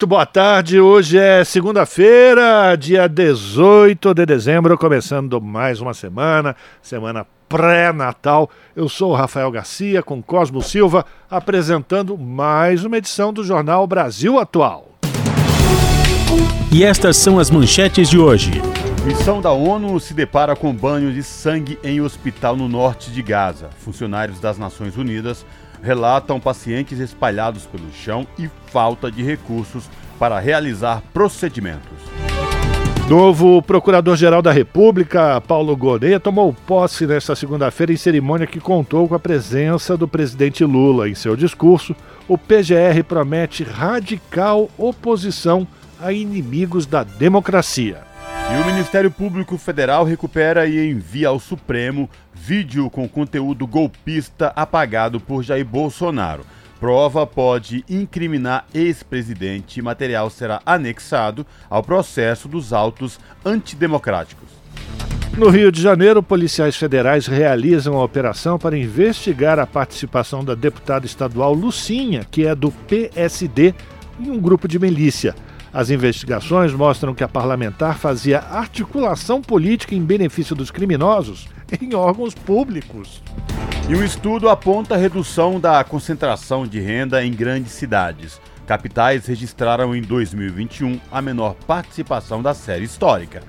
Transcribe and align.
Muito 0.00 0.10
boa 0.10 0.24
tarde, 0.24 0.78
hoje 0.78 1.18
é 1.18 1.42
segunda-feira, 1.42 2.76
dia 2.76 3.08
18 3.08 4.14
de 4.14 4.26
dezembro, 4.26 4.78
começando 4.78 5.40
mais 5.40 5.80
uma 5.80 5.92
semana, 5.92 6.54
semana 6.80 7.26
pré-natal. 7.48 8.48
Eu 8.76 8.88
sou 8.88 9.10
o 9.10 9.14
Rafael 9.16 9.50
Garcia, 9.50 10.00
com 10.00 10.22
Cosmo 10.22 10.62
Silva, 10.62 11.04
apresentando 11.28 12.16
mais 12.16 12.84
uma 12.84 12.96
edição 12.96 13.32
do 13.32 13.42
Jornal 13.42 13.84
Brasil 13.88 14.38
Atual. 14.38 14.92
E 16.70 16.84
estas 16.84 17.16
são 17.16 17.40
as 17.40 17.50
manchetes 17.50 18.08
de 18.08 18.20
hoje. 18.20 18.52
Missão 19.04 19.40
da 19.40 19.50
ONU 19.50 19.98
se 19.98 20.14
depara 20.14 20.54
com 20.54 20.72
banho 20.72 21.12
de 21.12 21.24
sangue 21.24 21.76
em 21.82 22.00
hospital 22.00 22.54
no 22.54 22.68
norte 22.68 23.10
de 23.10 23.20
Gaza. 23.20 23.70
Funcionários 23.80 24.38
das 24.38 24.58
Nações 24.58 24.96
Unidas 24.96 25.44
relatam 25.82 26.40
pacientes 26.40 26.98
espalhados 26.98 27.66
pelo 27.66 27.90
chão 27.92 28.26
e 28.38 28.48
falta 28.66 29.10
de 29.10 29.22
recursos 29.22 29.88
para 30.18 30.38
realizar 30.38 31.02
procedimentos. 31.12 31.98
Novo 33.08 33.62
Procurador-Geral 33.62 34.42
da 34.42 34.52
República, 34.52 35.40
Paulo 35.40 35.74
Goreia, 35.74 36.20
tomou 36.20 36.52
posse 36.52 37.06
nesta 37.06 37.34
segunda-feira 37.34 37.90
em 37.90 37.96
cerimônia 37.96 38.46
que 38.46 38.60
contou 38.60 39.08
com 39.08 39.14
a 39.14 39.18
presença 39.18 39.96
do 39.96 40.06
presidente 40.06 40.62
Lula. 40.62 41.08
Em 41.08 41.14
seu 41.14 41.34
discurso, 41.34 41.96
o 42.28 42.36
PGR 42.36 43.02
promete 43.08 43.64
radical 43.64 44.68
oposição 44.76 45.66
a 45.98 46.12
inimigos 46.12 46.84
da 46.84 47.02
democracia. 47.02 48.07
E 48.50 48.60
o 48.60 48.64
Ministério 48.64 49.10
Público 49.10 49.58
Federal 49.58 50.04
recupera 50.04 50.66
e 50.66 50.90
envia 50.90 51.28
ao 51.28 51.38
Supremo 51.38 52.08
vídeo 52.32 52.88
com 52.88 53.08
conteúdo 53.08 53.66
golpista 53.66 54.52
apagado 54.56 55.20
por 55.20 55.42
Jair 55.42 55.66
Bolsonaro. 55.66 56.46
Prova 56.80 57.26
pode 57.26 57.84
incriminar 57.88 58.64
ex-presidente 58.72 59.80
e 59.80 59.82
material 59.82 60.30
será 60.30 60.62
anexado 60.64 61.44
ao 61.68 61.82
processo 61.82 62.48
dos 62.48 62.72
autos 62.72 63.18
antidemocráticos. 63.44 64.48
No 65.36 65.50
Rio 65.50 65.70
de 65.70 65.80
Janeiro, 65.82 66.22
policiais 66.22 66.76
federais 66.76 67.26
realizam 67.26 67.96
a 67.96 68.04
operação 68.04 68.58
para 68.58 68.78
investigar 68.78 69.58
a 69.58 69.66
participação 69.66 70.44
da 70.44 70.54
deputada 70.54 71.04
estadual 71.04 71.52
Lucinha, 71.52 72.26
que 72.30 72.46
é 72.46 72.54
do 72.54 72.70
PSD, 72.70 73.74
em 74.18 74.30
um 74.30 74.40
grupo 74.40 74.66
de 74.66 74.78
milícia. 74.78 75.34
As 75.78 75.90
investigações 75.90 76.74
mostram 76.74 77.14
que 77.14 77.22
a 77.22 77.28
parlamentar 77.28 77.96
fazia 77.98 78.40
articulação 78.40 79.40
política 79.40 79.94
em 79.94 80.02
benefício 80.02 80.56
dos 80.56 80.72
criminosos 80.72 81.48
em 81.80 81.94
órgãos 81.94 82.34
públicos. 82.34 83.22
E 83.88 83.94
um 83.94 84.02
estudo 84.02 84.48
aponta 84.48 84.96
a 84.96 84.98
redução 84.98 85.60
da 85.60 85.84
concentração 85.84 86.66
de 86.66 86.80
renda 86.80 87.24
em 87.24 87.32
grandes 87.32 87.70
cidades. 87.70 88.40
Capitais 88.66 89.26
registraram 89.26 89.94
em 89.94 90.02
2021 90.02 90.98
a 91.12 91.22
menor 91.22 91.54
participação 91.54 92.42
da 92.42 92.54
série 92.54 92.82
histórica. 92.82 93.40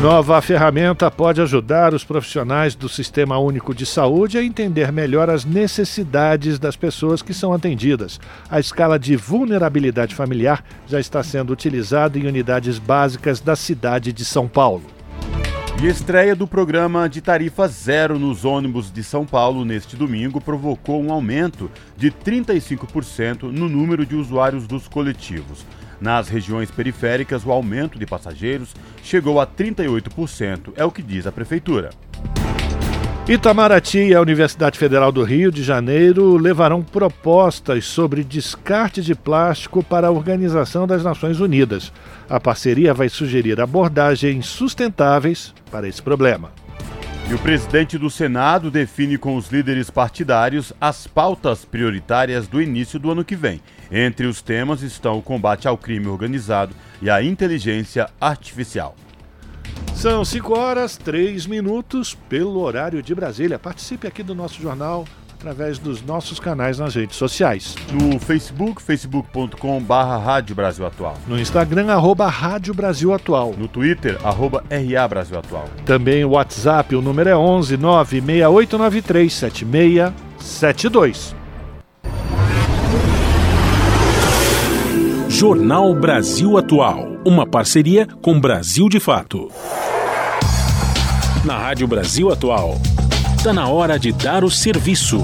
Nova 0.00 0.42
ferramenta 0.42 1.10
pode 1.10 1.40
ajudar 1.40 1.94
os 1.94 2.04
profissionais 2.04 2.74
do 2.74 2.88
Sistema 2.88 3.38
Único 3.38 3.74
de 3.74 3.86
Saúde 3.86 4.36
a 4.36 4.44
entender 4.44 4.92
melhor 4.92 5.30
as 5.30 5.44
necessidades 5.44 6.58
das 6.58 6.76
pessoas 6.76 7.22
que 7.22 7.32
são 7.32 7.52
atendidas. 7.54 8.20
A 8.50 8.60
escala 8.60 8.98
de 8.98 9.16
vulnerabilidade 9.16 10.14
familiar 10.14 10.62
já 10.86 11.00
está 11.00 11.22
sendo 11.22 11.52
utilizada 11.52 12.18
em 12.18 12.26
unidades 12.26 12.78
básicas 12.78 13.40
da 13.40 13.56
cidade 13.56 14.12
de 14.12 14.24
São 14.24 14.46
Paulo. 14.46 14.84
E 15.82 15.86
estreia 15.86 16.36
do 16.36 16.46
programa 16.46 17.08
de 17.08 17.20
tarifa 17.20 17.66
zero 17.66 18.18
nos 18.18 18.44
ônibus 18.44 18.92
de 18.92 19.02
São 19.02 19.26
Paulo 19.26 19.64
neste 19.64 19.96
domingo 19.96 20.40
provocou 20.40 21.02
um 21.02 21.12
aumento 21.12 21.70
de 21.96 22.10
35% 22.10 23.44
no 23.44 23.68
número 23.68 24.06
de 24.06 24.14
usuários 24.14 24.66
dos 24.66 24.86
coletivos. 24.86 25.64
Nas 26.04 26.28
regiões 26.28 26.70
periféricas, 26.70 27.46
o 27.46 27.50
aumento 27.50 27.98
de 27.98 28.04
passageiros 28.04 28.74
chegou 29.02 29.40
a 29.40 29.46
38%, 29.46 30.74
é 30.76 30.84
o 30.84 30.90
que 30.90 31.02
diz 31.02 31.26
a 31.26 31.32
Prefeitura. 31.32 31.88
Itamaraty 33.26 34.08
e 34.08 34.14
a 34.14 34.20
Universidade 34.20 34.78
Federal 34.78 35.10
do 35.10 35.22
Rio 35.22 35.50
de 35.50 35.62
Janeiro 35.62 36.36
levarão 36.36 36.82
propostas 36.82 37.86
sobre 37.86 38.22
descarte 38.22 39.00
de 39.00 39.14
plástico 39.14 39.82
para 39.82 40.08
a 40.08 40.10
Organização 40.10 40.86
das 40.86 41.02
Nações 41.02 41.40
Unidas. 41.40 41.90
A 42.28 42.38
parceria 42.38 42.92
vai 42.92 43.08
sugerir 43.08 43.58
abordagens 43.58 44.44
sustentáveis 44.44 45.54
para 45.70 45.88
esse 45.88 46.02
problema. 46.02 46.52
E 47.28 47.32
o 47.32 47.38
presidente 47.38 47.96
do 47.96 48.10
Senado 48.10 48.70
define 48.70 49.16
com 49.16 49.34
os 49.34 49.48
líderes 49.48 49.88
partidários 49.88 50.74
as 50.78 51.06
pautas 51.06 51.64
prioritárias 51.64 52.46
do 52.46 52.60
início 52.60 52.98
do 52.98 53.10
ano 53.10 53.24
que 53.24 53.34
vem. 53.34 53.62
Entre 53.90 54.26
os 54.26 54.42
temas 54.42 54.82
estão 54.82 55.18
o 55.18 55.22
combate 55.22 55.66
ao 55.66 55.78
crime 55.78 56.06
organizado 56.06 56.74
e 57.00 57.08
a 57.08 57.22
inteligência 57.22 58.10
artificial. 58.20 58.94
São 59.94 60.22
5 60.22 60.58
horas, 60.58 60.98
3 60.98 61.46
minutos 61.46 62.14
pelo 62.28 62.60
horário 62.60 63.02
de 63.02 63.14
Brasília. 63.14 63.58
Participe 63.58 64.06
aqui 64.06 64.22
do 64.22 64.34
nosso 64.34 64.60
jornal 64.60 65.06
através 65.44 65.78
dos 65.78 66.02
nossos 66.02 66.40
canais 66.40 66.78
nas 66.78 66.94
redes 66.94 67.16
sociais. 67.16 67.74
No 67.92 68.18
Facebook, 68.18 68.80
facebook.com 68.80 69.82
barra 69.82 70.16
Rádio 70.16 70.56
Brasil 70.56 70.86
Atual. 70.86 71.18
No 71.28 71.38
Instagram, 71.38 71.92
arroba 71.92 72.26
Rádio 72.28 72.72
Brasil 72.72 73.12
Atual. 73.12 73.54
No 73.58 73.68
Twitter, 73.68 74.18
arroba 74.24 74.64
RA 74.70 75.06
Brasil 75.06 75.38
Atual. 75.38 75.68
Também 75.84 76.24
o 76.24 76.30
WhatsApp, 76.30 76.96
o 76.96 77.02
número 77.02 77.28
é 77.28 77.36
11 77.36 77.76
96893 77.76 79.34
7672. 79.34 81.36
Jornal 85.28 85.94
Brasil 85.94 86.56
Atual, 86.56 87.18
uma 87.26 87.46
parceria 87.46 88.08
com 88.22 88.40
Brasil 88.40 88.88
de 88.88 88.98
Fato. 88.98 89.50
Na 91.44 91.58
Rádio 91.58 91.86
Brasil 91.86 92.32
Atual, 92.32 92.80
está 93.44 93.52
na 93.52 93.68
hora 93.68 93.98
de 93.98 94.10
dar 94.10 94.42
o 94.42 94.50
serviço. 94.50 95.18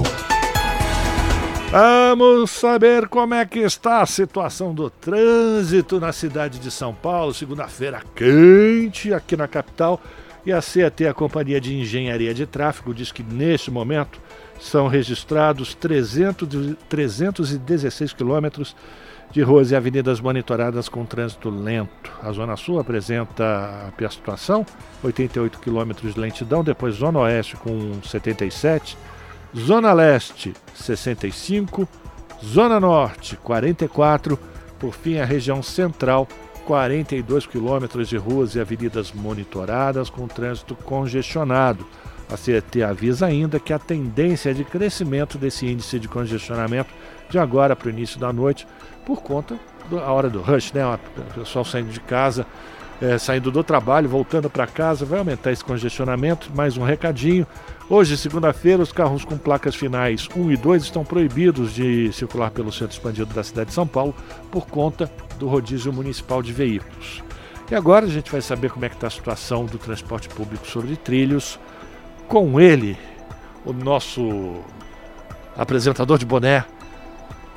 Vamos 1.71 2.51
saber 2.51 3.07
como 3.07 3.33
é 3.33 3.43
que 3.47 3.57
está 3.57 4.03
a 4.03 4.05
situação 4.05 4.75
do 4.75 4.91
trânsito 4.91 5.99
na 5.99 6.13
cidade 6.13 6.59
de 6.59 6.69
São 6.69 6.93
Paulo. 6.93 7.33
Segunda-feira 7.33 8.03
quente 8.15 9.11
aqui 9.11 9.35
na 9.35 9.47
capital. 9.47 9.99
E 10.45 10.51
a 10.51 10.61
CET, 10.61 11.07
a 11.07 11.15
Companhia 11.15 11.59
de 11.59 11.75
Engenharia 11.75 12.31
de 12.31 12.45
Tráfego, 12.45 12.93
diz 12.93 13.11
que 13.11 13.23
neste 13.23 13.71
momento 13.71 14.19
são 14.59 14.87
registrados 14.87 15.73
300, 15.73 16.75
316 16.87 18.13
quilômetros 18.13 18.75
de 19.31 19.41
ruas 19.41 19.71
e 19.71 19.75
avenidas 19.75 20.19
monitoradas 20.19 20.89
com 20.89 21.05
trânsito 21.05 21.49
lento. 21.49 22.11
A 22.21 22.31
Zona 22.31 22.57
Sul 22.57 22.79
apresenta 22.79 23.87
a 23.87 23.91
pior 23.91 24.11
situação, 24.11 24.65
88 25.03 25.59
km 25.59 25.91
de 26.01 26.19
lentidão, 26.19 26.63
depois 26.63 26.95
Zona 26.95 27.19
Oeste 27.19 27.55
com 27.55 28.01
77, 28.03 28.97
Zona 29.57 29.93
Leste 29.93 30.53
65, 30.75 31.87
Zona 32.43 32.79
Norte 32.79 33.37
44, 33.37 34.37
por 34.77 34.93
fim 34.93 35.19
a 35.19 35.25
região 35.25 35.63
central 35.63 36.27
42 36.65 37.45
quilômetros 37.45 38.09
de 38.09 38.17
ruas 38.17 38.55
e 38.55 38.59
avenidas 38.59 39.11
monitoradas 39.11 40.09
com 40.09 40.27
trânsito 40.27 40.75
congestionado. 40.75 41.85
A 42.31 42.37
CET 42.37 42.81
avisa 42.81 43.25
ainda 43.25 43.59
que 43.59 43.73
a 43.73 43.79
tendência 43.79 44.53
de 44.53 44.63
crescimento 44.63 45.37
desse 45.37 45.67
índice 45.67 45.99
de 45.99 46.07
congestionamento 46.07 46.89
de 47.29 47.37
agora 47.37 47.75
para 47.75 47.87
o 47.87 47.91
início 47.91 48.19
da 48.19 48.31
noite 48.31 48.65
por 49.05 49.21
conta 49.21 49.59
da 49.89 50.11
hora 50.11 50.29
do 50.29 50.41
rush, 50.41 50.71
né? 50.73 50.85
O 50.85 51.39
pessoal 51.39 51.65
saindo 51.65 51.89
de 51.89 51.99
casa, 51.99 52.45
é, 53.01 53.17
saindo 53.17 53.51
do 53.51 53.63
trabalho, 53.63 54.07
voltando 54.07 54.49
para 54.49 54.67
casa, 54.67 55.05
vai 55.05 55.19
aumentar 55.19 55.51
esse 55.51 55.63
congestionamento. 55.63 56.51
Mais 56.55 56.77
um 56.77 56.83
recadinho. 56.83 57.45
Hoje, 57.89 58.15
segunda-feira, 58.15 58.81
os 58.81 58.91
carros 58.91 59.25
com 59.25 59.37
placas 59.37 59.75
finais 59.75 60.29
1 60.35 60.51
e 60.51 60.57
2 60.57 60.83
estão 60.83 61.03
proibidos 61.03 61.73
de 61.73 62.11
circular 62.13 62.51
pelo 62.51 62.71
centro 62.71 62.93
expandido 62.93 63.33
da 63.33 63.43
cidade 63.43 63.69
de 63.69 63.73
São 63.73 63.87
Paulo 63.87 64.15
por 64.49 64.67
conta 64.67 65.11
do 65.37 65.47
rodízio 65.47 65.91
municipal 65.91 66.41
de 66.41 66.53
veículos. 66.53 67.21
E 67.69 67.75
agora 67.75 68.05
a 68.05 68.09
gente 68.09 68.31
vai 68.31 68.41
saber 68.41 68.69
como 68.69 68.85
é 68.85 68.89
que 68.89 68.95
está 68.95 69.07
a 69.07 69.09
situação 69.09 69.65
do 69.65 69.77
transporte 69.77 70.29
público 70.29 70.67
sobre 70.67 70.95
trilhos. 70.95 71.59
Com 72.27 72.59
ele, 72.59 72.97
o 73.65 73.73
nosso 73.73 74.61
apresentador 75.57 76.17
de 76.17 76.25
boné, 76.25 76.65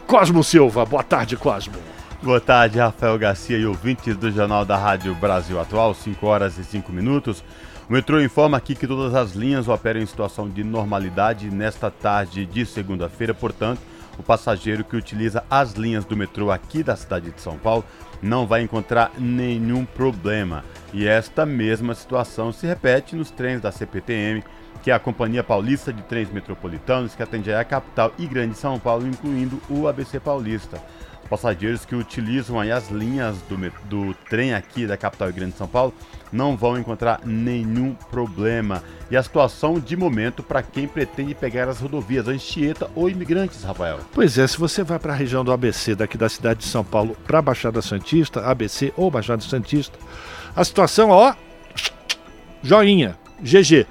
Cosmo 0.06 0.44
Silva. 0.44 0.84
Boa 0.84 1.02
tarde, 1.02 1.36
Cosmo. 1.36 1.74
Boa 2.22 2.40
tarde, 2.40 2.78
Rafael 2.78 3.18
Garcia 3.18 3.56
e 3.56 3.66
ouvintes 3.66 4.16
do 4.16 4.30
Jornal 4.30 4.64
da 4.64 4.76
Rádio 4.76 5.14
Brasil 5.14 5.58
Atual, 5.58 5.94
5 5.94 6.26
horas 6.26 6.58
e 6.58 6.64
5 6.64 6.92
minutos. 6.92 7.42
O 7.88 7.92
metrô 7.92 8.20
informa 8.20 8.56
aqui 8.56 8.74
que 8.74 8.86
todas 8.86 9.14
as 9.14 9.32
linhas 9.32 9.66
operam 9.66 10.00
em 10.00 10.06
situação 10.06 10.48
de 10.48 10.62
normalidade 10.62 11.50
nesta 11.50 11.90
tarde 11.90 12.44
de 12.44 12.64
segunda-feira, 12.66 13.34
portanto, 13.34 13.80
o 14.18 14.22
passageiro 14.22 14.84
que 14.84 14.96
utiliza 14.96 15.42
as 15.50 15.72
linhas 15.72 16.04
do 16.04 16.16
metrô 16.16 16.50
aqui 16.50 16.82
da 16.82 16.96
cidade 16.96 17.30
de 17.30 17.40
São 17.40 17.58
Paulo 17.58 17.84
não 18.22 18.46
vai 18.46 18.62
encontrar 18.62 19.10
nenhum 19.18 19.84
problema. 19.84 20.64
E 20.92 21.06
esta 21.06 21.44
mesma 21.44 21.94
situação 21.94 22.52
se 22.52 22.66
repete 22.66 23.16
nos 23.16 23.30
trens 23.30 23.60
da 23.60 23.72
CPTM, 23.72 24.44
que 24.84 24.90
é 24.90 24.94
a 24.94 24.98
Companhia 24.98 25.42
Paulista 25.42 25.90
de 25.90 26.02
Trens 26.02 26.30
Metropolitanos, 26.30 27.14
que 27.14 27.22
atende 27.22 27.50
a 27.50 27.64
capital 27.64 28.12
e 28.18 28.26
Grande 28.26 28.54
São 28.54 28.78
Paulo, 28.78 29.06
incluindo 29.06 29.58
o 29.70 29.88
ABC 29.88 30.20
Paulista. 30.20 30.78
Passageiros 31.30 31.86
que 31.86 31.94
utilizam 31.94 32.60
as 32.60 32.90
linhas 32.90 33.38
do, 33.48 33.56
do 33.88 34.14
trem 34.28 34.52
aqui 34.52 34.86
da 34.86 34.94
capital 34.94 35.30
e 35.30 35.32
Grande 35.32 35.56
São 35.56 35.66
Paulo 35.66 35.94
não 36.30 36.54
vão 36.54 36.78
encontrar 36.78 37.20
nenhum 37.24 37.94
problema. 38.10 38.84
E 39.10 39.16
a 39.16 39.22
situação 39.22 39.80
de 39.80 39.96
momento 39.96 40.42
para 40.42 40.62
quem 40.62 40.86
pretende 40.86 41.34
pegar 41.34 41.66
as 41.66 41.80
rodovias 41.80 42.28
Anchieta 42.28 42.90
ou 42.94 43.08
imigrantes, 43.08 43.64
Rafael? 43.64 44.00
Pois 44.12 44.36
é, 44.36 44.46
se 44.46 44.58
você 44.58 44.82
vai 44.82 44.98
para 44.98 45.14
a 45.14 45.16
região 45.16 45.42
do 45.42 45.50
ABC, 45.50 45.94
daqui 45.94 46.18
da 46.18 46.28
cidade 46.28 46.60
de 46.60 46.66
São 46.66 46.84
Paulo, 46.84 47.16
para 47.26 47.38
a 47.38 47.42
Baixada 47.42 47.80
Santista, 47.80 48.44
ABC 48.44 48.92
ou 48.98 49.10
Baixada 49.10 49.40
Santista, 49.40 49.98
a 50.54 50.62
situação, 50.62 51.08
ó, 51.08 51.34
joinha, 52.62 53.16
GG. 53.40 53.86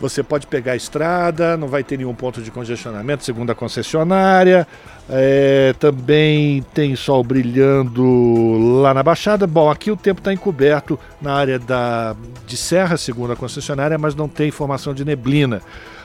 Você 0.00 0.22
pode 0.22 0.46
pegar 0.46 0.72
a 0.72 0.76
estrada, 0.76 1.56
não 1.56 1.68
vai 1.68 1.84
ter 1.84 1.96
nenhum 1.96 2.14
ponto 2.14 2.42
de 2.42 2.50
congestionamento, 2.50 3.24
segundo 3.24 3.50
a 3.50 3.54
concessionária. 3.54 4.66
É, 5.08 5.74
também 5.78 6.64
tem 6.74 6.96
sol 6.96 7.22
brilhando 7.22 8.80
lá 8.82 8.92
na 8.92 9.02
Baixada. 9.02 9.46
Bom, 9.46 9.70
aqui 9.70 9.90
o 9.90 9.96
tempo 9.96 10.20
está 10.20 10.32
encoberto 10.32 10.98
na 11.20 11.34
área 11.34 11.58
da, 11.58 12.16
de 12.46 12.56
Serra, 12.56 12.96
segundo 12.96 13.32
a 13.32 13.36
concessionária, 13.36 13.96
mas 13.96 14.14
não 14.14 14.28
tem 14.28 14.48
informação 14.48 14.92
de 14.92 15.04
neblina. 15.04 15.62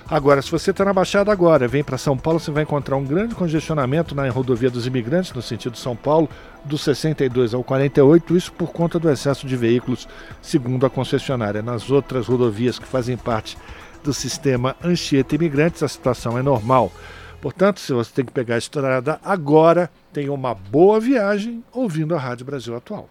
Agora, 0.10 0.42
se 0.42 0.50
você 0.50 0.72
está 0.72 0.84
na 0.84 0.92
Baixada 0.92 1.32
agora, 1.32 1.68
vem 1.68 1.84
para 1.84 1.96
São 1.96 2.18
Paulo, 2.18 2.40
você 2.40 2.50
vai 2.50 2.64
encontrar 2.64 2.96
um 2.96 3.06
grande 3.06 3.36
congestionamento 3.36 4.16
na 4.16 4.28
rodovia 4.30 4.72
dos 4.72 4.88
imigrantes, 4.88 5.32
no 5.32 5.42
sentido 5.42 5.78
São 5.78 5.96
Paulo, 5.96 6.28
do 6.66 6.80
62 6.80 7.54
ao 7.54 7.64
48, 7.64 8.36
isso 8.36 8.52
por 8.54 8.72
conta 8.72 8.98
do 8.98 9.08
excesso 9.08 9.46
de 9.46 9.56
veículos, 9.56 10.08
segundo 10.42 10.84
a 10.84 10.90
concessionária. 10.90 11.62
Nas 11.62 11.92
outras 11.92 12.26
rodovias 12.26 12.80
que 12.80 12.88
fazem 12.88 13.16
parte 13.16 13.56
do 14.04 14.12
sistema 14.12 14.76
Anchieta 14.84 15.36
Imigrantes, 15.36 15.84
a 15.84 15.88
situação 15.88 16.36
é 16.40 16.42
normal. 16.42 16.92
Portanto, 17.40 17.80
se 17.80 17.94
você 17.94 18.12
tem 18.12 18.26
que 18.26 18.32
pegar 18.32 18.56
a 18.56 18.58
estrada 18.58 19.20
agora, 19.24 19.92
tenha 20.12 20.34
uma 20.34 20.56
boa 20.56 21.00
viagem 21.00 21.64
ouvindo 21.72 22.16
a 22.16 22.20
Rádio 22.20 22.48
Brasil 22.48 22.76
Atual. 22.76 23.08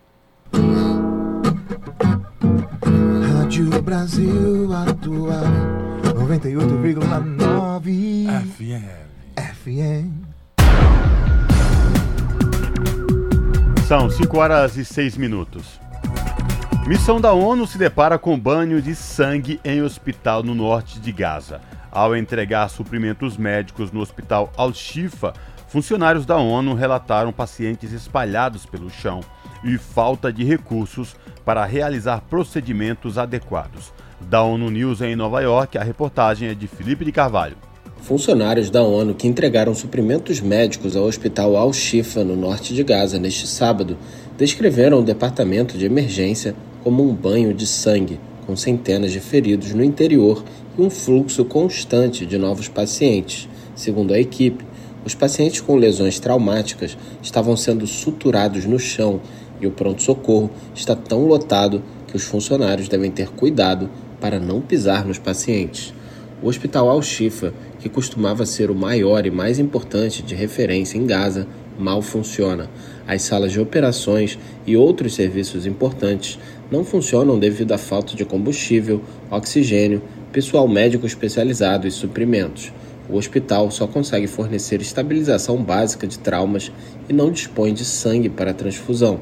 Rádio 3.36 3.82
Brasil 3.82 4.72
Atual 4.74 5.87
98,9 6.28 8.28
FM. 8.58 8.84
FM. 9.34 10.12
São 13.86 14.10
5 14.10 14.38
horas 14.38 14.76
e 14.76 14.84
6 14.84 15.16
minutos. 15.16 15.80
Missão 16.86 17.18
da 17.18 17.32
ONU 17.32 17.66
se 17.66 17.78
depara 17.78 18.18
com 18.18 18.38
banho 18.38 18.82
de 18.82 18.94
sangue 18.94 19.58
em 19.64 19.80
hospital 19.80 20.42
no 20.42 20.54
norte 20.54 21.00
de 21.00 21.10
Gaza. 21.12 21.62
Ao 21.90 22.14
entregar 22.14 22.68
suprimentos 22.68 23.38
médicos 23.38 23.90
no 23.90 24.00
hospital 24.00 24.52
Al-Shifa, 24.54 25.32
funcionários 25.66 26.26
da 26.26 26.36
ONU 26.36 26.74
relataram 26.74 27.32
pacientes 27.32 27.90
espalhados 27.90 28.66
pelo 28.66 28.90
chão 28.90 29.20
e 29.64 29.78
falta 29.78 30.30
de 30.30 30.44
recursos 30.44 31.16
para 31.42 31.64
realizar 31.64 32.20
procedimentos 32.28 33.16
adequados. 33.16 33.94
Da 34.20 34.42
ONU 34.42 34.68
News 34.70 35.00
em 35.00 35.14
Nova 35.14 35.40
York, 35.40 35.78
a 35.78 35.82
reportagem 35.82 36.48
é 36.48 36.54
de 36.54 36.66
Felipe 36.66 37.04
de 37.04 37.12
Carvalho. 37.12 37.56
Funcionários 38.02 38.68
da 38.68 38.82
ONU 38.82 39.14
que 39.14 39.28
entregaram 39.28 39.74
suprimentos 39.74 40.40
médicos 40.40 40.96
ao 40.96 41.04
hospital 41.04 41.56
Al-Shifa, 41.56 42.24
no 42.24 42.36
norte 42.36 42.74
de 42.74 42.82
Gaza, 42.82 43.18
neste 43.18 43.46
sábado, 43.46 43.96
descreveram 44.36 44.98
o 44.98 45.04
departamento 45.04 45.78
de 45.78 45.86
emergência 45.86 46.54
como 46.82 47.08
um 47.08 47.14
banho 47.14 47.54
de 47.54 47.66
sangue, 47.66 48.20
com 48.46 48.56
centenas 48.56 49.12
de 49.12 49.20
feridos 49.20 49.72
no 49.72 49.84
interior 49.84 50.44
e 50.76 50.82
um 50.82 50.90
fluxo 50.90 51.44
constante 51.44 52.26
de 52.26 52.36
novos 52.36 52.68
pacientes. 52.68 53.48
Segundo 53.74 54.12
a 54.12 54.18
equipe, 54.18 54.64
os 55.04 55.14
pacientes 55.14 55.60
com 55.60 55.76
lesões 55.76 56.18
traumáticas 56.18 56.98
estavam 57.22 57.56
sendo 57.56 57.86
suturados 57.86 58.64
no 58.66 58.78
chão 58.78 59.20
e 59.60 59.66
o 59.66 59.70
pronto-socorro 59.70 60.50
está 60.74 60.94
tão 60.94 61.26
lotado 61.26 61.82
que 62.06 62.16
os 62.16 62.24
funcionários 62.24 62.88
devem 62.88 63.10
ter 63.10 63.28
cuidado 63.30 63.88
para 64.20 64.38
não 64.38 64.60
pisar 64.60 65.04
nos 65.04 65.18
pacientes. 65.18 65.94
O 66.40 66.48
Hospital 66.48 66.88
Al-Shifa, 66.88 67.52
que 67.80 67.88
costumava 67.88 68.46
ser 68.46 68.70
o 68.70 68.74
maior 68.74 69.26
e 69.26 69.30
mais 69.30 69.58
importante 69.58 70.22
de 70.22 70.34
referência 70.34 70.96
em 70.96 71.04
Gaza, 71.04 71.46
mal 71.78 72.00
funciona. 72.02 72.70
As 73.06 73.22
salas 73.22 73.52
de 73.52 73.60
operações 73.60 74.38
e 74.66 74.76
outros 74.76 75.14
serviços 75.14 75.66
importantes 75.66 76.38
não 76.70 76.84
funcionam 76.84 77.38
devido 77.38 77.72
à 77.72 77.78
falta 77.78 78.14
de 78.14 78.24
combustível, 78.24 79.02
oxigênio, 79.30 80.02
pessoal 80.32 80.68
médico 80.68 81.06
especializado 81.06 81.86
e 81.86 81.90
suprimentos. 81.90 82.72
O 83.08 83.16
hospital 83.16 83.70
só 83.70 83.86
consegue 83.86 84.26
fornecer 84.26 84.82
estabilização 84.82 85.62
básica 85.62 86.06
de 86.06 86.18
traumas 86.18 86.70
e 87.08 87.12
não 87.12 87.32
dispõe 87.32 87.72
de 87.72 87.84
sangue 87.84 88.28
para 88.28 88.52
transfusão. 88.52 89.20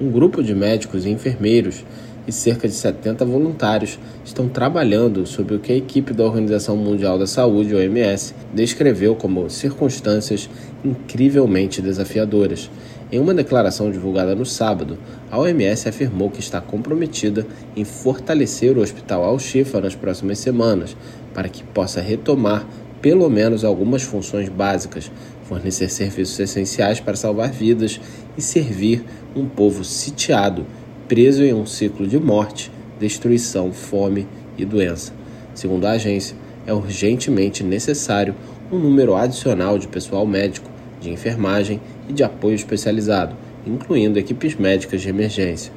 Um 0.00 0.10
grupo 0.10 0.42
de 0.42 0.54
médicos 0.54 1.04
e 1.04 1.10
enfermeiros 1.10 1.84
e 2.26 2.32
cerca 2.32 2.66
de 2.66 2.74
70 2.74 3.24
voluntários 3.24 3.98
estão 4.24 4.48
trabalhando 4.48 5.26
sob 5.26 5.54
o 5.54 5.58
que 5.58 5.72
a 5.72 5.76
equipe 5.76 6.12
da 6.12 6.24
Organização 6.24 6.76
Mundial 6.76 7.18
da 7.18 7.26
Saúde, 7.26 7.74
OMS, 7.74 8.34
descreveu 8.52 9.14
como 9.14 9.48
circunstâncias 9.48 10.50
incrivelmente 10.84 11.80
desafiadoras. 11.80 12.70
Em 13.10 13.20
uma 13.20 13.32
declaração 13.32 13.90
divulgada 13.90 14.34
no 14.34 14.44
sábado, 14.44 14.98
a 15.30 15.38
OMS 15.38 15.88
afirmou 15.88 16.28
que 16.28 16.40
está 16.40 16.60
comprometida 16.60 17.46
em 17.76 17.84
fortalecer 17.84 18.76
o 18.76 18.80
Hospital 18.80 19.22
Al-Shifa 19.22 19.80
nas 19.80 19.94
próximas 19.94 20.40
semanas, 20.40 20.96
para 21.32 21.48
que 21.48 21.62
possa 21.62 22.00
retomar 22.00 22.66
pelo 23.00 23.30
menos 23.30 23.64
algumas 23.64 24.02
funções 24.02 24.48
básicas, 24.48 25.12
fornecer 25.44 25.88
serviços 25.88 26.40
essenciais 26.40 26.98
para 26.98 27.14
salvar 27.14 27.52
vidas 27.52 28.00
e 28.36 28.42
servir 28.42 29.04
um 29.36 29.46
povo 29.46 29.84
sitiado 29.84 30.66
preso 31.08 31.44
em 31.44 31.54
um 31.54 31.64
ciclo 31.66 32.06
de 32.06 32.18
morte, 32.18 32.70
destruição, 32.98 33.72
fome 33.72 34.26
e 34.58 34.64
doença. 34.64 35.12
Segundo 35.54 35.86
a 35.86 35.92
agência, 35.92 36.36
é 36.66 36.72
urgentemente 36.72 37.62
necessário 37.62 38.34
um 38.70 38.78
número 38.78 39.14
adicional 39.14 39.78
de 39.78 39.86
pessoal 39.86 40.26
médico, 40.26 40.68
de 41.00 41.10
enfermagem 41.10 41.80
e 42.08 42.12
de 42.12 42.24
apoio 42.24 42.54
especializado, 42.54 43.36
incluindo 43.66 44.18
equipes 44.18 44.56
médicas 44.56 45.00
de 45.00 45.08
emergência. 45.08 45.72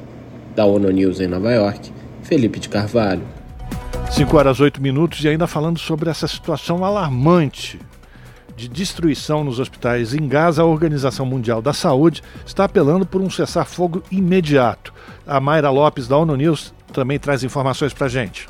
Da 0.56 0.64
ONU 0.64 0.90
News 0.90 1.20
em 1.20 1.28
Nova 1.28 1.52
York, 1.52 1.92
Felipe 2.22 2.58
de 2.58 2.68
Carvalho. 2.68 3.22
5 4.10 4.36
horas 4.36 4.58
8 4.58 4.82
minutos 4.82 5.22
e 5.22 5.28
ainda 5.28 5.46
falando 5.46 5.78
sobre 5.78 6.10
essa 6.10 6.26
situação 6.26 6.84
alarmante 6.84 7.78
de 8.60 8.68
destruição 8.68 9.42
nos 9.42 9.58
hospitais 9.58 10.12
em 10.12 10.28
Gaza, 10.28 10.60
a 10.60 10.66
Organização 10.66 11.24
Mundial 11.24 11.62
da 11.62 11.72
Saúde 11.72 12.22
está 12.44 12.64
apelando 12.64 13.06
por 13.06 13.22
um 13.22 13.30
cessar-fogo 13.30 14.02
imediato. 14.10 14.92
A 15.26 15.40
Mayra 15.40 15.70
Lopes, 15.70 16.06
da 16.06 16.18
ONU 16.18 16.36
News, 16.36 16.74
também 16.92 17.18
traz 17.18 17.42
informações 17.42 17.94
para 17.94 18.04
a 18.04 18.10
gente. 18.10 18.46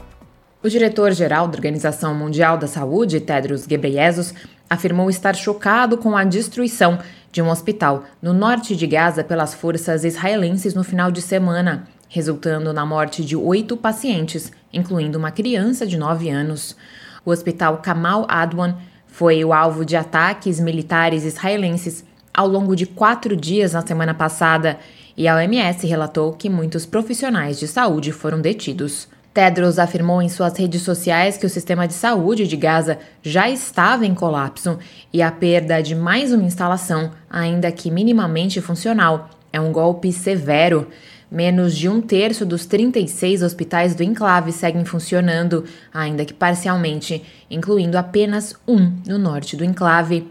O 0.64 0.68
diretor-geral 0.68 1.46
da 1.46 1.56
Organização 1.56 2.12
Mundial 2.12 2.58
da 2.58 2.66
Saúde, 2.66 3.20
Tedros 3.20 3.66
Ghebreyesus, 3.66 4.34
afirmou 4.68 5.08
estar 5.08 5.36
chocado 5.36 5.96
com 5.96 6.16
a 6.16 6.24
destruição 6.24 6.98
de 7.30 7.40
um 7.40 7.48
hospital 7.48 8.02
no 8.20 8.32
norte 8.32 8.74
de 8.74 8.88
Gaza 8.88 9.22
pelas 9.22 9.54
forças 9.54 10.02
israelenses 10.02 10.74
no 10.74 10.82
final 10.82 11.12
de 11.12 11.22
semana, 11.22 11.86
resultando 12.08 12.72
na 12.72 12.84
morte 12.84 13.24
de 13.24 13.36
oito 13.36 13.76
pacientes, 13.76 14.50
incluindo 14.72 15.16
uma 15.16 15.30
criança 15.30 15.86
de 15.86 15.96
nove 15.96 16.28
anos. 16.28 16.76
O 17.24 17.30
hospital 17.30 17.78
Kamal 17.78 18.26
Adwan 18.28 18.74
foi 19.12 19.44
o 19.44 19.52
alvo 19.52 19.84
de 19.84 19.96
ataques 19.96 20.60
militares 20.60 21.24
israelenses 21.24 22.04
ao 22.32 22.46
longo 22.46 22.74
de 22.74 22.86
quatro 22.86 23.36
dias 23.36 23.72
na 23.72 23.86
semana 23.86 24.14
passada 24.14 24.78
e 25.16 25.28
a 25.28 25.36
OMS 25.36 25.86
relatou 25.86 26.32
que 26.32 26.48
muitos 26.48 26.86
profissionais 26.86 27.58
de 27.58 27.68
saúde 27.68 28.12
foram 28.12 28.40
detidos. 28.40 29.08
Tedros 29.34 29.78
afirmou 29.78 30.20
em 30.20 30.28
suas 30.28 30.56
redes 30.58 30.82
sociais 30.82 31.36
que 31.36 31.46
o 31.46 31.50
sistema 31.50 31.86
de 31.86 31.94
saúde 31.94 32.48
de 32.48 32.56
Gaza 32.56 32.98
já 33.22 33.48
estava 33.48 34.04
em 34.04 34.14
colapso 34.14 34.78
e 35.12 35.22
a 35.22 35.30
perda 35.30 35.80
de 35.82 35.94
mais 35.94 36.32
uma 36.32 36.44
instalação, 36.44 37.10
ainda 37.28 37.70
que 37.70 37.90
minimamente 37.90 38.60
funcional, 38.60 39.28
é 39.52 39.60
um 39.60 39.72
golpe 39.72 40.12
severo. 40.12 40.88
Menos 41.30 41.76
de 41.76 41.88
um 41.88 42.00
terço 42.00 42.44
dos 42.44 42.66
36 42.66 43.44
hospitais 43.44 43.94
do 43.94 44.02
enclave 44.02 44.50
seguem 44.50 44.84
funcionando, 44.84 45.64
ainda 45.94 46.24
que 46.24 46.34
parcialmente, 46.34 47.22
incluindo 47.48 47.96
apenas 47.96 48.56
um 48.66 48.92
no 49.06 49.16
norte 49.16 49.56
do 49.56 49.64
enclave. 49.64 50.26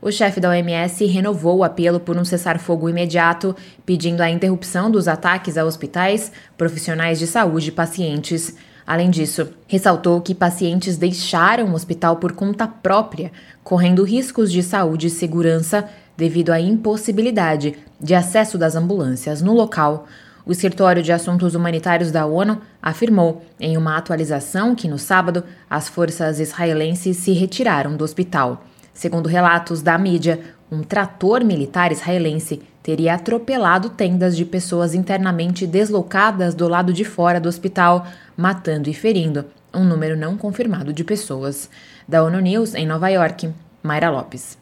O 0.00 0.12
chefe 0.12 0.38
da 0.38 0.50
OMS 0.50 1.04
renovou 1.06 1.58
o 1.58 1.64
apelo 1.64 1.98
por 1.98 2.16
um 2.16 2.24
cessar-fogo 2.24 2.88
imediato, 2.88 3.56
pedindo 3.84 4.20
a 4.20 4.30
interrupção 4.30 4.88
dos 4.88 5.08
ataques 5.08 5.58
a 5.58 5.64
hospitais, 5.64 6.30
profissionais 6.56 7.18
de 7.18 7.26
saúde 7.26 7.70
e 7.70 7.72
pacientes. 7.72 8.54
Além 8.86 9.10
disso, 9.10 9.48
ressaltou 9.66 10.20
que 10.20 10.36
pacientes 10.36 10.96
deixaram 10.96 11.70
o 11.70 11.74
hospital 11.74 12.16
por 12.16 12.32
conta 12.32 12.68
própria, 12.68 13.32
correndo 13.64 14.04
riscos 14.04 14.52
de 14.52 14.62
saúde 14.62 15.08
e 15.08 15.10
segurança 15.10 15.88
devido 16.16 16.50
à 16.50 16.60
impossibilidade 16.60 17.74
de 18.00 18.14
acesso 18.14 18.56
das 18.56 18.76
ambulâncias 18.76 19.42
no 19.42 19.52
local. 19.52 20.06
O 20.46 20.52
Escritório 20.52 21.02
de 21.02 21.10
Assuntos 21.10 21.54
Humanitários 21.54 22.10
da 22.10 22.26
ONU 22.26 22.60
afirmou, 22.82 23.42
em 23.58 23.78
uma 23.78 23.96
atualização, 23.96 24.74
que 24.74 24.86
no 24.86 24.98
sábado 24.98 25.42
as 25.70 25.88
forças 25.88 26.38
israelenses 26.38 27.16
se 27.16 27.32
retiraram 27.32 27.96
do 27.96 28.04
hospital. 28.04 28.62
Segundo 28.92 29.26
relatos 29.26 29.80
da 29.80 29.96
mídia, 29.96 30.40
um 30.70 30.82
trator 30.82 31.42
militar 31.42 31.92
israelense 31.92 32.60
teria 32.82 33.14
atropelado 33.14 33.88
tendas 33.88 34.36
de 34.36 34.44
pessoas 34.44 34.94
internamente 34.94 35.66
deslocadas 35.66 36.54
do 36.54 36.68
lado 36.68 36.92
de 36.92 37.04
fora 37.04 37.40
do 37.40 37.48
hospital, 37.48 38.06
matando 38.36 38.90
e 38.90 38.94
ferindo 38.94 39.46
um 39.72 39.82
número 39.82 40.14
não 40.14 40.36
confirmado 40.36 40.92
de 40.92 41.02
pessoas. 41.02 41.70
Da 42.06 42.22
ONU 42.22 42.38
News, 42.40 42.74
em 42.74 42.86
Nova 42.86 43.08
York, 43.08 43.50
Mayra 43.82 44.10
Lopes. 44.10 44.58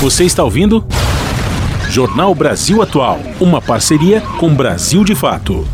Você 0.00 0.24
está 0.24 0.44
ouvindo? 0.44 0.86
Jornal 1.90 2.34
Brasil 2.34 2.82
Atual, 2.82 3.16
uma 3.40 3.62
parceria 3.62 4.20
com 4.38 4.54
Brasil 4.54 5.02
de 5.02 5.14
Fato. 5.14 5.64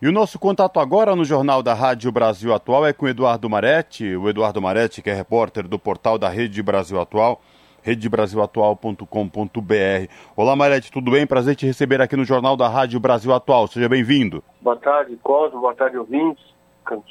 E 0.00 0.08
o 0.08 0.12
nosso 0.12 0.38
contato 0.38 0.80
agora 0.80 1.14
no 1.14 1.22
Jornal 1.22 1.62
da 1.62 1.74
Rádio 1.74 2.10
Brasil 2.10 2.54
Atual 2.54 2.86
é 2.86 2.94
com 2.94 3.04
o 3.04 3.08
Eduardo 3.08 3.48
Maretti, 3.48 4.16
o 4.16 4.26
Eduardo 4.26 4.60
Maretti, 4.60 5.02
que 5.02 5.10
é 5.10 5.12
repórter 5.12 5.68
do 5.68 5.78
portal 5.78 6.16
da 6.16 6.30
Rede 6.30 6.62
Brasil 6.62 6.98
Atual, 6.98 7.42
redebrasilatual.com.br. 7.82 10.10
Olá, 10.34 10.56
Maretti, 10.56 10.90
tudo 10.90 11.10
bem? 11.10 11.26
Prazer 11.26 11.54
te 11.54 11.66
receber 11.66 12.00
aqui 12.00 12.16
no 12.16 12.24
Jornal 12.24 12.56
da 12.56 12.66
Rádio 12.66 12.98
Brasil 12.98 13.34
Atual. 13.34 13.66
Seja 13.66 13.90
bem-vindo. 13.90 14.42
Boa 14.62 14.76
tarde, 14.76 15.14
Cosmo. 15.22 15.60
Boa 15.60 15.74
tarde, 15.74 15.98
ouvintes 15.98 16.42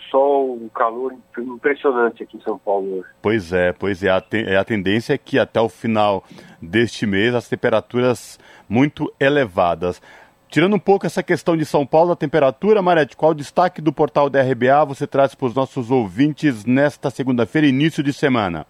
sol, 0.10 0.54
um 0.54 0.70
calor 0.70 1.14
impressionante 1.38 2.24
aqui 2.24 2.38
em 2.38 2.42
São 2.42 2.58
Paulo 2.58 3.00
hoje. 3.00 3.08
Pois 3.22 3.54
é, 3.54 3.74
pois 3.74 4.04
é. 4.04 4.10
A, 4.10 4.22
te, 4.22 4.44
é, 4.46 4.58
a 4.58 4.64
tendência 4.64 5.14
é 5.14 5.18
que 5.18 5.38
até 5.38 5.60
o 5.60 5.70
final 5.70 6.24
deste 6.62 7.06
mês 7.06 7.34
as 7.34 7.48
temperaturas 7.48 8.40
muito 8.70 9.12
elevadas. 9.20 10.02
Tirando 10.50 10.76
um 10.76 10.80
pouco 10.80 11.06
essa 11.06 11.22
questão 11.22 11.58
de 11.58 11.66
São 11.66 11.86
Paulo, 11.86 12.12
a 12.12 12.16
temperatura, 12.16 12.82
Marete, 12.82 13.18
qual 13.18 13.32
o 13.32 13.36
destaque 13.36 13.82
do 13.82 13.92
portal 13.92 14.30
da 14.30 14.42
RBA 14.42 14.86
você 14.86 15.06
traz 15.06 15.36
para 15.36 15.48
os 15.48 15.56
nossos 15.56 15.92
ouvintes 15.92 16.64
nesta 16.66 17.10
segunda-feira, 17.10 17.68
início 17.68 18.02
de 18.02 18.14
semana? 18.14 18.66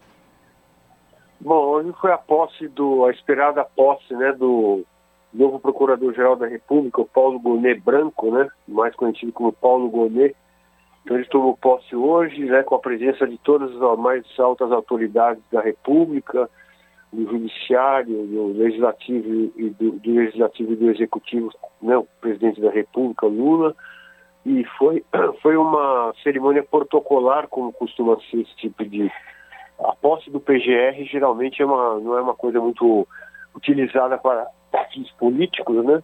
Bom, 1.39 1.63
hoje 1.65 1.93
foi 2.01 2.11
a 2.11 2.17
posse 2.17 2.67
do, 2.69 3.05
a 3.05 3.11
esperada 3.11 3.63
posse, 3.63 4.13
né, 4.15 4.31
do 4.31 4.83
novo 5.33 5.59
Procurador-Geral 5.59 6.35
da 6.35 6.47
República, 6.47 7.01
o 7.01 7.05
Paulo 7.05 7.39
Gonet 7.39 7.79
Branco, 7.81 8.31
né, 8.31 8.47
mais 8.67 8.95
conhecido 8.95 9.31
como 9.31 9.51
Paulo 9.51 9.89
Gonet, 9.89 10.35
então 11.05 11.17
ele 11.17 11.27
tomou 11.27 11.55
posse 11.55 11.95
hoje, 11.95 12.45
né, 12.45 12.63
com 12.63 12.73
a 12.73 12.79
presença 12.79 13.27
de 13.27 13.37
todas 13.37 13.69
as 13.79 13.99
mais 13.99 14.25
altas 14.39 14.71
autoridades 14.71 15.43
da 15.51 15.61
República, 15.61 16.49
do 17.13 17.29
Judiciário, 17.29 18.25
do 18.25 18.57
Legislativo 18.57 19.53
e 19.55 19.69
do, 19.69 19.91
do 19.91 20.15
Legislativo 20.15 20.73
e 20.73 20.75
do 20.75 20.89
Executivo, 20.89 21.51
né, 21.79 21.95
o 21.95 22.07
presidente 22.19 22.59
da 22.59 22.71
República, 22.71 23.27
Lula, 23.27 23.75
e 24.43 24.65
foi, 24.79 25.05
foi 25.43 25.55
uma 25.55 26.11
cerimônia 26.23 26.63
protocolar, 26.63 27.47
como 27.49 27.71
costuma 27.71 28.17
ser 28.31 28.41
esse 28.41 28.55
tipo 28.55 28.83
de... 28.83 29.09
A 29.77 29.93
posse 29.95 30.31
do 30.31 30.39
PGR 30.39 31.03
geralmente 31.03 31.61
é 31.61 31.65
uma, 31.65 31.99
não 31.99 32.17
é 32.17 32.21
uma 32.21 32.33
coisa 32.33 32.59
muito 32.59 33.07
utilizada 33.53 34.17
para 34.17 34.47
fins 34.91 35.11
políticos, 35.11 35.85
né? 35.85 36.01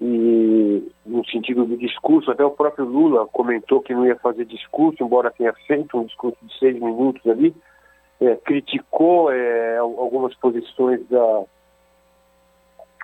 E 0.00 0.92
no 1.06 1.24
sentido 1.26 1.64
do 1.64 1.76
discurso, 1.76 2.30
até 2.30 2.44
o 2.44 2.50
próprio 2.50 2.84
Lula 2.84 3.26
comentou 3.26 3.80
que 3.80 3.94
não 3.94 4.06
ia 4.06 4.16
fazer 4.16 4.44
discurso, 4.44 5.02
embora 5.02 5.30
tenha 5.30 5.52
feito 5.66 5.98
um 5.98 6.04
discurso 6.04 6.38
de 6.42 6.58
seis 6.58 6.74
minutos 6.78 7.26
ali, 7.26 7.54
é, 8.20 8.36
criticou 8.36 9.30
é, 9.32 9.78
algumas 9.78 10.34
posições 10.34 11.06
da, 11.08 11.44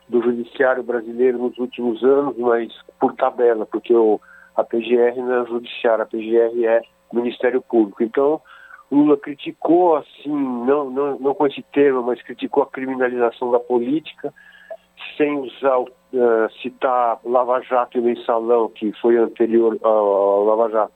do 0.09 0.23
judiciário 0.23 0.83
brasileiro 0.83 1.39
nos 1.39 1.57
últimos 1.59 2.03
anos, 2.05 2.37
mas 2.37 2.73
por 3.01 3.15
tabela, 3.15 3.65
porque 3.65 3.95
o, 3.95 4.21
a 4.55 4.63
PGR 4.63 5.17
não 5.17 5.43
é 5.43 5.47
judiciário, 5.47 6.03
a 6.05 6.07
PGR 6.07 6.65
é 6.65 6.83
Ministério 7.13 7.63
Público. 7.63 8.03
Então, 8.03 8.41
Lula 8.91 9.17
criticou, 9.17 9.97
assim, 9.97 10.31
não, 10.31 10.91
não, 10.91 11.19
não 11.19 11.35
com 11.35 11.47
esse 11.47 11.63
termo, 11.73 12.03
mas 12.03 12.23
criticou 12.23 12.63
a 12.63 12.71
criminalização 12.71 13.51
da 13.51 13.59
política, 13.59 14.33
sem 15.17 15.39
usar, 15.39 15.79
uh, 16.13 16.51
citar 16.61 17.19
Lava 17.25 17.61
Jato 17.63 17.99
e 17.99 18.01
Mensalão, 18.01 18.69
que 18.69 18.93
foi 19.01 19.17
anterior 19.17 19.79
ao 19.83 20.45
Lava 20.45 20.71
Jato, 20.71 20.93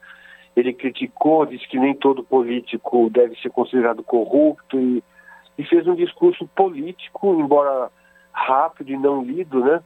ele 0.55 0.73
criticou, 0.73 1.45
disse 1.45 1.67
que 1.67 1.77
nem 1.77 1.93
todo 1.93 2.23
político 2.23 3.09
deve 3.09 3.35
ser 3.39 3.49
considerado 3.49 4.03
corrupto 4.03 4.79
e, 4.79 5.03
e 5.57 5.63
fez 5.65 5.87
um 5.87 5.95
discurso 5.95 6.47
político, 6.55 7.39
embora 7.39 7.91
rápido 8.31 8.91
e 8.91 8.97
não 8.97 9.23
lido, 9.23 9.59
né? 9.59 9.81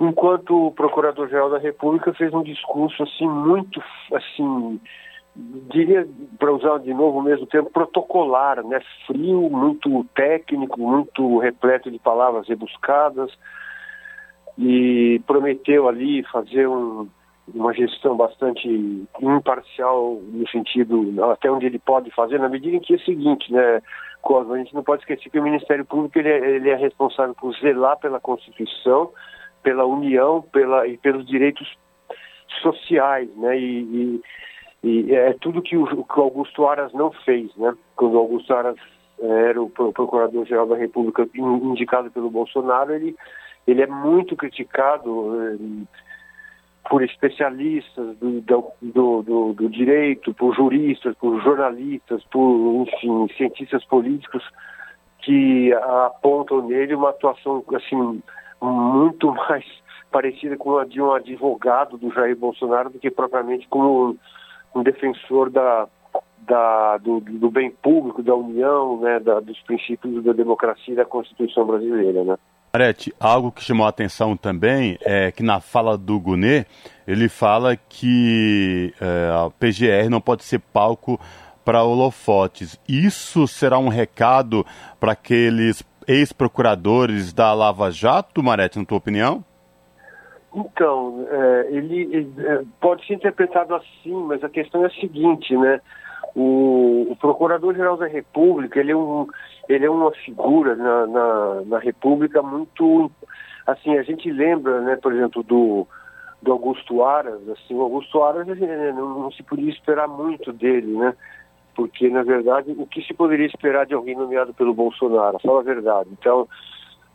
Enquanto 0.00 0.66
o 0.66 0.72
Procurador-Geral 0.72 1.50
da 1.50 1.58
República 1.58 2.12
fez 2.12 2.34
um 2.34 2.42
discurso 2.42 3.02
assim 3.04 3.28
muito 3.28 3.80
assim 4.12 4.80
diria, 5.34 6.06
para 6.38 6.52
usar 6.52 6.78
de 6.78 6.92
novo 6.92 7.18
o 7.18 7.22
mesmo 7.22 7.46
termo, 7.46 7.70
protocolar, 7.70 8.62
né? 8.64 8.80
frio, 9.06 9.48
muito 9.50 10.04
técnico, 10.14 10.78
muito 10.78 11.38
repleto 11.38 11.90
de 11.90 11.98
palavras 11.98 12.46
rebuscadas, 12.48 13.32
e 14.58 15.20
prometeu 15.26 15.88
ali 15.88 16.22
fazer 16.24 16.68
um, 16.68 17.08
uma 17.54 17.72
gestão 17.72 18.16
bastante 18.16 18.68
imparcial 19.20 20.20
no 20.22 20.48
sentido 20.48 21.14
até 21.30 21.50
onde 21.50 21.66
ele 21.66 21.78
pode 21.78 22.10
fazer, 22.10 22.38
na 22.38 22.48
medida 22.48 22.76
em 22.76 22.80
que 22.80 22.94
é 22.94 22.96
o 22.96 23.00
seguinte, 23.00 23.52
né, 23.52 23.80
Cosmo, 24.20 24.54
a 24.54 24.58
gente 24.58 24.74
não 24.74 24.84
pode 24.84 25.02
esquecer 25.02 25.30
que 25.30 25.38
o 25.38 25.42
Ministério 25.42 25.84
Público 25.84 26.18
ele 26.18 26.28
é, 26.28 26.50
ele 26.56 26.70
é 26.70 26.76
responsável 26.76 27.34
por 27.34 27.52
zelar 27.54 27.98
pela 27.98 28.20
Constituição, 28.20 29.10
pela 29.62 29.84
União 29.84 30.42
pela, 30.52 30.86
e 30.86 30.96
pelos 30.96 31.26
direitos 31.26 31.76
sociais, 32.62 33.28
né, 33.36 33.58
e, 33.58 33.82
e 33.82 34.22
e 34.82 35.14
é 35.14 35.32
tudo 35.34 35.62
que 35.62 35.76
o, 35.76 35.86
que 35.86 36.20
Augusto 36.20 36.66
Aras 36.66 36.92
não 36.92 37.12
fez, 37.12 37.54
né? 37.56 37.72
Quando 37.94 38.14
o 38.14 38.18
Augusto 38.18 38.52
Aras 38.52 38.76
era 39.20 39.62
o 39.62 39.70
Procurador-Geral 39.70 40.66
da 40.66 40.76
República 40.76 41.28
indicado 41.34 42.10
pelo 42.10 42.28
Bolsonaro, 42.28 42.92
ele, 42.92 43.14
ele 43.66 43.82
é 43.82 43.86
muito 43.86 44.36
criticado 44.36 45.40
eh, 45.40 45.86
por 46.88 47.02
especialistas 47.02 48.16
do, 48.18 48.40
do, 48.40 48.72
do, 48.82 49.52
do, 49.54 49.68
direito, 49.68 50.34
por 50.34 50.54
juristas, 50.54 51.14
por 51.16 51.40
jornalistas, 51.42 52.22
por, 52.24 52.86
enfim, 52.86 53.28
cientistas 53.36 53.84
políticos 53.84 54.42
que 55.20 55.72
apontam 55.72 56.66
nele 56.66 56.94
uma 56.94 57.10
atuação, 57.10 57.64
assim, 57.74 58.20
muito 58.60 59.32
mais 59.48 59.64
parecida 60.10 60.56
com 60.56 60.76
a 60.76 60.84
de 60.84 61.00
um 61.00 61.12
advogado 61.12 61.96
do 61.96 62.12
Jair 62.12 62.36
Bolsonaro 62.36 62.90
do 62.90 62.98
que 62.98 63.10
propriamente 63.10 63.66
como 63.68 64.16
um 64.74 64.82
defensor 64.82 65.48
da, 65.48 65.88
da, 66.40 66.98
do, 66.98 67.20
do, 67.20 67.50
bem 67.50 67.70
público, 67.70 68.22
da 68.22 68.34
união, 68.34 69.00
né, 69.00 69.18
da, 69.20 69.40
dos 69.40 69.58
princípios 69.62 70.22
da 70.24 70.32
democracia 70.32 70.92
e 70.92 70.96
da 70.96 71.04
Constituição 71.04 71.64
brasileira. 71.64 72.24
Né? 72.24 72.36
Arete, 72.74 73.14
algo 73.20 73.52
que 73.52 73.62
chamou 73.62 73.84
a 73.84 73.90
atenção 73.90 74.34
também 74.34 74.96
é 75.02 75.30
que 75.30 75.42
na 75.42 75.60
fala 75.60 75.98
do 75.98 76.18
Gunê, 76.18 76.64
ele 77.06 77.28
fala 77.28 77.76
que 77.76 78.94
é, 78.98 79.30
a 79.30 79.50
PGR 79.50 80.08
não 80.08 80.22
pode 80.22 80.42
ser 80.42 80.58
palco 80.58 81.20
para 81.66 81.84
holofotes. 81.84 82.80
Isso 82.88 83.46
será 83.46 83.78
um 83.78 83.88
recado 83.88 84.64
para 84.98 85.12
aqueles 85.12 85.84
ex-procuradores 86.08 87.34
da 87.34 87.52
Lava 87.52 87.90
Jato, 87.90 88.42
Marete, 88.42 88.78
na 88.78 88.86
tua 88.86 88.96
opinião? 88.96 89.44
Então, 90.54 91.26
é, 91.30 91.66
ele, 91.72 92.32
é, 92.38 92.62
pode 92.80 93.06
ser 93.06 93.12
interpretado 93.12 93.74
assim, 93.74 94.14
mas 94.26 94.42
a 94.42 94.48
questão 94.48 94.82
é 94.82 94.86
a 94.86 94.94
seguinte, 94.98 95.54
né? 95.54 95.78
O, 96.34 97.08
o 97.10 97.16
Procurador-Geral 97.16 97.96
da 97.96 98.06
República, 98.06 98.80
ele 98.80 98.92
é, 98.92 98.96
um, 98.96 99.26
ele 99.68 99.84
é 99.84 99.90
uma 99.90 100.10
figura 100.12 100.74
na, 100.76 101.06
na, 101.06 101.60
na, 101.66 101.78
República 101.78 102.42
muito... 102.42 103.10
Assim, 103.66 103.96
a 103.96 104.02
gente 104.02 104.30
lembra, 104.30 104.80
né, 104.80 104.96
por 104.96 105.12
exemplo, 105.12 105.42
do, 105.42 105.86
do 106.40 106.52
Augusto 106.52 107.04
Aras, 107.04 107.48
assim, 107.48 107.74
o 107.74 107.82
Augusto 107.82 108.22
Aras 108.22 108.46
não, 108.48 109.20
não 109.20 109.32
se 109.32 109.42
podia 109.42 109.70
esperar 109.70 110.08
muito 110.08 110.52
dele, 110.52 110.96
né? 110.96 111.14
Porque, 111.74 112.08
na 112.10 112.22
verdade, 112.22 112.74
o 112.76 112.86
que 112.86 113.02
se 113.02 113.14
poderia 113.14 113.46
esperar 113.46 113.86
de 113.86 113.94
alguém 113.94 114.16
nomeado 114.16 114.52
pelo 114.52 114.74
Bolsonaro? 114.74 115.38
Fala 115.38 115.60
a 115.60 115.64
verdade. 115.64 116.10
Então, 116.12 116.48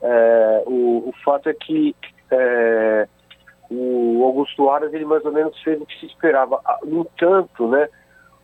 é, 0.02 0.64
o, 0.66 1.10
o 1.10 1.14
fato 1.24 1.50
é 1.50 1.54
que 1.54 1.96
é, 2.32 3.08
o 3.70 4.24
Augusto 4.24 4.70
Aras 4.70 4.94
ele 4.94 5.06
mais 5.06 5.24
ou 5.26 5.32
menos 5.32 5.60
fez 5.62 5.80
o 5.80 5.86
que 5.86 6.00
se 6.00 6.06
esperava. 6.08 6.62
Ah, 6.66 6.80
no 6.84 7.02
entanto, 7.02 7.68
né, 7.68 7.88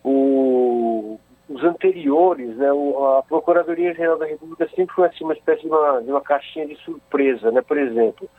o, 0.04 1.20
os 1.48 1.64
anteriores, 1.64 2.56
né, 2.58 2.72
o, 2.72 3.18
a 3.18 3.24
Procuradoria 3.24 3.94
Geral 3.94 4.18
da 4.18 4.26
República 4.26 4.68
sempre 4.76 4.96
foi 4.96 5.08
assim 5.08 5.24
uma 5.24 5.34
espécie 5.34 5.62
de 5.62 5.68
uma, 5.68 6.02
de 6.02 6.12
uma 6.12 6.22
caixinha 6.22 6.68
de 6.68 6.76
surpresa, 6.78 7.52
né? 7.52 7.62
Por 7.62 7.78
exemplo, 7.78 8.30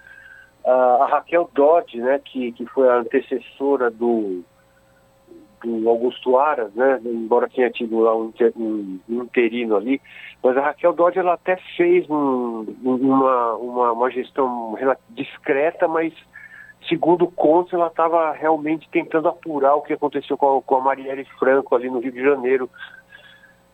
a 0.65 1.07
Raquel 1.11 1.51
Dodge, 1.55 1.99
né, 1.99 2.21
que, 2.25 2.53
que 2.53 2.65
foi 2.67 2.89
a 2.89 2.97
antecessora 2.97 3.91
do, 3.91 4.43
do 5.63 5.89
Augusto 5.89 6.39
Aras, 6.39 6.73
né, 6.75 7.01
embora 7.05 7.49
tenha 7.49 7.71
tido 7.71 8.01
lá 8.01 8.17
um, 8.17 8.33
um, 8.57 9.01
um 9.09 9.23
interino 9.23 9.77
ali, 9.77 10.01
mas 10.43 10.57
a 10.57 10.63
Raquel 10.63 10.93
Dodge 10.93 11.19
ela 11.19 11.35
até 11.35 11.57
fez 11.77 12.09
um, 12.09 12.67
uma, 12.83 13.55
uma, 13.55 13.93
uma 13.93 14.11
gestão 14.11 14.77
discreta, 15.11 15.87
mas 15.87 16.13
segundo 16.89 17.27
conta 17.29 17.77
ela 17.77 17.89
estava 17.89 18.33
realmente 18.33 18.89
tentando 18.91 19.29
apurar 19.29 19.75
o 19.75 19.83
que 19.83 19.93
aconteceu 19.93 20.37
com 20.37 20.59
a, 20.59 20.63
com 20.63 20.77
a 20.77 20.81
Marielle 20.81 21.25
Franco 21.39 21.75
ali 21.75 21.91
no 21.91 22.01
Rio 22.01 22.13
de 22.13 22.23
Janeiro. 22.23 22.69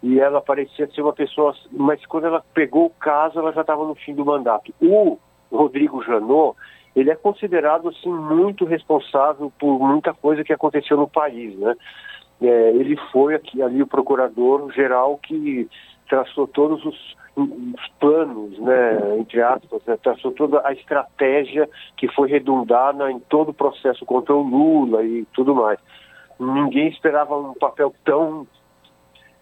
E 0.03 0.19
ela 0.19 0.41
parecia 0.41 0.91
ser 0.91 1.03
uma 1.03 1.13
pessoa, 1.13 1.55
mas 1.71 2.05
quando 2.07 2.27
ela 2.27 2.43
pegou 2.55 2.87
o 2.87 2.91
caso, 2.91 3.39
ela 3.39 3.53
já 3.53 3.61
estava 3.61 3.85
no 3.85 3.95
fim 3.95 4.15
do 4.15 4.25
mandato. 4.25 4.73
O 4.81 5.19
Rodrigo 5.53 6.03
Janot, 6.03 6.57
ele 6.97 7.11
é 7.11 7.15
considerado 7.15 7.89
assim 7.89 8.11
muito 8.11 8.65
responsável 8.65 9.53
por 9.59 9.79
muita 9.79 10.15
coisa 10.15 10.43
que 10.43 10.53
aconteceu 10.53 10.97
no 10.97 11.09
país, 11.09 11.57
né? 11.59 11.77
É, 12.41 12.71
ele 12.71 12.97
foi 13.13 13.35
aqui 13.35 13.63
ali 13.63 13.83
o 13.83 13.87
procurador 13.87 14.73
geral 14.73 15.19
que 15.19 15.69
traçou 16.09 16.49
todos 16.49 16.83
os, 16.87 17.17
os 17.37 17.89
planos, 17.99 18.59
né, 18.59 19.19
entre 19.19 19.41
aspas, 19.41 19.83
né, 19.87 19.97
traçou 20.03 20.33
toda 20.33 20.67
a 20.67 20.73
estratégia 20.73 21.69
que 21.97 22.09
foi 22.09 22.29
redundada 22.29 23.11
em 23.11 23.19
todo 23.21 23.51
o 23.51 23.55
processo 23.55 24.05
contra 24.05 24.35
o 24.35 24.43
Lula 24.43 25.03
e 25.05 25.25
tudo 25.33 25.55
mais. 25.55 25.79
Ninguém 26.39 26.89
esperava 26.89 27.39
um 27.39 27.55
papel 27.55 27.95
tão, 28.05 28.47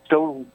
tão 0.09 0.47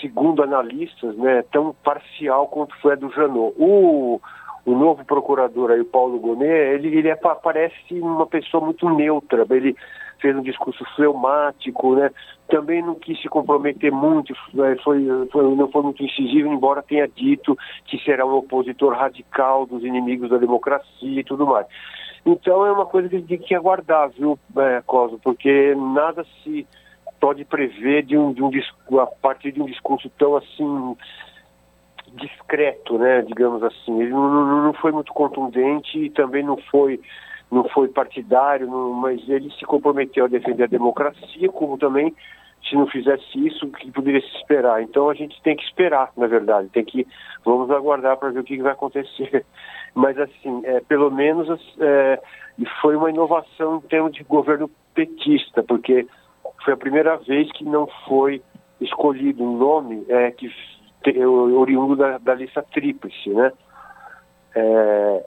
segundo 0.00 0.42
analistas, 0.42 1.16
né, 1.16 1.42
tão 1.50 1.74
parcial 1.82 2.48
quanto 2.48 2.74
foi 2.80 2.92
a 2.92 2.96
do 2.96 3.10
Janot. 3.10 3.54
O 3.58 4.20
o 4.66 4.74
novo 4.74 5.04
procurador 5.04 5.70
aí, 5.70 5.80
o 5.80 5.84
Paulo 5.84 6.18
Gonet, 6.18 6.48
ele, 6.48 6.96
ele 6.96 7.08
é, 7.08 7.14
parece 7.14 8.00
uma 8.00 8.26
pessoa 8.26 8.64
muito 8.64 8.88
neutra, 8.88 9.44
ele 9.50 9.76
fez 10.20 10.36
um 10.36 10.42
discurso 10.42 10.84
fleumático, 10.96 11.94
né? 11.96 12.10
também 12.48 12.82
não 12.82 12.94
quis 12.94 13.20
se 13.20 13.28
comprometer 13.28 13.90
muito, 13.90 14.34
né? 14.52 14.76
foi, 14.84 15.06
foi, 15.32 15.54
não 15.54 15.70
foi 15.70 15.82
muito 15.82 16.02
incisivo, 16.02 16.48
embora 16.48 16.82
tenha 16.82 17.08
dito 17.08 17.56
que 17.86 17.98
será 18.04 18.26
um 18.26 18.34
opositor 18.34 18.94
radical 18.94 19.66
dos 19.66 19.82
inimigos 19.82 20.30
da 20.30 20.36
democracia 20.36 21.20
e 21.20 21.24
tudo 21.24 21.46
mais. 21.46 21.66
Então 22.26 22.64
é 22.66 22.72
uma 22.72 22.86
coisa 22.86 23.08
que 23.08 23.20
tem 23.22 23.38
que 23.38 23.54
aguardar, 23.54 24.10
viu, 24.10 24.38
é, 24.56 24.82
Coso, 24.86 25.18
porque 25.22 25.74
nada 25.74 26.24
se 26.42 26.66
pode 27.20 27.44
prever 27.44 28.02
de 28.02 28.16
um, 28.16 28.32
de 28.32 28.42
um 28.42 28.50
a 28.98 29.06
partir 29.06 29.52
de 29.52 29.62
um 29.62 29.66
discurso 29.66 30.10
tão 30.18 30.36
assim 30.36 30.96
discreto, 32.14 32.98
né, 32.98 33.22
digamos 33.22 33.62
assim. 33.62 34.00
Ele 34.00 34.10
não, 34.10 34.64
não 34.64 34.72
foi 34.74 34.92
muito 34.92 35.12
contundente 35.12 35.98
e 35.98 36.10
também 36.10 36.42
não 36.42 36.56
foi 36.70 37.00
não 37.50 37.68
foi 37.68 37.88
partidário, 37.88 38.66
não, 38.66 38.92
mas 38.92 39.26
ele 39.28 39.50
se 39.52 39.64
comprometeu 39.64 40.24
a 40.24 40.28
defender 40.28 40.64
a 40.64 40.68
democracia, 40.68 41.48
como 41.50 41.78
também 41.78 42.14
se 42.68 42.74
não 42.74 42.86
fizesse 42.86 43.46
isso, 43.46 43.66
o 43.66 43.70
que 43.70 43.90
poderia 43.90 44.20
se 44.20 44.36
esperar. 44.36 44.82
Então 44.82 45.10
a 45.10 45.14
gente 45.14 45.40
tem 45.42 45.56
que 45.56 45.64
esperar, 45.64 46.10
na 46.16 46.26
verdade, 46.26 46.68
tem 46.70 46.84
que 46.84 47.06
vamos 47.44 47.70
aguardar 47.70 48.16
para 48.16 48.30
ver 48.30 48.40
o 48.40 48.44
que 48.44 48.62
vai 48.62 48.72
acontecer. 48.72 49.44
Mas 49.94 50.18
assim, 50.18 50.62
é, 50.64 50.80
pelo 50.80 51.10
menos 51.10 51.48
é, 51.78 52.20
foi 52.80 52.96
uma 52.96 53.10
inovação 53.10 53.76
em 53.76 53.88
termos 53.88 54.12
de 54.12 54.24
governo 54.24 54.70
petista, 54.94 55.62
porque 55.62 56.06
foi 56.64 56.74
a 56.74 56.78
primeira 56.78 57.16
vez 57.18 57.50
que 57.52 57.64
não 57.64 57.86
foi 58.08 58.42
escolhido 58.80 59.44
um 59.44 59.56
nome 59.56 60.04
é, 60.08 60.30
que 60.30 60.50
oriundo 61.22 61.96
da, 61.96 62.16
da 62.16 62.34
lista 62.34 62.62
tríplice, 62.62 63.28
né? 63.30 63.52
É, 64.56 65.24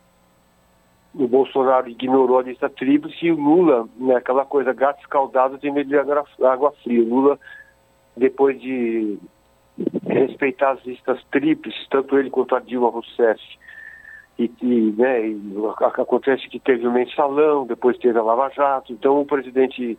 o 1.17 1.27
Bolsonaro 1.27 1.89
ignorou 1.89 2.39
a 2.39 2.43
lista 2.43 2.69
tríplice 2.69 3.25
e 3.25 3.31
o 3.31 3.35
Lula, 3.35 3.87
né, 3.97 4.15
aquela 4.15 4.45
coisa, 4.45 4.71
gato 4.71 4.99
escaldado 4.99 5.57
tem 5.57 5.71
medo 5.71 5.89
de 5.89 5.97
água 5.97 6.71
fria. 6.83 7.01
O 7.01 7.09
Lula, 7.09 7.39
depois 8.15 8.59
de 8.61 9.17
respeitar 10.07 10.71
as 10.71 10.85
listas 10.85 11.23
tríplices, 11.31 11.87
tanto 11.89 12.17
ele 12.17 12.29
quanto 12.29 12.55
a 12.55 12.59
Dilma 12.59 12.89
Rousseff, 12.89 13.41
e, 14.37 14.51
e, 14.61 14.93
né, 14.95 15.27
e 15.27 15.39
acontece 15.81 16.47
que 16.47 16.59
teve 16.59 16.87
o 16.87 16.91
mensalão, 16.91 17.65
depois 17.65 17.97
teve 17.97 18.17
a 18.19 18.23
Lava 18.23 18.49
Jato, 18.49 18.93
então 18.93 19.19
o 19.19 19.25
presidente 19.25 19.97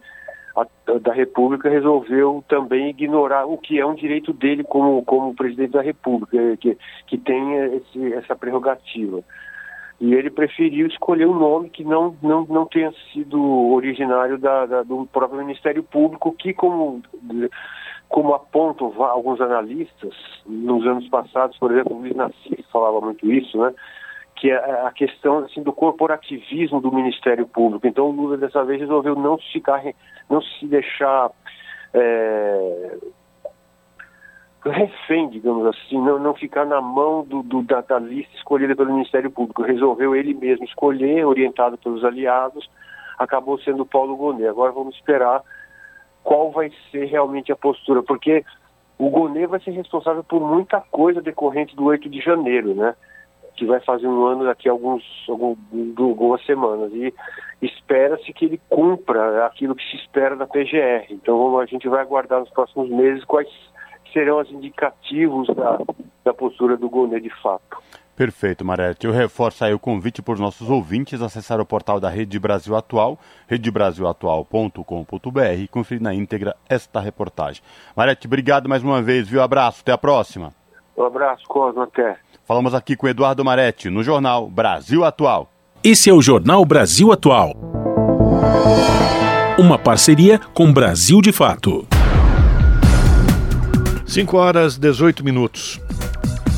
da 1.01 1.13
República 1.13 1.69
resolveu 1.69 2.45
também 2.49 2.91
ignorar 2.91 3.47
o 3.47 3.59
que 3.59 3.79
é 3.79 3.87
um 3.87 3.95
direito 3.95 4.33
dele 4.33 4.65
como, 4.65 5.05
como 5.05 5.35
presidente 5.35 5.73
da 5.73 5.83
República, 5.83 6.57
que, 6.57 6.77
que 7.07 7.19
tem 7.19 7.55
esse, 7.55 8.13
essa 8.15 8.35
prerrogativa. 8.35 9.23
E 10.01 10.15
ele 10.15 10.31
preferiu 10.31 10.87
escolher 10.87 11.27
um 11.27 11.39
nome 11.39 11.71
que 11.71 11.83
não, 11.83 12.17
não, 12.23 12.45
não 12.47 12.67
tenha 12.67 12.93
sido 13.13 13.41
originário 13.73 14.39
da, 14.39 14.65
da, 14.65 14.83
do 14.83 15.07
próprio 15.07 15.41
Ministério 15.41 15.83
Público, 15.83 16.33
que, 16.33 16.55
como, 16.55 17.03
como 18.09 18.33
apontam 18.33 18.93
alguns 19.03 19.41
analistas, 19.41 20.15
nos 20.47 20.87
anos 20.87 21.09
passados, 21.09 21.59
por 21.59 21.73
exemplo, 21.73 21.97
o 21.97 22.01
Luiz 22.01 22.15
Nassi 22.15 22.65
falava 22.73 23.01
muito 23.01 23.31
isso, 23.31 23.59
né? 23.59 23.75
que 24.37 24.51
é 24.51 24.57
a 24.57 24.93
questão 24.93 25.39
assim, 25.39 25.63
do 25.63 25.73
corporativismo 25.73 26.81
do 26.81 26.93
Ministério 26.93 27.47
Público. 27.47 27.87
Então 27.87 28.09
o 28.09 28.13
Lula 28.13 28.37
dessa 28.37 28.65
vez 28.65 28.81
resolveu 28.81 29.17
não 29.17 29.37
ficar, 29.53 29.83
não 30.31 30.41
se 30.41 30.67
deixar 30.67 31.33
é, 31.93 32.99
refém, 34.65 35.29
digamos 35.29 35.67
assim, 35.67 36.01
não, 36.01 36.19
não 36.19 36.35
ficar 36.35 36.65
na 36.65 36.81
mão 36.81 37.25
do, 37.25 37.43
do 37.43 37.63
da, 37.63 37.81
da, 37.81 37.99
lista 37.99 38.35
escolhida 38.37 38.75
pelo 38.75 38.93
Ministério 38.93 39.31
Público. 39.31 39.63
Resolveu 39.63 40.15
ele 40.15 40.35
mesmo 40.35 40.65
escolher, 40.65 41.25
orientado 41.25 41.79
pelos 41.79 42.05
aliados, 42.05 42.69
acabou 43.19 43.59
sendo 43.61 43.87
Paulo 43.87 44.17
Gonet. 44.17 44.49
Agora 44.49 44.73
vamos 44.73 44.95
esperar 44.97 45.43
qual 46.23 46.51
vai 46.51 46.73
ser 46.91 47.07
realmente 47.07 47.53
a 47.53 47.57
postura, 47.57 48.03
porque 48.03 48.45
o 48.99 49.09
Gonet 49.11 49.47
vai 49.47 49.61
ser 49.61 49.71
responsável 49.71 50.25
por 50.25 50.41
muita 50.41 50.81
coisa 50.91 51.23
decorrente 51.23 51.77
do 51.77 51.85
8 51.85 52.09
de 52.09 52.21
janeiro, 52.21 52.75
né? 52.75 52.95
que 53.59 53.67
vai 53.67 53.81
fazer 53.81 54.07
um 54.07 54.25
ano 54.25 54.45
daqui 54.45 54.69
a 54.69 54.73
alguns, 54.73 55.03
algumas 55.29 56.45
semanas. 56.47 56.93
E 56.93 57.13
espera-se 57.61 58.33
que 58.33 58.45
ele 58.45 58.61
cumpra 58.69 59.47
aquilo 59.47 59.75
que 59.75 59.85
se 59.91 59.97
espera 59.97 60.37
da 60.37 60.47
PGR. 60.47 61.07
Então 61.11 61.59
a 61.59 61.67
gente 61.67 61.89
vai 61.89 62.01
aguardar 62.01 62.39
nos 62.39 62.51
próximos 62.51 62.89
meses 62.89 63.25
quais 63.25 63.49
serão 64.13 64.41
os 64.41 64.51
indicativos 64.51 65.49
da, 65.49 65.79
da 66.25 66.35
postura 66.35 66.77
do 66.77 66.89
Gonet 66.89 67.23
de 67.23 67.31
fato. 67.43 67.79
Perfeito, 68.19 68.65
Marete. 68.65 69.07
Eu 69.07 69.13
reforço 69.13 69.65
aí 69.65 69.73
o 69.73 69.79
convite 69.79 70.21
para 70.21 70.35
os 70.35 70.41
nossos 70.41 70.69
ouvintes 70.69 71.23
acessar 71.23 71.61
o 71.61 71.65
portal 71.65 72.01
da 72.01 72.09
Rede 72.09 72.37
Brasil 72.37 72.75
Atual, 72.75 73.17
redebrasilatual.com.br 73.47 75.41
e 75.57 75.69
conferir 75.69 76.03
na 76.03 76.13
íntegra 76.13 76.57
esta 76.69 76.99
reportagem. 76.99 77.63
Marete, 77.97 78.27
obrigado 78.27 78.69
mais 78.69 78.83
uma 78.83 79.01
vez, 79.01 79.29
viu? 79.29 79.41
Abraço, 79.41 79.83
até 79.83 79.93
a 79.93 79.99
próxima. 79.99 80.53
Um 80.97 81.05
abraço, 81.05 81.45
Cosmo, 81.47 81.83
até. 81.83 82.17
Falamos 82.45 82.75
aqui 82.75 82.97
com 82.97 83.07
Eduardo 83.07 83.45
Maretti, 83.45 83.89
no 83.89 84.03
Jornal 84.03 84.49
Brasil 84.49 85.05
Atual. 85.05 85.49
Esse 85.85 86.11
é 86.11 86.13
o 86.13 86.21
Jornal 86.21 86.65
Brasil 86.65 87.13
Atual. 87.13 87.53
Uma 89.57 89.79
parceria 89.79 90.41
com 90.53 90.73
Brasil 90.73 91.21
de 91.21 91.31
Fato. 91.31 91.87
5 94.09 94.39
horas 94.39 94.79
18 94.79 95.23
minutos. 95.23 95.79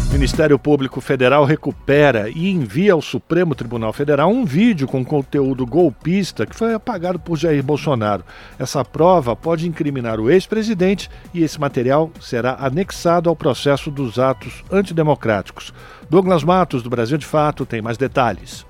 O 0.09 0.13
Ministério 0.13 0.57
Público 0.57 1.01
Federal 1.01 1.45
recupera 1.45 2.31
e 2.31 2.49
envia 2.49 2.93
ao 2.93 3.03
Supremo 3.03 3.57
Tribunal 3.57 3.93
Federal 3.93 4.31
um 4.31 4.45
vídeo 4.45 4.87
com 4.87 5.05
conteúdo 5.05 5.67
golpista 5.67 6.47
que 6.47 6.55
foi 6.55 6.73
apagado 6.73 7.19
por 7.19 7.37
Jair 7.37 7.61
Bolsonaro. 7.61 8.25
Essa 8.57 8.85
prova 8.85 9.35
pode 9.35 9.69
incriminar 9.69 10.21
o 10.21 10.31
ex-presidente 10.31 11.11
e 11.35 11.43
esse 11.43 11.61
material 11.61 12.13
será 12.21 12.57
anexado 12.61 13.29
ao 13.29 13.35
processo 13.35 13.91
dos 13.91 14.17
atos 14.17 14.63
antidemocráticos. 14.71 15.75
Douglas 16.09 16.45
Matos, 16.45 16.85
do 16.85 16.91
Brasil 16.91 17.19
de 17.19 17.27
Fato, 17.27 17.67
tem 17.67 17.83
mais 17.83 17.99
detalhes. 17.99 18.65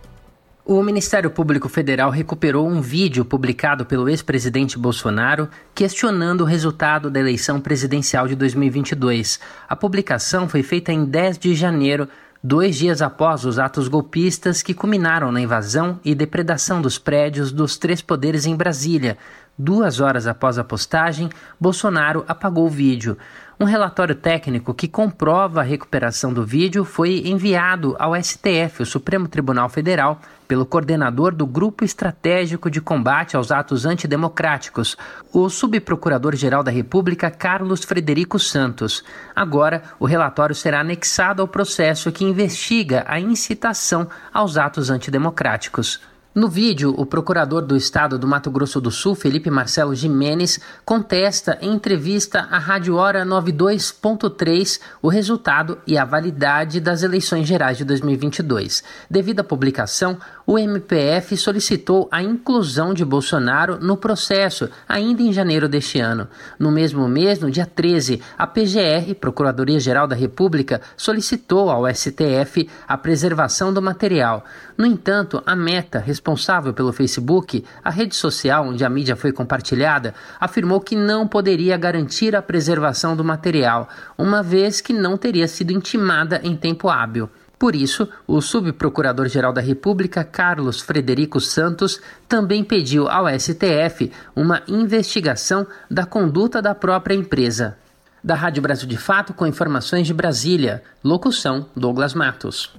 O 0.73 0.81
Ministério 0.85 1.33
Público 1.33 1.69
Federal 1.69 2.11
recuperou 2.11 2.65
um 2.69 2.81
vídeo 2.81 3.25
publicado 3.25 3.85
pelo 3.85 4.09
ex-presidente 4.09 4.79
Bolsonaro 4.79 5.49
questionando 5.75 6.43
o 6.43 6.45
resultado 6.45 7.11
da 7.11 7.19
eleição 7.19 7.61
presidencial 7.61 8.29
de 8.29 8.37
2022. 8.37 9.41
A 9.69 9.75
publicação 9.75 10.49
foi 10.49 10.63
feita 10.63 10.93
em 10.93 11.05
10 11.05 11.39
de 11.39 11.57
janeiro, 11.57 12.09
dois 12.41 12.77
dias 12.77 13.03
após 13.03 13.45
os 13.45 13.59
atos 13.59 13.89
golpistas 13.89 14.63
que 14.63 14.73
culminaram 14.73 15.33
na 15.33 15.41
invasão 15.41 15.99
e 16.05 16.15
depredação 16.15 16.81
dos 16.81 16.99
prédios 16.99 17.51
dos 17.51 17.77
três 17.77 18.01
poderes 18.01 18.47
em 18.47 18.55
Brasília, 18.55 19.19
Duas 19.63 20.01
horas 20.01 20.27
após 20.27 20.59
a 20.59 20.65
postagem, 20.65 21.29
Bolsonaro 21.61 22.25
apagou 22.27 22.65
o 22.65 22.71
vídeo. 22.71 23.19
Um 23.63 23.67
relatório 23.67 24.15
técnico 24.15 24.73
que 24.73 24.89
comprova 24.89 25.61
a 25.61 25.63
recuperação 25.63 26.33
do 26.33 26.47
vídeo 26.47 26.83
foi 26.83 27.25
enviado 27.27 27.95
ao 27.99 28.17
STF, 28.17 28.81
o 28.81 28.87
Supremo 28.87 29.29
Tribunal 29.29 29.69
Federal, 29.69 30.19
pelo 30.49 30.65
coordenador 30.65 31.35
do 31.35 31.47
Grupo 31.47 31.85
Estratégico 31.85 32.71
de 32.71 32.81
Combate 32.81 33.37
aos 33.37 33.53
Atos 33.53 33.85
Antidemocráticos, 33.85 34.97
o 35.31 35.51
subprocurador-geral 35.51 36.63
da 36.63 36.71
República 36.71 37.31
Carlos 37.31 37.85
Frederico 37.85 38.39
Santos. 38.39 39.05
Agora, 39.37 39.83
o 39.99 40.07
relatório 40.07 40.55
será 40.55 40.81
anexado 40.81 41.43
ao 41.43 41.47
processo 41.47 42.11
que 42.11 42.25
investiga 42.25 43.05
a 43.07 43.21
incitação 43.21 44.09
aos 44.33 44.57
atos 44.57 44.89
antidemocráticos. 44.89 46.01
No 46.33 46.49
vídeo, 46.49 46.95
o 46.97 47.05
procurador 47.05 47.61
do 47.61 47.77
estado 47.77 48.17
do 48.17 48.25
Mato 48.25 48.53
Grosso 48.53 48.81
do 48.81 48.89
Sul, 48.89 49.17
Felipe 49.17 49.51
Marcelo 49.51 49.97
Jimenez, 49.97 50.61
contesta 50.85 51.59
em 51.61 51.75
entrevista 51.75 52.47
à 52.49 52.57
Rádio 52.57 52.95
Hora 52.95 53.27
92.3 53.27 54.81
o 55.03 55.09
resultado 55.09 55.79
e 55.85 55.99
a 55.99 56.05
validade 56.05 56.79
das 56.79 57.03
eleições 57.03 57.49
gerais 57.49 57.79
de 57.79 57.85
2022. 57.85 58.85
Devido 59.11 59.41
à 59.41 59.45
publicação, 59.45 60.19
o 60.51 60.59
MPF 60.59 61.37
solicitou 61.37 62.09
a 62.11 62.21
inclusão 62.21 62.93
de 62.93 63.05
Bolsonaro 63.05 63.79
no 63.79 63.97
processo, 63.97 64.69
ainda 64.89 65.23
em 65.23 65.33
janeiro 65.33 65.69
deste 65.69 66.01
ano. 66.01 66.27
No 66.59 66.73
mesmo 66.73 67.07
mês, 67.07 67.39
no 67.39 67.49
dia 67.49 67.65
13, 67.65 68.21
a 68.37 68.49
PGR, 68.49 69.15
Procuradoria-Geral 69.21 70.09
da 70.09 70.17
República, 70.17 70.81
solicitou 70.97 71.71
ao 71.71 71.87
STF 71.95 72.69
a 72.89 72.99
preservação 72.99 73.73
do 73.73 73.81
material. 73.81 74.45
No 74.77 74.85
entanto, 74.85 75.41
a 75.47 75.55
Meta, 75.55 76.01
responsável 76.01 76.75
pelo 76.75 76.93
Facebook, 76.93 77.65
a 77.85 77.91
rede 77.91 78.17
social 78.17 78.67
onde 78.67 78.85
a 78.85 78.91
mídia 78.91 79.15
foi 79.15 79.31
compartilhada, 79.31 80.17
afirmou 80.41 80.81
que 80.81 80.97
não 80.97 81.29
poderia 81.29 81.77
garantir 81.77 82.35
a 82.35 82.43
preservação 82.43 83.15
do 83.15 83.23
material, 83.23 83.89
uma 84.19 84.43
vez 84.43 84.81
que 84.81 84.93
não 84.93 85.17
teria 85.17 85.47
sido 85.47 85.71
intimada 85.71 86.41
em 86.43 86.57
tempo 86.57 86.89
hábil. 86.89 87.31
Por 87.61 87.77
isso, 87.77 88.09
o 88.27 88.41
subprocurador-geral 88.41 89.53
da 89.53 89.61
República, 89.61 90.25
Carlos 90.25 90.81
Frederico 90.81 91.39
Santos, 91.43 92.01
também 92.27 92.65
pediu 92.65 93.07
ao 93.07 93.27
STF 93.39 94.11
uma 94.35 94.63
investigação 94.67 95.67
da 95.91 96.07
conduta 96.07 96.63
da 96.63 96.75
própria 96.75 97.15
empresa. 97.15 97.77
Da 98.25 98.35
Rádio 98.35 98.63
Brasil 98.63 98.89
de 98.89 98.97
Fato, 98.97 99.35
com 99.35 99.47
informações 99.47 100.07
de 100.07 100.15
Brasília. 100.15 100.83
Locução: 101.05 101.67
Douglas 101.77 102.15
Matos. 102.15 102.75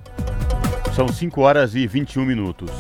São 0.96 1.08
5 1.08 1.40
horas 1.42 1.76
e 1.76 1.86
21 1.86 2.26
minutos. 2.26 2.72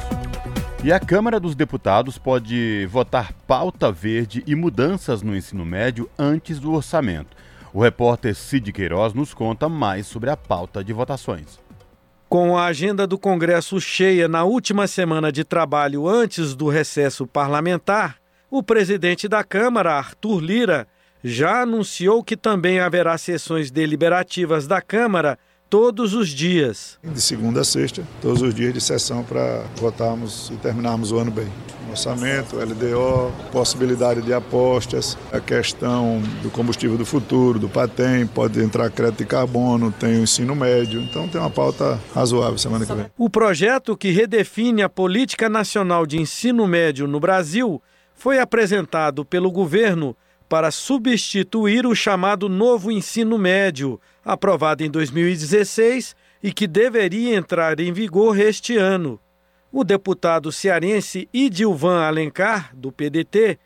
E 0.83 0.91
a 0.91 0.99
Câmara 0.99 1.39
dos 1.39 1.53
Deputados 1.53 2.17
pode 2.17 2.87
votar 2.87 3.31
pauta 3.45 3.91
verde 3.91 4.43
e 4.47 4.55
mudanças 4.55 5.21
no 5.21 5.35
ensino 5.35 5.63
médio 5.63 6.09
antes 6.17 6.59
do 6.59 6.73
orçamento. 6.73 7.37
O 7.71 7.79
repórter 7.79 8.33
Cid 8.33 8.73
Queiroz 8.73 9.13
nos 9.13 9.35
conta 9.35 9.69
mais 9.69 10.07
sobre 10.07 10.31
a 10.31 10.35
pauta 10.35 10.83
de 10.83 10.91
votações. 10.91 11.59
Com 12.31 12.57
a 12.57 12.67
agenda 12.67 13.05
do 13.05 13.19
Congresso 13.19 13.77
cheia 13.81 14.25
na 14.25 14.45
última 14.45 14.87
semana 14.87 15.33
de 15.33 15.43
trabalho 15.43 16.07
antes 16.07 16.55
do 16.55 16.69
recesso 16.69 17.27
parlamentar, 17.27 18.21
o 18.49 18.63
presidente 18.63 19.27
da 19.27 19.43
Câmara, 19.43 19.95
Arthur 19.95 20.39
Lira, 20.39 20.87
já 21.21 21.63
anunciou 21.63 22.23
que 22.23 22.37
também 22.37 22.79
haverá 22.79 23.17
sessões 23.17 23.69
deliberativas 23.69 24.65
da 24.65 24.81
Câmara 24.81 25.37
todos 25.71 26.13
os 26.13 26.27
dias. 26.27 26.99
De 27.01 27.21
segunda 27.21 27.61
a 27.61 27.63
sexta, 27.63 28.03
todos 28.21 28.41
os 28.41 28.53
dias 28.53 28.73
de 28.73 28.81
sessão 28.81 29.23
para 29.23 29.63
votarmos 29.77 30.51
e 30.53 30.57
terminarmos 30.57 31.13
o 31.13 31.17
ano 31.17 31.31
bem. 31.31 31.47
Orçamento, 31.89 32.57
LDO, 32.57 33.31
possibilidade 33.53 34.21
de 34.21 34.33
apostas, 34.33 35.17
a 35.31 35.39
questão 35.39 36.21
do 36.43 36.49
combustível 36.49 36.97
do 36.97 37.05
futuro, 37.05 37.57
do 37.57 37.69
PATEM, 37.69 38.27
pode 38.27 38.61
entrar 38.61 38.89
crédito 38.91 39.19
de 39.19 39.25
carbono, 39.25 39.93
tem 39.93 40.19
o 40.19 40.23
ensino 40.23 40.55
médio, 40.55 41.01
então 41.01 41.27
tem 41.27 41.39
uma 41.39 41.49
pauta 41.49 41.97
razoável 42.13 42.57
semana 42.57 42.85
que 42.85 42.93
vem. 42.93 43.05
O 43.17 43.29
projeto 43.29 43.95
que 43.95 44.11
redefine 44.11 44.83
a 44.83 44.89
política 44.89 45.47
nacional 45.47 46.05
de 46.05 46.19
ensino 46.19 46.67
médio 46.67 47.07
no 47.07 47.19
Brasil 47.19 47.81
foi 48.13 48.39
apresentado 48.39 49.23
pelo 49.23 49.49
governo 49.49 50.15
para 50.51 50.69
substituir 50.69 51.87
o 51.87 51.95
chamado 51.95 52.49
novo 52.49 52.91
ensino 52.91 53.37
médio, 53.37 53.97
aprovado 54.21 54.83
em 54.83 54.91
2016 54.91 56.13
e 56.43 56.51
que 56.51 56.67
deveria 56.67 57.37
entrar 57.37 57.79
em 57.79 57.93
vigor 57.93 58.37
este 58.37 58.75
ano. 58.75 59.17
O 59.71 59.85
deputado 59.85 60.51
cearense 60.51 61.29
Idilvan 61.33 62.01
Alencar, 62.01 62.75
do 62.75 62.91
PDT, 62.91 63.57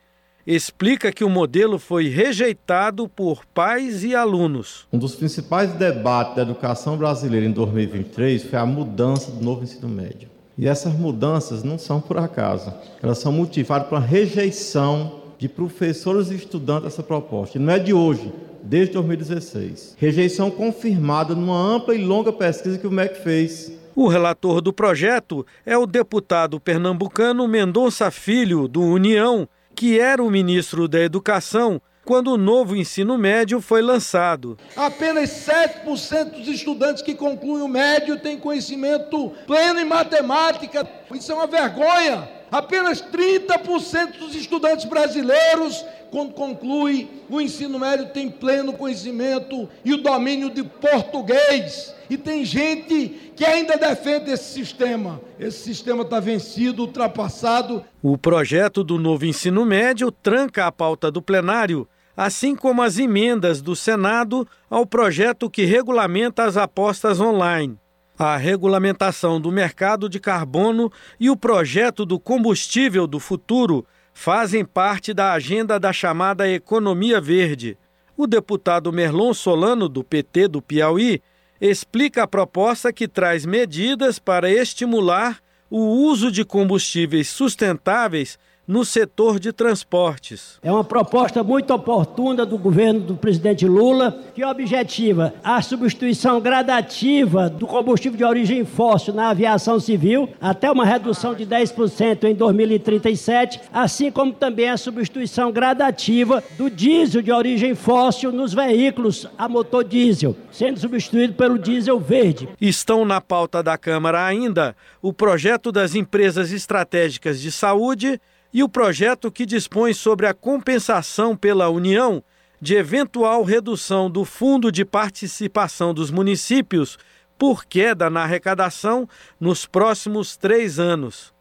explica 0.45 1.11
que 1.11 1.23
o 1.23 1.29
modelo 1.29 1.79
foi 1.79 2.07
rejeitado 2.07 3.09
por 3.09 3.43
pais 3.47 4.03
e 4.03 4.13
alunos. 4.13 4.87
Um 4.93 4.99
dos 4.99 5.15
principais 5.15 5.73
debates 5.73 6.35
da 6.35 6.43
educação 6.43 6.97
brasileira 6.97 7.47
em 7.47 7.51
2023 7.51 8.43
foi 8.43 8.59
a 8.59 8.65
mudança 8.65 9.31
do 9.31 9.43
novo 9.43 9.63
ensino 9.63 9.89
médio. 9.89 10.29
E 10.55 10.67
essas 10.67 10.93
mudanças 10.93 11.63
não 11.63 11.79
são 11.79 11.99
por 11.99 12.19
acaso, 12.19 12.71
elas 13.01 13.17
são 13.17 13.31
motivadas 13.31 13.91
uma 13.91 13.99
rejeição 13.99 15.24
de 15.45 15.49
professores 15.49 16.31
e 16.31 16.35
estudantes 16.35 16.85
dessa 16.85 17.03
proposta. 17.03 17.57
E 17.57 17.61
não 17.61 17.73
é 17.73 17.77
de 17.77 17.93
hoje, 17.93 18.33
desde 18.63 18.93
2016. 18.93 19.95
Rejeição 19.97 20.49
confirmada 20.49 21.35
numa 21.35 21.55
ampla 21.55 21.93
e 21.93 22.03
longa 22.03 22.33
pesquisa 22.33 22.79
que 22.79 22.87
o 22.87 22.91
MEC 22.91 23.21
fez. 23.21 23.71
O 23.95 24.07
relator 24.07 24.59
do 24.59 24.73
projeto 24.73 25.45
é 25.63 25.77
o 25.77 25.85
deputado 25.85 26.59
pernambucano 26.59 27.47
Mendonça 27.47 28.09
Filho, 28.09 28.67
do 28.67 28.81
União, 28.81 29.47
que 29.75 29.99
era 29.99 30.23
o 30.23 30.31
ministro 30.31 30.87
da 30.87 30.99
Educação 30.99 31.79
quando 32.03 32.31
o 32.31 32.37
novo 32.37 32.75
ensino 32.75 33.17
médio 33.17 33.61
foi 33.61 33.81
lançado. 33.81 34.57
Apenas 34.75 35.29
7% 35.29 36.37
dos 36.37 36.47
estudantes 36.47 37.01
que 37.01 37.15
concluem 37.15 37.63
o 37.63 37.67
médio 37.67 38.19
têm 38.19 38.37
conhecimento 38.37 39.31
pleno 39.47 39.79
em 39.79 39.85
matemática. 39.85 40.87
Isso 41.13 41.31
é 41.31 41.35
uma 41.35 41.47
vergonha. 41.47 42.29
Apenas 42.55 43.01
30% 43.01 44.17
dos 44.17 44.33
estudantes 44.33 44.85
brasileiros, 44.85 45.85
quando 46.09 46.31
conclui 46.31 47.05
o 47.29 47.41
ensino 47.41 47.77
médio, 47.77 48.05
têm 48.13 48.31
pleno 48.31 48.71
conhecimento 48.71 49.67
e 49.83 49.93
o 49.93 49.97
domínio 49.97 50.49
de 50.49 50.63
português. 50.63 51.93
E 52.09 52.17
tem 52.17 52.45
gente 52.45 53.33
que 53.35 53.43
ainda 53.43 53.75
defende 53.75 54.31
esse 54.31 54.53
sistema. 54.53 55.19
Esse 55.37 55.63
sistema 55.65 56.03
está 56.03 56.21
vencido, 56.21 56.83
ultrapassado. 56.83 57.83
O 58.01 58.17
projeto 58.17 58.85
do 58.85 58.97
novo 58.97 59.25
ensino 59.25 59.65
médio 59.65 60.09
tranca 60.09 60.65
a 60.65 60.71
pauta 60.71 61.11
do 61.11 61.21
plenário, 61.21 61.85
assim 62.15 62.55
como 62.55 62.81
as 62.81 62.97
emendas 62.97 63.61
do 63.61 63.75
Senado 63.75 64.47
ao 64.69 64.85
projeto 64.85 65.49
que 65.49 65.65
regulamenta 65.65 66.45
as 66.45 66.55
apostas 66.55 67.19
online 67.19 67.77
a 68.17 68.37
regulamentação 68.37 69.39
do 69.39 69.51
mercado 69.51 70.07
de 70.07 70.19
carbono 70.19 70.91
e 71.19 71.29
o 71.29 71.35
projeto 71.35 72.05
do 72.05 72.19
combustível 72.19 73.05
do 73.05 73.19
futuro 73.19 73.85
fazem 74.13 74.63
parte 74.63 75.13
da 75.13 75.33
agenda 75.33 75.77
da 75.77 75.91
chamada 75.91 76.49
economia 76.49 77.19
verde. 77.19 77.77
O 78.15 78.25
deputado 78.25 78.91
Merlon 78.93 79.33
Solano, 79.33 79.89
do 79.89 80.03
PT 80.03 80.47
do 80.47 80.61
Piauí, 80.61 81.21
explica 81.59 82.23
a 82.23 82.27
proposta 82.27 82.93
que 82.93 83.07
traz 83.07 83.45
medidas 83.45 84.17
para 84.17 84.49
estimular 84.49 85.39
o 85.69 85.79
uso 85.79 86.31
de 86.31 86.45
combustíveis 86.45 87.27
sustentáveis 87.27 88.39
no 88.67 88.83
setor 88.83 89.39
de 89.39 89.51
transportes. 89.51 90.59
É 90.61 90.71
uma 90.71 90.83
proposta 90.83 91.43
muito 91.43 91.73
oportuna 91.73 92.45
do 92.45 92.57
governo 92.57 92.99
do 92.99 93.15
presidente 93.15 93.67
Lula, 93.67 94.23
que 94.33 94.43
objetiva 94.43 95.33
a 95.43 95.61
substituição 95.61 96.41
gradativa 96.41 97.49
do 97.49 97.67
combustível 97.67 98.17
de 98.17 98.23
origem 98.23 98.65
fóssil 98.65 99.13
na 99.13 99.29
aviação 99.29 99.79
civil, 99.79 100.29
até 100.41 100.71
uma 100.71 100.85
redução 100.85 101.33
de 101.33 101.45
10% 101.45 102.23
em 102.23 102.33
2037, 102.33 103.61
assim 103.71 104.11
como 104.11 104.33
também 104.33 104.69
a 104.69 104.77
substituição 104.77 105.51
gradativa 105.51 106.43
do 106.57 106.69
diesel 106.69 107.21
de 107.21 107.31
origem 107.31 107.75
fóssil 107.75 108.31
nos 108.31 108.53
veículos 108.53 109.27
a 109.37 109.47
motor 109.47 109.83
diesel, 109.83 110.35
sendo 110.51 110.79
substituído 110.79 111.33
pelo 111.33 111.59
diesel 111.59 111.99
verde. 111.99 112.49
Estão 112.59 113.05
na 113.05 113.21
pauta 113.21 113.61
da 113.61 113.77
Câmara 113.77 114.25
ainda 114.25 114.75
o 115.01 115.13
projeto 115.13 115.71
das 115.71 115.95
empresas 115.95 116.51
estratégicas 116.51 117.39
de 117.39 117.51
saúde 117.51 118.19
e 118.55 118.63
o 118.63 118.69
projeto 118.69 119.29
que 119.29 119.45
dispõe 119.45 119.93
sobre 119.93 120.25
a 120.27 120.33
compensação 120.33 121.35
pela 121.35 121.67
União 121.67 122.23
de 122.61 122.75
eventual 122.75 123.43
redução 123.43 124.09
do 124.09 124.23
fundo 124.23 124.71
de 124.71 124.85
participação 124.85 125.93
dos 125.93 126.09
municípios 126.09 126.97
por 127.37 127.65
queda 127.65 128.09
na 128.09 128.23
arrecadação 128.23 129.09
nos 129.37 129.65
próximos 129.65 130.37
três 130.37 130.79
anos. 130.79 131.33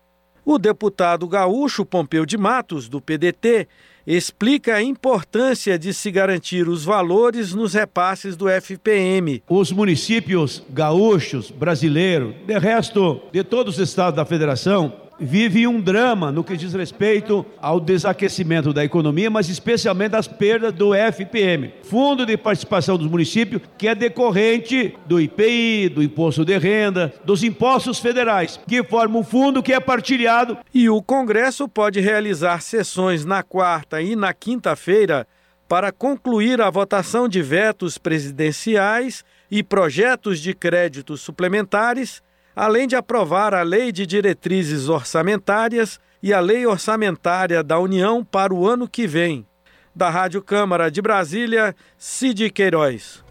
O 0.45 0.59
deputado 0.59 1.29
gaúcho 1.29 1.87
Pompeu 1.87 2.27
de 2.27 2.37
Matos, 2.37 2.89
do 2.89 3.01
PDT, 3.01 3.69
explica 4.05 4.75
a 4.75 4.83
importância 4.83 5.79
de 5.79 5.95
se 5.95 6.11
garantir 6.11 6.69
os 6.69 6.85
valores 6.85 7.55
nos 7.55 7.75
repasses 7.75 8.37
do 8.37 8.49
FPM. 8.49 9.41
Os 9.49 9.71
municípios 9.71 10.65
gaúchos 10.69 11.49
brasileiros, 11.49 12.35
de 12.45 12.59
resto 12.59 13.23
de 13.33 13.45
todos 13.45 13.79
os 13.79 13.89
estados 13.89 14.17
da 14.17 14.25
federação, 14.25 15.04
vive 15.19 15.67
um 15.67 15.81
drama 15.81 16.33
no 16.33 16.45
que 16.45 16.57
diz 16.57 16.73
respeito 16.73 17.45
ao 17.61 17.79
desaquecimento 17.79 18.73
da 18.73 18.85
economia, 18.85 19.31
mas 19.31 19.49
especialmente 19.49 20.17
as 20.17 20.27
perdas 20.27 20.73
do 20.73 20.95
FPM, 20.95 21.73
Fundo 21.83 22.27
de 22.27 22.37
Participação 22.37 22.97
dos 22.97 23.07
Municípios, 23.07 23.63
que 23.79 23.89
é 23.89 23.95
decorrente 23.95 24.97
do 25.07 25.21
IPI, 25.21 25.89
do 25.89 26.03
Imposto 26.03 26.45
de 26.45 26.57
Renda, 26.59 27.13
dos 27.25 27.43
impostos 27.43 27.99
federais, 27.99 28.61
que 28.67 28.83
formam 28.83 29.21
um 29.21 29.25
fundo 29.25 29.63
que 29.63 29.73
é 29.73 29.81
partilhado. 29.81 30.59
E 30.73 30.89
o 30.89 31.03
Congresso 31.03 31.69
pode 31.69 32.01
realizar 32.01 32.61
sessões 32.61 33.25
na 33.25 33.43
quarta 33.43 34.01
e 34.03 34.17
na 34.17 34.33
quinta-feira 34.33 35.27
para 35.69 35.91
concluir 35.91 36.61
a 36.61 36.71
votação 36.71 37.29
de 37.29 37.41
vetos 37.43 37.97
presidenciais 37.97 39.25
e 39.51 39.63
projetos 39.63 40.41
de 40.41 40.53
créditos 40.55 41.21
suplementares 41.21 42.23
além 42.55 42.87
de 42.87 42.95
aprovar 42.95 43.55
a 43.55 43.63
Lei 43.63 43.91
de 43.91 44.07
Diretrizes 44.07 44.89
Orçamentárias 44.89 45.99
e 46.23 46.33
a 46.33 46.41
Lei 46.41 46.67
Orçamentária 46.67 47.63
da 47.63 47.79
União 47.79 48.25
para 48.25 48.55
o 48.55 48.67
ano 48.67 48.89
que 48.89 49.07
vem. 49.07 49.47
Da 49.95 50.11
Rádio 50.11 50.43
Câmara 50.43 50.91
de 50.91 51.03
Brasília, 51.03 51.75
Cid 51.97 52.51
Queiroz. 52.51 53.23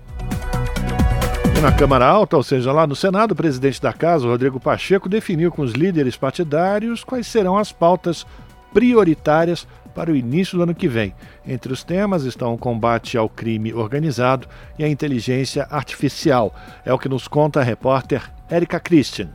Na 1.62 1.71
Câmara 1.71 2.05
Alta, 2.05 2.36
ou 2.36 2.43
seja, 2.43 2.73
lá 2.73 2.86
no 2.86 2.95
Senado, 2.95 3.31
o 3.31 3.36
presidente 3.36 3.81
da 3.81 3.93
Casa, 3.93 4.27
Rodrigo 4.27 4.59
Pacheco, 4.59 5.07
definiu 5.07 5.49
com 5.49 5.62
os 5.62 5.71
líderes 5.71 6.17
partidários 6.17 7.05
quais 7.05 7.25
serão 7.25 7.57
as 7.57 7.71
pautas 7.71 8.25
prioritárias 8.73 9.65
para 9.95 10.12
o 10.12 10.15
início 10.15 10.57
do 10.57 10.63
ano 10.63 10.75
que 10.75 10.88
vem. 10.88 11.13
Entre 11.45 11.71
os 11.71 11.83
temas 11.83 12.23
estão 12.23 12.53
o 12.53 12.57
combate 12.57 13.17
ao 13.17 13.29
crime 13.29 13.73
organizado 13.73 14.47
e 14.77 14.83
a 14.83 14.89
inteligência 14.89 15.65
artificial. 15.69 16.53
É 16.83 16.91
o 16.91 16.99
que 16.99 17.07
nos 17.07 17.27
conta 17.27 17.62
a 17.62 17.63
repórter 17.63 18.29
Érica 18.53 18.79
Christian. 18.79 19.31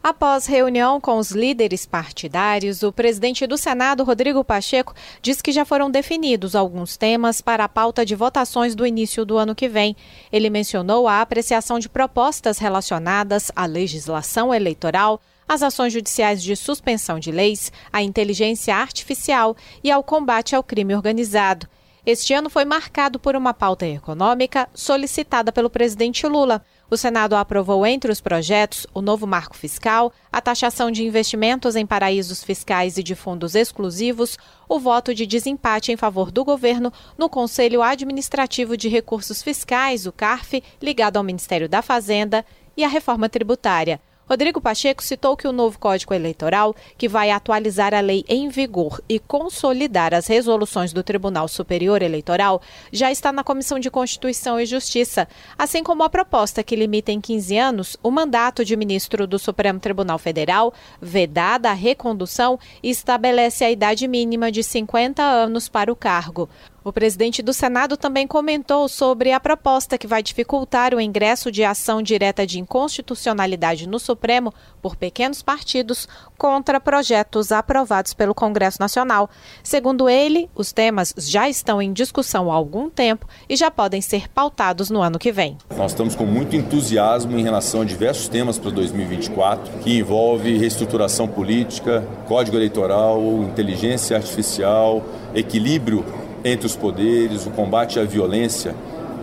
Após 0.00 0.46
reunião 0.46 1.00
com 1.00 1.18
os 1.18 1.32
líderes 1.32 1.84
partidários, 1.84 2.84
o 2.84 2.92
presidente 2.92 3.44
do 3.44 3.58
Senado, 3.58 4.04
Rodrigo 4.04 4.44
Pacheco, 4.44 4.94
diz 5.20 5.42
que 5.42 5.50
já 5.50 5.64
foram 5.64 5.90
definidos 5.90 6.54
alguns 6.54 6.96
temas 6.96 7.40
para 7.40 7.64
a 7.64 7.68
pauta 7.68 8.06
de 8.06 8.14
votações 8.14 8.76
do 8.76 8.86
início 8.86 9.24
do 9.24 9.36
ano 9.36 9.52
que 9.52 9.68
vem. 9.68 9.96
Ele 10.30 10.48
mencionou 10.48 11.08
a 11.08 11.22
apreciação 11.22 11.80
de 11.80 11.88
propostas 11.88 12.58
relacionadas 12.58 13.50
à 13.56 13.66
legislação 13.66 14.54
eleitoral, 14.54 15.20
às 15.48 15.64
ações 15.64 15.92
judiciais 15.92 16.40
de 16.40 16.54
suspensão 16.54 17.18
de 17.18 17.32
leis, 17.32 17.72
à 17.92 18.00
inteligência 18.00 18.76
artificial 18.76 19.56
e 19.82 19.90
ao 19.90 20.04
combate 20.04 20.54
ao 20.54 20.62
crime 20.62 20.94
organizado. 20.94 21.66
Este 22.06 22.34
ano 22.34 22.50
foi 22.50 22.66
marcado 22.66 23.18
por 23.18 23.34
uma 23.34 23.54
pauta 23.54 23.86
econômica 23.86 24.68
solicitada 24.74 25.50
pelo 25.50 25.70
presidente 25.70 26.26
Lula. 26.26 26.62
O 26.90 26.98
Senado 26.98 27.34
aprovou 27.34 27.86
entre 27.86 28.12
os 28.12 28.20
projetos 28.20 28.86
o 28.92 29.00
novo 29.00 29.26
marco 29.26 29.56
fiscal, 29.56 30.12
a 30.30 30.38
taxação 30.38 30.90
de 30.90 31.02
investimentos 31.02 31.76
em 31.76 31.86
paraísos 31.86 32.44
fiscais 32.44 32.98
e 32.98 33.02
de 33.02 33.14
fundos 33.14 33.54
exclusivos, 33.54 34.36
o 34.68 34.78
voto 34.78 35.14
de 35.14 35.24
desempate 35.24 35.92
em 35.92 35.96
favor 35.96 36.30
do 36.30 36.44
governo 36.44 36.92
no 37.16 37.26
Conselho 37.30 37.82
Administrativo 37.82 38.76
de 38.76 38.86
Recursos 38.90 39.42
Fiscais, 39.42 40.04
o 40.04 40.12
CARF, 40.12 40.62
ligado 40.82 41.16
ao 41.16 41.24
Ministério 41.24 41.70
da 41.70 41.80
Fazenda, 41.80 42.44
e 42.76 42.84
a 42.84 42.88
reforma 42.88 43.30
tributária. 43.30 43.98
Rodrigo 44.26 44.58
Pacheco 44.58 45.02
citou 45.02 45.36
que 45.36 45.46
o 45.46 45.52
novo 45.52 45.78
Código 45.78 46.14
Eleitoral, 46.14 46.74
que 46.96 47.08
vai 47.08 47.30
atualizar 47.30 47.92
a 47.92 48.00
lei 48.00 48.24
em 48.26 48.48
vigor 48.48 49.02
e 49.06 49.18
consolidar 49.18 50.14
as 50.14 50.26
resoluções 50.26 50.94
do 50.94 51.02
Tribunal 51.02 51.46
Superior 51.46 52.00
Eleitoral, 52.00 52.62
já 52.90 53.12
está 53.12 53.30
na 53.30 53.44
Comissão 53.44 53.78
de 53.78 53.90
Constituição 53.90 54.58
e 54.58 54.64
Justiça, 54.64 55.28
assim 55.58 55.84
como 55.84 56.02
a 56.02 56.08
proposta 56.08 56.62
que 56.62 56.74
limita 56.74 57.12
em 57.12 57.20
15 57.20 57.58
anos 57.58 57.96
o 58.02 58.10
mandato 58.10 58.64
de 58.64 58.76
ministro 58.76 59.26
do 59.26 59.38
Supremo 59.38 59.78
Tribunal 59.78 60.18
Federal, 60.18 60.72
vedada 61.02 61.70
a 61.70 61.74
recondução 61.74 62.58
e 62.82 62.88
estabelece 62.88 63.62
a 63.62 63.70
idade 63.70 64.08
mínima 64.08 64.50
de 64.50 64.62
50 64.62 65.22
anos 65.22 65.68
para 65.68 65.92
o 65.92 65.96
cargo. 65.96 66.48
O 66.84 66.92
presidente 66.92 67.40
do 67.40 67.54
Senado 67.54 67.96
também 67.96 68.26
comentou 68.26 68.86
sobre 68.90 69.32
a 69.32 69.40
proposta 69.40 69.96
que 69.96 70.06
vai 70.06 70.22
dificultar 70.22 70.94
o 70.94 71.00
ingresso 71.00 71.50
de 71.50 71.64
ação 71.64 72.02
direta 72.02 72.46
de 72.46 72.60
inconstitucionalidade 72.60 73.88
no 73.88 73.98
Supremo 73.98 74.52
por 74.82 74.94
pequenos 74.94 75.40
partidos 75.40 76.06
contra 76.36 76.78
projetos 76.78 77.50
aprovados 77.52 78.12
pelo 78.12 78.34
Congresso 78.34 78.78
Nacional. 78.80 79.30
Segundo 79.62 80.10
ele, 80.10 80.50
os 80.54 80.72
temas 80.72 81.14
já 81.16 81.48
estão 81.48 81.80
em 81.80 81.90
discussão 81.90 82.52
há 82.52 82.54
algum 82.54 82.90
tempo 82.90 83.26
e 83.48 83.56
já 83.56 83.70
podem 83.70 84.02
ser 84.02 84.28
pautados 84.28 84.90
no 84.90 85.00
ano 85.00 85.18
que 85.18 85.32
vem. 85.32 85.56
Nós 85.74 85.92
estamos 85.92 86.14
com 86.14 86.26
muito 86.26 86.54
entusiasmo 86.54 87.38
em 87.38 87.42
relação 87.42 87.80
a 87.80 87.84
diversos 87.86 88.28
temas 88.28 88.58
para 88.58 88.70
2024, 88.70 89.78
que 89.78 89.96
envolve 90.00 90.58
reestruturação 90.58 91.26
política, 91.26 92.06
código 92.28 92.58
eleitoral, 92.58 93.22
inteligência 93.42 94.18
artificial, 94.18 95.02
equilíbrio 95.34 96.23
entre 96.44 96.66
os 96.66 96.76
poderes, 96.76 97.46
o 97.46 97.50
combate 97.50 97.98
à 97.98 98.04
violência 98.04 98.74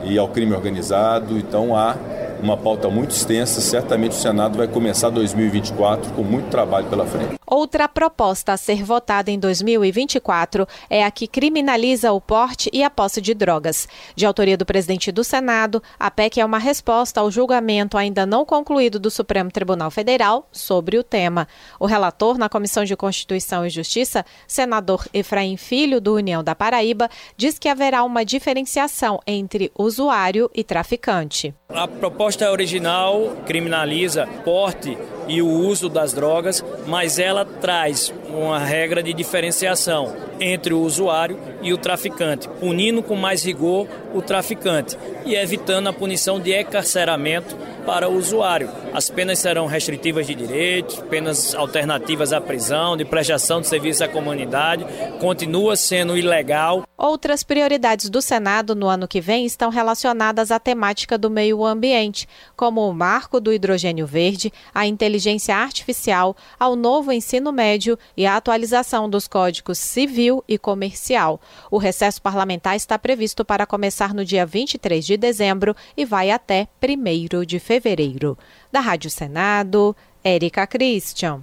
e 0.03 0.17
ao 0.17 0.27
crime 0.27 0.53
organizado. 0.53 1.37
Então 1.37 1.75
há 1.75 1.95
uma 2.41 2.57
pauta 2.57 2.89
muito 2.89 3.11
extensa. 3.11 3.61
Certamente 3.61 4.11
o 4.11 4.19
Senado 4.19 4.57
vai 4.57 4.67
começar 4.67 5.09
2024 5.09 6.13
com 6.13 6.23
muito 6.23 6.49
trabalho 6.49 6.87
pela 6.87 7.05
frente. 7.05 7.39
Outra 7.45 7.87
proposta 7.87 8.53
a 8.53 8.57
ser 8.57 8.83
votada 8.83 9.29
em 9.29 9.37
2024 9.37 10.65
é 10.89 11.03
a 11.03 11.11
que 11.11 11.27
criminaliza 11.27 12.11
o 12.11 12.21
porte 12.21 12.69
e 12.71 12.81
a 12.81 12.89
posse 12.89 13.19
de 13.19 13.33
drogas. 13.33 13.87
De 14.15 14.25
autoria 14.25 14.57
do 14.57 14.65
presidente 14.65 15.11
do 15.11 15.21
Senado, 15.21 15.83
a 15.99 16.09
PEC 16.09 16.39
é 16.39 16.45
uma 16.45 16.57
resposta 16.57 17.19
ao 17.19 17.29
julgamento 17.29 17.97
ainda 17.97 18.25
não 18.25 18.45
concluído 18.45 18.99
do 18.99 19.11
Supremo 19.11 19.51
Tribunal 19.51 19.91
Federal 19.91 20.47
sobre 20.49 20.97
o 20.97 21.03
tema. 21.03 21.45
O 21.77 21.85
relator 21.85 22.37
na 22.37 22.47
Comissão 22.47 22.85
de 22.85 22.95
Constituição 22.95 23.65
e 23.65 23.69
Justiça, 23.69 24.25
senador 24.47 25.05
Efraim 25.13 25.57
Filho, 25.57 25.99
do 25.99 26.15
União 26.15 26.41
da 26.41 26.55
Paraíba, 26.55 27.09
diz 27.35 27.59
que 27.59 27.67
haverá 27.67 28.03
uma 28.03 28.23
diferenciação 28.23 29.19
entre 29.27 29.71
usuário 29.77 30.49
e 30.55 30.63
traficante. 30.63 31.53
A 31.67 31.87
proposta 31.87 32.30
original 32.49 33.37
criminaliza 33.45 34.27
porte 34.43 34.97
e 35.27 35.41
o 35.41 35.47
uso 35.47 35.87
das 35.87 36.13
drogas, 36.13 36.63
mas 36.87 37.19
ela 37.19 37.45
traz 37.45 38.13
uma 38.29 38.59
regra 38.59 39.01
de 39.01 39.13
diferenciação 39.13 40.13
entre 40.39 40.73
o 40.73 40.81
usuário 40.81 41.39
e 41.61 41.71
o 41.71 41.77
traficante, 41.77 42.49
punindo 42.59 43.03
com 43.03 43.15
mais 43.15 43.43
rigor 43.45 43.87
o 44.13 44.21
traficante 44.21 44.97
e 45.25 45.35
evitando 45.35 45.87
a 45.87 45.93
punição 45.93 46.39
de 46.39 46.59
encarceramento 46.59 47.55
para 47.85 48.09
o 48.09 48.17
usuário. 48.17 48.69
As 48.93 49.09
penas 49.09 49.39
serão 49.39 49.67
restritivas 49.67 50.27
de 50.27 50.35
direitos, 50.35 50.99
penas 51.09 51.55
alternativas 51.55 52.33
à 52.33 52.41
prisão, 52.41 52.97
de 52.97 53.05
prestação 53.05 53.61
de 53.61 53.67
serviço 53.67 54.03
à 54.03 54.07
comunidade, 54.07 54.85
continua 55.19 55.75
sendo 55.75 56.17
ilegal. 56.17 56.83
Outras 56.97 57.43
prioridades 57.43 58.09
do 58.09 58.21
Senado 58.21 58.75
no 58.75 58.87
ano 58.87 59.07
que 59.07 59.21
vem 59.21 59.45
estão 59.45 59.69
relacionadas 59.69 60.51
à 60.51 60.59
temática 60.59 61.17
do 61.17 61.29
meio 61.29 61.65
ambiente, 61.65 62.20
como 62.55 62.87
o 62.87 62.93
marco 62.93 63.39
do 63.39 63.53
hidrogênio 63.53 64.05
verde, 64.07 64.51
a 64.73 64.85
inteligência 64.85 65.55
artificial, 65.55 66.35
ao 66.59 66.75
novo 66.75 67.11
ensino 67.11 67.51
médio 67.51 67.97
e 68.15 68.25
a 68.25 68.35
atualização 68.35 69.09
dos 69.09 69.27
códigos 69.27 69.77
civil 69.77 70.43
e 70.47 70.57
comercial. 70.57 71.39
O 71.69 71.77
recesso 71.77 72.21
parlamentar 72.21 72.75
está 72.75 72.97
previsto 72.97 73.43
para 73.45 73.65
começar 73.65 74.13
no 74.13 74.25
dia 74.25 74.45
23 74.45 75.05
de 75.05 75.17
dezembro 75.17 75.75
e 75.95 76.05
vai 76.05 76.31
até 76.31 76.67
1 76.81 77.45
de 77.45 77.59
fevereiro. 77.59 78.37
Da 78.71 78.79
Rádio 78.79 79.09
Senado, 79.09 79.95
Érica 80.23 80.67
Christian. 80.67 81.41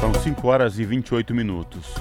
São 0.00 0.14
5 0.14 0.46
horas 0.48 0.78
e 0.78 0.84
28 0.84 1.34
minutos. 1.34 1.94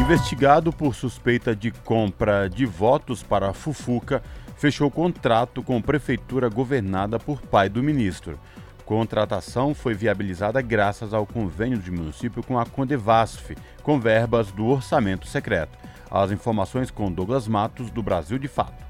Investigado 0.00 0.72
por 0.72 0.94
suspeita 0.94 1.56
de 1.56 1.70
compra 1.70 2.48
de 2.48 2.64
votos 2.66 3.22
para 3.22 3.48
a 3.48 3.52
Fufuca, 3.52 4.22
fechou 4.56 4.90
contrato 4.90 5.62
com 5.62 5.80
prefeitura 5.80 6.48
governada 6.48 7.18
por 7.18 7.40
pai 7.40 7.68
do 7.68 7.82
ministro. 7.82 8.38
Contratação 8.84 9.74
foi 9.74 9.94
viabilizada 9.94 10.62
graças 10.62 11.12
ao 11.12 11.26
convênio 11.26 11.78
de 11.78 11.90
município 11.90 12.42
com 12.42 12.58
a 12.58 12.64
Condevasf, 12.64 13.50
com 13.82 13.98
verbas 13.98 14.52
do 14.52 14.66
orçamento 14.66 15.26
secreto. 15.26 15.76
As 16.10 16.30
informações 16.30 16.90
com 16.90 17.10
Douglas 17.10 17.48
Matos, 17.48 17.90
do 17.90 18.02
Brasil 18.02 18.38
de 18.38 18.46
Fato. 18.46 18.86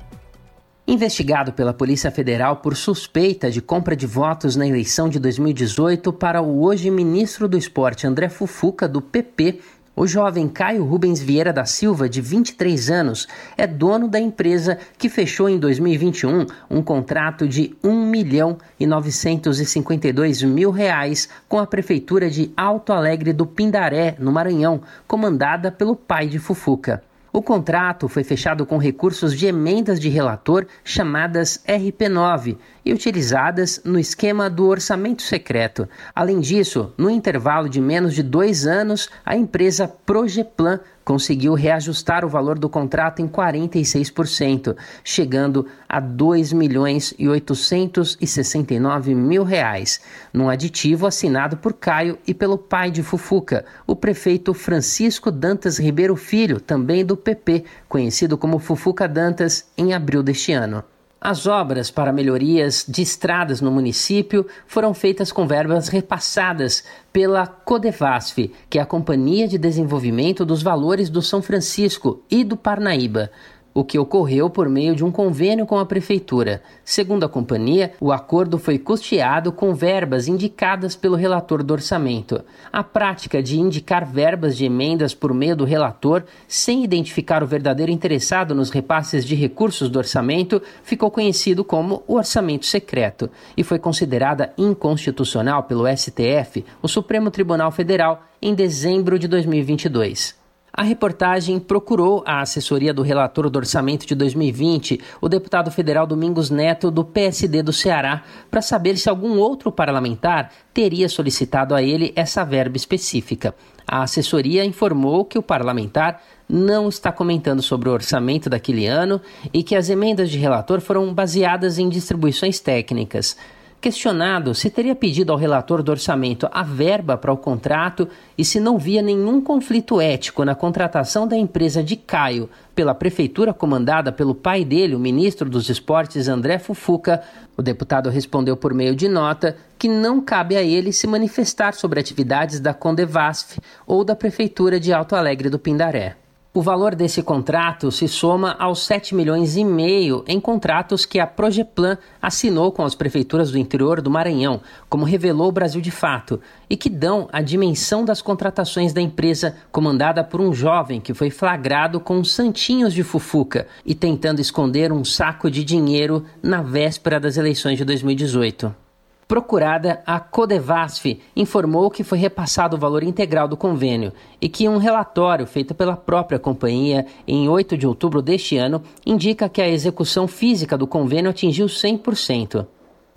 Investigado 0.88 1.52
pela 1.52 1.74
Polícia 1.74 2.12
Federal 2.12 2.58
por 2.58 2.76
suspeita 2.76 3.50
de 3.50 3.60
compra 3.60 3.96
de 3.96 4.06
votos 4.06 4.54
na 4.54 4.68
eleição 4.68 5.08
de 5.08 5.18
2018 5.18 6.12
para 6.12 6.40
o 6.40 6.62
hoje 6.62 6.90
ministro 6.92 7.48
do 7.48 7.58
Esporte 7.58 8.06
André 8.06 8.28
Fufuca, 8.28 8.86
do 8.86 9.02
PP, 9.02 9.60
o 9.96 10.06
jovem 10.06 10.46
Caio 10.46 10.84
Rubens 10.84 11.20
Vieira 11.20 11.54
da 11.54 11.64
Silva, 11.64 12.06
de 12.06 12.20
23 12.20 12.90
anos, 12.90 13.26
é 13.56 13.66
dono 13.66 14.06
da 14.06 14.20
empresa 14.20 14.78
que 14.98 15.08
fechou 15.08 15.48
em 15.48 15.58
2021 15.58 16.46
um 16.70 16.82
contrato 16.82 17.48
de 17.48 17.74
1 17.82 18.06
milhão 18.06 18.58
e 18.78 18.86
952 18.86 20.42
mil 20.42 20.70
reais 20.70 21.30
com 21.48 21.58
a 21.58 21.66
prefeitura 21.66 22.28
de 22.28 22.52
Alto 22.54 22.92
Alegre 22.92 23.32
do 23.32 23.46
Pindaré, 23.46 24.16
no 24.18 24.30
Maranhão, 24.30 24.82
comandada 25.08 25.72
pelo 25.72 25.96
pai 25.96 26.28
de 26.28 26.38
Fufuca. 26.38 27.02
O 27.36 27.42
contrato 27.42 28.08
foi 28.08 28.24
fechado 28.24 28.64
com 28.64 28.78
recursos 28.78 29.38
de 29.38 29.44
emendas 29.44 30.00
de 30.00 30.08
relator 30.08 30.66
chamadas 30.82 31.62
RP9 31.68 32.56
e 32.82 32.94
utilizadas 32.94 33.78
no 33.84 33.98
esquema 33.98 34.48
do 34.48 34.66
orçamento 34.66 35.20
secreto. 35.20 35.86
Além 36.14 36.40
disso, 36.40 36.94
no 36.96 37.10
intervalo 37.10 37.68
de 37.68 37.78
menos 37.78 38.14
de 38.14 38.22
dois 38.22 38.66
anos, 38.66 39.10
a 39.22 39.36
empresa 39.36 39.86
Progeplan 39.86 40.80
conseguiu 41.06 41.54
reajustar 41.54 42.24
o 42.24 42.28
valor 42.28 42.58
do 42.58 42.68
contrato 42.68 43.22
em 43.22 43.28
46%, 43.28 44.76
chegando 45.04 45.64
a 45.88 46.00
2 46.00 46.52
milhões 46.52 47.14
e 47.16 47.28
869 47.28 49.14
mil 49.14 49.44
reais, 49.44 50.00
num 50.32 50.50
aditivo 50.50 51.06
assinado 51.06 51.58
por 51.58 51.74
Caio 51.74 52.18
e 52.26 52.34
pelo 52.34 52.58
pai 52.58 52.90
de 52.90 53.04
Fufuca, 53.04 53.64
o 53.86 53.94
prefeito 53.94 54.52
Francisco 54.52 55.30
Dantas 55.30 55.78
Ribeiro 55.78 56.16
Filho, 56.16 56.58
também 56.58 57.04
do 57.04 57.16
PP, 57.16 57.62
conhecido 57.88 58.36
como 58.36 58.58
Fufuca 58.58 59.06
Dantas, 59.06 59.70
em 59.78 59.94
abril 59.94 60.24
deste 60.24 60.52
ano. 60.52 60.82
As 61.28 61.44
obras 61.44 61.90
para 61.90 62.12
melhorias 62.12 62.86
de 62.88 63.02
estradas 63.02 63.60
no 63.60 63.68
município 63.68 64.46
foram 64.64 64.94
feitas 64.94 65.32
com 65.32 65.44
verbas 65.44 65.88
repassadas 65.88 66.84
pela 67.12 67.48
Codevasf, 67.48 68.52
que 68.70 68.78
é 68.78 68.82
a 68.82 68.86
Companhia 68.86 69.48
de 69.48 69.58
Desenvolvimento 69.58 70.44
dos 70.44 70.62
Valores 70.62 71.10
do 71.10 71.20
São 71.20 71.42
Francisco 71.42 72.22
e 72.30 72.44
do 72.44 72.56
Parnaíba 72.56 73.32
o 73.76 73.84
que 73.84 73.98
ocorreu 73.98 74.48
por 74.48 74.70
meio 74.70 74.96
de 74.96 75.04
um 75.04 75.12
convênio 75.12 75.66
com 75.66 75.78
a 75.78 75.84
prefeitura. 75.84 76.62
Segundo 76.82 77.26
a 77.26 77.28
companhia, 77.28 77.92
o 78.00 78.10
acordo 78.10 78.56
foi 78.56 78.78
custeado 78.78 79.52
com 79.52 79.74
verbas 79.74 80.26
indicadas 80.26 80.96
pelo 80.96 81.14
relator 81.14 81.62
do 81.62 81.74
orçamento. 81.74 82.40
A 82.72 82.82
prática 82.82 83.42
de 83.42 83.60
indicar 83.60 84.06
verbas 84.06 84.56
de 84.56 84.64
emendas 84.64 85.12
por 85.12 85.34
meio 85.34 85.54
do 85.54 85.66
relator, 85.66 86.24
sem 86.48 86.82
identificar 86.84 87.42
o 87.42 87.46
verdadeiro 87.46 87.92
interessado 87.92 88.54
nos 88.54 88.70
repasses 88.70 89.26
de 89.26 89.34
recursos 89.34 89.90
do 89.90 89.98
orçamento, 89.98 90.62
ficou 90.82 91.10
conhecido 91.10 91.62
como 91.62 92.02
o 92.06 92.14
orçamento 92.14 92.64
secreto 92.64 93.28
e 93.54 93.62
foi 93.62 93.78
considerada 93.78 94.54
inconstitucional 94.56 95.64
pelo 95.64 95.84
STF, 95.86 96.64
o 96.80 96.88
Supremo 96.88 97.30
Tribunal 97.30 97.70
Federal, 97.70 98.22
em 98.40 98.54
dezembro 98.54 99.18
de 99.18 99.28
2022. 99.28 100.45
A 100.76 100.82
reportagem 100.82 101.58
procurou 101.58 102.22
a 102.26 102.42
assessoria 102.42 102.92
do 102.92 103.00
relator 103.00 103.48
do 103.48 103.56
orçamento 103.56 104.06
de 104.06 104.14
2020, 104.14 105.00
o 105.22 105.28
deputado 105.28 105.70
federal 105.70 106.06
Domingos 106.06 106.50
Neto, 106.50 106.90
do 106.90 107.02
PSD 107.02 107.62
do 107.62 107.72
Ceará, 107.72 108.22
para 108.50 108.60
saber 108.60 108.98
se 108.98 109.08
algum 109.08 109.38
outro 109.38 109.72
parlamentar 109.72 110.52
teria 110.74 111.08
solicitado 111.08 111.74
a 111.74 111.82
ele 111.82 112.12
essa 112.14 112.44
verba 112.44 112.76
específica. 112.76 113.54
A 113.86 114.02
assessoria 114.02 114.66
informou 114.66 115.24
que 115.24 115.38
o 115.38 115.42
parlamentar 115.42 116.22
não 116.46 116.90
está 116.90 117.10
comentando 117.10 117.62
sobre 117.62 117.88
o 117.88 117.92
orçamento 117.92 118.50
daquele 118.50 118.86
ano 118.86 119.18
e 119.54 119.62
que 119.62 119.74
as 119.74 119.88
emendas 119.88 120.30
de 120.30 120.36
relator 120.36 120.82
foram 120.82 121.14
baseadas 121.14 121.78
em 121.78 121.88
distribuições 121.88 122.60
técnicas. 122.60 123.34
Questionado 123.80 124.54
se 124.54 124.70
teria 124.70 124.94
pedido 124.94 125.32
ao 125.32 125.38
relator 125.38 125.82
do 125.82 125.92
orçamento 125.92 126.48
a 126.50 126.62
verba 126.62 127.16
para 127.16 127.32
o 127.32 127.36
contrato 127.36 128.08
e 128.36 128.44
se 128.44 128.58
não 128.58 128.78
via 128.78 129.02
nenhum 129.02 129.40
conflito 129.40 130.00
ético 130.00 130.44
na 130.44 130.54
contratação 130.54 131.28
da 131.28 131.36
empresa 131.36 131.84
de 131.84 131.94
Caio 131.94 132.48
pela 132.74 132.94
prefeitura 132.94 133.52
comandada 133.52 134.10
pelo 134.10 134.34
pai 134.34 134.64
dele, 134.64 134.94
o 134.94 134.98
ministro 134.98 135.48
dos 135.48 135.68
Esportes 135.68 136.26
André 136.26 136.58
Fufuca, 136.58 137.22
o 137.56 137.62
deputado 137.62 138.10
respondeu 138.10 138.56
por 138.56 138.74
meio 138.74 138.96
de 138.96 139.08
nota 139.08 139.56
que 139.78 139.88
não 139.88 140.20
cabe 140.20 140.56
a 140.56 140.62
ele 140.62 140.92
se 140.92 141.06
manifestar 141.06 141.74
sobre 141.74 142.00
atividades 142.00 142.58
da 142.58 142.74
Condevasf 142.74 143.58
ou 143.86 144.02
da 144.02 144.16
prefeitura 144.16 144.80
de 144.80 144.92
Alto 144.92 145.14
Alegre 145.14 145.50
do 145.50 145.58
Pindaré. 145.58 146.16
O 146.56 146.62
valor 146.62 146.94
desse 146.94 147.22
contrato 147.22 147.92
se 147.92 148.08
soma 148.08 148.56
aos 148.58 148.86
7 148.86 149.14
milhões 149.14 149.58
e 149.58 149.62
meio 149.62 150.24
em 150.26 150.40
contratos 150.40 151.04
que 151.04 151.20
a 151.20 151.26
Progeplan 151.26 151.98
assinou 152.22 152.72
com 152.72 152.82
as 152.82 152.94
prefeituras 152.94 153.50
do 153.50 153.58
interior 153.58 154.00
do 154.00 154.10
Maranhão, 154.10 154.62
como 154.88 155.04
revelou 155.04 155.48
o 155.48 155.52
Brasil 155.52 155.82
de 155.82 155.90
Fato, 155.90 156.40
e 156.70 156.74
que 156.74 156.88
dão 156.88 157.28
a 157.30 157.42
dimensão 157.42 158.06
das 158.06 158.22
contratações 158.22 158.94
da 158.94 159.02
empresa 159.02 159.54
comandada 159.70 160.24
por 160.24 160.40
um 160.40 160.54
jovem 160.54 160.98
que 160.98 161.12
foi 161.12 161.28
flagrado 161.28 162.00
com 162.00 162.24
santinhos 162.24 162.94
de 162.94 163.02
fufuca 163.02 163.66
e 163.84 163.94
tentando 163.94 164.40
esconder 164.40 164.90
um 164.90 165.04
saco 165.04 165.50
de 165.50 165.62
dinheiro 165.62 166.24
na 166.42 166.62
véspera 166.62 167.20
das 167.20 167.36
eleições 167.36 167.76
de 167.76 167.84
2018. 167.84 168.85
Procurada, 169.28 170.04
a 170.06 170.20
Codevasf 170.20 171.18
informou 171.34 171.90
que 171.90 172.04
foi 172.04 172.16
repassado 172.16 172.76
o 172.76 172.78
valor 172.78 173.02
integral 173.02 173.48
do 173.48 173.56
convênio 173.56 174.12
e 174.40 174.48
que 174.48 174.68
um 174.68 174.76
relatório 174.76 175.48
feito 175.48 175.74
pela 175.74 175.96
própria 175.96 176.38
companhia 176.38 177.04
em 177.26 177.48
8 177.48 177.76
de 177.76 177.88
outubro 177.88 178.22
deste 178.22 178.56
ano 178.56 178.80
indica 179.04 179.48
que 179.48 179.60
a 179.60 179.68
execução 179.68 180.28
física 180.28 180.78
do 180.78 180.86
convênio 180.86 181.28
atingiu 181.28 181.66
100%. 181.66 182.66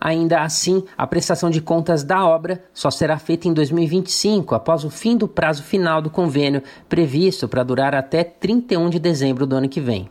Ainda 0.02 0.42
assim, 0.42 0.84
a 0.98 1.06
prestação 1.06 1.52
de 1.52 1.62
contas 1.62 2.04
da 2.04 2.26
obra 2.26 2.64
só 2.74 2.90
será 2.90 3.20
feita 3.20 3.48
em 3.48 3.54
2025, 3.54 4.56
após 4.56 4.84
o 4.84 4.90
fim 4.90 5.16
do 5.16 5.28
prazo 5.28 5.62
final 5.62 6.02
do 6.02 6.10
convênio, 6.10 6.64
previsto 6.88 7.48
para 7.48 7.62
durar 7.62 7.94
até 7.94 8.24
31 8.24 8.90
de 8.90 8.98
dezembro 8.98 9.46
do 9.46 9.56
ano 9.56 9.70
que 9.70 9.80
vem. 9.80 10.10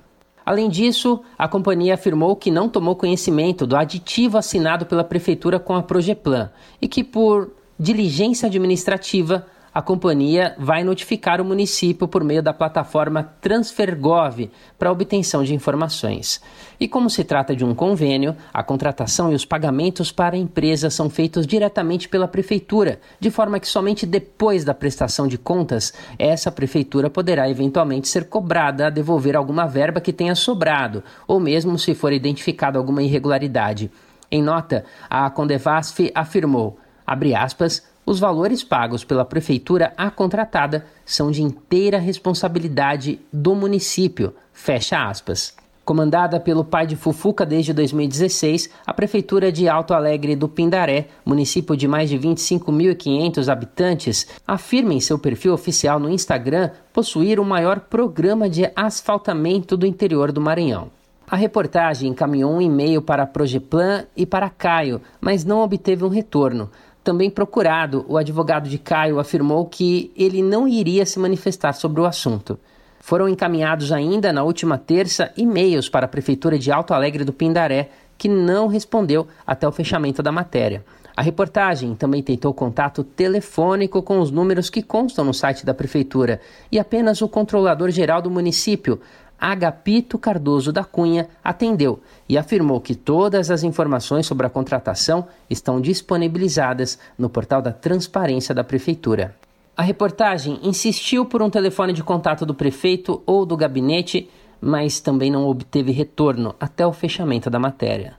Além 0.49 0.71
disso, 0.71 1.21
a 1.37 1.47
companhia 1.47 1.93
afirmou 1.93 2.35
que 2.35 2.51
não 2.51 2.71
tomou 2.71 2.97
conhecimento 2.97 3.67
do 3.67 3.77
aditivo 3.77 4.39
assinado 4.39 4.87
pela 4.87 5.05
prefeitura 5.05 5.61
com 5.61 5.75
a 5.75 5.83
Progeplan 5.83 6.51
e 6.81 6.89
que, 6.89 7.05
por 7.05 7.51
diligência 7.79 8.47
administrativa, 8.47 9.47
a 9.73 9.83
companhia 9.83 10.55
vai 10.59 10.83
notificar 10.83 11.41
o 11.41 11.45
município 11.45 12.09
por 12.09 12.25
meio 12.25 12.43
da 12.43 12.53
plataforma 12.53 13.23
Transfergov 13.41 14.51
para 14.79 14.91
obtenção 14.91 15.45
de 15.45 15.55
informações. 15.55 16.41
E 16.81 16.87
como 16.87 17.11
se 17.11 17.25
trata 17.25 17.55
de 17.55 17.65
um 17.65 17.75
convênio, 17.75 18.37
a 18.53 18.63
contratação 18.63 19.33
e 19.33 19.35
os 19.35 19.45
pagamentos 19.45 20.13
para 20.13 20.37
a 20.37 20.39
empresa 20.39 20.91
são 20.91 21.11
feitos 21.11 21.47
diretamente 21.47 22.09
pela 22.09 22.29
prefeitura, 22.29 23.01
de 23.19 23.31
forma 23.31 23.59
que 23.59 23.69
somente 23.69 24.07
depois 24.07 24.65
da 24.65 24.75
prestação 24.75 25.27
de 25.27 25.39
contas, 25.39 25.93
essa 26.19 26.53
prefeitura 26.53 27.11
poderá 27.11 27.49
eventualmente 27.49 28.09
ser 28.09 28.29
cobrada 28.29 28.87
a 28.87 28.91
devolver 28.91 29.37
alguma 29.37 29.67
verba 29.67 30.01
que 30.01 30.13
tenha 30.13 30.35
sobrado, 30.35 31.03
ou 31.27 31.41
mesmo 31.41 31.79
se 31.79 31.95
for 31.95 32.13
identificada 32.13 32.79
alguma 32.79 33.03
irregularidade. 33.03 33.91
Em 34.31 34.43
nota, 34.43 34.85
a 35.09 35.29
Condevasf 35.31 36.11
afirmou, 36.15 36.79
abre 37.07 37.35
aspas, 37.35 37.83
os 38.09 38.19
valores 38.19 38.65
pagos 38.65 39.05
pela 39.05 39.25
prefeitura 39.25 39.93
à 39.95 40.11
contratada 40.11 40.87
são 41.05 41.31
de 41.31 41.43
inteira 41.43 41.99
responsabilidade 41.99 43.21
do 43.31 43.55
município. 43.55 44.35
Fecha 44.51 45.07
aspas. 45.07 45.55
Comandada 45.85 46.41
pelo 46.41 46.65
pai 46.65 46.87
de 46.87 46.97
Fufuca 46.97 47.45
desde 47.45 47.73
2016, 47.73 48.71
a 48.87 48.95
Prefeitura 48.95 49.53
de 49.53 49.69
Alto 49.69 49.93
Alegre 49.93 50.35
do 50.35 50.49
Pindaré, 50.49 51.09
município 51.25 51.77
de 51.77 51.87
mais 51.87 52.09
de 52.09 52.19
25.500 52.19 53.49
habitantes, 53.49 54.27
afirma 54.47 54.95
em 54.95 55.01
seu 55.01 55.19
perfil 55.19 55.53
oficial 55.53 55.99
no 55.99 56.11
Instagram 56.11 56.71
possuir 56.93 57.39
o 57.39 57.45
maior 57.45 57.81
programa 57.81 58.49
de 58.49 58.71
asfaltamento 58.75 59.77
do 59.77 59.87
interior 59.87 60.33
do 60.33 60.41
Maranhão. 60.41 60.91
A 61.31 61.37
reportagem 61.37 62.09
encaminhou 62.09 62.55
um 62.55 62.63
e-mail 62.63 63.03
para 63.03 63.25
a 63.25 63.27
Progeplan 63.27 64.07
e 64.17 64.25
para 64.25 64.49
Caio, 64.49 64.99
mas 65.21 65.45
não 65.45 65.61
obteve 65.61 66.03
um 66.03 66.09
retorno. 66.09 66.71
Também 67.09 67.31
procurado, 67.31 68.05
o 68.07 68.19
advogado 68.19 68.69
de 68.69 68.77
Caio 68.77 69.19
afirmou 69.19 69.65
que 69.65 70.13
ele 70.15 70.43
não 70.43 70.69
iria 70.69 71.07
se 71.07 71.19
manifestar 71.19 71.73
sobre 71.73 72.03
o 72.03 72.05
assunto. 72.05 72.61
Foram 73.01 73.27
encaminhados 73.27 73.93
ainda 73.93 74.31
na 74.31 74.43
última 74.43 74.77
terça 74.77 75.33
e-mails 75.35 75.89
para 75.89 76.05
a 76.05 76.09
Prefeitura 76.09 76.59
de 76.59 76.71
Alto 76.71 76.93
Alegre 76.93 77.25
do 77.25 77.33
Pindaré, 77.33 77.89
que 78.19 78.29
não 78.29 78.67
respondeu 78.67 79.27
até 79.47 79.67
o 79.67 79.73
fechamento 79.73 80.23
da 80.23 80.31
matéria. 80.31 80.85
A 81.17 81.23
reportagem 81.23 81.95
também 81.95 82.23
tentou 82.23 82.53
contato 82.53 83.03
telefônico 83.03 84.03
com 84.03 84.21
os 84.21 84.31
números 84.31 84.69
que 84.69 84.83
constam 84.83 85.25
no 85.25 85.33
site 85.33 85.65
da 85.65 85.73
Prefeitura 85.73 86.43
e 86.71 86.79
apenas 86.79 87.23
o 87.23 87.29
controlador 87.29 87.91
geral 87.91 88.21
do 88.21 88.31
município, 88.31 89.01
Agapito 89.41 90.19
Cardoso 90.19 90.73
da 90.73 90.83
Cunha 90.83 91.29
atendeu 91.45 92.01
e 92.29 92.37
afirmou 92.37 92.81
que 92.81 92.95
todas 92.95 93.51
as 93.51 93.63
informações 93.63 94.27
sobre 94.27 94.47
a 94.47 94.51
contratação 94.51 95.29
estão 95.49 95.81
disponibilizadas 95.81 96.99
no 97.17 97.29
portal 97.29 97.63
da 97.63 97.73
Transparência 97.73 98.55
da 98.55 98.65
Prefeitura. 98.65 99.35
A 99.77 99.83
reportagem 99.83 100.59
insistiu 100.63 101.25
por 101.25 101.41
um 101.41 101.49
telefone 101.49 101.93
de 101.93 102.03
contato 102.03 102.45
do 102.45 102.53
prefeito 102.53 103.23
ou 103.25 103.47
do 103.47 103.57
gabinete, 103.57 104.29
mas 104.61 104.99
também 104.99 105.31
não 105.31 105.47
obteve 105.47 105.93
retorno 105.93 106.53
até 106.59 106.85
o 106.85 106.93
fechamento 106.93 107.49
da 107.49 107.61
matéria. 107.61 108.15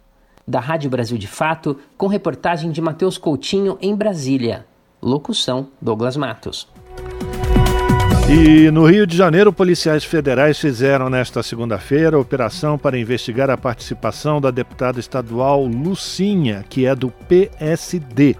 Da 0.47 0.61
Rádio 0.61 0.89
Brasil 0.89 1.17
de 1.17 1.27
Fato, 1.27 1.77
com 1.97 2.07
reportagem 2.07 2.71
de 2.71 2.81
Matheus 2.81 3.17
Coutinho 3.17 3.77
em 3.81 3.93
Brasília. 3.93 4.65
Locução: 5.01 5.67
Douglas 5.81 6.15
Matos. 6.15 6.65
E 8.31 8.69
no 8.69 8.85
Rio 8.85 9.07
de 9.07 9.17
Janeiro, 9.17 9.51
policiais 9.51 10.05
federais 10.05 10.59
fizeram 10.59 11.09
nesta 11.09 11.41
segunda-feira 11.41 12.19
operação 12.19 12.77
para 12.77 12.95
investigar 12.95 13.49
a 13.49 13.57
participação 13.57 14.39
da 14.39 14.51
deputada 14.51 14.99
estadual 14.99 15.65
Lucinha, 15.65 16.63
que 16.69 16.85
é 16.85 16.93
do 16.93 17.09
PSD, 17.09 18.35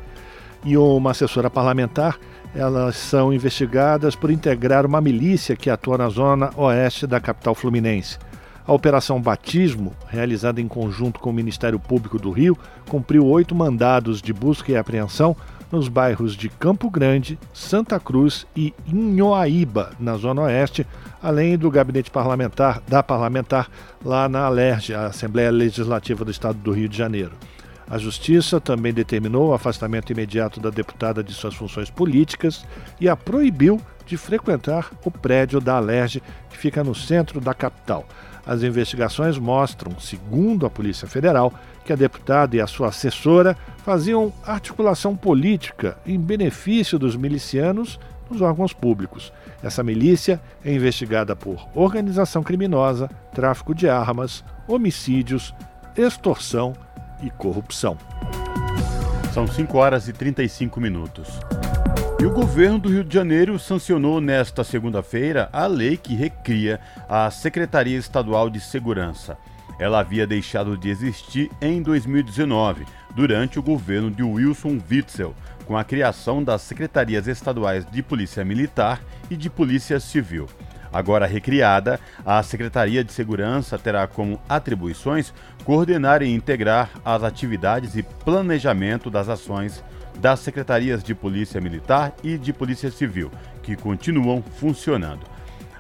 e 0.63 0.77
uma 0.77 1.09
assessora 1.09 1.49
parlamentar 1.49 2.19
Elas 2.53 2.97
são 2.97 3.33
investigadas 3.33 4.15
por 4.15 4.29
integrar 4.29 4.85
uma 4.85 5.01
milícia 5.01 5.55
que 5.55 5.71
atua 5.71 5.97
na 5.97 6.09
zona 6.09 6.51
oeste 6.55 7.07
da 7.07 7.19
capital 7.19 7.55
fluminense. 7.55 8.19
A 8.67 8.73
Operação 8.73 9.19
Batismo, 9.19 9.93
realizada 10.07 10.61
em 10.61 10.67
conjunto 10.67 11.19
com 11.19 11.31
o 11.31 11.33
Ministério 11.33 11.79
Público 11.79 12.19
do 12.19 12.29
Rio, 12.29 12.55
cumpriu 12.87 13.25
oito 13.25 13.55
mandados 13.55 14.21
de 14.21 14.33
busca 14.33 14.71
e 14.71 14.77
apreensão 14.77 15.35
nos 15.71 15.87
bairros 15.87 16.35
de 16.35 16.49
Campo 16.49 16.89
Grande, 16.89 17.37
Santa 17.53 17.99
Cruz 17.99 18.45
e 18.55 18.73
Inhoaíba, 18.87 19.91
na 19.99 20.15
Zona 20.17 20.43
Oeste, 20.43 20.85
além 21.21 21.57
do 21.57 21.69
gabinete 21.69 22.09
parlamentar 22.09 22.81
da 22.87 23.03
parlamentar 23.03 23.69
lá 24.03 24.27
na 24.27 24.45
Alerj, 24.45 24.93
a 24.93 25.07
Assembleia 25.07 25.51
Legislativa 25.51 26.25
do 26.25 26.31
Estado 26.31 26.57
do 26.59 26.71
Rio 26.71 26.89
de 26.89 26.97
Janeiro. 26.97 27.33
A 27.89 27.97
Justiça 27.97 28.61
também 28.61 28.93
determinou 28.93 29.49
o 29.49 29.53
afastamento 29.53 30.11
imediato 30.11 30.59
da 30.59 30.69
deputada 30.69 31.23
de 31.23 31.33
suas 31.33 31.55
funções 31.55 31.89
políticas 31.89 32.63
e 33.01 33.09
a 33.09 33.15
proibiu 33.15 33.81
de 34.05 34.15
frequentar 34.15 34.91
o 35.03 35.11
prédio 35.11 35.59
da 35.59 35.77
Alerj, 35.77 36.21
que 36.49 36.57
fica 36.57 36.83
no 36.83 36.93
centro 36.93 37.41
da 37.41 37.53
capital. 37.53 38.05
As 38.45 38.63
investigações 38.63 39.37
mostram, 39.37 39.99
segundo 39.99 40.65
a 40.65 40.69
Polícia 40.69 41.07
Federal, 41.07 41.53
que 41.85 41.93
a 41.93 41.95
deputada 41.95 42.55
e 42.55 42.61
a 42.61 42.67
sua 42.67 42.87
assessora 42.87 43.55
faziam 43.83 44.33
articulação 44.45 45.15
política 45.15 45.97
em 46.05 46.19
benefício 46.19 46.99
dos 46.99 47.15
milicianos 47.15 47.99
nos 48.29 48.41
órgãos 48.41 48.73
públicos. 48.73 49.33
Essa 49.63 49.83
milícia 49.83 50.39
é 50.63 50.73
investigada 50.73 51.35
por 51.35 51.67
organização 51.73 52.43
criminosa, 52.43 53.09
tráfico 53.33 53.73
de 53.73 53.89
armas, 53.89 54.43
homicídios, 54.67 55.53
extorsão 55.97 56.73
e 57.21 57.29
corrupção. 57.31 57.97
São 59.33 59.47
5 59.47 59.77
horas 59.77 60.07
e 60.07 60.13
35 60.13 60.79
minutos. 60.79 61.39
E 62.21 62.25
o 62.25 62.31
governo 62.31 62.77
do 62.77 62.89
Rio 62.89 63.03
de 63.05 63.13
Janeiro 63.13 63.57
sancionou 63.57 64.19
nesta 64.19 64.61
segunda-feira 64.61 65.47
a 65.53 65.65
lei 65.67 65.95
que 65.95 66.13
recria 66.13 66.77
a 67.07 67.31
Secretaria 67.31 67.97
Estadual 67.97 68.49
de 68.49 68.59
Segurança. 68.59 69.37
Ela 69.79 70.01
havia 70.01 70.27
deixado 70.27 70.77
de 70.77 70.89
existir 70.89 71.49
em 71.61 71.81
2019, 71.81 72.85
durante 73.15 73.57
o 73.57 73.63
governo 73.63 74.11
de 74.11 74.21
Wilson 74.21 74.79
Witzel, 74.91 75.33
com 75.65 75.77
a 75.77 75.83
criação 75.85 76.43
das 76.43 76.61
Secretarias 76.61 77.25
Estaduais 77.25 77.89
de 77.89 78.03
Polícia 78.03 78.43
Militar 78.43 78.99
e 79.31 79.37
de 79.37 79.49
Polícia 79.49 79.97
Civil. 79.97 80.45
Agora 80.91 81.25
recriada, 81.25 82.01
a 82.25 82.43
Secretaria 82.43 83.01
de 83.01 83.13
Segurança 83.13 83.77
terá 83.77 84.05
como 84.07 84.41
atribuições 84.49 85.33
coordenar 85.63 86.21
e 86.21 86.27
integrar 86.27 86.89
as 87.05 87.23
atividades 87.23 87.95
e 87.95 88.03
planejamento 88.03 89.09
das 89.09 89.29
ações 89.29 89.81
das 90.19 90.39
secretarias 90.39 91.03
de 91.03 91.15
Polícia 91.15 91.61
Militar 91.61 92.13
e 92.23 92.37
de 92.37 92.53
Polícia 92.53 92.91
Civil, 92.91 93.31
que 93.63 93.75
continuam 93.75 94.41
funcionando. 94.41 95.25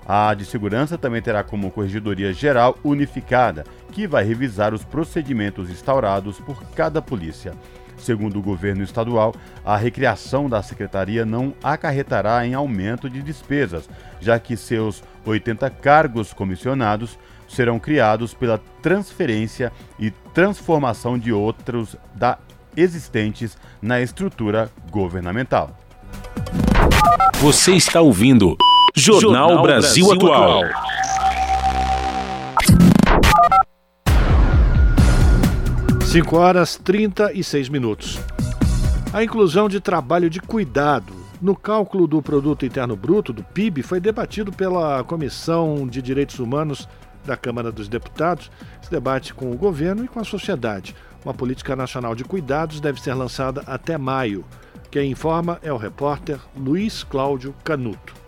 A 0.07 0.33
de 0.33 0.43
segurança 0.43 0.97
também 0.97 1.21
terá 1.21 1.43
como 1.43 1.69
corregedoria 1.69 2.33
geral 2.33 2.77
unificada, 2.83 3.63
que 3.91 4.07
vai 4.07 4.23
revisar 4.23 4.73
os 4.73 4.83
procedimentos 4.83 5.69
instaurados 5.69 6.39
por 6.39 6.63
cada 6.71 7.01
polícia. 7.01 7.53
Segundo 7.95 8.39
o 8.39 8.41
governo 8.41 8.81
estadual, 8.81 9.35
a 9.63 9.75
recriação 9.75 10.49
da 10.49 10.63
secretaria 10.63 11.25
não 11.25 11.53
acarretará 11.61 12.45
em 12.45 12.53
aumento 12.53 13.09
de 13.09 13.21
despesas, 13.21 13.89
já 14.19 14.39
que 14.39 14.55
seus 14.55 15.03
80 15.25 15.69
cargos 15.69 16.33
comissionados 16.33 17.19
serão 17.47 17.77
criados 17.77 18.33
pela 18.33 18.59
transferência 18.81 19.71
e 19.99 20.11
transformação 20.33 21.19
de 21.19 21.33
outros 21.33 21.95
da 22.15 22.37
existentes 22.75 23.57
na 23.81 24.01
estrutura 24.01 24.71
governamental. 24.89 25.75
Você 27.41 27.73
está 27.73 28.01
ouvindo 28.01 28.57
Jornal, 28.95 29.49
Jornal 29.49 29.63
Brasil, 29.63 30.07
Brasil, 30.07 30.27
Atual. 30.27 30.63
Atual. 30.63 30.89
Cinco 36.05 36.37
horas 36.37 36.75
trinta 36.75 37.31
e 37.33 37.43
seis 37.43 37.69
minutos. 37.69 38.19
A 39.13 39.23
inclusão 39.23 39.69
de 39.69 39.79
trabalho 39.79 40.29
de 40.29 40.39
cuidado 40.39 41.13
no 41.41 41.55
cálculo 41.55 42.07
do 42.07 42.21
Produto 42.21 42.65
Interno 42.65 42.95
Bruto, 42.95 43.31
do 43.31 43.43
PIB, 43.43 43.81
foi 43.81 43.99
debatido 43.99 44.51
pela 44.51 45.03
Comissão 45.03 45.87
de 45.87 46.01
Direitos 46.01 46.39
Humanos 46.39 46.87
da 47.25 47.37
Câmara 47.37 47.71
dos 47.71 47.87
Deputados. 47.87 48.51
Esse 48.81 48.91
debate 48.91 49.33
com 49.33 49.51
o 49.51 49.57
governo 49.57 50.03
e 50.03 50.07
com 50.07 50.19
a 50.19 50.23
sociedade. 50.23 50.95
Uma 51.23 51.33
política 51.33 51.75
nacional 51.75 52.15
de 52.15 52.23
cuidados 52.23 52.79
deve 52.79 53.01
ser 53.01 53.13
lançada 53.13 53.63
até 53.67 53.97
maio. 53.97 54.45
Quem 54.89 55.11
informa 55.11 55.59
é 55.61 55.71
o 55.71 55.77
repórter 55.77 56.39
Luiz 56.55 57.03
Cláudio 57.03 57.53
Canuto. 57.63 58.18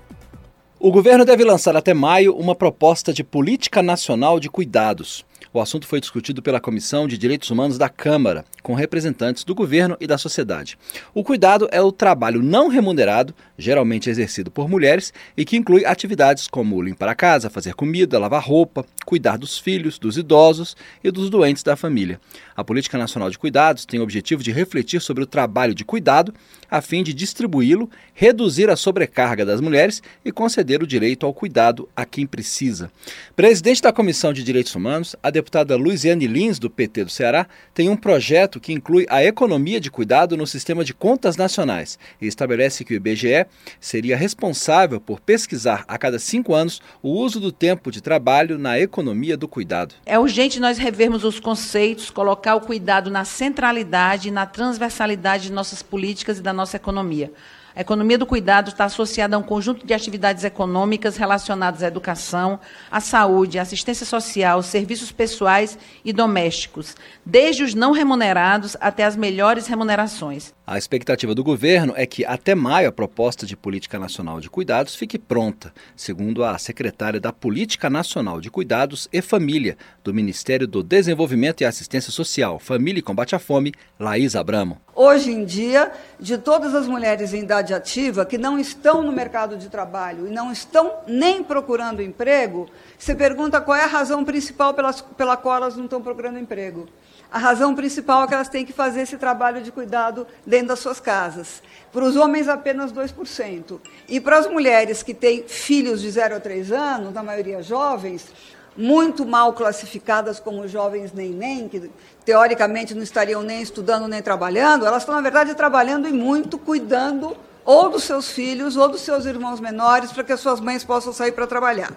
O 0.84 0.92
governo 0.92 1.24
deve 1.24 1.44
lançar 1.44 1.76
até 1.76 1.94
maio 1.94 2.36
uma 2.36 2.56
proposta 2.56 3.14
de 3.14 3.24
política 3.24 3.84
nacional 3.84 4.40
de 4.40 4.50
cuidados. 4.50 5.24
O 5.54 5.60
assunto 5.60 5.86
foi 5.86 6.00
discutido 6.00 6.42
pela 6.42 6.62
Comissão 6.62 7.08
de 7.08 7.18
Direitos 7.18 7.52
Humanos 7.52 7.78
da 7.78 7.90
Câmara, 7.90 8.46
com 8.64 8.74
representantes 8.74 9.44
do 9.44 9.54
governo 9.54 9.98
e 10.00 10.08
da 10.08 10.18
sociedade. 10.18 10.78
O 11.14 11.24
cuidado 11.24 11.68
é 11.72 11.82
o 11.82 11.92
trabalho 11.92 12.42
não 12.42 12.70
remunerado, 12.70 13.36
geralmente 13.58 14.10
exercido 14.10 14.50
por 14.50 14.70
mulheres, 14.70 15.14
e 15.36 15.44
que 15.44 15.58
inclui 15.58 15.86
atividades 15.86 16.48
como 16.48 16.82
limpar 16.82 17.10
a 17.10 17.16
casa, 17.16 17.50
fazer 17.50 17.74
comida, 17.74 18.18
lavar 18.18 18.42
roupa, 18.42 18.86
cuidar 19.06 19.38
dos 19.38 19.58
filhos, 19.58 20.00
dos 20.00 20.18
idosos 20.18 20.76
e 21.04 21.12
dos 21.12 21.30
doentes 21.30 21.64
da 21.64 21.76
família. 21.76 22.20
A 22.56 22.64
Política 22.64 22.98
Nacional 22.98 23.30
de 23.30 23.38
Cuidados 23.38 23.86
tem 23.86 24.00
o 24.00 24.04
objetivo 24.04 24.42
de 24.42 24.54
refletir 24.54 25.02
sobre 25.02 25.24
o 25.24 25.28
trabalho 25.28 25.76
de 25.76 25.84
cuidado, 25.84 26.34
a 26.70 26.82
fim 26.82 27.04
de 27.04 27.14
distribuí-lo, 27.14 27.90
reduzir 28.14 28.70
a 28.70 28.78
sobrecarga 28.78 29.46
das 29.46 29.60
mulheres 29.60 30.02
e 30.24 30.32
conceder 30.32 30.71
o 30.80 30.88
direito 30.88 31.26
ao 31.26 31.34
cuidado 31.34 31.90
a 31.96 32.06
quem 32.06 32.26
precisa. 32.26 32.92
Presidente 33.36 33.82
da 33.82 33.92
Comissão 33.92 34.32
de 34.32 34.44
Direitos 34.44 34.76
Humanos, 34.76 35.16
a 35.22 35.30
deputada 35.30 35.76
Luiziane 35.76 36.28
Lins, 36.28 36.60
do 36.60 36.70
PT 36.70 37.06
do 37.06 37.10
Ceará, 37.10 37.48
tem 37.74 37.90
um 37.90 37.98
projeto 37.98 38.60
que 38.60 38.72
inclui 38.72 39.06
a 39.10 39.24
economia 39.24 39.80
de 39.80 39.92
cuidado 39.92 40.38
no 40.38 40.48
sistema 40.48 40.84
de 40.86 40.94
contas 40.94 41.36
nacionais 41.36 41.98
e 42.22 42.28
estabelece 42.28 42.86
que 42.86 42.94
o 42.94 42.96
IBGE 42.96 43.46
seria 43.80 44.16
responsável 44.16 45.02
por 45.02 45.20
pesquisar 45.20 45.84
a 45.88 45.98
cada 45.98 46.20
cinco 46.20 46.54
anos 46.54 46.82
o 47.02 47.10
uso 47.10 47.40
do 47.40 47.52
tempo 47.52 47.92
de 47.92 48.02
trabalho 48.02 48.58
na 48.58 48.80
economia 48.80 49.36
do 49.36 49.48
cuidado. 49.48 49.96
É 50.06 50.18
urgente 50.18 50.60
nós 50.60 50.78
revermos 50.78 51.24
os 51.24 51.40
conceitos, 51.40 52.10
colocar 52.10 52.56
o 52.56 52.62
cuidado 52.62 53.10
na 53.10 53.26
centralidade 53.26 54.28
e 54.28 54.32
na 54.32 54.46
transversalidade 54.46 55.44
de 55.44 55.52
nossas 55.52 55.82
políticas 55.82 56.38
e 56.38 56.42
da 56.42 56.54
nossa 56.54 56.76
economia. 56.78 57.32
A 57.74 57.82
economia 57.82 58.18
do 58.18 58.26
cuidado 58.26 58.70
está 58.70 58.86
associada 58.86 59.36
a 59.36 59.40
um 59.40 59.44
conjunto 59.44 59.86
de 59.86 59.94
atividades 59.94 60.44
econômicas 60.44 61.16
relacionadas 61.16 61.82
à 61.82 61.88
educação, 61.88 62.60
à 62.92 63.00
saúde, 63.00 63.58
à 63.58 63.62
assistência 63.62 64.06
social, 64.06 64.62
serviços 64.62 65.12
pessoais 65.12 65.78
e 66.04 66.12
domésticos, 66.12 66.96
desde 67.26 67.64
os 67.64 67.74
não 67.74 67.94
remunerados 67.94 68.76
até 68.82 69.06
as 69.06 69.16
melhores 69.16 69.68
remunerações. 69.68 70.54
A 70.68 70.78
expectativa 70.78 71.36
do 71.36 71.44
governo 71.44 71.94
é 71.96 72.06
que 72.06 72.26
até 72.26 72.56
maio 72.56 72.90
a 72.90 72.92
proposta 72.92 73.46
de 73.46 73.56
política 73.56 74.00
nacional 74.00 74.40
de 74.40 74.50
cuidados 74.50 74.96
fique 74.96 75.18
pronta, 75.20 75.74
segundo 75.96 76.44
a 76.44 76.58
secretária 76.58 77.20
da 77.20 77.34
Política 77.34 77.90
Nacional 77.90 78.40
de 78.42 78.50
Cuidados 78.50 79.08
e 79.12 79.22
Família 79.22 79.78
do 80.04 80.14
Ministério 80.14 80.68
do 80.68 80.84
Desenvolvimento 80.84 81.62
e 81.62 81.66
Assistência 81.66 82.12
Social, 82.12 82.60
Família 82.60 83.00
e 83.00 83.04
Combate 83.04 83.36
à 83.36 83.40
Fome, 83.40 83.74
Laís 84.00 84.36
Abramo. 84.36 84.80
Hoje 84.94 85.32
em 85.32 85.46
dia, 85.46 85.92
de 86.20 86.38
todas 86.38 86.76
as 86.76 86.88
mulheres 86.88 87.34
em 87.34 87.44
idade 87.44 87.61
ativa 87.74 88.26
que 88.26 88.38
não 88.38 88.60
estão 88.60 89.02
no 89.02 89.12
mercado 89.12 89.58
de 89.58 89.70
trabalho 89.70 90.28
e 90.28 90.32
não 90.32 90.52
estão 90.52 90.94
nem 91.08 91.44
procurando 91.44 92.02
emprego, 92.02 92.68
se 92.98 93.14
pergunta 93.16 93.62
qual 93.62 93.78
é 93.78 93.84
a 93.84 93.88
razão 93.88 94.26
principal 94.26 94.74
pelas, 94.74 95.02
pela 95.02 95.38
qual 95.38 95.58
elas 95.58 95.76
não 95.76 95.86
estão 95.86 96.02
procurando 96.02 96.40
emprego. 96.40 96.88
A 97.32 97.38
razão 97.38 97.74
principal 97.74 98.24
é 98.24 98.28
que 98.28 98.34
elas 98.34 98.50
têm 98.50 98.66
que 98.66 98.74
fazer 98.74 99.02
esse 99.02 99.18
trabalho 99.18 99.62
de 99.62 99.72
cuidado 99.72 100.28
dentro 100.46 100.68
das 100.68 100.80
suas 100.80 101.00
casas. 101.00 101.64
Para 101.90 102.04
os 102.04 102.18
homens, 102.18 102.50
apenas 102.50 102.92
2%. 102.92 103.80
E 104.10 104.20
para 104.20 104.38
as 104.38 104.48
mulheres 104.48 105.02
que 105.02 105.14
têm 105.14 105.44
filhos 105.48 106.02
de 106.02 106.12
0 106.12 106.36
a 106.36 106.40
3 106.42 106.74
anos, 106.74 107.14
na 107.14 107.24
maioria 107.24 107.64
jovens, 107.64 108.28
muito 108.76 109.26
mal 109.26 109.54
classificadas 109.54 110.40
como 110.40 110.68
jovens 110.68 111.14
nem-nem, 111.14 111.70
que 111.70 111.90
teoricamente 112.26 112.94
não 112.94 113.04
estariam 113.04 113.42
nem 113.42 113.62
estudando 113.62 114.08
nem 114.08 114.22
trabalhando, 114.22 114.86
elas 114.86 115.04
estão, 115.04 115.16
na 115.16 115.22
verdade, 115.22 115.56
trabalhando 115.56 116.08
e 116.08 116.12
muito, 116.12 116.58
cuidando 116.58 117.36
ou 117.66 117.90
dos 117.90 118.04
seus 118.04 118.32
filhos 118.32 118.76
ou 118.76 118.90
dos 118.90 119.02
seus 119.02 119.26
irmãos 119.26 119.60
menores, 119.60 120.12
para 120.12 120.24
que 120.24 120.32
as 120.32 120.40
suas 120.40 120.60
mães 120.60 120.84
possam 120.84 121.14
sair 121.14 121.32
para 121.32 121.48
trabalhar. 121.48 121.92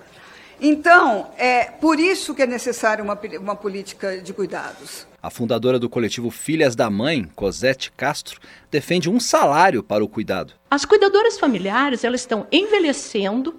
Então, 0.60 1.30
é 1.36 1.64
por 1.64 1.98
isso 1.98 2.34
que 2.34 2.42
é 2.42 2.46
necessária 2.46 3.02
uma, 3.02 3.18
uma 3.40 3.56
política 3.56 4.18
de 4.18 4.32
cuidados. 4.32 5.06
A 5.22 5.30
fundadora 5.30 5.78
do 5.78 5.88
coletivo 5.88 6.30
Filhas 6.30 6.76
da 6.76 6.90
Mãe, 6.90 7.24
Cosette 7.34 7.90
Castro, 7.92 8.40
defende 8.70 9.08
um 9.08 9.18
salário 9.18 9.82
para 9.82 10.04
o 10.04 10.08
cuidado. 10.08 10.52
As 10.70 10.84
cuidadoras 10.84 11.38
familiares 11.38 12.04
elas 12.04 12.20
estão 12.20 12.46
envelhecendo, 12.52 13.54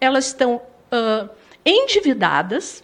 elas 0.00 0.26
estão 0.26 0.56
uh, 0.56 1.28
endividadas, 1.64 2.82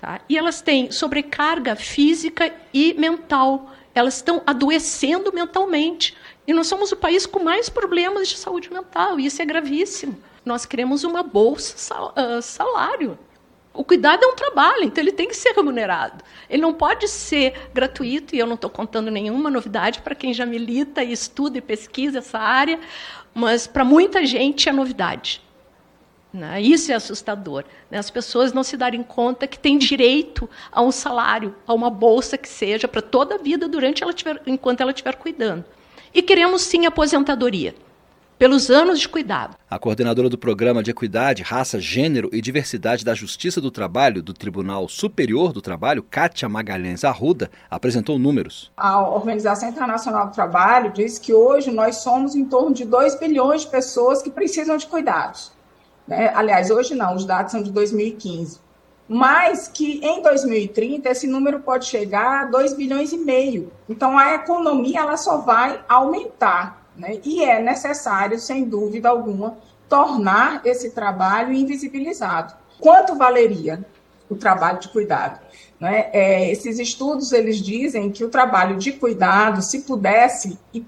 tá? 0.00 0.20
e 0.28 0.36
elas 0.36 0.60
têm 0.60 0.90
sobrecarga 0.90 1.76
física 1.76 2.52
e 2.74 2.94
mental. 2.94 3.72
Elas 3.94 4.16
estão 4.16 4.42
adoecendo 4.46 5.32
mentalmente 5.32 6.16
E 6.48 6.52
nós 6.54 6.66
somos 6.66 6.90
o 6.90 6.96
país 6.96 7.26
com 7.26 7.40
mais 7.40 7.68
problemas 7.68 8.26
de 8.26 8.38
saúde 8.38 8.72
mental, 8.72 9.20
e 9.20 9.26
isso 9.26 9.42
é 9.42 9.44
gravíssimo. 9.44 10.18
Nós 10.46 10.64
queremos 10.64 11.04
uma 11.04 11.22
bolsa 11.22 12.10
ah, 12.16 12.40
salário. 12.40 13.18
O 13.74 13.84
cuidado 13.84 14.24
é 14.24 14.26
um 14.26 14.34
trabalho, 14.34 14.84
então 14.84 15.04
ele 15.04 15.12
tem 15.12 15.28
que 15.28 15.36
ser 15.36 15.52
remunerado. 15.52 16.24
Ele 16.48 16.62
não 16.62 16.72
pode 16.72 17.06
ser 17.06 17.68
gratuito, 17.74 18.34
e 18.34 18.38
eu 18.38 18.46
não 18.46 18.54
estou 18.54 18.70
contando 18.70 19.10
nenhuma 19.10 19.50
novidade 19.50 20.00
para 20.00 20.14
quem 20.14 20.32
já 20.32 20.46
milita 20.46 21.04
e 21.04 21.12
estuda 21.12 21.58
e 21.58 21.60
pesquisa 21.60 22.20
essa 22.20 22.38
área, 22.38 22.80
mas 23.34 23.66
para 23.66 23.84
muita 23.84 24.24
gente 24.24 24.70
é 24.70 24.72
novidade. 24.72 25.42
Né? 26.32 26.62
Isso 26.62 26.90
é 26.90 26.94
assustador. 26.94 27.64
Né? 27.90 27.98
As 27.98 28.10
pessoas 28.10 28.54
não 28.54 28.62
se 28.62 28.74
darem 28.74 29.02
conta 29.02 29.46
que 29.46 29.58
têm 29.58 29.76
direito 29.76 30.48
a 30.72 30.80
um 30.80 30.90
salário, 30.90 31.54
a 31.66 31.74
uma 31.74 31.90
bolsa 31.90 32.38
que 32.38 32.48
seja 32.48 32.88
para 32.88 33.02
toda 33.02 33.34
a 33.34 33.38
vida 33.38 33.68
durante 33.68 34.02
ela 34.02 34.14
tiver, 34.14 34.40
enquanto 34.46 34.80
ela 34.80 34.92
estiver 34.92 35.14
cuidando. 35.16 35.62
E 36.14 36.22
queremos 36.22 36.62
sim 36.62 36.86
aposentadoria 36.86 37.74
pelos 38.38 38.70
anos 38.70 39.00
de 39.00 39.08
cuidado. 39.08 39.56
A 39.68 39.78
coordenadora 39.78 40.28
do 40.28 40.38
Programa 40.38 40.82
de 40.82 40.92
Equidade, 40.92 41.42
Raça, 41.42 41.80
Gênero 41.80 42.30
e 42.32 42.40
Diversidade 42.40 43.04
da 43.04 43.12
Justiça 43.12 43.60
do 43.60 43.70
Trabalho 43.70 44.22
do 44.22 44.32
Tribunal 44.32 44.88
Superior 44.88 45.52
do 45.52 45.60
Trabalho, 45.60 46.04
Kátia 46.08 46.48
Magalhães 46.48 47.02
Arruda, 47.04 47.50
apresentou 47.68 48.18
números. 48.18 48.70
A 48.76 49.02
Organização 49.08 49.68
Internacional 49.68 50.28
do 50.28 50.32
Trabalho 50.32 50.92
diz 50.92 51.18
que 51.18 51.34
hoje 51.34 51.72
nós 51.72 51.96
somos 51.96 52.36
em 52.36 52.44
torno 52.44 52.72
de 52.72 52.84
2 52.84 53.18
bilhões 53.18 53.62
de 53.62 53.68
pessoas 53.68 54.22
que 54.22 54.30
precisam 54.30 54.76
de 54.76 54.86
cuidados. 54.86 55.52
Né? 56.06 56.32
Aliás, 56.34 56.70
hoje 56.70 56.94
não, 56.94 57.16
os 57.16 57.24
dados 57.24 57.50
são 57.50 57.62
de 57.62 57.72
2015. 57.72 58.60
Mas 59.08 59.68
que 59.68 60.04
em 60.04 60.22
2030 60.22 61.08
esse 61.08 61.26
número 61.26 61.60
pode 61.60 61.86
chegar 61.86 62.42
a 62.42 62.44
2 62.44 62.74
bilhões 62.74 63.12
e 63.12 63.16
meio. 63.16 63.72
Então 63.88 64.18
a 64.18 64.34
economia 64.34 65.00
ela 65.00 65.16
só 65.16 65.38
vai 65.38 65.80
aumentar. 65.88 66.86
Né? 66.94 67.20
E 67.24 67.42
é 67.42 67.60
necessário, 67.62 68.38
sem 68.38 68.64
dúvida 68.64 69.08
alguma, 69.08 69.56
tornar 69.88 70.60
esse 70.66 70.90
trabalho 70.90 71.54
invisibilizado. 71.54 72.54
Quanto 72.78 73.16
valeria 73.16 73.84
o 74.28 74.36
trabalho 74.36 74.78
de 74.78 74.88
cuidado? 74.88 75.40
Né? 75.80 76.10
É, 76.12 76.50
esses 76.50 76.78
estudos 76.78 77.32
eles 77.32 77.56
dizem 77.56 78.10
que 78.10 78.24
o 78.24 78.28
trabalho 78.28 78.76
de 78.76 78.92
cuidado, 78.92 79.62
se 79.62 79.80
pudesse, 79.82 80.58
e 80.74 80.84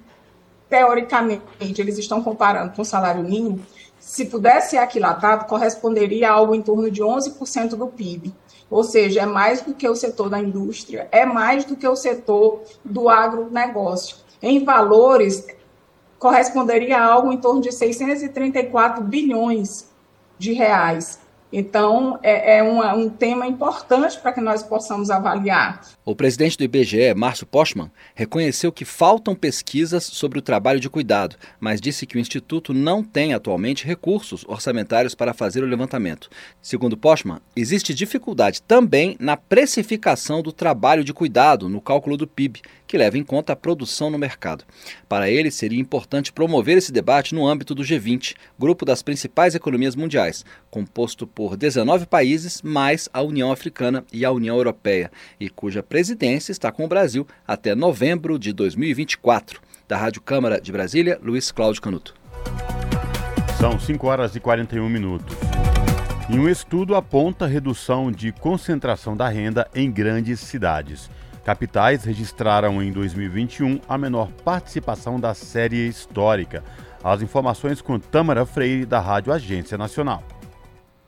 teoricamente 0.69 1.81
eles 1.81 1.97
estão 1.97 2.23
comparando 2.23 2.73
com 2.73 2.83
o 2.83 2.85
salário 2.85 3.23
mínimo, 3.23 3.61
se 4.01 4.25
pudesse 4.25 4.71
ser 4.71 4.79
aquilatado, 4.79 5.45
corresponderia 5.45 6.31
a 6.31 6.33
algo 6.33 6.55
em 6.55 6.63
torno 6.63 6.91
de 6.91 7.03
11% 7.03 7.77
do 7.77 7.87
PIB. 7.87 8.35
Ou 8.71 8.83
seja, 8.83 9.21
é 9.21 9.27
mais 9.27 9.61
do 9.61 9.75
que 9.75 9.89
o 9.89 9.95
setor 9.95 10.31
da 10.31 10.41
indústria, 10.41 11.09
é 11.13 11.27
mais 11.27 11.65
do 11.65 11.77
que 11.77 11.87
o 11.87 11.95
setor 11.95 12.63
do 12.85 13.09
agronegócio. 13.09 14.17
Em 14.41 14.65
valores, 14.65 15.47
corresponderia 16.19 16.99
a 16.99 17.05
algo 17.05 17.33
em 17.33 17.39
torno 17.39 17.61
de 17.61 17.73
634 17.73 19.03
bilhões 19.05 19.89
de 20.39 20.53
reais. 20.53 21.21
Então, 21.53 22.19
é, 22.23 22.59
é 22.59 22.63
uma, 22.63 22.95
um 22.95 23.11
tema 23.11 23.47
importante 23.47 24.19
para 24.21 24.33
que 24.33 24.41
nós 24.41 24.63
possamos 24.63 25.11
avaliar. 25.11 25.81
O 26.11 26.17
presidente 26.17 26.59
do 26.59 26.65
IBGE, 26.65 27.15
Márcio 27.15 27.47
Postman, 27.47 27.89
reconheceu 28.17 28.73
que 28.73 28.85
faltam 28.85 29.33
pesquisas 29.33 30.03
sobre 30.03 30.41
o 30.41 30.43
trabalho 30.43 30.81
de 30.81 30.91
cuidado, 30.91 31.37
mas 31.61 31.81
disse 31.81 32.05
que 32.05 32.17
o 32.17 32.19
Instituto 32.19 32.75
não 32.75 33.01
tem 33.01 33.33
atualmente 33.33 33.87
recursos 33.87 34.45
orçamentários 34.49 35.15
para 35.15 35.33
fazer 35.33 35.63
o 35.63 35.69
levantamento. 35.69 36.29
Segundo 36.61 36.97
Postman, 36.97 37.39
existe 37.55 37.95
dificuldade 37.95 38.61
também 38.61 39.17
na 39.21 39.37
precificação 39.37 40.43
do 40.43 40.51
trabalho 40.51 41.05
de 41.05 41.15
cuidado 41.15 41.69
no 41.69 41.81
cálculo 41.81 42.17
do 42.17 42.27
PIB, 42.27 42.61
que 42.89 42.99
leva 42.99 43.17
em 43.17 43.23
conta 43.23 43.53
a 43.53 43.57
produção 43.57 44.11
no 44.11 44.19
mercado. 44.19 44.65
Para 45.09 45.31
ele, 45.31 45.49
seria 45.53 45.79
importante 45.79 46.33
promover 46.33 46.77
esse 46.77 46.91
debate 46.91 47.37
no 47.37 47.47
âmbito 47.47 47.73
do 47.73 47.85
G20, 47.85 48.35
grupo 48.59 48.85
das 48.85 49.01
principais 49.01 49.55
economias 49.55 49.95
mundiais, 49.95 50.45
composto 50.73 51.25
por 51.25 51.57
19 51.57 52.07
países, 52.07 52.61
mais 52.63 53.09
a 53.13 53.23
União 53.23 53.53
Africana 53.53 54.05
e 54.13 54.25
a 54.25 54.33
União 54.33 54.57
Europeia, 54.57 55.09
e 55.39 55.49
cuja 55.49 55.85
presidência 55.85 56.00
está 56.09 56.73
com 56.73 56.85
o 56.85 56.89
Brasil 56.89 57.27
até 57.47 57.75
novembro 57.75 58.39
de 58.39 58.53
2024. 58.53 59.61
Da 59.87 59.99
Rádio 59.99 60.23
Câmara 60.23 60.61
de 60.61 60.73
Brasília, 60.73 61.19
Luiz 61.23 61.51
Cláudio 61.51 61.83
Canuto. 61.83 62.15
São 63.59 63.79
5 63.79 64.07
horas 64.07 64.35
e 64.35 64.41
41 64.41 64.89
minutos. 64.89 65.37
E 66.31 66.39
um 66.39 66.49
estudo 66.49 66.95
aponta 66.95 67.47
redução 67.47 68.11
de 68.11 68.33
concentração 68.33 69.17
da 69.17 69.29
renda 69.29 69.69
em 69.75 69.91
grandes 69.91 70.41
cidades. 70.41 71.11
Capitais 71.45 72.05
registraram 72.05 72.83
em 72.83 72.93
2021 72.93 73.81
a 73.89 73.99
menor 73.99 74.31
participação 74.45 75.19
da 75.19 75.35
série 75.35 75.89
histórica. 75.89 76.63
As 77.03 77.21
informações 77.21 77.83
com 77.83 77.99
Tâmara 77.99 78.47
Freire, 78.47 78.87
da 78.87 79.01
Rádio 79.01 79.33
Agência 79.33 79.77
Nacional. 79.77 80.23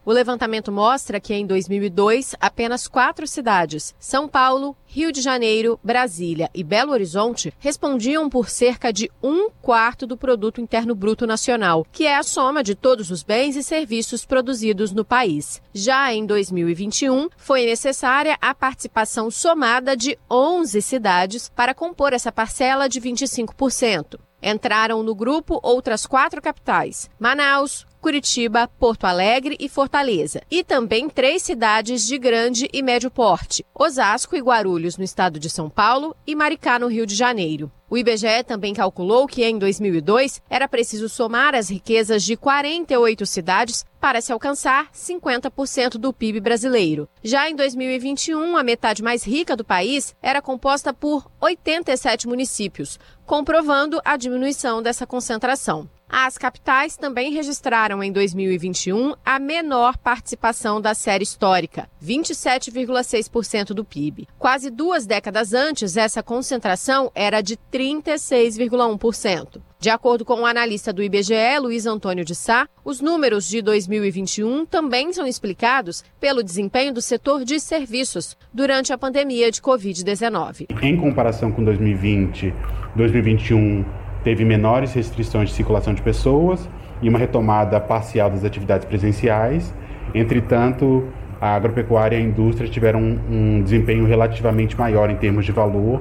O 0.05 0.11
levantamento 0.11 0.73
mostra 0.73 1.21
que 1.21 1.33
em 1.33 1.47
2002, 1.47 2.35
apenas 2.41 2.89
quatro 2.89 3.25
cidades, 3.25 3.95
São 4.01 4.27
Paulo, 4.27 4.77
Rio 4.85 5.13
de 5.13 5.21
Janeiro, 5.21 5.79
Brasília 5.83 6.51
e 6.53 6.65
Belo 6.65 6.91
Horizonte, 6.91 7.55
respondiam 7.61 8.29
por 8.29 8.51
cerca 8.51 8.93
de 8.93 9.09
um 9.23 9.49
quarto 9.49 10.05
do 10.05 10.17
produto 10.17 10.61
interno 10.61 10.93
bruto 10.93 11.25
nacional, 11.25 11.87
que 11.93 12.05
é 12.05 12.17
a 12.17 12.25
soma 12.25 12.65
de 12.65 12.75
todos 12.75 13.13
os 13.13 13.23
bens 13.23 13.55
e 13.55 13.63
serviços 13.63 14.25
produzidos 14.25 14.91
no 14.91 15.05
país. 15.05 15.63
Já 15.73 16.13
em 16.13 16.27
2021, 16.27 17.29
foi 17.37 17.65
necessária 17.65 18.37
a 18.41 18.53
participação 18.53 19.31
somada 19.31 19.97
de 19.97 20.19
11 20.29 20.83
cidades 20.83 21.49
para 21.49 21.75
compor 21.75 22.13
essa 22.13 22.33
parcela 22.33 22.89
de 22.89 23.01
25%. 23.01 24.19
Entraram 24.43 25.05
no 25.05 25.15
grupo 25.15 25.61
outras 25.63 26.05
quatro 26.07 26.43
capitais: 26.43 27.09
Manaus, 27.21 27.87
Curitiba, 28.03 28.67
Porto 28.67 29.05
Alegre 29.05 29.57
e 29.61 29.69
Fortaleza, 29.69 30.43
e 30.51 30.65
também 30.65 31.09
três 31.09 31.41
cidades 31.41 32.05
de 32.05 32.19
grande 32.19 32.69
e 32.73 32.83
médio 32.83 33.09
porte: 33.09 33.65
Osasco 33.73 34.35
e 34.35 34.41
Guarulhos, 34.41 34.99
no 34.99 35.05
estado 35.05 35.39
de 35.39 35.49
São 35.49 35.71
Paulo, 35.71 36.17
e 36.27 36.35
Maricá, 36.35 36.81
no 36.81 36.89
Rio 36.89 37.07
de 37.07 37.15
Janeiro. 37.15 37.71
O 37.89 37.97
IBGE 37.97 38.43
também 38.45 38.75
calculou 38.75 39.29
que 39.29 39.45
em 39.45 39.57
2002 39.57 40.43
era 40.51 40.67
preciso 40.67 41.09
somar 41.09 41.55
as 41.55 41.69
riquezas 41.71 42.25
de 42.25 42.37
48 42.37 43.25
cidades 43.25 43.85
para 44.01 44.21
se 44.21 44.33
alcançar 44.33 44.91
50% 44.93 45.99
do 45.99 46.13
PIB 46.13 46.41
brasileiro. 46.41 47.09
Já 47.23 47.49
em 47.49 47.55
2021, 47.55 48.57
a 48.57 48.65
metade 48.65 49.03
mais 49.03 49.23
rica 49.23 49.55
do 49.55 49.63
país 49.63 50.17
era 50.21 50.43
composta 50.43 50.93
por 50.93 51.31
87 51.39 52.27
municípios, 52.27 52.99
comprovando 53.27 54.01
a 54.05 54.17
diminuição 54.17 54.83
dessa 54.83 55.07
concentração. 55.07 55.89
As 56.15 56.37
capitais 56.37 56.95
também 56.95 57.33
registraram 57.33 58.05
em 58.05 58.13
2021 58.13 59.15
a 59.25 59.39
menor 59.39 59.97
participação 59.97 60.79
da 60.79 60.93
série 60.93 61.23
histórica, 61.23 61.89
27,6% 62.05 63.69
do 63.69 63.83
PIB. 63.83 64.29
Quase 64.39 64.71
duas 64.71 65.07
décadas 65.07 65.55
antes, 65.55 65.97
essa 65.97 66.23
concentração 66.23 67.11
era 67.15 67.41
de 67.41 67.57
36,1%. 67.73 69.63
De 69.81 69.89
acordo 69.89 70.23
com 70.23 70.43
o 70.43 70.47
analista 70.47 70.93
do 70.93 71.03
IBGE, 71.03 71.59
Luiz 71.59 71.87
Antônio 71.87 72.27
de 72.27 72.35
Sá, 72.35 72.69
os 72.85 73.01
números 73.01 73.49
de 73.49 73.63
2021 73.63 74.67
também 74.67 75.15
são 75.15 75.27
explicados 75.27 76.05
pelo 76.21 76.43
desempenho 76.43 76.93
do 76.93 77.01
setor 77.01 77.43
de 77.43 77.59
serviços 77.59 78.37
durante 78.53 78.93
a 78.93 78.99
pandemia 78.99 79.51
de 79.51 79.63
Covid-19. 79.63 80.67
Em 80.83 80.95
comparação 80.95 81.51
com 81.51 81.65
2020, 81.65 82.53
2021 82.95 84.02
teve 84.25 84.45
menores 84.45 84.93
restrições 84.93 85.49
de 85.49 85.55
circulação 85.55 85.95
de 85.95 86.03
pessoas 86.03 86.69
e 87.01 87.09
uma 87.09 87.19
retomada 87.19 87.81
parcial 87.81 88.31
das 88.31 88.45
atividades 88.45 88.87
presenciais. 88.87 89.73
Entretanto, 90.15 91.09
a 91.41 91.55
agropecuária 91.55 92.17
e 92.17 92.21
a 92.21 92.23
indústria 92.23 92.69
tiveram 92.69 93.01
um, 93.01 93.19
um 93.31 93.63
desempenho 93.63 94.07
relativamente 94.07 94.79
maior 94.79 95.11
em 95.11 95.17
termos 95.17 95.45
de 95.45 95.53
valor 95.53 96.01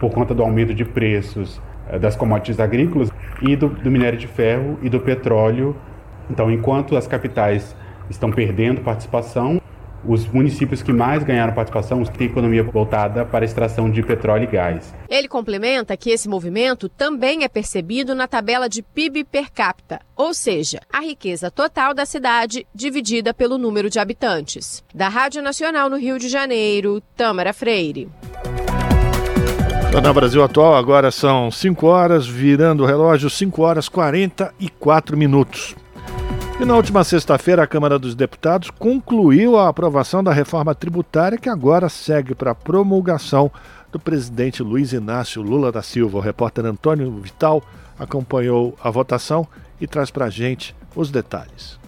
por 0.00 0.10
conta 0.10 0.34
do 0.34 0.42
aumento 0.42 0.72
de 0.72 0.84
preços 0.84 1.60
eh, 1.88 1.98
das 1.98 2.16
commodities 2.16 2.58
agrícolas 2.58 3.10
e 3.42 3.54
do, 3.56 3.68
do 3.68 3.90
minério 3.90 4.18
de 4.18 4.26
ferro 4.26 4.78
e 4.82 4.88
do 4.88 5.00
petróleo. 5.00 5.76
Então, 6.30 6.50
enquanto 6.50 6.96
as 6.96 7.06
capitais 7.06 7.76
estão 8.08 8.30
perdendo 8.30 8.80
participação, 8.80 9.60
os 10.06 10.26
municípios 10.26 10.82
que 10.82 10.92
mais 10.92 11.22
ganharam 11.22 11.52
participação 11.52 12.04
têm 12.04 12.26
economia 12.26 12.62
voltada 12.62 13.24
para 13.24 13.44
a 13.44 13.46
extração 13.46 13.90
de 13.90 14.02
petróleo 14.02 14.44
e 14.44 14.46
gás. 14.46 14.94
Ele 15.08 15.28
complementa 15.28 15.96
que 15.96 16.10
esse 16.10 16.28
movimento 16.28 16.88
também 16.88 17.44
é 17.44 17.48
percebido 17.48 18.14
na 18.14 18.26
tabela 18.26 18.68
de 18.68 18.82
PIB 18.82 19.24
per 19.24 19.50
capita, 19.50 20.00
ou 20.16 20.32
seja, 20.34 20.80
a 20.92 21.00
riqueza 21.00 21.50
total 21.50 21.94
da 21.94 22.06
cidade 22.06 22.66
dividida 22.74 23.34
pelo 23.34 23.58
número 23.58 23.90
de 23.90 23.98
habitantes. 23.98 24.84
Da 24.94 25.08
Rádio 25.08 25.42
Nacional 25.42 25.88
no 25.88 25.96
Rio 25.96 26.18
de 26.18 26.28
Janeiro, 26.28 27.02
Tâmara 27.16 27.52
Freire. 27.52 28.08
Na 30.02 30.12
Brasil 30.12 30.44
Atual, 30.44 30.76
agora 30.76 31.10
são 31.10 31.50
5 31.50 31.86
horas, 31.86 32.26
virando 32.26 32.84
o 32.84 32.86
relógio, 32.86 33.28
5 33.28 33.62
horas 33.62 33.88
44 33.88 35.16
minutos. 35.16 35.74
E 36.60 36.64
na 36.64 36.74
última 36.74 37.04
sexta-feira, 37.04 37.62
a 37.62 37.66
Câmara 37.68 38.00
dos 38.00 38.16
Deputados 38.16 38.68
concluiu 38.68 39.56
a 39.56 39.68
aprovação 39.68 40.24
da 40.24 40.32
reforma 40.32 40.74
tributária 40.74 41.38
que 41.38 41.48
agora 41.48 41.88
segue 41.88 42.34
para 42.34 42.52
promulgação 42.52 43.48
do 43.92 44.00
presidente 44.00 44.60
Luiz 44.60 44.92
Inácio 44.92 45.40
Lula 45.40 45.70
da 45.70 45.82
Silva. 45.82 46.18
O 46.18 46.20
repórter 46.20 46.66
Antônio 46.66 47.12
Vital 47.20 47.62
acompanhou 47.96 48.76
a 48.82 48.90
votação 48.90 49.46
e 49.80 49.86
traz 49.86 50.10
para 50.10 50.24
a 50.24 50.30
gente 50.30 50.74
os 50.96 51.12
detalhes. 51.12 51.78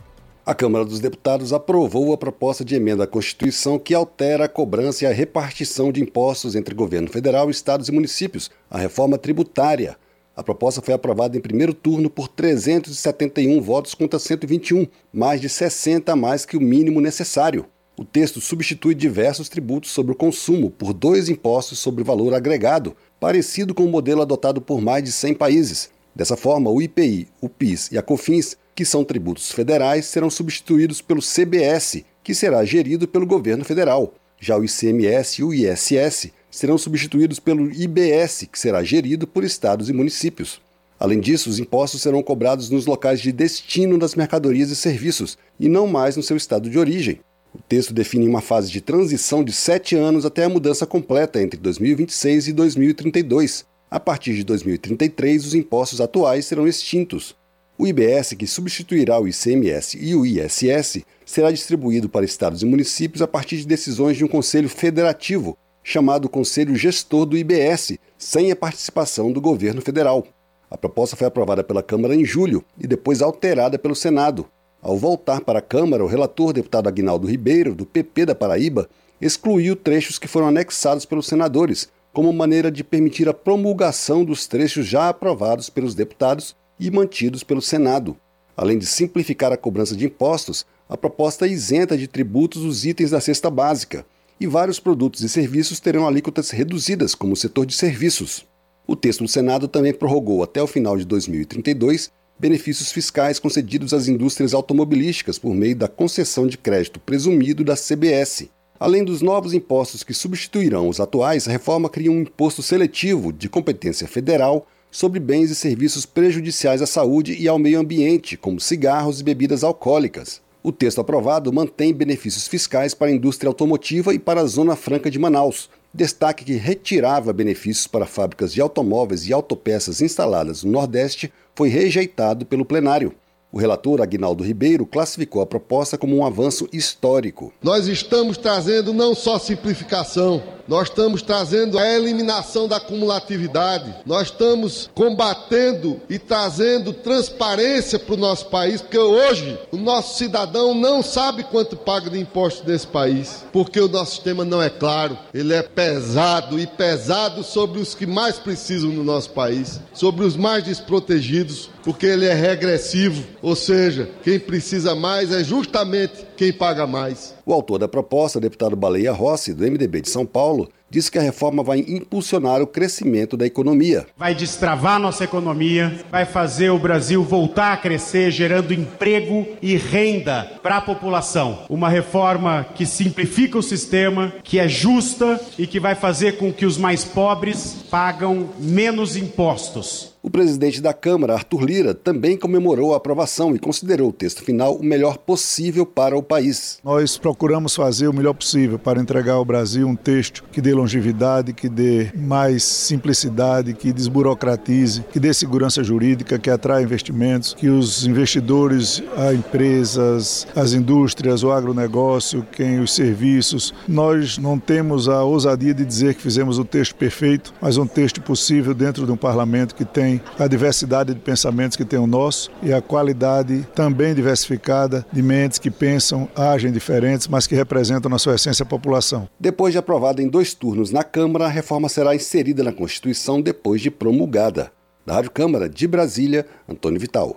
A 0.46 0.54
Câmara 0.54 0.84
dos 0.84 1.00
Deputados 1.00 1.52
aprovou 1.52 2.12
a 2.12 2.16
proposta 2.16 2.64
de 2.64 2.76
emenda 2.76 3.02
à 3.02 3.06
Constituição 3.08 3.76
que 3.76 3.92
altera 3.92 4.44
a 4.44 4.48
cobrança 4.48 5.04
e 5.04 5.06
a 5.08 5.12
repartição 5.12 5.90
de 5.90 6.00
impostos 6.00 6.54
entre 6.54 6.76
governo 6.76 7.08
federal, 7.08 7.50
estados 7.50 7.88
e 7.88 7.92
municípios, 7.92 8.48
a 8.70 8.78
reforma 8.78 9.18
tributária. 9.18 9.96
A 10.40 10.42
proposta 10.42 10.80
foi 10.80 10.94
aprovada 10.94 11.36
em 11.36 11.40
primeiro 11.40 11.74
turno 11.74 12.08
por 12.08 12.26
371 12.26 13.60
votos 13.60 13.92
contra 13.92 14.18
121, 14.18 14.86
mais 15.12 15.38
de 15.38 15.50
60 15.50 16.10
a 16.10 16.16
mais 16.16 16.46
que 16.46 16.56
o 16.56 16.60
mínimo 16.62 16.98
necessário. 16.98 17.66
O 17.94 18.06
texto 18.06 18.40
substitui 18.40 18.94
diversos 18.94 19.50
tributos 19.50 19.90
sobre 19.90 20.12
o 20.12 20.14
consumo 20.14 20.70
por 20.70 20.94
dois 20.94 21.28
impostos 21.28 21.78
sobre 21.78 22.00
o 22.00 22.06
valor 22.06 22.32
agregado, 22.32 22.96
parecido 23.20 23.74
com 23.74 23.84
o 23.84 23.90
modelo 23.90 24.22
adotado 24.22 24.62
por 24.62 24.80
mais 24.80 25.04
de 25.04 25.12
100 25.12 25.34
países. 25.34 25.90
Dessa 26.16 26.38
forma, 26.38 26.70
o 26.70 26.80
IPI, 26.80 27.28
o 27.38 27.46
PIS 27.46 27.92
e 27.92 27.98
a 27.98 28.02
COFINS, 28.02 28.56
que 28.74 28.86
são 28.86 29.04
tributos 29.04 29.52
federais, 29.52 30.06
serão 30.06 30.30
substituídos 30.30 31.02
pelo 31.02 31.20
CBS, 31.20 32.02
que 32.24 32.34
será 32.34 32.64
gerido 32.64 33.06
pelo 33.06 33.26
governo 33.26 33.62
federal. 33.62 34.14
Já 34.40 34.56
o 34.56 34.64
ICMS 34.64 35.42
e 35.42 35.44
o 35.44 35.52
ISS 35.52 36.30
serão 36.50 36.76
substituídos 36.76 37.38
pelo 37.38 37.70
IBS, 37.70 38.48
que 38.50 38.58
será 38.58 38.82
gerido 38.82 39.26
por 39.26 39.44
estados 39.44 39.88
e 39.88 39.92
municípios. 39.92 40.60
Além 40.98 41.20
disso, 41.20 41.48
os 41.48 41.58
impostos 41.58 42.02
serão 42.02 42.22
cobrados 42.22 42.68
nos 42.68 42.84
locais 42.84 43.20
de 43.20 43.32
destino 43.32 43.96
das 43.96 44.14
mercadorias 44.14 44.70
e 44.70 44.76
serviços, 44.76 45.38
e 45.58 45.68
não 45.68 45.86
mais 45.86 46.16
no 46.16 46.22
seu 46.22 46.36
estado 46.36 46.68
de 46.68 46.78
origem. 46.78 47.20
O 47.54 47.58
texto 47.58 47.94
define 47.94 48.28
uma 48.28 48.40
fase 48.40 48.70
de 48.70 48.80
transição 48.80 49.42
de 49.42 49.52
sete 49.52 49.96
anos 49.96 50.26
até 50.26 50.44
a 50.44 50.48
mudança 50.48 50.86
completa 50.86 51.40
entre 51.40 51.58
2026 51.58 52.48
e 52.48 52.52
2032. 52.52 53.64
A 53.90 53.98
partir 53.98 54.34
de 54.34 54.44
2033, 54.44 55.46
os 55.46 55.54
impostos 55.54 56.00
atuais 56.00 56.44
serão 56.44 56.68
extintos. 56.68 57.34
O 57.78 57.86
IBS, 57.86 58.34
que 58.34 58.46
substituirá 58.46 59.18
o 59.18 59.26
ICMS 59.26 59.98
e 59.98 60.14
o 60.14 60.26
ISS, 60.26 61.02
será 61.24 61.50
distribuído 61.50 62.10
para 62.10 62.26
estados 62.26 62.62
e 62.62 62.66
municípios 62.66 63.22
a 63.22 63.26
partir 63.26 63.56
de 63.56 63.66
decisões 63.66 64.18
de 64.18 64.24
um 64.24 64.28
conselho 64.28 64.68
federativo, 64.68 65.56
chamado 65.82 66.28
Conselho 66.28 66.76
Gestor 66.76 67.26
do 67.26 67.36
IBS, 67.36 67.98
sem 68.18 68.50
a 68.50 68.56
participação 68.56 69.32
do 69.32 69.40
governo 69.40 69.80
federal. 69.80 70.26
A 70.70 70.78
proposta 70.78 71.16
foi 71.16 71.26
aprovada 71.26 71.64
pela 71.64 71.82
Câmara 71.82 72.14
em 72.14 72.24
julho 72.24 72.64
e 72.78 72.86
depois 72.86 73.20
alterada 73.20 73.78
pelo 73.78 73.94
Senado. 73.94 74.46
Ao 74.80 74.96
voltar 74.96 75.40
para 75.40 75.58
a 75.58 75.62
Câmara, 75.62 76.04
o 76.04 76.06
relator 76.06 76.52
deputado 76.52 76.88
Aguinaldo 76.88 77.26
Ribeiro, 77.26 77.74
do 77.74 77.84
PP 77.84 78.26
da 78.26 78.34
Paraíba, 78.34 78.88
excluiu 79.20 79.76
trechos 79.76 80.18
que 80.18 80.28
foram 80.28 80.48
anexados 80.48 81.04
pelos 81.04 81.26
senadores, 81.26 81.88
como 82.12 82.32
maneira 82.32 82.70
de 82.70 82.82
permitir 82.82 83.28
a 83.28 83.34
promulgação 83.34 84.24
dos 84.24 84.46
trechos 84.46 84.86
já 84.86 85.08
aprovados 85.08 85.68
pelos 85.68 85.94
deputados 85.94 86.56
e 86.78 86.90
mantidos 86.90 87.42
pelo 87.42 87.60
Senado. 87.60 88.16
Além 88.56 88.78
de 88.78 88.86
simplificar 88.86 89.52
a 89.52 89.56
cobrança 89.56 89.94
de 89.94 90.06
impostos, 90.06 90.64
a 90.88 90.96
proposta 90.96 91.46
isenta 91.46 91.96
de 91.96 92.08
tributos 92.08 92.64
os 92.64 92.84
itens 92.84 93.10
da 93.10 93.20
cesta 93.20 93.50
básica, 93.50 94.04
e 94.40 94.46
vários 94.46 94.80
produtos 94.80 95.20
e 95.20 95.28
serviços 95.28 95.78
terão 95.78 96.08
alíquotas 96.08 96.50
reduzidas, 96.50 97.14
como 97.14 97.34
o 97.34 97.36
setor 97.36 97.66
de 97.66 97.74
serviços. 97.74 98.46
O 98.86 98.96
texto 98.96 99.22
do 99.22 99.28
Senado 99.28 99.68
também 99.68 99.92
prorrogou 99.92 100.42
até 100.42 100.62
o 100.62 100.66
final 100.66 100.96
de 100.96 101.04
2032 101.04 102.10
benefícios 102.38 102.90
fiscais 102.90 103.38
concedidos 103.38 103.92
às 103.92 104.08
indústrias 104.08 104.54
automobilísticas 104.54 105.38
por 105.38 105.54
meio 105.54 105.76
da 105.76 105.86
concessão 105.86 106.46
de 106.46 106.56
crédito 106.56 106.98
presumido 106.98 107.62
da 107.62 107.76
CBS. 107.76 108.48
Além 108.80 109.04
dos 109.04 109.20
novos 109.20 109.52
impostos 109.52 110.02
que 110.02 110.14
substituirão 110.14 110.88
os 110.88 111.00
atuais, 111.00 111.46
a 111.46 111.52
reforma 111.52 111.90
cria 111.90 112.10
um 112.10 112.22
imposto 112.22 112.62
seletivo 112.62 113.30
de 113.30 113.46
competência 113.46 114.08
federal 114.08 114.66
sobre 114.90 115.20
bens 115.20 115.50
e 115.50 115.54
serviços 115.54 116.06
prejudiciais 116.06 116.80
à 116.80 116.86
saúde 116.86 117.36
e 117.38 117.46
ao 117.46 117.58
meio 117.58 117.78
ambiente, 117.78 118.38
como 118.38 118.58
cigarros 118.58 119.20
e 119.20 119.24
bebidas 119.24 119.62
alcoólicas. 119.62 120.40
O 120.62 120.70
texto 120.70 121.00
aprovado 121.00 121.50
mantém 121.50 121.94
benefícios 121.94 122.46
fiscais 122.46 122.92
para 122.92 123.08
a 123.08 123.14
indústria 123.14 123.48
automotiva 123.48 124.12
e 124.12 124.18
para 124.18 124.42
a 124.42 124.46
Zona 124.46 124.76
Franca 124.76 125.10
de 125.10 125.18
Manaus. 125.18 125.70
Destaque 125.92 126.44
que 126.44 126.52
retirava 126.52 127.32
benefícios 127.32 127.86
para 127.86 128.04
fábricas 128.04 128.52
de 128.52 128.60
automóveis 128.60 129.26
e 129.26 129.32
autopeças 129.32 130.02
instaladas 130.02 130.62
no 130.62 130.72
Nordeste 130.72 131.32
foi 131.54 131.70
rejeitado 131.70 132.44
pelo 132.44 132.66
plenário. 132.66 133.14
O 133.52 133.58
relator 133.58 134.00
Aguinaldo 134.00 134.44
Ribeiro 134.44 134.86
classificou 134.86 135.42
a 135.42 135.46
proposta 135.46 135.98
como 135.98 136.16
um 136.16 136.24
avanço 136.24 136.68
histórico. 136.72 137.52
Nós 137.60 137.88
estamos 137.88 138.36
trazendo 138.36 138.94
não 138.94 139.12
só 139.12 139.40
simplificação, 139.40 140.40
nós 140.68 140.88
estamos 140.88 141.20
trazendo 141.20 141.76
a 141.76 141.88
eliminação 141.96 142.68
da 142.68 142.78
cumulatividade, 142.78 143.92
nós 144.06 144.28
estamos 144.28 144.88
combatendo 144.94 146.00
e 146.08 146.16
trazendo 146.16 146.92
transparência 146.92 147.98
para 147.98 148.14
o 148.14 148.16
nosso 148.16 148.46
país, 148.46 148.80
porque 148.80 148.96
hoje 148.96 149.58
o 149.72 149.76
nosso 149.76 150.16
cidadão 150.16 150.72
não 150.72 151.02
sabe 151.02 151.42
quanto 151.42 151.76
paga 151.76 152.08
de 152.08 152.20
imposto 152.20 152.64
nesse 152.68 152.86
país, 152.86 153.44
porque 153.52 153.80
o 153.80 153.88
nosso 153.88 154.12
sistema 154.12 154.44
não 154.44 154.62
é 154.62 154.70
claro, 154.70 155.18
ele 155.34 155.52
é 155.52 155.62
pesado 155.62 156.56
e 156.56 156.68
pesado 156.68 157.42
sobre 157.42 157.80
os 157.80 157.92
que 157.92 158.06
mais 158.06 158.38
precisam 158.38 158.90
no 158.90 159.02
nosso 159.02 159.30
país, 159.30 159.80
sobre 159.92 160.24
os 160.24 160.36
mais 160.36 160.62
desprotegidos, 160.62 161.68
porque 161.82 162.06
ele 162.06 162.26
é 162.26 162.34
regressivo, 162.34 163.24
ou 163.40 163.56
seja, 163.56 164.08
quem 164.22 164.38
precisa 164.38 164.94
mais 164.94 165.32
é 165.32 165.42
justamente 165.42 166.29
quem 166.40 166.54
paga 166.54 166.86
mais. 166.86 167.34
O 167.44 167.52
autor 167.52 167.76
da 167.76 167.86
proposta, 167.86 168.40
deputado 168.40 168.74
Baleia 168.74 169.12
Rossi, 169.12 169.52
do 169.52 169.62
MDB 169.62 170.00
de 170.00 170.08
São 170.08 170.24
Paulo, 170.24 170.70
disse 170.88 171.10
que 171.10 171.18
a 171.18 171.22
reforma 171.22 171.62
vai 171.62 171.84
impulsionar 171.86 172.62
o 172.62 172.66
crescimento 172.66 173.36
da 173.36 173.46
economia. 173.46 174.06
Vai 174.16 174.34
destravar 174.34 174.98
nossa 174.98 175.22
economia, 175.22 176.00
vai 176.10 176.24
fazer 176.24 176.70
o 176.70 176.78
Brasil 176.78 177.22
voltar 177.22 177.74
a 177.74 177.76
crescer, 177.76 178.30
gerando 178.30 178.72
emprego 178.72 179.46
e 179.60 179.76
renda 179.76 180.50
para 180.62 180.78
a 180.78 180.80
população. 180.80 181.66
Uma 181.68 181.90
reforma 181.90 182.66
que 182.74 182.84
simplifica 182.84 183.58
o 183.58 183.62
sistema, 183.62 184.32
que 184.42 184.58
é 184.58 184.66
justa 184.66 185.38
e 185.58 185.66
que 185.66 185.78
vai 185.78 185.94
fazer 185.94 186.38
com 186.38 186.50
que 186.50 186.66
os 186.66 186.78
mais 186.78 187.04
pobres 187.04 187.84
pagam 187.90 188.48
menos 188.58 189.14
impostos. 189.14 190.10
O 190.22 190.28
presidente 190.28 190.82
da 190.82 190.92
Câmara, 190.92 191.32
Arthur 191.32 191.64
Lira, 191.64 191.94
também 191.94 192.36
comemorou 192.36 192.92
a 192.92 192.98
aprovação 192.98 193.56
e 193.56 193.58
considerou 193.58 194.10
o 194.10 194.12
texto 194.12 194.44
final 194.44 194.74
o 194.74 194.84
melhor 194.84 195.16
possível 195.16 195.86
para 195.86 196.16
o 196.16 196.22
país. 196.30 196.78
Nós 196.84 197.18
procuramos 197.18 197.74
fazer 197.74 198.06
o 198.06 198.12
melhor 198.12 198.34
possível 198.34 198.78
para 198.78 199.00
entregar 199.00 199.32
ao 199.32 199.44
Brasil 199.44 199.88
um 199.88 199.96
texto 199.96 200.44
que 200.52 200.60
dê 200.60 200.72
longevidade, 200.72 201.52
que 201.52 201.68
dê 201.68 202.12
mais 202.14 202.62
simplicidade, 202.62 203.74
que 203.74 203.92
desburocratize, 203.92 205.04
que 205.12 205.18
dê 205.18 205.34
segurança 205.34 205.82
jurídica, 205.82 206.38
que 206.38 206.48
atraia 206.48 206.84
investimentos, 206.84 207.52
que 207.54 207.68
os 207.68 208.06
investidores, 208.06 209.02
as 209.16 209.34
empresas, 209.34 210.46
as 210.54 210.72
indústrias, 210.72 211.42
o 211.42 211.50
agronegócio, 211.50 212.46
quem 212.52 212.78
os 212.78 212.94
serviços, 212.94 213.74
nós 213.88 214.38
não 214.38 214.56
temos 214.56 215.08
a 215.08 215.24
ousadia 215.24 215.74
de 215.74 215.84
dizer 215.84 216.14
que 216.14 216.22
fizemos 216.22 216.60
o 216.60 216.64
texto 216.64 216.94
perfeito, 216.94 217.52
mas 217.60 217.76
um 217.76 217.86
texto 217.86 218.20
possível 218.22 218.72
dentro 218.72 219.04
de 219.04 219.10
um 219.10 219.16
parlamento 219.16 219.74
que 219.74 219.84
tem 219.84 220.20
a 220.38 220.46
diversidade 220.46 221.12
de 221.12 221.18
pensamentos 221.18 221.76
que 221.76 221.84
tem 221.84 221.98
o 221.98 222.06
nosso 222.06 222.52
e 222.62 222.72
a 222.72 222.80
qualidade 222.80 223.66
também 223.74 224.14
diversificada 224.14 225.04
de 225.12 225.22
mentes 225.22 225.58
que 225.58 225.72
pensam, 225.72 226.19
agem 226.34 226.72
diferentes, 226.72 227.28
mas 227.28 227.46
que 227.46 227.54
representam 227.54 228.10
na 228.10 228.18
sua 228.18 228.34
essência 228.34 228.62
a 228.62 228.66
população. 228.66 229.28
Depois 229.38 229.72
de 229.72 229.78
aprovada 229.78 230.22
em 230.22 230.28
dois 230.28 230.54
turnos 230.54 230.90
na 230.90 231.04
Câmara, 231.04 231.46
a 231.46 231.48
reforma 231.48 231.88
será 231.88 232.14
inserida 232.14 232.62
na 232.62 232.72
Constituição 232.72 233.40
depois 233.40 233.80
de 233.80 233.90
promulgada. 233.90 234.72
Da 235.06 235.14
Rádio 235.14 235.30
Câmara 235.30 235.68
de 235.68 235.86
Brasília, 235.86 236.46
Antônio 236.68 237.00
Vital. 237.00 237.36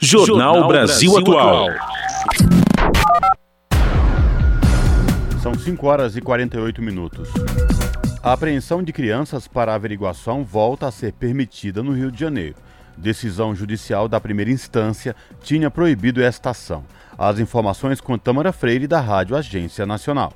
Jornal 0.00 0.68
Brasil 0.68 1.16
Atual. 1.18 1.66
São 5.42 5.54
5 5.54 5.86
horas 5.86 6.16
e 6.16 6.20
48 6.20 6.82
minutos. 6.82 7.28
A 8.22 8.32
apreensão 8.32 8.82
de 8.82 8.92
crianças 8.92 9.46
para 9.48 9.74
averiguação 9.74 10.44
volta 10.44 10.86
a 10.86 10.90
ser 10.90 11.12
permitida 11.12 11.82
no 11.82 11.92
Rio 11.92 12.10
de 12.10 12.18
Janeiro. 12.18 12.56
Decisão 12.98 13.54
judicial 13.54 14.08
da 14.08 14.20
primeira 14.20 14.50
instância 14.50 15.14
tinha 15.40 15.70
proibido 15.70 16.22
esta 16.22 16.50
ação. 16.50 16.84
As 17.16 17.38
informações 17.38 18.00
com 18.00 18.18
Tamara 18.18 18.52
Freire, 18.52 18.86
da 18.86 19.00
Rádio 19.00 19.36
Agência 19.36 19.86
Nacional. 19.86 20.32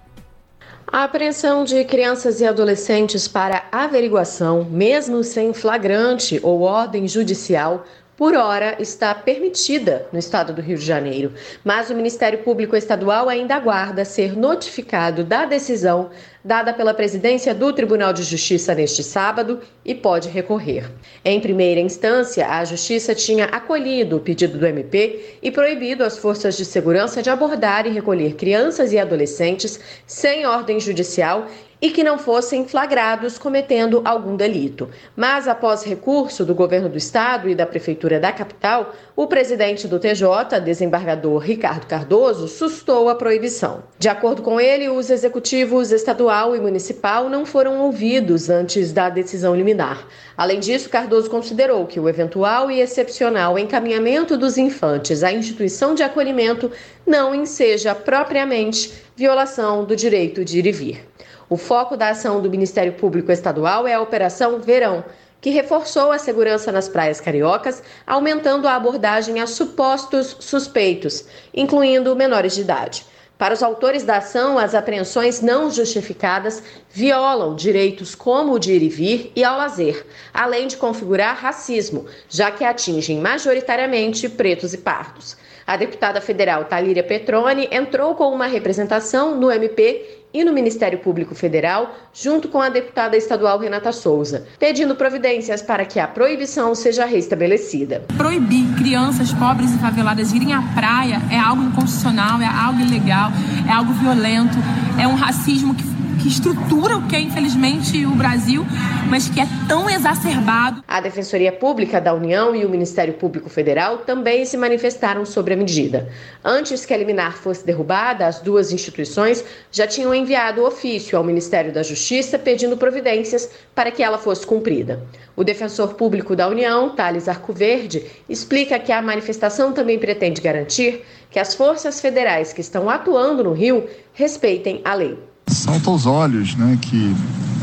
A 0.86 1.04
apreensão 1.04 1.64
de 1.64 1.84
crianças 1.84 2.40
e 2.40 2.46
adolescentes 2.46 3.26
para 3.26 3.64
averiguação, 3.72 4.64
mesmo 4.64 5.24
sem 5.24 5.52
flagrante 5.52 6.38
ou 6.42 6.60
ordem 6.60 7.08
judicial, 7.08 7.84
por 8.16 8.36
hora, 8.36 8.76
está 8.78 9.14
permitida 9.14 10.06
no 10.12 10.18
estado 10.18 10.52
do 10.52 10.60
Rio 10.60 10.76
de 10.76 10.84
Janeiro, 10.84 11.32
mas 11.64 11.88
o 11.88 11.94
Ministério 11.94 12.40
Público 12.40 12.76
Estadual 12.76 13.28
ainda 13.28 13.54
aguarda 13.54 14.04
ser 14.04 14.36
notificado 14.36 15.24
da 15.24 15.46
decisão 15.46 16.10
dada 16.44 16.74
pela 16.74 16.92
presidência 16.92 17.54
do 17.54 17.72
Tribunal 17.72 18.12
de 18.12 18.22
Justiça 18.22 18.74
neste 18.74 19.02
sábado 19.02 19.60
e 19.84 19.94
pode 19.94 20.28
recorrer. 20.28 20.90
Em 21.24 21.40
primeira 21.40 21.80
instância, 21.80 22.48
a 22.48 22.64
Justiça 22.64 23.14
tinha 23.14 23.46
acolhido 23.46 24.16
o 24.16 24.20
pedido 24.20 24.58
do 24.58 24.66
MP 24.66 25.38
e 25.42 25.50
proibido 25.50 26.04
as 26.04 26.18
forças 26.18 26.56
de 26.56 26.64
segurança 26.64 27.22
de 27.22 27.30
abordar 27.30 27.86
e 27.86 27.90
recolher 27.90 28.34
crianças 28.34 28.92
e 28.92 28.98
adolescentes 28.98 29.80
sem 30.06 30.44
ordem 30.44 30.78
judicial 30.78 31.46
e 31.82 31.90
que 31.90 32.04
não 32.04 32.16
fossem 32.16 32.64
flagrados 32.64 33.36
cometendo 33.36 34.02
algum 34.04 34.36
delito. 34.36 34.88
Mas, 35.16 35.48
após 35.48 35.82
recurso 35.82 36.44
do 36.44 36.54
governo 36.54 36.88
do 36.88 36.96
estado 36.96 37.48
e 37.48 37.56
da 37.56 37.66
prefeitura 37.66 38.20
da 38.20 38.30
capital, 38.30 38.94
o 39.16 39.26
presidente 39.26 39.88
do 39.88 39.98
TJ, 39.98 40.60
desembargador 40.64 41.38
Ricardo 41.38 41.88
Cardoso, 41.88 42.46
sustou 42.46 43.08
a 43.08 43.16
proibição. 43.16 43.82
De 43.98 44.08
acordo 44.08 44.42
com 44.42 44.60
ele, 44.60 44.88
os 44.88 45.10
executivos 45.10 45.90
estadual 45.90 46.54
e 46.54 46.60
municipal 46.60 47.28
não 47.28 47.44
foram 47.44 47.80
ouvidos 47.80 48.48
antes 48.48 48.92
da 48.92 49.10
decisão 49.10 49.56
liminar. 49.56 50.06
Além 50.36 50.60
disso, 50.60 50.88
Cardoso 50.88 51.28
considerou 51.28 51.84
que 51.86 51.98
o 51.98 52.08
eventual 52.08 52.70
e 52.70 52.80
excepcional 52.80 53.58
encaminhamento 53.58 54.36
dos 54.36 54.56
infantes 54.56 55.24
à 55.24 55.32
instituição 55.32 55.96
de 55.96 56.04
acolhimento 56.04 56.70
não 57.04 57.34
enseja 57.34 57.92
propriamente 57.92 58.92
violação 59.16 59.84
do 59.84 59.96
direito 59.96 60.44
de 60.44 60.60
ir 60.60 60.66
e 60.66 60.72
vir. 60.72 61.11
O 61.52 61.58
foco 61.58 61.98
da 61.98 62.08
ação 62.08 62.40
do 62.40 62.48
Ministério 62.48 62.94
Público 62.94 63.30
Estadual 63.30 63.86
é 63.86 63.92
a 63.92 64.00
Operação 64.00 64.58
Verão, 64.58 65.04
que 65.38 65.50
reforçou 65.50 66.10
a 66.10 66.18
segurança 66.18 66.72
nas 66.72 66.88
praias 66.88 67.20
cariocas, 67.20 67.82
aumentando 68.06 68.66
a 68.66 68.74
abordagem 68.74 69.38
a 69.38 69.46
supostos 69.46 70.34
suspeitos, 70.40 71.26
incluindo 71.52 72.16
menores 72.16 72.54
de 72.54 72.62
idade. 72.62 73.04
Para 73.36 73.52
os 73.52 73.62
autores 73.62 74.02
da 74.02 74.16
ação, 74.16 74.56
as 74.56 74.74
apreensões 74.74 75.42
não 75.42 75.70
justificadas 75.70 76.62
violam 76.88 77.54
direitos 77.54 78.14
como 78.14 78.54
o 78.54 78.58
de 78.58 78.72
ir 78.72 78.82
e 78.82 78.88
vir 78.88 79.32
e 79.36 79.44
ao 79.44 79.58
lazer, 79.58 80.06
além 80.32 80.66
de 80.66 80.78
configurar 80.78 81.36
racismo, 81.36 82.06
já 82.30 82.50
que 82.50 82.64
atingem 82.64 83.18
majoritariamente 83.18 84.26
pretos 84.26 84.72
e 84.72 84.78
pardos. 84.78 85.36
A 85.66 85.76
deputada 85.76 86.18
federal 86.20 86.64
Talíria 86.64 87.04
Petroni 87.04 87.68
entrou 87.70 88.14
com 88.14 88.32
uma 88.32 88.46
representação 88.46 89.38
no 89.38 89.50
MP 89.50 90.21
e 90.32 90.44
no 90.44 90.52
Ministério 90.52 90.98
Público 90.98 91.34
Federal, 91.34 91.94
junto 92.12 92.48
com 92.48 92.60
a 92.60 92.68
deputada 92.68 93.16
estadual 93.16 93.58
Renata 93.58 93.92
Souza, 93.92 94.46
pedindo 94.58 94.94
providências 94.94 95.62
para 95.62 95.84
que 95.84 96.00
a 96.00 96.08
proibição 96.08 96.74
seja 96.74 97.04
restabelecida. 97.04 98.04
Proibir 98.16 98.66
crianças 98.76 99.32
pobres 99.32 99.74
e 99.74 99.78
faveladas 99.78 100.32
irem 100.32 100.52
à 100.52 100.62
praia 100.74 101.20
é 101.30 101.38
algo 101.38 101.62
inconstitucional, 101.62 102.40
é 102.40 102.46
algo 102.46 102.80
ilegal, 102.80 103.30
é 103.68 103.72
algo 103.72 103.92
violento, 103.94 104.56
é 105.00 105.06
um 105.06 105.14
racismo 105.14 105.74
que 105.74 105.82
que 106.22 106.28
estrutura 106.28 106.96
o 106.96 107.08
que 107.08 107.16
é, 107.16 107.20
infelizmente, 107.20 108.06
o 108.06 108.14
Brasil, 108.14 108.64
mas 109.10 109.28
que 109.28 109.40
é 109.40 109.46
tão 109.66 109.90
exacerbado. 109.90 110.84
A 110.86 111.00
Defensoria 111.00 111.50
Pública 111.50 112.00
da 112.00 112.14
União 112.14 112.54
e 112.54 112.64
o 112.64 112.68
Ministério 112.68 113.14
Público 113.14 113.50
Federal 113.50 113.98
também 113.98 114.44
se 114.44 114.56
manifestaram 114.56 115.26
sobre 115.26 115.54
a 115.54 115.56
medida. 115.56 116.08
Antes 116.44 116.86
que 116.86 116.94
a 116.94 116.96
liminar 116.96 117.36
fosse 117.36 117.66
derrubada, 117.66 118.24
as 118.24 118.38
duas 118.38 118.72
instituições 118.72 119.44
já 119.72 119.84
tinham 119.84 120.14
enviado 120.14 120.64
ofício 120.64 121.18
ao 121.18 121.24
Ministério 121.24 121.72
da 121.72 121.82
Justiça 121.82 122.38
pedindo 122.38 122.76
providências 122.76 123.50
para 123.74 123.90
que 123.90 124.02
ela 124.02 124.16
fosse 124.16 124.46
cumprida. 124.46 125.04
O 125.34 125.42
defensor 125.42 125.94
público 125.94 126.36
da 126.36 126.46
União, 126.46 126.90
Thales 126.90 127.26
Arcoverde, 127.26 128.06
explica 128.28 128.78
que 128.78 128.92
a 128.92 129.02
manifestação 129.02 129.72
também 129.72 129.98
pretende 129.98 130.40
garantir 130.40 131.04
que 131.28 131.40
as 131.40 131.52
forças 131.52 132.00
federais 132.00 132.52
que 132.52 132.60
estão 132.60 132.88
atuando 132.88 133.42
no 133.42 133.52
Rio 133.52 133.88
respeitem 134.14 134.80
a 134.84 134.94
lei 134.94 135.31
salta 135.46 135.90
aos 135.90 136.06
olhos 136.06 136.54
né, 136.56 136.78
que 136.80 137.14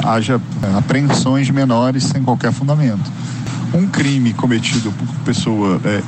haja 0.04 0.40
é, 0.64 0.78
apreensões 0.78 1.50
menores 1.50 2.04
sem 2.04 2.24
qualquer 2.24 2.52
fundamento. 2.52 3.12
Um 3.74 3.88
crime 3.88 4.34
cometido 4.34 4.92
por 4.92 5.08
pessoa 5.26 5.80
é, 5.86 6.02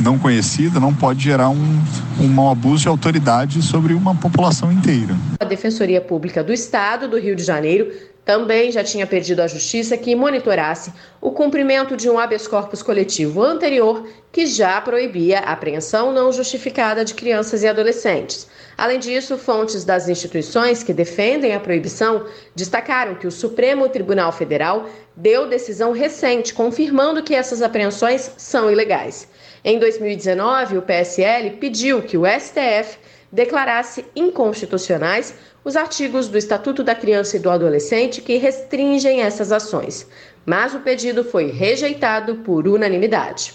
não 0.00 0.18
conhecida 0.18 0.78
não 0.78 0.94
pode 0.94 1.22
gerar 1.24 1.48
um, 1.48 1.82
um 2.20 2.50
abuso 2.50 2.82
de 2.82 2.88
autoridade 2.88 3.62
sobre 3.62 3.94
uma 3.94 4.14
população 4.14 4.70
inteira. 4.70 5.16
A 5.40 5.44
Defensoria 5.44 6.00
Pública 6.00 6.44
do 6.44 6.52
Estado 6.52 7.08
do 7.08 7.18
Rio 7.18 7.34
de 7.34 7.42
Janeiro 7.42 7.90
também 8.28 8.70
já 8.70 8.84
tinha 8.84 9.06
pedido 9.06 9.40
à 9.40 9.46
Justiça 9.46 9.96
que 9.96 10.14
monitorasse 10.14 10.92
o 11.18 11.30
cumprimento 11.30 11.96
de 11.96 12.10
um 12.10 12.18
habeas 12.18 12.46
corpus 12.46 12.82
coletivo 12.82 13.42
anterior 13.42 14.06
que 14.30 14.44
já 14.44 14.78
proibia 14.82 15.38
a 15.38 15.52
apreensão 15.52 16.12
não 16.12 16.30
justificada 16.30 17.06
de 17.06 17.14
crianças 17.14 17.62
e 17.62 17.66
adolescentes. 17.66 18.46
Além 18.76 18.98
disso, 18.98 19.38
fontes 19.38 19.82
das 19.82 20.10
instituições 20.10 20.82
que 20.82 20.92
defendem 20.92 21.54
a 21.54 21.60
proibição 21.60 22.26
destacaram 22.54 23.14
que 23.14 23.26
o 23.26 23.32
Supremo 23.32 23.88
Tribunal 23.88 24.30
Federal 24.30 24.86
deu 25.16 25.48
decisão 25.48 25.92
recente 25.92 26.52
confirmando 26.52 27.22
que 27.22 27.34
essas 27.34 27.62
apreensões 27.62 28.30
são 28.36 28.70
ilegais. 28.70 29.26
Em 29.64 29.78
2019, 29.78 30.76
o 30.76 30.82
PSL 30.82 31.52
pediu 31.52 32.02
que 32.02 32.18
o 32.18 32.26
STF 32.26 32.98
declarasse 33.32 34.04
inconstitucionais 34.14 35.34
os 35.68 35.76
artigos 35.76 36.28
do 36.28 36.38
Estatuto 36.38 36.82
da 36.82 36.94
Criança 36.94 37.36
e 37.36 37.40
do 37.40 37.50
Adolescente 37.50 38.22
que 38.22 38.38
restringem 38.38 39.20
essas 39.20 39.52
ações, 39.52 40.08
mas 40.46 40.74
o 40.74 40.80
pedido 40.80 41.22
foi 41.22 41.50
rejeitado 41.50 42.36
por 42.36 42.66
unanimidade. 42.66 43.52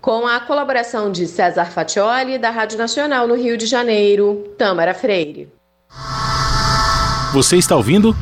Com 0.00 0.26
a 0.26 0.40
colaboração 0.40 1.12
de 1.12 1.24
César 1.28 1.66
Fatioli, 1.66 2.36
da 2.36 2.50
Rádio 2.50 2.76
Nacional 2.78 3.28
no 3.28 3.36
Rio 3.36 3.56
de 3.56 3.66
Janeiro, 3.66 4.52
Tâmara 4.58 4.92
Freire. 4.92 5.52
Você 7.32 7.56
está 7.58 7.76
ouvindo? 7.76 8.12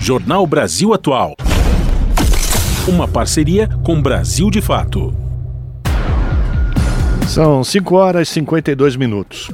Jornal 0.00 0.46
Brasil 0.46 0.94
Atual. 0.94 1.34
Uma 2.88 3.06
parceria 3.06 3.68
com 3.84 4.00
Brasil 4.00 4.50
de 4.50 4.62
Fato. 4.62 5.14
São 7.28 7.62
5 7.62 7.94
horas 7.94 8.28
e 8.28 8.32
52 8.32 8.96
minutos. 8.96 9.50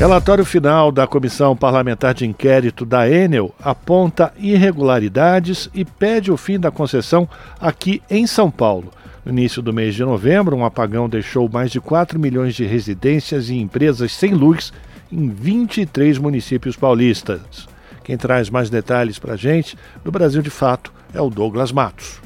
Relatório 0.00 0.46
final 0.46 0.90
da 0.90 1.06
Comissão 1.06 1.54
Parlamentar 1.54 2.14
de 2.14 2.26
Inquérito 2.26 2.86
da 2.86 3.06
Enel 3.06 3.54
aponta 3.62 4.32
irregularidades 4.38 5.68
e 5.74 5.84
pede 5.84 6.32
o 6.32 6.38
fim 6.38 6.58
da 6.58 6.70
concessão 6.70 7.28
aqui 7.60 8.00
em 8.08 8.26
São 8.26 8.50
Paulo. 8.50 8.90
No 9.22 9.30
início 9.30 9.60
do 9.60 9.74
mês 9.74 9.94
de 9.94 10.02
novembro, 10.02 10.56
um 10.56 10.64
apagão 10.64 11.06
deixou 11.06 11.50
mais 11.50 11.70
de 11.70 11.82
4 11.82 12.18
milhões 12.18 12.54
de 12.54 12.64
residências 12.64 13.50
e 13.50 13.58
empresas 13.58 14.12
sem 14.12 14.32
luz 14.32 14.72
em 15.12 15.28
23 15.28 16.16
municípios 16.16 16.76
paulistas. 16.76 17.68
Quem 18.02 18.16
traz 18.16 18.48
mais 18.48 18.70
detalhes 18.70 19.18
para 19.18 19.34
a 19.34 19.36
gente, 19.36 19.76
do 20.02 20.10
Brasil 20.10 20.40
de 20.40 20.48
Fato, 20.48 20.90
é 21.12 21.20
o 21.20 21.28
Douglas 21.28 21.72
Matos. 21.72 22.22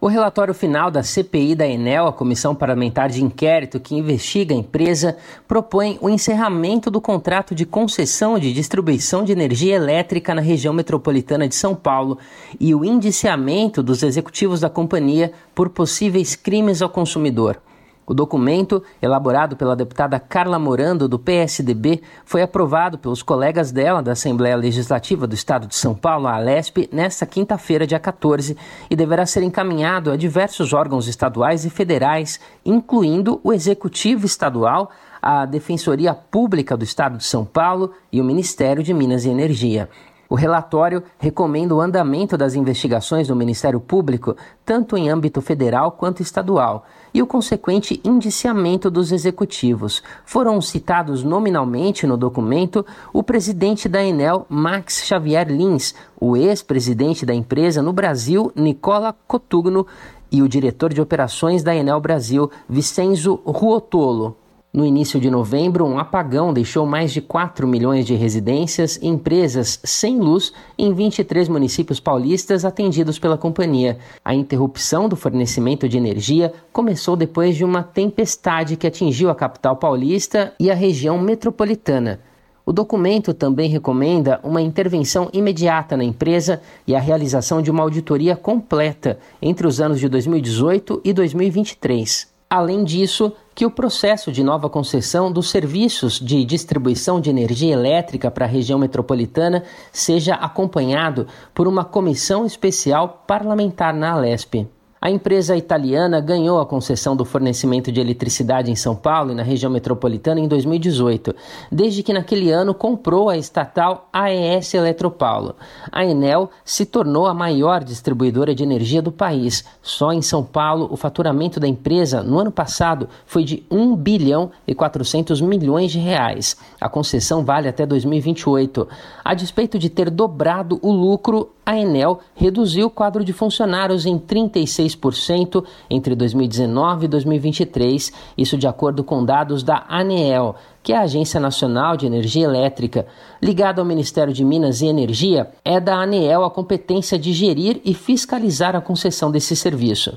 O 0.00 0.06
relatório 0.06 0.54
final 0.54 0.92
da 0.92 1.02
CPI 1.02 1.56
da 1.56 1.66
Enel, 1.66 2.06
a 2.06 2.12
Comissão 2.12 2.54
Parlamentar 2.54 3.08
de 3.08 3.24
Inquérito 3.24 3.80
que 3.80 3.96
investiga 3.96 4.54
a 4.54 4.56
empresa, 4.56 5.16
propõe 5.48 5.98
o 6.00 6.08
encerramento 6.08 6.88
do 6.88 7.00
contrato 7.00 7.52
de 7.52 7.66
concessão 7.66 8.38
de 8.38 8.52
distribuição 8.52 9.24
de 9.24 9.32
energia 9.32 9.74
elétrica 9.74 10.36
na 10.36 10.40
região 10.40 10.72
metropolitana 10.72 11.48
de 11.48 11.56
São 11.56 11.74
Paulo 11.74 12.16
e 12.60 12.72
o 12.76 12.84
indiciamento 12.84 13.82
dos 13.82 14.04
executivos 14.04 14.60
da 14.60 14.70
companhia 14.70 15.32
por 15.52 15.68
possíveis 15.68 16.36
crimes 16.36 16.80
ao 16.80 16.88
consumidor. 16.88 17.60
O 18.08 18.14
documento, 18.14 18.82
elaborado 19.02 19.54
pela 19.54 19.76
deputada 19.76 20.18
Carla 20.18 20.58
Morando, 20.58 21.06
do 21.06 21.18
PSDB, 21.18 22.00
foi 22.24 22.40
aprovado 22.40 22.96
pelos 22.96 23.22
colegas 23.22 23.70
dela 23.70 24.02
da 24.02 24.12
Assembleia 24.12 24.56
Legislativa 24.56 25.26
do 25.26 25.34
Estado 25.34 25.66
de 25.66 25.76
São 25.76 25.94
Paulo, 25.94 26.26
a 26.26 26.36
Alesp, 26.36 26.88
nesta 26.90 27.26
quinta-feira, 27.26 27.86
dia 27.86 27.98
14, 27.98 28.56
e 28.88 28.96
deverá 28.96 29.26
ser 29.26 29.42
encaminhado 29.42 30.10
a 30.10 30.16
diversos 30.16 30.72
órgãos 30.72 31.06
estaduais 31.06 31.66
e 31.66 31.70
federais, 31.70 32.40
incluindo 32.64 33.42
o 33.44 33.52
Executivo 33.52 34.24
Estadual, 34.24 34.90
a 35.20 35.44
Defensoria 35.44 36.14
Pública 36.14 36.78
do 36.78 36.84
Estado 36.84 37.18
de 37.18 37.24
São 37.24 37.44
Paulo 37.44 37.92
e 38.10 38.22
o 38.22 38.24
Ministério 38.24 38.82
de 38.82 38.94
Minas 38.94 39.26
e 39.26 39.28
Energia. 39.28 39.86
O 40.30 40.34
relatório 40.34 41.02
recomenda 41.18 41.74
o 41.74 41.80
andamento 41.80 42.36
das 42.36 42.54
investigações 42.54 43.28
do 43.28 43.36
Ministério 43.36 43.80
Público, 43.80 44.36
tanto 44.64 44.96
em 44.96 45.08
âmbito 45.08 45.40
federal 45.40 45.92
quanto 45.92 46.22
estadual, 46.22 46.86
e 47.12 47.22
o 47.22 47.26
consequente 47.26 48.00
indiciamento 48.04 48.90
dos 48.90 49.12
executivos. 49.12 50.02
Foram 50.24 50.60
citados 50.60 51.22
nominalmente 51.22 52.06
no 52.06 52.16
documento 52.16 52.84
o 53.12 53.22
presidente 53.22 53.88
da 53.88 54.04
Enel, 54.04 54.46
Max 54.48 55.04
Xavier 55.06 55.48
Lins, 55.48 55.94
o 56.20 56.36
ex-presidente 56.36 57.24
da 57.24 57.34
empresa 57.34 57.82
no 57.82 57.92
Brasil, 57.92 58.52
Nicola 58.54 59.14
Cotugno, 59.26 59.86
e 60.30 60.42
o 60.42 60.48
diretor 60.48 60.92
de 60.92 61.00
operações 61.00 61.62
da 61.62 61.74
Enel 61.74 62.00
Brasil, 62.00 62.50
Vicenzo 62.68 63.40
Ruotolo. 63.44 64.36
No 64.70 64.84
início 64.84 65.18
de 65.18 65.30
novembro, 65.30 65.86
um 65.86 65.98
apagão 65.98 66.52
deixou 66.52 66.84
mais 66.84 67.10
de 67.10 67.22
4 67.22 67.66
milhões 67.66 68.04
de 68.04 68.14
residências 68.14 68.98
e 69.00 69.08
empresas 69.08 69.80
sem 69.82 70.18
luz 70.20 70.52
em 70.78 70.92
23 70.92 71.48
municípios 71.48 71.98
paulistas 71.98 72.66
atendidos 72.66 73.18
pela 73.18 73.38
companhia. 73.38 73.98
A 74.22 74.34
interrupção 74.34 75.08
do 75.08 75.16
fornecimento 75.16 75.88
de 75.88 75.96
energia 75.96 76.52
começou 76.70 77.16
depois 77.16 77.56
de 77.56 77.64
uma 77.64 77.82
tempestade 77.82 78.76
que 78.76 78.86
atingiu 78.86 79.30
a 79.30 79.34
capital 79.34 79.74
paulista 79.76 80.52
e 80.60 80.70
a 80.70 80.74
região 80.74 81.18
metropolitana. 81.18 82.20
O 82.66 82.72
documento 82.72 83.32
também 83.32 83.70
recomenda 83.70 84.38
uma 84.44 84.60
intervenção 84.60 85.30
imediata 85.32 85.96
na 85.96 86.04
empresa 86.04 86.60
e 86.86 86.94
a 86.94 87.00
realização 87.00 87.62
de 87.62 87.70
uma 87.70 87.82
auditoria 87.82 88.36
completa 88.36 89.18
entre 89.40 89.66
os 89.66 89.80
anos 89.80 89.98
de 89.98 90.10
2018 90.10 91.00
e 91.02 91.14
2023. 91.14 92.28
Além 92.50 92.82
disso, 92.82 93.32
que 93.58 93.66
o 93.66 93.70
processo 93.72 94.30
de 94.30 94.44
nova 94.44 94.70
concessão 94.70 95.32
dos 95.32 95.50
serviços 95.50 96.20
de 96.20 96.44
distribuição 96.44 97.20
de 97.20 97.28
energia 97.28 97.72
elétrica 97.72 98.30
para 98.30 98.44
a 98.44 98.48
região 98.48 98.78
metropolitana 98.78 99.64
seja 99.90 100.34
acompanhado 100.34 101.26
por 101.52 101.66
uma 101.66 101.84
comissão 101.84 102.46
especial 102.46 103.24
parlamentar 103.26 103.92
na 103.92 104.12
Alesp. 104.12 104.64
A 105.00 105.10
empresa 105.10 105.56
italiana 105.56 106.20
ganhou 106.20 106.60
a 106.60 106.66
concessão 106.66 107.14
do 107.14 107.24
fornecimento 107.24 107.92
de 107.92 108.00
eletricidade 108.00 108.70
em 108.70 108.74
São 108.74 108.96
Paulo 108.96 109.30
e 109.30 109.34
na 109.34 109.44
região 109.44 109.70
metropolitana 109.70 110.40
em 110.40 110.48
2018, 110.48 111.34
desde 111.70 112.02
que 112.02 112.12
naquele 112.12 112.50
ano 112.50 112.74
comprou 112.74 113.28
a 113.28 113.36
estatal 113.36 114.08
AES 114.12 114.74
Eletropaulo. 114.74 115.54
A 115.92 116.04
Enel 116.04 116.50
se 116.64 116.84
tornou 116.84 117.26
a 117.26 117.34
maior 117.34 117.84
distribuidora 117.84 118.54
de 118.54 118.64
energia 118.64 119.00
do 119.00 119.12
país. 119.12 119.64
Só 119.80 120.12
em 120.12 120.20
São 120.20 120.42
Paulo, 120.42 120.88
o 120.90 120.96
faturamento 120.96 121.60
da 121.60 121.68
empresa 121.68 122.22
no 122.22 122.38
ano 122.38 122.50
passado 122.50 123.08
foi 123.24 123.44
de 123.44 123.64
1 123.70 123.94
bilhão 123.94 124.50
e 124.66 124.74
400 124.74 125.40
milhões 125.40 125.92
de 125.92 125.98
reais. 125.98 126.56
A 126.80 126.88
concessão 126.88 127.44
vale 127.44 127.68
até 127.68 127.86
2028. 127.86 128.88
A 129.24 129.34
despeito 129.34 129.78
de 129.78 129.88
ter 129.88 130.10
dobrado 130.10 130.78
o 130.82 130.90
lucro, 130.90 131.50
a 131.68 131.76
Enel 131.76 132.20
reduziu 132.34 132.86
o 132.86 132.90
quadro 132.90 133.22
de 133.22 133.30
funcionários 133.30 134.06
em 134.06 134.18
36% 134.18 135.62
entre 135.90 136.14
2019 136.14 137.04
e 137.04 137.08
2023, 137.08 138.10
isso 138.38 138.56
de 138.56 138.66
acordo 138.66 139.04
com 139.04 139.22
dados 139.22 139.62
da 139.62 139.84
ANEEL, 139.86 140.54
que 140.82 140.94
é 140.94 140.96
a 140.96 141.02
Agência 141.02 141.38
Nacional 141.38 141.94
de 141.94 142.06
Energia 142.06 142.46
Elétrica. 142.46 143.06
Ligada 143.42 143.82
ao 143.82 143.86
Ministério 143.86 144.32
de 144.32 144.42
Minas 144.46 144.80
e 144.80 144.86
Energia, 144.86 145.50
é 145.62 145.78
da 145.78 145.96
ANEEL 145.96 146.42
a 146.42 146.50
competência 146.50 147.18
de 147.18 147.34
gerir 147.34 147.82
e 147.84 147.92
fiscalizar 147.92 148.74
a 148.74 148.80
concessão 148.80 149.30
desse 149.30 149.54
serviço. 149.54 150.16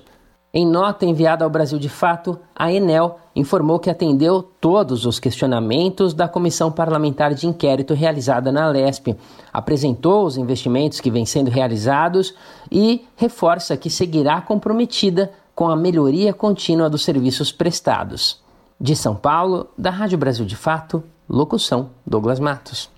Em 0.53 0.67
nota 0.67 1.05
enviada 1.05 1.45
ao 1.45 1.49
Brasil 1.49 1.79
de 1.79 1.87
Fato, 1.87 2.37
a 2.53 2.69
Enel 2.71 3.17
informou 3.33 3.79
que 3.79 3.89
atendeu 3.89 4.43
todos 4.43 5.05
os 5.05 5.17
questionamentos 5.17 6.13
da 6.13 6.27
comissão 6.27 6.69
parlamentar 6.69 7.33
de 7.33 7.47
inquérito 7.47 7.93
realizada 7.93 8.51
na 8.51 8.67
Lesp, 8.67 9.15
apresentou 9.53 10.25
os 10.25 10.35
investimentos 10.35 10.99
que 10.99 11.09
vêm 11.09 11.25
sendo 11.25 11.49
realizados 11.49 12.35
e 12.69 13.05
reforça 13.15 13.77
que 13.77 13.89
seguirá 13.89 14.41
comprometida 14.41 15.31
com 15.55 15.69
a 15.69 15.75
melhoria 15.75 16.33
contínua 16.33 16.89
dos 16.89 17.05
serviços 17.05 17.49
prestados. 17.49 18.41
De 18.77 18.93
São 18.93 19.15
Paulo, 19.15 19.67
da 19.77 19.89
Rádio 19.89 20.17
Brasil 20.17 20.45
de 20.45 20.57
Fato, 20.57 21.01
locução 21.29 21.91
Douglas 22.05 22.41
Matos. 22.41 22.89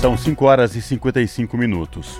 São 0.00 0.16
5 0.16 0.42
horas 0.46 0.74
e 0.74 0.80
55 0.80 1.54
minutos. 1.58 2.18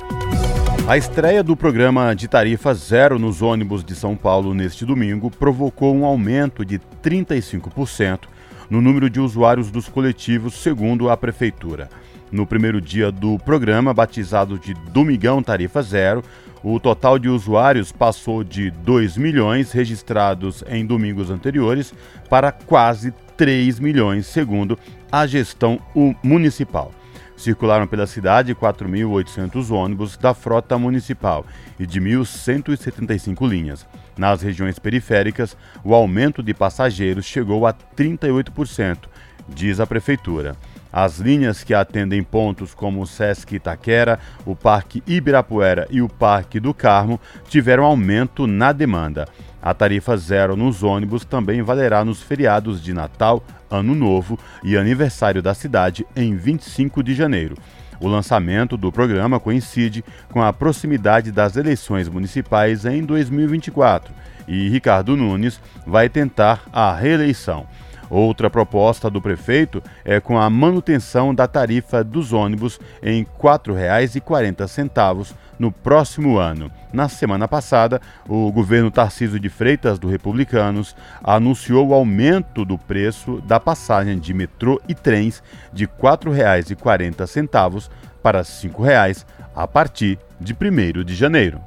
A 0.89 0.97
estreia 0.97 1.43
do 1.43 1.57
programa 1.57 2.15
de 2.15 2.27
tarifa 2.27 2.75
zero 2.75 3.19
nos 3.19 3.43
ônibus 3.43 3.85
de 3.85 3.95
São 3.95 4.17
Paulo 4.17 4.53
neste 4.53 4.85
domingo 4.85 5.31
provocou 5.31 5.95
um 5.95 6.05
aumento 6.05 6.65
de 6.65 6.81
35% 7.03 8.23
no 8.69 8.81
número 8.81 9.09
de 9.09 9.21
usuários 9.21 9.71
dos 9.71 9.89
coletivos, 9.89 10.55
segundo 10.55 11.09
a 11.09 11.17
Prefeitura. 11.17 11.89
No 12.31 12.47
primeiro 12.47 12.81
dia 12.81 13.13
do 13.13 13.39
programa, 13.39 13.95
batizado 13.95 14.59
de 14.59 14.75
Domingão 14.75 15.43
Tarifa 15.43 15.83
Zero, 15.83 16.25
o 16.63 16.79
total 16.79 17.19
de 17.19 17.29
usuários 17.29 17.93
passou 17.93 18.45
de 18.45 18.71
2 18.71 19.17
milhões 19.17 19.73
registrados 19.73 20.63
em 20.69 20.85
domingos 20.85 21.31
anteriores 21.31 21.95
para 22.29 22.53
quase 22.53 23.13
3 23.37 23.81
milhões, 23.81 24.27
segundo 24.27 24.79
a 25.11 25.27
gestão 25.27 25.81
municipal. 26.23 26.93
Circularam 27.41 27.87
pela 27.87 28.07
cidade 28.07 28.55
4.800 28.55 29.71
ônibus 29.71 30.15
da 30.15 30.35
frota 30.35 30.77
municipal 30.77 31.47
e 31.79 31.87
de 31.87 31.99
1.175 31.99 33.49
linhas. 33.49 33.87
Nas 34.15 34.43
regiões 34.43 34.79
periféricas, 34.79 35.57
o 35.83 35.95
aumento 35.95 36.43
de 36.43 36.53
passageiros 36.53 37.25
chegou 37.25 37.67
a 37.67 37.73
38%, 37.73 39.09
diz 39.49 39.81
a 39.81 39.87
Prefeitura. 39.87 40.55
As 40.93 41.19
linhas 41.19 41.65
que 41.65 41.73
atendem 41.73 42.23
pontos 42.23 42.75
como 42.75 43.01
o 43.01 43.07
Sesc 43.07 43.55
Itaquera, 43.55 44.19
o 44.45 44.55
Parque 44.55 45.03
Ibirapuera 45.07 45.89
e 45.89 46.03
o 46.03 46.11
Parque 46.11 46.61
do 46.61 46.75
Carmo 46.75 47.19
tiveram 47.49 47.85
aumento 47.85 48.47
na 48.47 48.71
demanda. 48.71 49.27
A 49.63 49.73
tarifa 49.73 50.15
zero 50.15 50.57
nos 50.57 50.83
ônibus 50.83 51.25
também 51.25 51.63
valerá 51.63 52.05
nos 52.05 52.23
feriados 52.23 52.83
de 52.83 52.93
Natal, 52.93 53.43
Ano 53.71 53.95
Novo 53.95 54.39
e 54.63 54.77
aniversário 54.77 55.43
da 55.43 55.55
cidade 55.55 56.07
em 56.17 56.35
25 56.37 57.03
de 57.03 57.15
janeiro. 57.15 57.57
O 58.01 58.09
lançamento 58.09 58.77
do 58.77 58.91
programa 58.91 59.39
coincide 59.39 60.03
com 60.31 60.43
a 60.43 60.53
proximidade 60.53 61.31
das 61.31 61.57
eleições 61.57 62.09
municipais 62.09 62.85
em 62.87 63.05
2024 63.05 64.13
e 64.49 64.69
Ricardo 64.69 65.17
Nunes 65.17 65.61
vai 65.87 66.09
tentar 66.09 66.63
a 66.73 66.95
reeleição. 66.95 67.67
Outra 68.11 68.51
proposta 68.51 69.09
do 69.09 69.23
prefeito 69.23 69.81
é 70.05 70.19
com 70.19 70.37
a 70.37 70.51
manutenção 70.51 71.33
da 71.33 71.47
tarifa 71.47 72.03
dos 72.03 72.33
ônibus 72.33 72.81
em 73.01 73.21
R$ 73.23 73.29
4,40 73.41 75.33
no 75.57 75.71
próximo 75.71 76.37
ano. 76.37 76.73
Na 76.93 77.09
semana 77.09 77.47
passada, 77.47 78.01
o 78.29 78.51
governo 78.51 78.91
Tarcísio 78.91 79.39
de 79.39 79.49
Freitas, 79.49 79.99
do 79.99 80.09
Republicanos, 80.09 80.97
anunciou 81.23 81.89
o 81.89 81.95
aumento 81.95 82.65
do 82.65 82.77
preço 82.77 83.41
da 83.43 83.61
passagem 83.61 84.19
de 84.19 84.35
metrô 84.35 84.81
e 84.89 84.95
trens 84.95 85.41
de 85.73 85.85
R$ 85.85 85.91
4,40 86.03 87.89
para 88.21 88.39
R$ 88.39 88.45
5,00 88.45 89.25
a 89.55 89.69
partir 89.69 90.19
de 90.41 90.53
1 90.53 91.05
de 91.05 91.15
janeiro. 91.15 91.61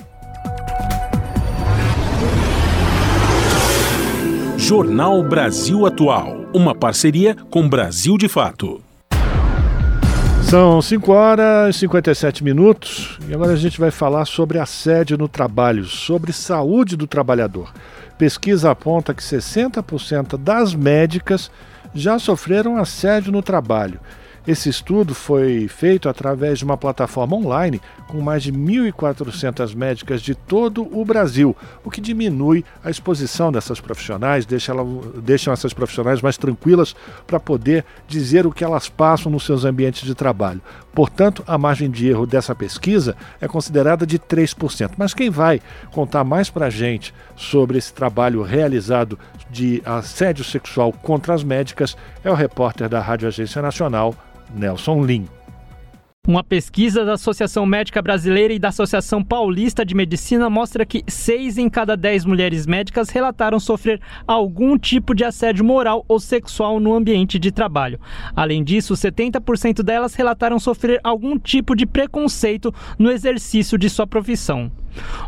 Jornal 4.65 5.21
Brasil 5.21 5.85
Atual, 5.85 6.45
uma 6.53 6.73
parceria 6.73 7.35
com 7.51 7.67
Brasil 7.67 8.17
de 8.17 8.29
Fato. 8.29 8.81
São 10.41 10.81
5 10.81 11.11
horas 11.11 11.75
e 11.75 11.79
57 11.79 12.45
minutos 12.45 13.19
e 13.27 13.33
agora 13.33 13.51
a 13.51 13.57
gente 13.57 13.77
vai 13.77 13.91
falar 13.91 14.23
sobre 14.23 14.59
assédio 14.59 15.17
no 15.17 15.27
trabalho, 15.27 15.83
sobre 15.83 16.31
saúde 16.31 16.95
do 16.95 17.05
trabalhador. 17.05 17.73
Pesquisa 18.17 18.71
aponta 18.71 19.13
que 19.13 19.21
60% 19.21 20.37
das 20.37 20.73
médicas 20.73 21.51
já 21.93 22.17
sofreram 22.17 22.77
assédio 22.77 23.33
no 23.33 23.41
trabalho 23.41 23.99
esse 24.45 24.69
estudo 24.69 25.15
foi 25.15 25.67
feito 25.67 26.09
através 26.09 26.59
de 26.59 26.65
uma 26.65 26.77
plataforma 26.77 27.35
online 27.37 27.81
com 28.07 28.19
mais 28.19 28.43
de 28.43 28.51
1.400 28.51 29.73
médicas 29.75 30.21
de 30.21 30.35
todo 30.35 30.87
o 30.91 31.05
Brasil, 31.05 31.55
o 31.83 31.89
que 31.89 32.01
diminui 32.01 32.65
a 32.83 32.89
exposição 32.89 33.51
dessas 33.51 33.79
profissionais, 33.79 34.45
deixa 34.45 34.71
ela, 34.71 34.85
deixam 35.23 35.53
essas 35.53 35.73
profissionais 35.73 36.21
mais 36.21 36.37
tranquilas 36.37 36.95
para 37.25 37.39
poder 37.39 37.85
dizer 38.07 38.45
o 38.45 38.51
que 38.51 38.63
elas 38.63 38.89
passam 38.89 39.31
nos 39.31 39.45
seus 39.45 39.63
ambientes 39.65 40.03
de 40.03 40.13
trabalho. 40.13 40.61
Portanto, 40.93 41.43
a 41.47 41.57
margem 41.57 41.89
de 41.89 42.07
erro 42.07 42.27
dessa 42.27 42.53
pesquisa 42.53 43.15
é 43.41 43.47
considerada 43.47 44.05
de 44.05 44.19
3%. 44.19 44.91
Mas 44.97 45.13
quem 45.13 45.29
vai 45.29 45.59
contar 45.91 46.23
mais 46.23 46.49
para 46.49 46.67
a 46.67 46.69
gente 46.69 47.13
sobre 47.35 47.77
esse 47.77 47.93
trabalho 47.93 48.43
realizado 48.43 49.17
de 49.49 49.81
assédio 49.85 50.43
sexual 50.43 50.91
contra 50.91 51.33
as 51.33 51.43
médicas 51.43 51.97
é 52.23 52.29
o 52.29 52.35
repórter 52.35 52.87
da 52.87 52.99
Rádio 52.99 53.27
Agência 53.27 53.61
Nacional, 53.61 54.13
Nelson 54.53 55.03
Lim. 55.03 55.27
Uma 56.25 56.41
pesquisa 56.41 57.03
da 57.03 57.15
Associação 57.15 57.65
Médica 57.65 58.01
Brasileira 58.01 58.53
e 58.53 58.57
da 58.57 58.69
Associação 58.69 59.21
Paulista 59.21 59.85
de 59.85 59.93
Medicina 59.93 60.49
mostra 60.49 60.85
que 60.85 61.03
seis 61.05 61.57
em 61.57 61.69
cada 61.69 61.97
dez 61.97 62.23
mulheres 62.23 62.65
médicas 62.65 63.09
relataram 63.09 63.59
sofrer 63.59 63.99
algum 64.25 64.77
tipo 64.77 65.13
de 65.13 65.25
assédio 65.25 65.65
moral 65.65 66.05
ou 66.07 66.21
sexual 66.21 66.79
no 66.79 66.93
ambiente 66.93 67.37
de 67.37 67.51
trabalho. 67.51 67.99
Além 68.33 68.63
disso, 68.63 68.93
70% 68.93 69.83
delas 69.83 70.15
relataram 70.15 70.57
sofrer 70.59 70.97
algum 71.03 71.37
tipo 71.37 71.75
de 71.75 71.85
preconceito 71.85 72.73
no 72.97 73.11
exercício 73.11 73.77
de 73.77 73.89
sua 73.89 74.07
profissão. 74.07 74.71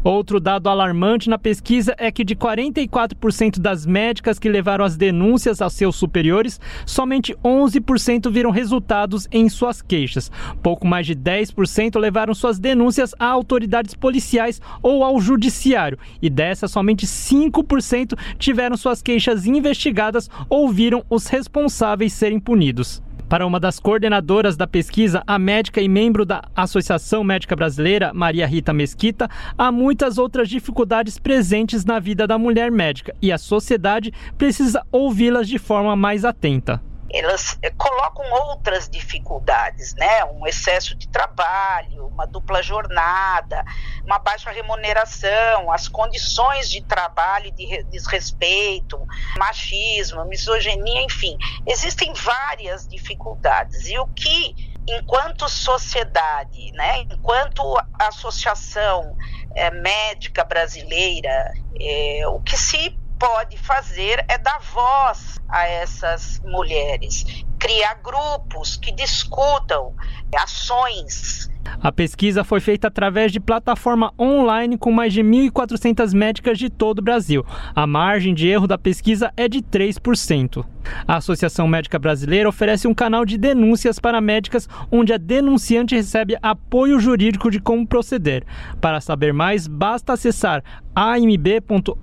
Outro 0.03 0.39
dado 0.39 0.70
alarmante 0.70 1.30
na 1.30 1.38
pesquisa 1.38 1.95
é 1.97 2.11
que 2.11 2.24
de 2.24 2.36
44% 2.36 3.59
das 3.59 3.86
médicas 3.86 4.38
que 4.39 4.49
levaram 4.49 4.86
as 4.86 4.95
denúncias 4.95 5.61
aos 5.61 5.74
seus 5.74 5.95
superiores, 5.95 6.59
somente 6.86 7.36
11% 7.43 8.32
viram 8.32 8.51
resultados 8.51 9.28
em 9.32 9.49
suas 9.49 9.82
queixas. 9.82 10.32
Pouco 10.61 10.88
mais 10.88 11.05
de 11.05 11.16
10% 11.16 11.99
levaram 11.99 12.34
suas 12.34 12.59
denúncias 12.59 13.13
a 13.20 13.26
autoridades 13.26 13.93
policiais 13.93 14.61
ou 14.82 15.03
ao 15.03 15.20
judiciário, 15.20 15.97
e 16.22 16.30
dessas, 16.30 16.72
somente 16.72 17.05
5% 17.05 18.18
tiveram 18.38 18.78
suas 18.78 19.01
queixas 19.01 19.45
investigadas 19.45 20.30
ou 20.49 20.70
viram 20.70 21.03
os 21.09 21.28
responsáveis 21.28 22.13
serem 22.13 22.39
punidos. 22.39 23.05
Para 23.36 23.46
uma 23.46 23.60
das 23.60 23.82
coordenadoras 23.82 24.56
da 24.56 24.66
pesquisa, 24.66 25.22
a 25.28 25.38
médica 25.38 25.82
e 25.82 25.90
membro 25.90 26.26
da 26.26 26.46
Associação 26.56 27.22
Médica 27.22 27.54
Brasileira, 27.54 28.14
Maria 28.14 28.48
Rita 28.48 28.72
Mesquita, 28.72 29.30
há 29.58 29.74
muitas 29.74 30.18
outras 30.18 30.48
dificuldades 30.48 31.20
presentes 31.20 31.84
na 31.84 32.00
vida 32.00 32.26
da 32.26 32.38
mulher 32.38 32.72
médica 32.72 33.14
e 33.22 33.34
a 33.34 33.38
sociedade 33.38 34.14
precisa 34.38 34.82
ouvi-las 34.90 35.50
de 35.50 35.60
forma 35.60 35.98
mais 35.98 36.24
atenta 36.24 36.82
elas 37.12 37.58
eh, 37.62 37.70
colocam 37.72 38.30
outras 38.32 38.89
dificuldades, 38.89 39.93
né? 39.95 40.24
Um 40.26 40.45
excesso 40.47 40.95
de 40.95 41.08
trabalho, 41.08 42.08
uma 42.08 42.26
dupla 42.26 42.62
jornada, 42.62 43.64
uma 44.03 44.20
baixa 44.20 44.51
remuneração, 44.51 45.72
as 45.72 45.88
condições 45.88 46.70
de 46.70 46.82
trabalho 46.82 47.51
de 47.51 47.84
desrespeito, 47.84 48.99
machismo, 49.38 50.26
misoginia, 50.26 51.01
enfim, 51.01 51.38
existem 51.66 52.14
várias 52.14 52.88
dificuldades. 52.88 53.88
E 53.88 53.99
o 53.99 54.08
que 54.08 54.76
enquanto 54.88 55.49
sociedade, 55.49 56.72
né, 56.74 56.99
enquanto 56.99 57.76
associação 57.99 59.16
é, 59.56 59.72
médica 59.72 60.43
brasileira, 60.43 61.53
é, 61.80 62.28
o 62.28 62.39
que 62.39 62.56
se 62.56 62.97
pode 63.20 63.57
fazer 63.57 64.24
é 64.28 64.38
dar 64.38 64.59
voz 64.74 65.39
a 65.49 65.68
essas 65.68 66.39
mulheres, 66.43 67.24
criar 67.59 67.95
grupos 68.03 68.76
que 68.76 68.91
discutam 68.91 69.93
ações 70.36 71.49
a 71.82 71.91
pesquisa 71.91 72.43
foi 72.43 72.59
feita 72.59 72.88
através 72.88 73.32
de 73.32 73.39
plataforma 73.39 74.13
online 74.20 74.78
com 74.78 74.91
mais 74.91 75.13
de 75.13 75.22
1.400 75.22 76.13
médicas 76.13 76.57
de 76.57 76.70
todo 76.70 76.99
o 76.99 77.01
Brasil. 77.01 77.45
A 77.76 77.86
margem 77.86 78.34
de 78.34 78.47
erro 78.47 78.68
da 78.68 78.78
pesquisa 78.78 79.32
é 79.36 79.47
de 79.47 79.61
3%. 79.61 80.66
A 81.07 81.18
Associação 81.18 81.68
Médica 81.68 81.97
Brasileira 81.97 82.49
oferece 82.49 82.88
um 82.88 82.93
canal 82.93 83.26
de 83.26 83.38
denúncias 83.38 83.99
para 83.99 84.22
médicas 84.22 84.70
onde 84.91 85.13
a 85.13 85.18
denunciante 85.18 85.95
recebe 85.95 86.38
apoio 86.41 86.99
jurídico 86.99 87.49
de 87.49 87.59
como 87.59 87.88
proceder. 87.88 88.43
Para 88.80 89.01
saber 89.01 89.34
mais, 89.34 89.68
basta 89.68 90.13
acessar 90.13 90.63
amb.org.br 90.95 91.93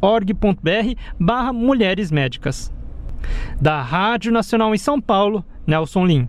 barra 1.18 1.52
Mulheres 1.52 2.10
Médicas. 2.10 2.72
Da 3.60 3.80
Rádio 3.80 4.32
Nacional 4.32 4.74
em 4.74 4.78
São 4.78 5.00
Paulo, 5.00 5.44
Nelson 5.66 6.04
Lim. 6.04 6.28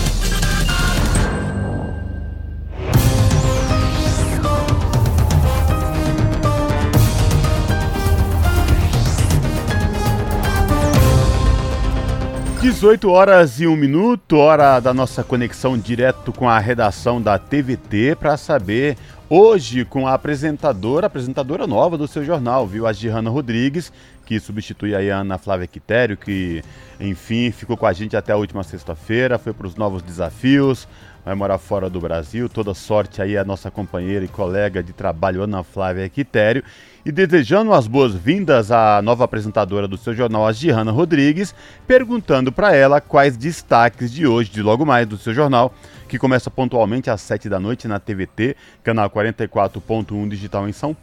18 12.61 13.09
horas 13.09 13.59
e 13.59 13.65
1 13.65 13.75
minuto, 13.75 14.37
hora 14.37 14.79
da 14.79 14.93
nossa 14.93 15.23
conexão 15.23 15.75
direto 15.75 16.31
com 16.31 16.47
a 16.47 16.59
redação 16.59 17.19
da 17.19 17.39
TVT 17.39 18.15
para 18.15 18.37
saber 18.37 18.95
hoje 19.27 19.83
com 19.83 20.07
a 20.07 20.13
apresentadora, 20.13 21.07
apresentadora 21.07 21.65
nova 21.65 21.97
do 21.97 22.07
seu 22.07 22.23
jornal, 22.23 22.67
viu? 22.67 22.85
A 22.85 22.93
Gihanna 22.93 23.31
Rodrigues, 23.31 23.91
que 24.27 24.39
substitui 24.39 24.93
a 24.93 24.99
Ana 25.21 25.39
Flávia 25.39 25.65
Quitério, 25.65 26.15
que 26.15 26.63
enfim 26.99 27.49
ficou 27.49 27.75
com 27.75 27.87
a 27.87 27.93
gente 27.93 28.15
até 28.15 28.31
a 28.31 28.37
última 28.37 28.61
sexta-feira, 28.61 29.39
foi 29.39 29.53
para 29.53 29.65
os 29.65 29.75
novos 29.75 30.03
desafios, 30.03 30.87
vai 31.25 31.35
morar 31.35 31.57
fora 31.57 31.89
do 31.89 31.99
Brasil. 31.99 32.49
Toda 32.49 32.73
sorte 32.73 33.21
aí 33.21 33.37
a 33.37 33.43
nossa 33.43 33.69
companheira 33.69 34.25
e 34.25 34.27
colega 34.27 34.81
de 34.81 34.93
trabalho, 34.93 35.43
Ana 35.43 35.63
Flávia 35.63 36.07
Quitério 36.09 36.63
e 37.05 37.11
desejando 37.11 37.73
as 37.73 37.87
boas-vindas 37.87 38.71
à 38.71 39.01
nova 39.01 39.23
apresentadora 39.23 39.87
do 39.87 39.97
seu 39.97 40.13
jornal, 40.13 40.47
a 40.47 40.51
Gihanna 40.51 40.91
Rodrigues, 40.91 41.53
perguntando 41.87 42.51
para 42.51 42.75
ela 42.75 43.01
quais 43.01 43.35
destaques 43.35 44.11
de 44.11 44.27
hoje, 44.27 44.51
de 44.51 44.61
logo 44.61 44.85
mais, 44.85 45.07
do 45.07 45.17
seu 45.17 45.33
jornal, 45.33 45.73
que 46.07 46.19
começa 46.19 46.49
pontualmente 46.49 47.09
às 47.09 47.21
7 47.21 47.49
da 47.49 47.59
noite 47.59 47.87
na 47.87 47.99
TVT, 47.99 48.55
canal 48.83 49.09
44.1 49.09 50.29
digital 50.29 50.69
em 50.69 50.73
São 50.73 50.95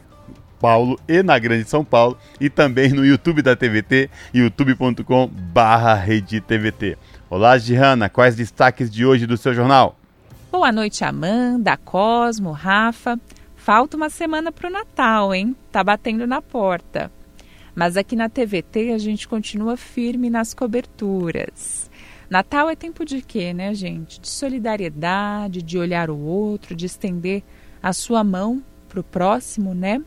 Paulo 0.60 0.98
e 1.08 1.22
na 1.22 1.38
Grande 1.38 1.68
São 1.68 1.84
Paulo, 1.84 2.16
e 2.40 2.48
também 2.48 2.90
no 2.90 3.04
YouTube 3.04 3.42
da 3.42 3.56
TVT, 3.56 4.10
youtube.com 4.32 5.28
barra 5.28 6.04
Olá, 7.30 7.58
Gihanna, 7.58 8.08
quais 8.08 8.36
destaques 8.36 8.90
de 8.90 9.04
hoje 9.04 9.26
do 9.26 9.36
seu 9.36 9.52
jornal? 9.52 9.97
Boa 10.50 10.72
noite, 10.72 11.04
Amanda, 11.04 11.76
Cosmo, 11.76 12.52
Rafa. 12.52 13.20
Falta 13.54 13.98
uma 13.98 14.08
semana 14.08 14.50
para 14.50 14.68
o 14.68 14.72
Natal, 14.72 15.34
hein? 15.34 15.54
Tá 15.70 15.84
batendo 15.84 16.26
na 16.26 16.40
porta. 16.40 17.12
Mas 17.74 17.98
aqui 17.98 18.16
na 18.16 18.30
TVT 18.30 18.92
a 18.92 18.98
gente 18.98 19.28
continua 19.28 19.76
firme 19.76 20.30
nas 20.30 20.54
coberturas. 20.54 21.90
Natal 22.30 22.70
é 22.70 22.74
tempo 22.74 23.04
de 23.04 23.20
quê, 23.20 23.52
né, 23.52 23.74
gente? 23.74 24.18
De 24.22 24.28
solidariedade, 24.28 25.60
de 25.60 25.76
olhar 25.76 26.08
o 26.08 26.18
outro, 26.18 26.74
de 26.74 26.86
estender 26.86 27.42
a 27.82 27.92
sua 27.92 28.24
mão 28.24 28.64
para 28.88 29.00
o 29.00 29.04
próximo, 29.04 29.74
né? 29.74 30.02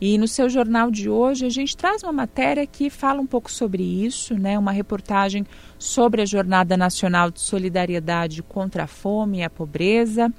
E 0.00 0.16
no 0.16 0.26
seu 0.26 0.48
jornal 0.48 0.90
de 0.90 1.10
hoje 1.10 1.44
a 1.44 1.50
gente 1.50 1.76
traz 1.76 2.02
uma 2.02 2.12
matéria 2.12 2.66
que 2.66 2.88
fala 2.88 3.20
um 3.20 3.26
pouco 3.26 3.52
sobre 3.52 3.82
isso, 3.82 4.34
né? 4.34 4.58
Uma 4.58 4.72
reportagem 4.72 5.44
sobre 5.78 6.22
a 6.22 6.24
Jornada 6.24 6.74
Nacional 6.74 7.30
de 7.30 7.40
Solidariedade 7.40 8.42
contra 8.42 8.84
a 8.84 8.86
Fome 8.86 9.38
e 9.38 9.42
a 9.42 9.50
Pobreza. 9.50 10.32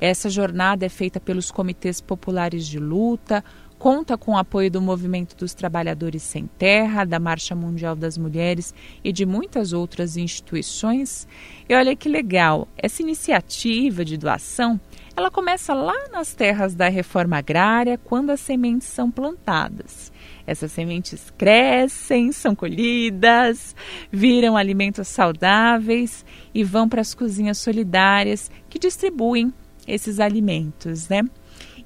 Essa 0.00 0.30
jornada 0.30 0.86
é 0.86 0.88
feita 0.88 1.18
pelos 1.18 1.50
comitês 1.50 2.00
populares 2.00 2.68
de 2.68 2.78
luta, 2.78 3.42
conta 3.80 4.16
com 4.16 4.32
o 4.32 4.38
apoio 4.38 4.70
do 4.70 4.80
Movimento 4.80 5.34
dos 5.34 5.54
Trabalhadores 5.54 6.22
Sem 6.22 6.46
Terra, 6.46 7.04
da 7.04 7.18
Marcha 7.18 7.54
Mundial 7.54 7.96
das 7.96 8.16
Mulheres 8.16 8.74
e 9.02 9.10
de 9.10 9.26
muitas 9.26 9.72
outras 9.72 10.16
instituições. 10.16 11.26
E 11.68 11.74
olha 11.74 11.96
que 11.96 12.08
legal, 12.08 12.68
essa 12.76 13.02
iniciativa 13.02 14.04
de 14.04 14.16
doação, 14.16 14.78
ela 15.20 15.30
começa 15.30 15.74
lá 15.74 16.08
nas 16.10 16.34
terras 16.34 16.74
da 16.74 16.88
reforma 16.88 17.36
agrária, 17.36 17.98
quando 17.98 18.30
as 18.30 18.40
sementes 18.40 18.88
são 18.88 19.10
plantadas. 19.10 20.10
Essas 20.46 20.72
sementes 20.72 21.30
crescem, 21.36 22.32
são 22.32 22.54
colhidas, 22.54 23.76
viram 24.10 24.56
alimentos 24.56 25.06
saudáveis 25.08 26.24
e 26.54 26.64
vão 26.64 26.88
para 26.88 27.02
as 27.02 27.12
cozinhas 27.14 27.58
solidárias 27.58 28.50
que 28.68 28.78
distribuem 28.78 29.52
esses 29.86 30.18
alimentos, 30.18 31.08
né? 31.08 31.22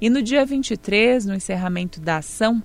E 0.00 0.08
no 0.08 0.22
dia 0.22 0.46
23, 0.46 1.26
no 1.26 1.34
encerramento 1.34 2.00
da 2.00 2.18
ação, 2.18 2.62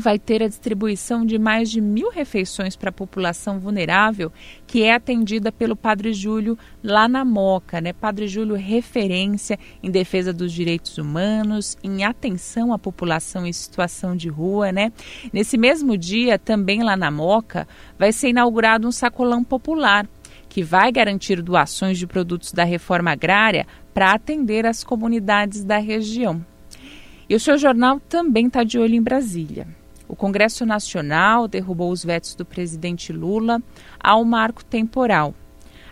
vai 0.00 0.18
ter 0.18 0.42
a 0.42 0.48
distribuição 0.48 1.24
de 1.24 1.38
mais 1.38 1.70
de 1.70 1.80
mil 1.80 2.10
refeições 2.10 2.74
para 2.74 2.88
a 2.88 2.92
população 2.92 3.60
vulnerável, 3.60 4.32
que 4.66 4.82
é 4.82 4.94
atendida 4.94 5.52
pelo 5.52 5.76
Padre 5.76 6.12
Júlio 6.12 6.58
lá 6.82 7.06
na 7.06 7.24
Moca, 7.24 7.80
né? 7.80 7.92
Padre 7.92 8.26
Júlio 8.26 8.56
referência 8.56 9.58
em 9.82 9.90
defesa 9.90 10.32
dos 10.32 10.52
direitos 10.52 10.98
humanos, 10.98 11.76
em 11.84 12.02
atenção 12.02 12.72
à 12.72 12.78
população 12.78 13.46
em 13.46 13.52
situação 13.52 14.16
de 14.16 14.28
rua, 14.28 14.72
né? 14.72 14.92
Nesse 15.32 15.56
mesmo 15.56 15.96
dia, 15.96 16.38
também 16.38 16.82
lá 16.82 16.96
na 16.96 17.10
Moca, 17.10 17.68
vai 17.98 18.12
ser 18.12 18.30
inaugurado 18.30 18.88
um 18.88 18.92
sacolão 18.92 19.44
popular 19.44 20.08
que 20.48 20.64
vai 20.64 20.90
garantir 20.90 21.40
doações 21.40 21.96
de 21.96 22.06
produtos 22.06 22.52
da 22.52 22.64
reforma 22.64 23.12
agrária 23.12 23.66
para 23.94 24.12
atender 24.12 24.66
as 24.66 24.82
comunidades 24.82 25.64
da 25.64 25.78
região. 25.78 26.44
E 27.28 27.34
o 27.34 27.40
seu 27.40 27.56
jornal 27.56 28.00
também 28.00 28.48
está 28.48 28.64
de 28.64 28.76
olho 28.76 28.94
em 28.96 29.02
Brasília. 29.02 29.79
O 30.10 30.16
Congresso 30.16 30.66
Nacional 30.66 31.46
derrubou 31.46 31.92
os 31.92 32.04
vetos 32.04 32.34
do 32.34 32.44
presidente 32.44 33.12
Lula 33.12 33.62
ao 34.02 34.24
marco 34.24 34.64
temporal. 34.64 35.32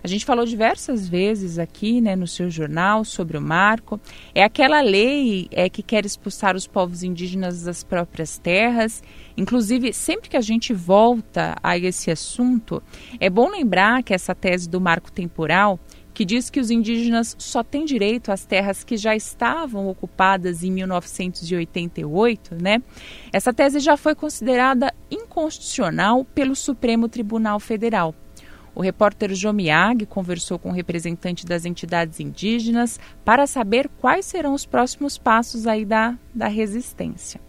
A 0.03 0.09
gente 0.09 0.25
falou 0.25 0.45
diversas 0.45 1.09
vezes 1.09 1.57
aqui, 1.57 2.01
né, 2.01 2.16
no 2.16 2.27
seu 2.27 2.51
jornal 2.51 3.05
sobre 3.05 3.39
o 3.39 3.41
marco. 3.41 4.01
É 4.35 4.43
aquela 4.43 4.81
lei 4.81 5.47
é 5.53 5.69
que 5.69 5.85
quer 5.85 6.05
expulsar 6.05 6.57
os 6.57 6.66
povos 6.66 7.05
indígenas 7.05 7.62
das 7.62 7.85
próprias 7.85 8.39
terras. 8.39 9.05
Inclusive, 9.37 9.93
sempre 9.93 10.29
que 10.29 10.37
a 10.37 10.41
gente 10.41 10.75
volta 10.75 11.57
a 11.62 11.79
esse 11.79 12.11
assunto, 12.11 12.83
é 13.21 13.31
bom 13.31 13.49
lembrar 13.49 14.03
que 14.03 14.12
essa 14.12 14.35
tese 14.35 14.69
do 14.69 14.81
marco 14.81 15.12
temporal 15.12 15.79
que 16.19 16.25
diz 16.25 16.51
que 16.51 16.59
os 16.59 16.69
indígenas 16.69 17.37
só 17.39 17.62
têm 17.62 17.85
direito 17.85 18.33
às 18.33 18.45
terras 18.45 18.83
que 18.83 18.97
já 18.97 19.14
estavam 19.14 19.87
ocupadas 19.87 20.64
em 20.64 20.73
1988, 20.73 22.57
né? 22.61 22.83
Essa 23.33 23.55
tese 23.55 23.79
já 23.79 23.97
foi 23.97 24.16
considerada 24.16 24.93
inconstitucional 25.09 26.25
pelo 26.25 26.57
Supremo 26.57 27.09
Tribunal 27.09 27.61
Federal. 27.61 28.12
O 28.75 28.83
repórter 28.83 29.33
Jomiag 29.33 30.07
conversou 30.07 30.59
com 30.59 30.73
representante 30.73 31.47
das 31.47 31.64
entidades 31.64 32.19
indígenas 32.19 32.99
para 33.25 33.47
saber 33.47 33.89
quais 34.01 34.27
serão 34.27 34.55
os 34.55 34.66
próximos 34.66 35.16
passos 35.16 35.69
aí 35.69 35.85
da, 35.85 36.19
da 36.35 36.49
resistência. 36.49 37.41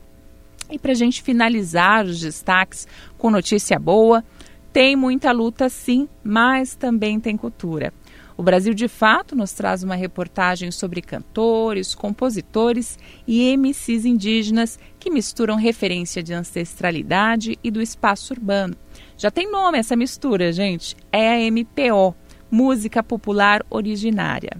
E 0.69 0.77
para 0.77 0.91
a 0.91 0.95
gente 0.95 1.23
finalizar 1.23 2.05
os 2.05 2.19
destaques 2.19 2.87
com 3.17 3.31
notícia 3.31 3.79
boa, 3.79 4.23
tem 4.71 4.95
muita 4.95 5.31
luta 5.31 5.67
sim, 5.69 6.07
mas 6.23 6.75
também 6.75 7.19
tem 7.19 7.35
cultura. 7.35 7.91
O 8.39 8.41
Brasil 8.41 8.73
de 8.73 8.87
Fato 8.87 9.35
nos 9.35 9.51
traz 9.51 9.83
uma 9.83 9.95
reportagem 9.95 10.71
sobre 10.71 11.01
cantores, 11.01 11.93
compositores 11.93 12.97
e 13.27 13.57
MCs 13.57 14.05
indígenas 14.05 14.79
que 14.97 15.09
misturam 15.09 15.57
referência 15.57 16.23
de 16.23 16.33
ancestralidade 16.33 17.59
e 17.61 17.69
do 17.69 17.81
espaço 17.81 18.33
urbano. 18.33 18.77
Já 19.17 19.29
tem 19.29 19.51
nome 19.51 19.77
essa 19.77 19.93
mistura, 19.93 20.53
gente. 20.53 20.95
É 21.11 21.33
a 21.33 21.51
MPO, 21.51 22.15
Música 22.49 23.03
Popular 23.03 23.61
Originária. 23.69 24.51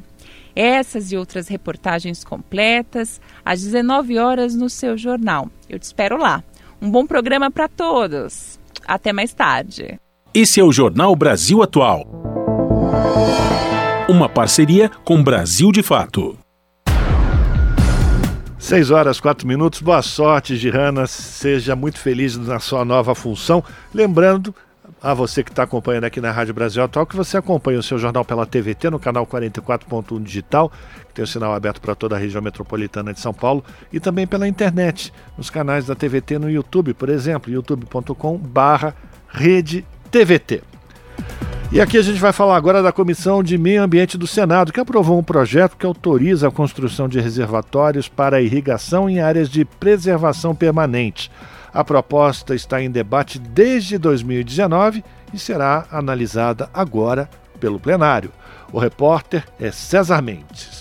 Essas 0.54 1.14
e 1.14 1.16
outras 1.16 1.48
reportagens 1.48 2.22
completas 2.22 3.22
às 3.46 3.62
19 3.62 4.18
horas 4.18 4.56
no 4.56 4.70
seu 4.70 4.98
jornal. 4.98 5.50
Eu 5.70 5.80
te 5.80 5.84
espero 5.84 6.18
lá. 6.18 6.44
Um 6.82 6.92
bom 6.92 7.06
programa 7.06 7.50
para 7.50 7.70
todos. 7.70 8.60
Até 8.86 9.14
mais 9.14 9.34
tarde. 9.34 9.98
Esse 10.34 10.60
é 10.60 10.64
o 10.66 10.72
Jornal 10.74 11.16
Brasil 11.16 11.64
Atual. 11.64 12.39
Uma 14.20 14.28
parceria 14.28 14.92
com 15.06 15.24
Brasil 15.24 15.72
de 15.72 15.82
Fato. 15.82 16.38
6 18.58 18.92
horas, 18.92 19.22
4 19.22 19.48
minutos. 19.48 19.82
Boa 19.82 20.02
sorte, 20.02 20.58
Girana. 20.58 21.08
Seja 21.08 21.74
muito 21.74 22.00
feliz 22.00 22.36
na 22.36 22.60
sua 22.60 22.84
nova 22.84 23.16
função. 23.16 23.64
Lembrando 23.94 24.54
a 25.02 25.14
você 25.14 25.42
que 25.42 25.52
está 25.52 25.64
acompanhando 25.64 26.04
aqui 26.04 26.20
na 26.20 26.34
Rádio 26.34 26.54
Brasil 26.54 26.84
Atual 26.84 27.06
que 27.06 27.16
você 27.16 27.38
acompanha 27.38 27.80
o 27.80 27.84
seu 27.84 27.98
jornal 27.98 28.26
pela 28.26 28.46
TVT 28.46 28.90
no 28.90 29.00
canal 29.00 29.26
44.1 29.26 30.22
digital, 30.22 30.70
que 31.08 31.14
tem 31.14 31.24
o 31.24 31.28
sinal 31.28 31.54
aberto 31.54 31.80
para 31.80 31.96
toda 31.96 32.18
a 32.18 32.20
região 32.20 32.42
metropolitana 32.42 33.14
de 33.14 33.22
São 33.22 33.34
Paulo, 33.34 33.64
e 33.90 34.02
também 34.02 34.28
pela 34.28 34.50
internet, 34.50 35.14
nos 35.38 35.50
canais 35.50 35.86
da 35.86 35.96
TVT 35.96 36.40
no 36.40 36.52
YouTube, 36.52 36.94
por 36.94 37.08
exemplo, 37.08 37.54
youtube.com/rede 37.54 39.86
TVT. 40.12 40.69
E 41.72 41.80
aqui 41.80 42.00
a 42.00 42.02
gente 42.02 42.20
vai 42.20 42.34
falar 42.34 42.58
agora 42.58 42.82
da 42.82 42.92
Comissão 42.92 43.44
de 43.44 43.56
Meio 43.56 43.84
Ambiente 43.84 44.18
do 44.18 44.26
Senado, 44.26 44.74
que 44.74 44.80
aprovou 44.80 45.20
um 45.20 45.24
projeto 45.24 45.78
que 45.78 45.86
autoriza 45.86 46.48
a 46.48 46.52
construção 46.52 47.08
de 47.08 47.20
reservatórios 47.20 48.10
para 48.10 48.42
irrigação 48.42 49.08
em 49.08 49.20
áreas 49.20 49.48
de 49.48 49.64
preservação 49.64 50.56
permanente. 50.56 51.30
A 51.72 51.84
proposta 51.84 52.56
está 52.56 52.82
em 52.82 52.90
debate 52.90 53.38
desde 53.38 54.00
2019 54.00 55.04
e 55.32 55.38
será 55.38 55.86
analisada 55.92 56.68
agora 56.74 57.30
pelo 57.60 57.80
plenário. 57.80 58.32
O 58.72 58.80
repórter 58.80 59.46
é 59.60 59.70
César 59.70 60.24
Mendes. 60.24 60.79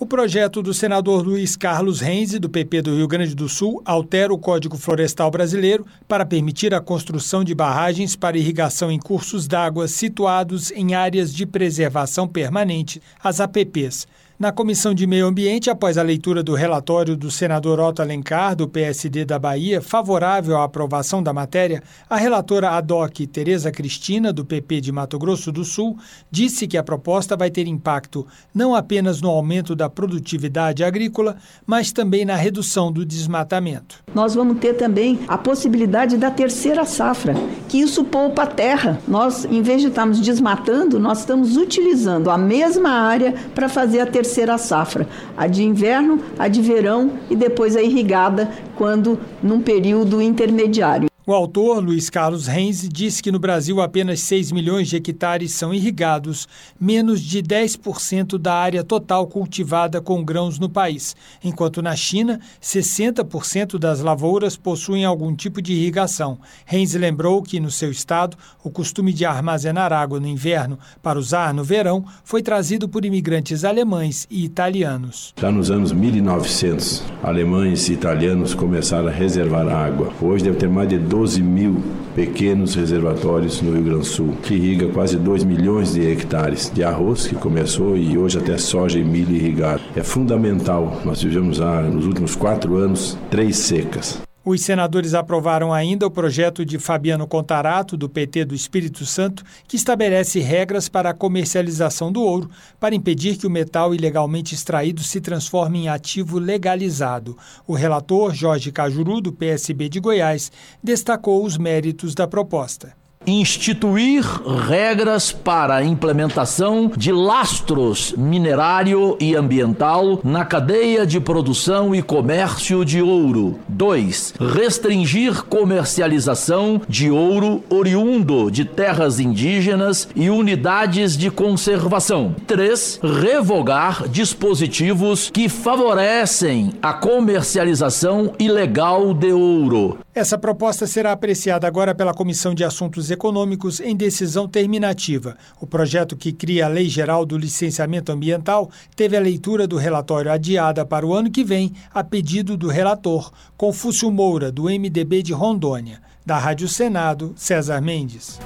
O 0.00 0.06
projeto 0.06 0.62
do 0.62 0.72
senador 0.72 1.22
Luiz 1.22 1.56
Carlos 1.56 2.00
Renzi, 2.00 2.38
do 2.38 2.48
PP 2.48 2.80
do 2.80 2.96
Rio 2.96 3.06
Grande 3.06 3.34
do 3.34 3.50
Sul, 3.50 3.82
altera 3.84 4.32
o 4.32 4.38
Código 4.38 4.78
Florestal 4.78 5.30
Brasileiro 5.30 5.84
para 6.08 6.24
permitir 6.24 6.72
a 6.72 6.80
construção 6.80 7.44
de 7.44 7.54
barragens 7.54 8.16
para 8.16 8.38
irrigação 8.38 8.90
em 8.90 8.98
cursos 8.98 9.46
d'água 9.46 9.86
situados 9.86 10.70
em 10.70 10.94
áreas 10.94 11.34
de 11.34 11.44
preservação 11.44 12.26
permanente, 12.26 13.02
as 13.22 13.40
APPs. 13.40 14.08
Na 14.40 14.50
Comissão 14.50 14.94
de 14.94 15.06
Meio 15.06 15.26
Ambiente, 15.26 15.68
após 15.68 15.98
a 15.98 16.02
leitura 16.02 16.42
do 16.42 16.54
relatório 16.54 17.14
do 17.14 17.30
senador 17.30 17.78
Otto 17.78 18.00
Alencar, 18.00 18.56
do 18.56 18.66
PSD 18.66 19.22
da 19.22 19.38
Bahia, 19.38 19.82
favorável 19.82 20.56
à 20.56 20.64
aprovação 20.64 21.22
da 21.22 21.30
matéria, 21.30 21.82
a 22.08 22.16
relatora 22.16 22.70
ADOC 22.70 23.26
Tereza 23.26 23.70
Cristina, 23.70 24.32
do 24.32 24.42
PP 24.42 24.80
de 24.80 24.92
Mato 24.92 25.18
Grosso 25.18 25.52
do 25.52 25.62
Sul, 25.62 25.98
disse 26.30 26.66
que 26.66 26.78
a 26.78 26.82
proposta 26.82 27.36
vai 27.36 27.50
ter 27.50 27.68
impacto 27.68 28.26
não 28.54 28.74
apenas 28.74 29.20
no 29.20 29.28
aumento 29.28 29.76
da 29.76 29.90
produtividade 29.90 30.82
agrícola, 30.82 31.36
mas 31.66 31.92
também 31.92 32.24
na 32.24 32.34
redução 32.34 32.90
do 32.90 33.04
desmatamento. 33.04 34.02
Nós 34.14 34.34
vamos 34.34 34.58
ter 34.58 34.72
também 34.72 35.20
a 35.28 35.36
possibilidade 35.36 36.16
da 36.16 36.30
terceira 36.30 36.86
safra, 36.86 37.34
que 37.68 37.78
isso 37.78 38.04
poupa 38.04 38.44
a 38.44 38.46
terra. 38.46 38.98
Nós, 39.06 39.44
em 39.44 39.60
vez 39.60 39.82
de 39.82 39.88
estarmos 39.88 40.18
desmatando, 40.18 40.98
nós 40.98 41.18
estamos 41.18 41.58
utilizando 41.58 42.30
a 42.30 42.38
mesma 42.38 42.88
área 42.88 43.34
para 43.54 43.68
fazer 43.68 44.00
a 44.00 44.06
terceira 44.06 44.29
terceira 44.30 44.56
safra, 44.56 45.08
a 45.36 45.48
de 45.48 45.64
inverno, 45.64 46.20
a 46.38 46.46
de 46.46 46.62
verão 46.62 47.14
e 47.28 47.34
depois 47.34 47.74
a 47.74 47.82
irrigada 47.82 48.48
quando 48.76 49.18
num 49.42 49.60
período 49.60 50.22
intermediário. 50.22 51.09
O 51.30 51.32
autor, 51.32 51.78
Luiz 51.78 52.10
Carlos 52.10 52.48
Renzi, 52.48 52.88
disse 52.88 53.22
que 53.22 53.30
no 53.30 53.38
Brasil 53.38 53.80
apenas 53.80 54.18
6 54.18 54.50
milhões 54.50 54.88
de 54.88 54.96
hectares 54.96 55.52
são 55.52 55.72
irrigados, 55.72 56.48
menos 56.80 57.20
de 57.20 57.40
10% 57.40 58.36
da 58.36 58.52
área 58.52 58.82
total 58.82 59.28
cultivada 59.28 60.00
com 60.00 60.24
grãos 60.24 60.58
no 60.58 60.68
país, 60.68 61.14
enquanto 61.44 61.80
na 61.80 61.94
China, 61.94 62.40
60% 62.60 63.78
das 63.78 64.00
lavouras 64.00 64.56
possuem 64.56 65.04
algum 65.04 65.32
tipo 65.32 65.62
de 65.62 65.72
irrigação. 65.72 66.36
Renzi 66.66 66.98
lembrou 66.98 67.40
que, 67.44 67.60
no 67.60 67.70
seu 67.70 67.92
estado, 67.92 68.36
o 68.64 68.68
costume 68.68 69.12
de 69.12 69.24
armazenar 69.24 69.92
água 69.92 70.18
no 70.18 70.26
inverno 70.26 70.80
para 71.00 71.16
usar 71.16 71.54
no 71.54 71.62
verão 71.62 72.04
foi 72.24 72.42
trazido 72.42 72.88
por 72.88 73.04
imigrantes 73.04 73.62
alemães 73.62 74.26
e 74.28 74.44
italianos. 74.44 75.32
Já 75.40 75.52
nos 75.52 75.70
anos 75.70 75.92
1900, 75.92 77.04
alemães 77.22 77.88
e 77.88 77.92
italianos 77.92 78.52
começaram 78.52 79.06
a 79.06 79.12
reservar 79.12 79.68
água. 79.68 80.12
Hoje 80.20 80.42
deve 80.42 80.56
ter 80.56 80.68
mais 80.68 80.88
de 80.88 80.98
12 80.98 81.19
12 81.20 81.42
mil 81.42 81.76
pequenos 82.14 82.74
reservatórios 82.74 83.60
no 83.60 83.72
Rio 83.72 83.82
Grande 83.82 83.98
do 83.98 84.04
Sul, 84.06 84.34
que 84.42 84.54
irriga 84.54 84.88
quase 84.88 85.18
2 85.18 85.44
milhões 85.44 85.92
de 85.92 86.10
hectares 86.10 86.72
de 86.72 86.82
arroz, 86.82 87.26
que 87.26 87.34
começou, 87.34 87.94
e 87.94 88.16
hoje 88.16 88.38
até 88.38 88.56
soja 88.56 88.98
e 88.98 89.04
milho 89.04 89.36
irrigado. 89.36 89.82
É 89.94 90.02
fundamental. 90.02 90.98
Nós 91.04 91.22
vivemos 91.22 91.60
há, 91.60 91.82
nos 91.82 92.06
últimos 92.06 92.34
quatro 92.34 92.76
anos, 92.76 93.18
três 93.30 93.58
secas. 93.58 94.29
Os 94.50 94.62
senadores 94.62 95.14
aprovaram 95.14 95.72
ainda 95.72 96.08
o 96.08 96.10
projeto 96.10 96.64
de 96.64 96.76
Fabiano 96.76 97.24
Contarato, 97.24 97.96
do 97.96 98.08
PT 98.08 98.46
do 98.46 98.52
Espírito 98.52 99.06
Santo, 99.06 99.44
que 99.68 99.76
estabelece 99.76 100.40
regras 100.40 100.88
para 100.88 101.10
a 101.10 101.14
comercialização 101.14 102.10
do 102.10 102.20
ouro, 102.20 102.50
para 102.80 102.92
impedir 102.92 103.36
que 103.36 103.46
o 103.46 103.50
metal 103.50 103.94
ilegalmente 103.94 104.52
extraído 104.52 105.04
se 105.04 105.20
transforme 105.20 105.84
em 105.84 105.88
ativo 105.88 106.40
legalizado. 106.40 107.38
O 107.64 107.74
relator, 107.74 108.34
Jorge 108.34 108.72
Cajuru, 108.72 109.20
do 109.20 109.32
PSB 109.32 109.88
de 109.88 110.00
Goiás, 110.00 110.50
destacou 110.82 111.44
os 111.44 111.56
méritos 111.56 112.12
da 112.12 112.26
proposta. 112.26 112.99
Instituir 113.26 114.24
regras 114.66 115.30
para 115.30 115.76
a 115.76 115.84
implementação 115.84 116.90
de 116.96 117.12
lastros 117.12 118.14
minerário 118.16 119.14
e 119.20 119.36
ambiental 119.36 120.20
na 120.24 120.42
cadeia 120.42 121.06
de 121.06 121.20
produção 121.20 121.94
e 121.94 122.02
comércio 122.02 122.82
de 122.82 123.02
ouro. 123.02 123.58
2. 123.68 124.34
Restringir 124.54 125.44
comercialização 125.44 126.80
de 126.88 127.10
ouro 127.10 127.62
oriundo 127.68 128.50
de 128.50 128.64
terras 128.64 129.20
indígenas 129.20 130.08
e 130.16 130.30
unidades 130.30 131.14
de 131.14 131.30
conservação. 131.30 132.34
3. 132.46 133.00
Revogar 133.02 134.08
dispositivos 134.08 135.30
que 135.30 135.46
favorecem 135.50 136.72
a 136.80 136.94
comercialização 136.94 138.32
ilegal 138.38 139.12
de 139.12 139.30
ouro. 139.30 139.98
Essa 140.20 140.36
proposta 140.36 140.86
será 140.86 141.12
apreciada 141.12 141.66
agora 141.66 141.94
pela 141.94 142.12
Comissão 142.12 142.54
de 142.54 142.62
Assuntos 142.62 143.10
Econômicos 143.10 143.80
em 143.80 143.96
decisão 143.96 144.46
terminativa. 144.46 145.34
O 145.58 145.66
projeto 145.66 146.14
que 146.14 146.30
cria 146.30 146.66
a 146.66 146.68
Lei 146.68 146.90
Geral 146.90 147.24
do 147.24 147.38
Licenciamento 147.38 148.12
Ambiental 148.12 148.70
teve 148.94 149.16
a 149.16 149.20
leitura 149.20 149.66
do 149.66 149.78
relatório 149.78 150.30
adiada 150.30 150.84
para 150.84 151.06
o 151.06 151.14
ano 151.14 151.30
que 151.30 151.42
vem, 151.42 151.72
a 151.90 152.04
pedido 152.04 152.54
do 152.54 152.68
relator, 152.68 153.32
Confúcio 153.56 154.10
Moura, 154.10 154.52
do 154.52 154.64
MDB 154.64 155.22
de 155.22 155.32
Rondônia. 155.32 156.02
Da 156.26 156.36
Rádio 156.36 156.68
Senado, 156.68 157.32
César 157.34 157.80
Mendes. 157.80 158.38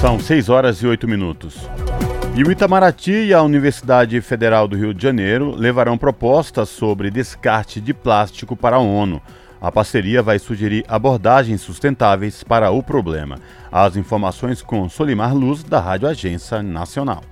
São 0.00 0.18
6 0.18 0.48
horas 0.48 0.78
e 0.78 0.88
8 0.88 1.06
minutos. 1.06 1.54
E 2.34 2.42
o 2.42 2.50
Itamaraty 2.50 3.26
e 3.26 3.32
a 3.32 3.40
Universidade 3.44 4.20
Federal 4.20 4.66
do 4.66 4.76
Rio 4.76 4.92
de 4.92 5.00
Janeiro 5.00 5.54
levarão 5.54 5.96
propostas 5.96 6.68
sobre 6.68 7.12
descarte 7.12 7.80
de 7.80 7.94
plástico 7.94 8.56
para 8.56 8.74
a 8.74 8.80
ONU. 8.80 9.22
A 9.64 9.72
parceria 9.72 10.22
vai 10.22 10.38
sugerir 10.38 10.84
abordagens 10.86 11.62
sustentáveis 11.62 12.44
para 12.44 12.70
o 12.70 12.82
problema. 12.82 13.40
As 13.72 13.96
informações 13.96 14.60
com 14.60 14.86
Solimar 14.90 15.34
Luz, 15.34 15.62
da 15.62 15.80
Rádio 15.80 16.06
Agência 16.06 16.62
Nacional. 16.62 17.24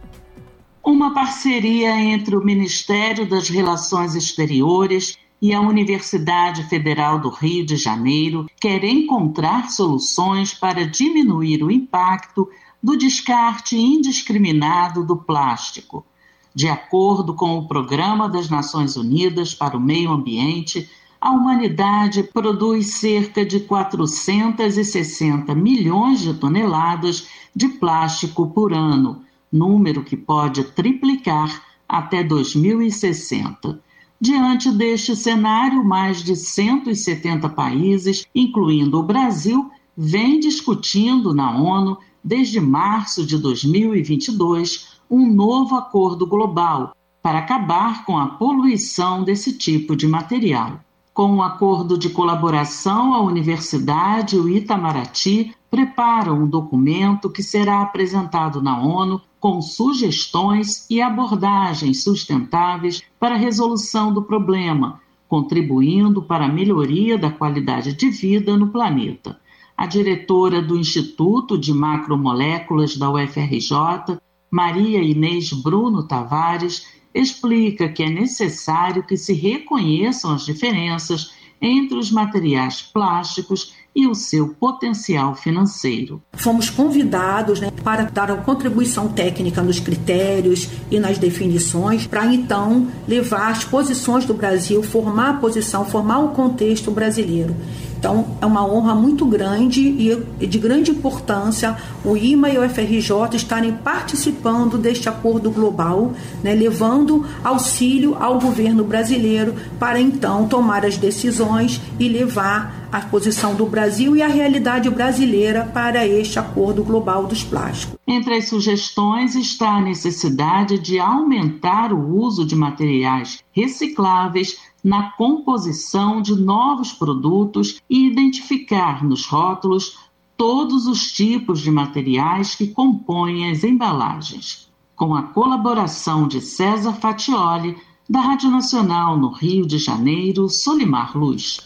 Uma 0.83 1.13
parceria 1.13 1.91
entre 2.01 2.35
o 2.35 2.43
Ministério 2.43 3.29
das 3.29 3.51
Relações 3.51 4.15
Exteriores 4.15 5.19
e 5.43 5.53
a 5.53 5.61
Universidade 5.61 6.63
Federal 6.71 7.19
do 7.19 7.29
Rio 7.29 7.67
de 7.67 7.77
Janeiro 7.77 8.47
quer 8.59 8.83
encontrar 8.83 9.69
soluções 9.69 10.55
para 10.55 10.87
diminuir 10.87 11.63
o 11.63 11.71
impacto 11.71 12.49
do 12.83 12.97
descarte 12.97 13.77
indiscriminado 13.77 15.05
do 15.05 15.19
plástico. 15.19 16.07
De 16.55 16.67
acordo 16.67 17.35
com 17.35 17.59
o 17.59 17.69
Programa 17.69 18.27
das 18.27 18.49
Nações 18.49 18.97
Unidas 18.97 19.55
para 19.55 19.77
o 19.77 19.81
Meio 19.81 20.11
Ambiente, 20.11 20.89
a 21.23 21.31
humanidade 21.31 22.24
produz 22.24 22.94
cerca 22.94 23.47
de 23.47 23.61
460 23.61 25.55
milhões 25.55 26.20
de 26.20 26.35
toneladas 26.35 27.28
de 27.55 27.69
plástico 27.69 28.49
por 28.49 28.73
ano, 28.73 29.23
número 29.53 30.03
que 30.03 30.16
pode 30.16 30.65
triplicar 30.65 31.62
até 31.89 32.24
2060. 32.24 33.81
Diante 34.20 34.73
deste 34.73 35.15
cenário, 35.15 35.85
mais 35.85 36.24
de 36.24 36.35
170 36.35 37.49
países, 37.51 38.27
incluindo 38.35 38.99
o 38.99 39.05
Brasil, 39.05 39.70
vêm 39.97 40.40
discutindo 40.40 41.32
na 41.32 41.57
ONU, 41.57 41.99
desde 42.24 42.59
março 42.59 43.24
de 43.24 43.39
2022, 43.39 44.99
um 45.09 45.32
novo 45.32 45.77
acordo 45.77 46.27
global 46.27 46.97
para 47.23 47.39
acabar 47.39 48.05
com 48.05 48.19
a 48.19 48.27
poluição 48.27 49.23
desse 49.23 49.57
tipo 49.57 49.94
de 49.94 50.09
material. 50.09 50.81
Com 51.14 51.30
um 51.30 51.43
acordo 51.43 51.98
de 51.98 52.09
colaboração, 52.09 53.12
a 53.12 53.20
Universidade 53.20 54.36
e 54.36 54.39
o 54.39 54.48
Itamaraty 54.48 55.55
preparam 55.70 56.43
um 56.43 56.47
documento 56.47 57.28
que 57.28 57.43
será 57.43 57.82
apresentado 57.82 58.62
na 58.62 58.80
ONU 58.80 59.20
com 59.39 59.60
sugestões 59.60 60.89
e 60.89 61.02
abordagens 61.02 62.02
sustentáveis 62.02 63.02
para 63.20 63.34
a 63.34 63.39
resolução 63.39 64.10
do 64.10 64.22
problema, 64.22 65.02
contribuindo 65.28 66.22
para 66.22 66.47
a 66.47 66.52
melhoria 66.52 67.18
da 67.18 67.30
qualidade 67.30 67.93
de 67.93 68.09
vida 68.09 68.56
no 68.56 68.68
planeta. 68.68 69.39
A 69.76 69.86
diretora 69.86 70.62
do 70.62 70.78
Instituto 70.78 71.59
de 71.59 71.74
Macromoléculas 71.74 72.97
da 72.97 73.10
UFRJ, 73.10 74.18
Maria 74.51 75.02
Inês 75.02 75.52
Bruno 75.52 76.05
Tavares, 76.05 76.86
explica 77.14 77.89
que 77.89 78.02
é 78.02 78.10
necessário 78.10 79.02
que 79.02 79.16
se 79.16 79.32
reconheçam 79.32 80.32
as 80.32 80.44
diferenças 80.44 81.32
entre 81.60 81.97
os 81.97 82.10
materiais 82.10 82.82
plásticos 82.82 83.74
e 83.94 84.06
o 84.06 84.14
seu 84.14 84.48
potencial 84.48 85.35
financeiro. 85.35 86.23
Fomos 86.32 86.70
convidados 86.70 87.60
né, 87.60 87.70
para 87.85 88.05
dar 88.05 88.31
uma 88.31 88.43
contribuição 88.43 89.09
técnica 89.09 89.62
nos 89.62 89.78
critérios 89.78 90.69
e 90.90 90.98
nas 90.98 91.19
definições, 91.19 92.06
para 92.06 92.27
então 92.27 92.89
levar 93.06 93.51
as 93.51 93.64
posições 93.64 94.24
do 94.24 94.35
Brasil, 94.35 94.82
formar 94.82 95.31
a 95.31 95.35
posição, 95.35 95.85
formar 95.85 96.20
o 96.20 96.28
contexto 96.31 96.90
brasileiro. 96.90 97.55
Então, 98.02 98.36
é 98.40 98.47
uma 98.47 98.66
honra 98.66 98.97
muito 98.97 99.24
grande 99.24 99.81
e 99.81 100.47
de 100.47 100.59
grande 100.59 100.90
importância 100.90 101.77
o 102.05 102.16
IMA 102.16 102.51
e 102.51 102.59
o 102.59 102.69
FRJ 102.69 103.36
estarem 103.36 103.74
participando 103.74 104.77
deste 104.77 105.09
acordo 105.09 105.52
global, 105.52 106.12
né, 106.43 106.52
levando 106.52 107.24
auxílio 107.44 108.16
ao 108.19 108.40
governo 108.40 108.82
brasileiro 108.82 109.55
para 109.78 110.01
então 110.01 110.48
tomar 110.48 110.85
as 110.85 110.97
decisões 110.97 111.81
e 112.01 112.09
levar 112.09 112.82
a 112.93 113.01
posição 113.01 113.55
do 113.55 113.64
Brasil 113.64 114.14
e 114.14 114.20
a 114.20 114.28
realidade 114.28 114.90
brasileira 114.90 115.64
para 115.64 116.06
este 116.06 116.39
acordo 116.39 116.85
global 116.85 117.27
dos 117.27 117.43
plásticos. 117.43 117.98
Entre 118.06 118.35
as 118.35 118.51
sugestões 118.51 119.35
está 119.35 119.77
a 119.77 119.81
necessidade 119.81 120.78
de 120.78 120.98
aumentar 120.98 121.90
o 121.90 122.14
uso 122.14 122.44
de 122.44 122.55
materiais 122.55 123.43
recicláveis 123.51 124.59
na 124.85 125.12
composição 125.12 126.20
de 126.20 126.35
novos 126.35 126.93
produtos 126.93 127.81
e 127.89 128.06
identificar 128.06 129.02
nos 129.02 129.24
rótulos 129.24 129.97
todos 130.36 130.86
os 130.86 131.10
tipos 131.10 131.60
de 131.60 131.70
materiais 131.70 132.55
que 132.55 132.66
compõem 132.66 133.51
as 133.51 133.64
embalagens. 133.64 134.70
Com 134.94 135.14
a 135.14 135.23
colaboração 135.23 136.28
de 136.28 136.43
César 136.43 136.93
Fatioli, 136.93 137.74
da 138.06 138.20
Rádio 138.20 138.51
Nacional 138.51 139.16
no 139.16 139.31
Rio 139.31 139.66
de 139.66 139.78
Janeiro, 139.78 140.47
Solimar 140.51 141.16
Luz. 141.16 141.59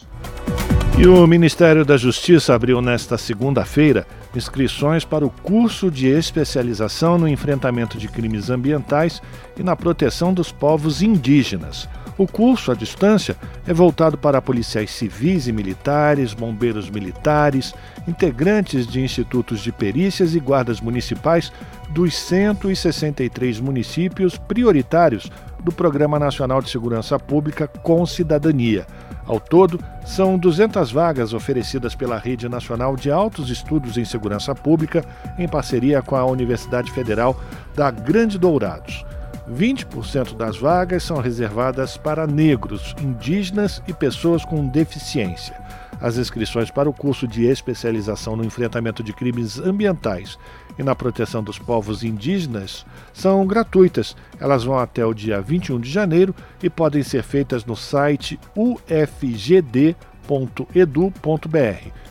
E 0.98 1.06
o 1.06 1.26
Ministério 1.26 1.84
da 1.84 1.98
Justiça 1.98 2.54
abriu 2.54 2.80
nesta 2.80 3.18
segunda-feira 3.18 4.06
inscrições 4.34 5.04
para 5.04 5.26
o 5.26 5.30
curso 5.30 5.90
de 5.90 6.06
especialização 6.06 7.18
no 7.18 7.28
enfrentamento 7.28 7.98
de 7.98 8.08
crimes 8.08 8.48
ambientais 8.48 9.20
e 9.58 9.62
na 9.62 9.76
proteção 9.76 10.32
dos 10.32 10.50
povos 10.50 11.02
indígenas. 11.02 11.86
O 12.16 12.26
curso, 12.26 12.72
à 12.72 12.74
distância, 12.74 13.36
é 13.66 13.74
voltado 13.74 14.16
para 14.16 14.40
policiais 14.40 14.90
civis 14.90 15.46
e 15.46 15.52
militares, 15.52 16.32
bombeiros 16.32 16.88
militares, 16.88 17.74
integrantes 18.08 18.86
de 18.86 19.02
institutos 19.02 19.60
de 19.60 19.70
perícias 19.70 20.34
e 20.34 20.40
guardas 20.40 20.80
municipais 20.80 21.52
dos 21.90 22.16
163 22.16 23.60
municípios 23.60 24.38
prioritários 24.38 25.30
do 25.62 25.70
Programa 25.70 26.18
Nacional 26.18 26.62
de 26.62 26.70
Segurança 26.70 27.18
Pública 27.18 27.68
com 27.68 28.06
Cidadania. 28.06 28.86
Ao 29.26 29.40
todo, 29.40 29.80
são 30.04 30.38
200 30.38 30.92
vagas 30.92 31.32
oferecidas 31.34 31.94
pela 31.94 32.16
Rede 32.16 32.48
Nacional 32.48 32.94
de 32.94 33.10
Altos 33.10 33.50
Estudos 33.50 33.98
em 33.98 34.04
Segurança 34.04 34.54
Pública, 34.54 35.04
em 35.36 35.48
parceria 35.48 36.00
com 36.00 36.14
a 36.14 36.24
Universidade 36.24 36.92
Federal 36.92 37.38
da 37.74 37.90
Grande 37.90 38.38
Dourados. 38.38 39.04
20% 39.50 40.36
das 40.36 40.56
vagas 40.56 41.02
são 41.02 41.20
reservadas 41.20 41.96
para 41.96 42.26
negros, 42.26 42.94
indígenas 43.00 43.82
e 43.86 43.92
pessoas 43.92 44.44
com 44.44 44.66
deficiência. 44.66 45.56
As 46.00 46.18
inscrições 46.18 46.70
para 46.70 46.88
o 46.88 46.92
curso 46.92 47.26
de 47.26 47.46
especialização 47.46 48.36
no 48.36 48.44
enfrentamento 48.44 49.02
de 49.02 49.12
crimes 49.12 49.58
ambientais 49.58 50.38
e 50.78 50.82
na 50.82 50.94
proteção 50.94 51.42
dos 51.42 51.58
povos 51.58 52.02
indígenas 52.02 52.84
são 53.12 53.46
gratuitas. 53.46 54.16
Elas 54.38 54.64
vão 54.64 54.78
até 54.78 55.04
o 55.04 55.14
dia 55.14 55.40
21 55.40 55.80
de 55.80 55.90
janeiro 55.90 56.34
e 56.62 56.68
podem 56.68 57.02
ser 57.02 57.22
feitas 57.22 57.64
no 57.64 57.76
site 57.76 58.38
ufgd.edu.br. 58.54 59.96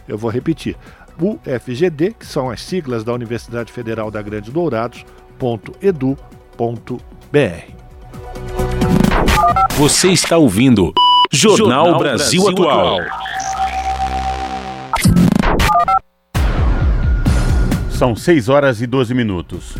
Eu 0.08 0.18
vou 0.18 0.32
repetir: 0.32 0.76
UFGD, 1.20 2.16
que 2.20 2.26
são 2.26 2.50
as 2.50 2.62
siglas 2.62 3.04
da 3.04 3.14
Universidade 3.14 3.72
Federal 3.72 4.10
da 4.12 4.22
Grande 4.22 4.52
Dourados.edu.br. 4.52 5.06
Você 9.78 10.10
está 10.10 10.38
ouvindo 10.38 10.94
Jornal, 11.32 11.86
Jornal 11.86 12.00
Brasil, 12.00 12.44
Brasil, 12.44 12.70
Atual. 12.70 13.00
São 17.98 18.14
6 18.14 18.50
horas 18.50 18.82
e 18.82 18.88
12 18.88 19.14
minutos. 19.14 19.74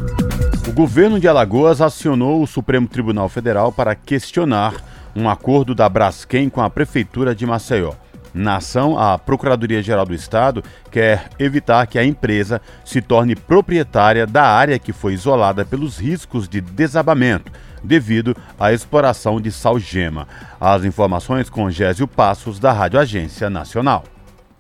O 0.66 0.72
governo 0.72 1.20
de 1.20 1.28
Alagoas 1.28 1.82
acionou 1.82 2.42
o 2.42 2.48
Supremo 2.48 2.88
Tribunal 2.88 3.28
Federal 3.28 3.74
para 3.74 3.94
questionar 3.94 4.74
um 5.14 5.28
acordo 5.28 5.76
da 5.76 5.90
Braskem 5.90 6.50
com 6.50 6.62
a 6.62 6.70
Prefeitura 6.70 7.36
de 7.36 7.46
Maceió. 7.46 7.92
Na 8.34 8.56
ação, 8.56 8.98
a 8.98 9.18
Procuradoria-Geral 9.18 10.06
do 10.06 10.14
Estado 10.14 10.64
quer 10.90 11.30
evitar 11.38 11.86
que 11.88 12.00
a 12.00 12.06
empresa 12.06 12.62
se 12.86 13.02
torne 13.02 13.36
proprietária 13.36 14.26
da 14.26 14.44
área 14.44 14.80
que 14.80 14.94
foi 14.94 15.14
isolada 15.14 15.66
pelos 15.66 15.98
riscos 15.98 16.48
de 16.48 16.62
desabamento 16.62 17.52
devido 17.84 18.34
à 18.58 18.72
exploração 18.72 19.42
de 19.42 19.52
salgema. 19.52 20.26
As 20.60 20.86
informações 20.86 21.50
com 21.50 21.70
Gésio 21.70 22.08
Passos, 22.08 22.60
da 22.60 22.72
Rádio 22.72 22.98
Agência 22.98 23.50
Nacional. 23.50 24.06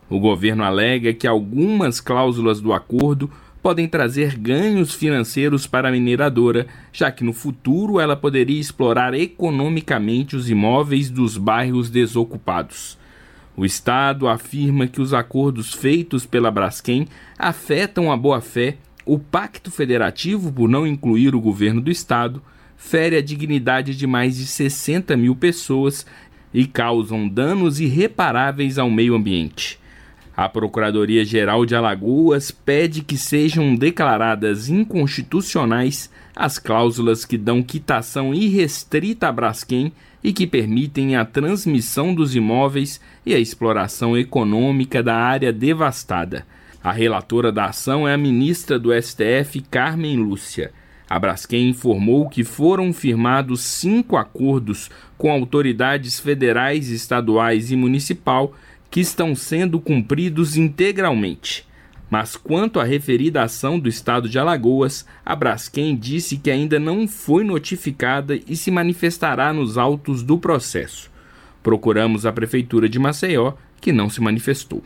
O 0.09 0.19
governo 0.19 0.63
alega 0.63 1.13
que 1.13 1.25
algumas 1.25 1.99
cláusulas 1.99 2.61
do 2.61 2.71
acordo 2.71 3.31
podem 3.65 3.87
trazer 3.87 4.37
ganhos 4.37 4.93
financeiros 4.93 5.65
para 5.65 5.89
a 5.89 5.91
mineradora, 5.91 6.67
já 6.93 7.11
que 7.11 7.23
no 7.23 7.33
futuro 7.33 7.99
ela 7.99 8.15
poderia 8.15 8.61
explorar 8.61 9.15
economicamente 9.15 10.35
os 10.35 10.51
imóveis 10.51 11.09
dos 11.09 11.35
bairros 11.35 11.89
desocupados. 11.89 12.95
O 13.57 13.65
Estado 13.65 14.27
afirma 14.27 14.85
que 14.85 15.01
os 15.01 15.15
acordos 15.15 15.73
feitos 15.73 16.27
pela 16.27 16.51
Braskem 16.51 17.07
afetam 17.39 18.11
a 18.11 18.15
boa-fé, 18.15 18.77
o 19.03 19.17
Pacto 19.17 19.71
Federativo, 19.71 20.53
por 20.53 20.69
não 20.69 20.85
incluir 20.85 21.33
o 21.33 21.41
governo 21.41 21.81
do 21.81 21.89
Estado, 21.89 22.43
fere 22.77 23.17
a 23.17 23.21
dignidade 23.21 23.95
de 23.95 24.05
mais 24.05 24.37
de 24.37 24.45
60 24.45 25.17
mil 25.17 25.35
pessoas 25.35 26.05
e 26.53 26.67
causam 26.67 27.27
danos 27.27 27.79
irreparáveis 27.79 28.77
ao 28.77 28.91
meio 28.91 29.15
ambiente. 29.15 29.79
A 30.37 30.49
Procuradoria-Geral 30.49 31.65
de 31.65 31.75
Alagoas 31.75 32.51
pede 32.51 33.01
que 33.01 33.17
sejam 33.17 33.73
declaradas 33.73 34.67
inconstitucionais 34.67 36.09
as 36.35 36.59
cláusulas 36.59 37.23
que 37.23 37.37
dão 37.37 37.63
quitação 37.63 38.33
irrestrita 38.33 39.29
à 39.29 39.31
Braskem 39.31 39.93
e 40.21 40.33
que 40.33 40.45
permitem 40.45 41.15
a 41.15 41.23
transmissão 41.23 42.13
dos 42.13 42.35
imóveis 42.35 42.99
e 43.25 43.33
a 43.33 43.39
exploração 43.39 44.17
econômica 44.17 45.01
da 45.01 45.15
área 45.15 45.53
devastada. 45.53 46.45
A 46.83 46.91
relatora 46.91 47.49
da 47.49 47.65
ação 47.65 48.05
é 48.05 48.13
a 48.13 48.17
ministra 48.17 48.77
do 48.77 48.91
STF, 48.91 49.61
Carmen 49.71 50.17
Lúcia. 50.17 50.73
A 51.09 51.17
Braskem 51.17 51.69
informou 51.69 52.27
que 52.27 52.43
foram 52.43 52.91
firmados 52.91 53.61
cinco 53.61 54.17
acordos 54.17 54.89
com 55.17 55.31
autoridades 55.31 56.19
federais, 56.19 56.89
estaduais 56.89 57.71
e 57.71 57.75
municipal 57.75 58.53
que 58.95 59.01
estão 59.01 59.35
sendo 59.35 59.77
cumpridos 59.77 60.55
integralmente. 60.55 61.67
Mas 62.09 62.37
quanto 62.37 62.79
à 62.79 62.85
referida 62.85 63.43
ação 63.43 63.77
do 63.77 63.89
estado 63.89 64.29
de 64.29 64.39
Alagoas, 64.39 65.05
a 65.25 65.35
Braskem 65.35 65.97
disse 65.97 66.37
que 66.37 66.49
ainda 66.49 66.79
não 66.79 67.05
foi 67.05 67.43
notificada 67.43 68.39
e 68.47 68.55
se 68.55 68.71
manifestará 68.71 69.51
nos 69.51 69.77
autos 69.77 70.23
do 70.23 70.37
processo. 70.37 71.11
Procuramos 71.61 72.25
a 72.25 72.31
prefeitura 72.31 72.87
de 72.87 72.97
Maceió, 72.97 73.55
que 73.81 73.91
não 73.91 74.09
se 74.09 74.21
manifestou. 74.21 74.81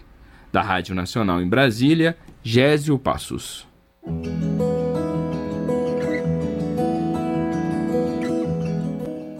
Da 0.52 0.64
Rádio 0.64 0.95
Nacional 0.95 1.40
em 1.40 1.48
Brasília, 1.48 2.18
Gésio 2.41 2.98
Passos. 2.98 3.68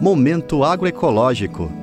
Momento 0.00 0.62
agroecológico. 0.62 1.79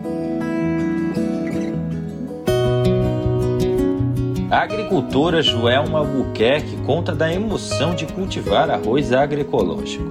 A 4.50 4.60
agricultora 4.60 5.42
Joelma 5.42 6.00
Albuquerque 6.00 6.78
conta 6.86 7.14
da 7.14 7.32
emoção 7.32 7.94
de 7.94 8.06
cultivar 8.06 8.70
arroz 8.70 9.12
agroecológico. 9.12 10.06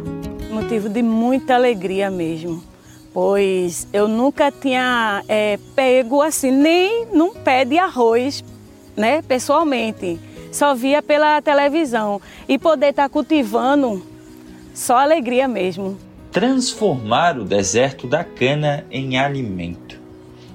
Motivo 0.50 0.90
de 0.90 1.02
muita 1.02 1.54
alegria 1.54 2.10
mesmo, 2.10 2.62
pois 3.14 3.88
eu 3.94 4.06
nunca 4.06 4.52
tinha 4.52 5.24
é, 5.26 5.58
pego 5.74 6.20
assim 6.20 6.50
nem 6.50 7.06
num 7.06 7.32
pé 7.32 7.64
de 7.64 7.78
arroz, 7.78 8.44
né, 8.94 9.22
pessoalmente. 9.22 10.20
Só 10.52 10.74
via 10.74 11.00
pela 11.00 11.40
televisão 11.40 12.20
e 12.46 12.58
poder 12.58 12.90
estar 12.90 13.04
tá 13.04 13.08
cultivando, 13.08 14.02
só 14.74 14.98
alegria 14.98 15.48
mesmo. 15.48 15.96
Transformar 16.30 17.38
o 17.38 17.44
deserto 17.44 18.06
da 18.06 18.22
cana 18.22 18.84
em 18.90 19.18
alimento. 19.18 19.98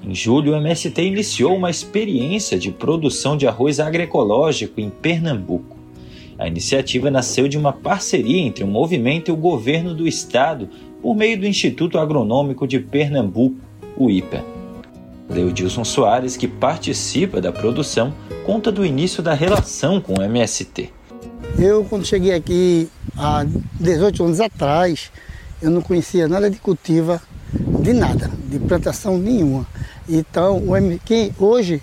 Em 0.04 0.14
julho, 0.14 0.52
o 0.52 0.56
MST 0.56 1.00
iniciou 1.00 1.56
uma 1.56 1.70
experiência 1.70 2.58
de 2.58 2.72
produção 2.72 3.36
de 3.36 3.46
arroz 3.46 3.78
agroecológico 3.78 4.80
em 4.80 4.90
Pernambuco. 4.90 5.76
A 6.36 6.48
iniciativa 6.48 7.08
nasceu 7.08 7.46
de 7.46 7.56
uma 7.56 7.72
parceria 7.72 8.40
entre 8.40 8.64
o 8.64 8.66
movimento 8.66 9.28
e 9.28 9.32
o 9.32 9.36
governo 9.36 9.94
do 9.94 10.08
estado 10.08 10.68
por 11.00 11.14
meio 11.14 11.38
do 11.38 11.46
Instituto 11.46 11.98
Agronômico 11.98 12.66
de 12.66 12.80
Pernambuco, 12.80 13.56
o 13.96 14.10
IPA. 14.10 14.44
Leodilson 15.30 15.84
Soares, 15.84 16.36
que 16.36 16.48
participa 16.48 17.40
da 17.40 17.52
produção, 17.52 18.12
conta 18.44 18.72
do 18.72 18.84
início 18.84 19.22
da 19.22 19.34
relação 19.34 20.00
com 20.00 20.14
o 20.18 20.22
MST. 20.22 20.90
Eu, 21.56 21.84
quando 21.84 22.04
cheguei 22.04 22.34
aqui 22.34 22.88
há 23.16 23.46
18 23.78 24.24
anos 24.24 24.40
atrás, 24.40 25.12
eu 25.60 25.70
não 25.70 25.80
conhecia 25.80 26.26
nada 26.26 26.50
de 26.50 26.58
cultiva, 26.58 27.22
de 27.82 27.92
nada, 27.92 28.30
de 28.44 28.60
plantação 28.60 29.18
nenhuma. 29.18 29.66
Então, 30.08 30.58
o 30.58 30.76
MQ 30.76 31.32
hoje, 31.38 31.82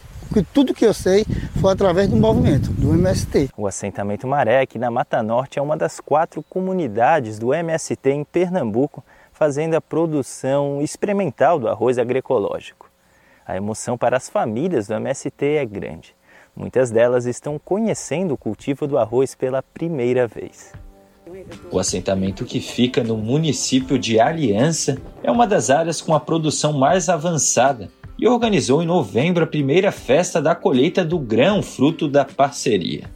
tudo 0.53 0.73
que 0.73 0.85
eu 0.85 0.93
sei 0.93 1.25
foi 1.59 1.73
através 1.73 2.07
do 2.07 2.15
movimento, 2.15 2.71
do 2.71 2.93
MST. 2.93 3.49
O 3.57 3.67
assentamento 3.67 4.25
aqui 4.61 4.79
na 4.79 4.89
Mata 4.89 5.21
Norte, 5.21 5.59
é 5.59 5.61
uma 5.61 5.75
das 5.75 5.99
quatro 5.99 6.41
comunidades 6.41 7.37
do 7.37 7.53
MST 7.53 8.09
em 8.11 8.23
Pernambuco, 8.23 9.03
fazendo 9.33 9.75
a 9.75 9.81
produção 9.81 10.81
experimental 10.81 11.59
do 11.59 11.67
arroz 11.67 11.97
agroecológico. 11.97 12.89
A 13.45 13.57
emoção 13.57 13.97
para 13.97 14.15
as 14.15 14.29
famílias 14.29 14.87
do 14.87 14.93
MST 14.93 15.45
é 15.45 15.65
grande. 15.65 16.15
Muitas 16.55 16.91
delas 16.91 17.25
estão 17.25 17.59
conhecendo 17.59 18.35
o 18.35 18.37
cultivo 18.37 18.87
do 18.87 18.97
arroz 18.97 19.35
pela 19.35 19.61
primeira 19.61 20.27
vez. 20.27 20.71
O 21.71 21.77
assentamento 21.77 22.45
que 22.45 22.59
fica 22.59 23.03
no 23.03 23.15
município 23.17 23.99
de 23.99 24.19
Aliança 24.19 24.97
é 25.21 25.29
uma 25.31 25.45
das 25.45 25.69
áreas 25.69 26.01
com 26.01 26.13
a 26.13 26.19
produção 26.19 26.73
mais 26.73 27.09
avançada 27.09 27.89
e 28.17 28.27
organizou 28.27 28.81
em 28.81 28.85
novembro 28.85 29.43
a 29.43 29.47
primeira 29.47 29.91
festa 29.91 30.41
da 30.41 30.55
colheita 30.55 31.05
do 31.05 31.19
grão, 31.19 31.61
fruto 31.61 32.07
da 32.07 32.25
parceria. 32.25 33.09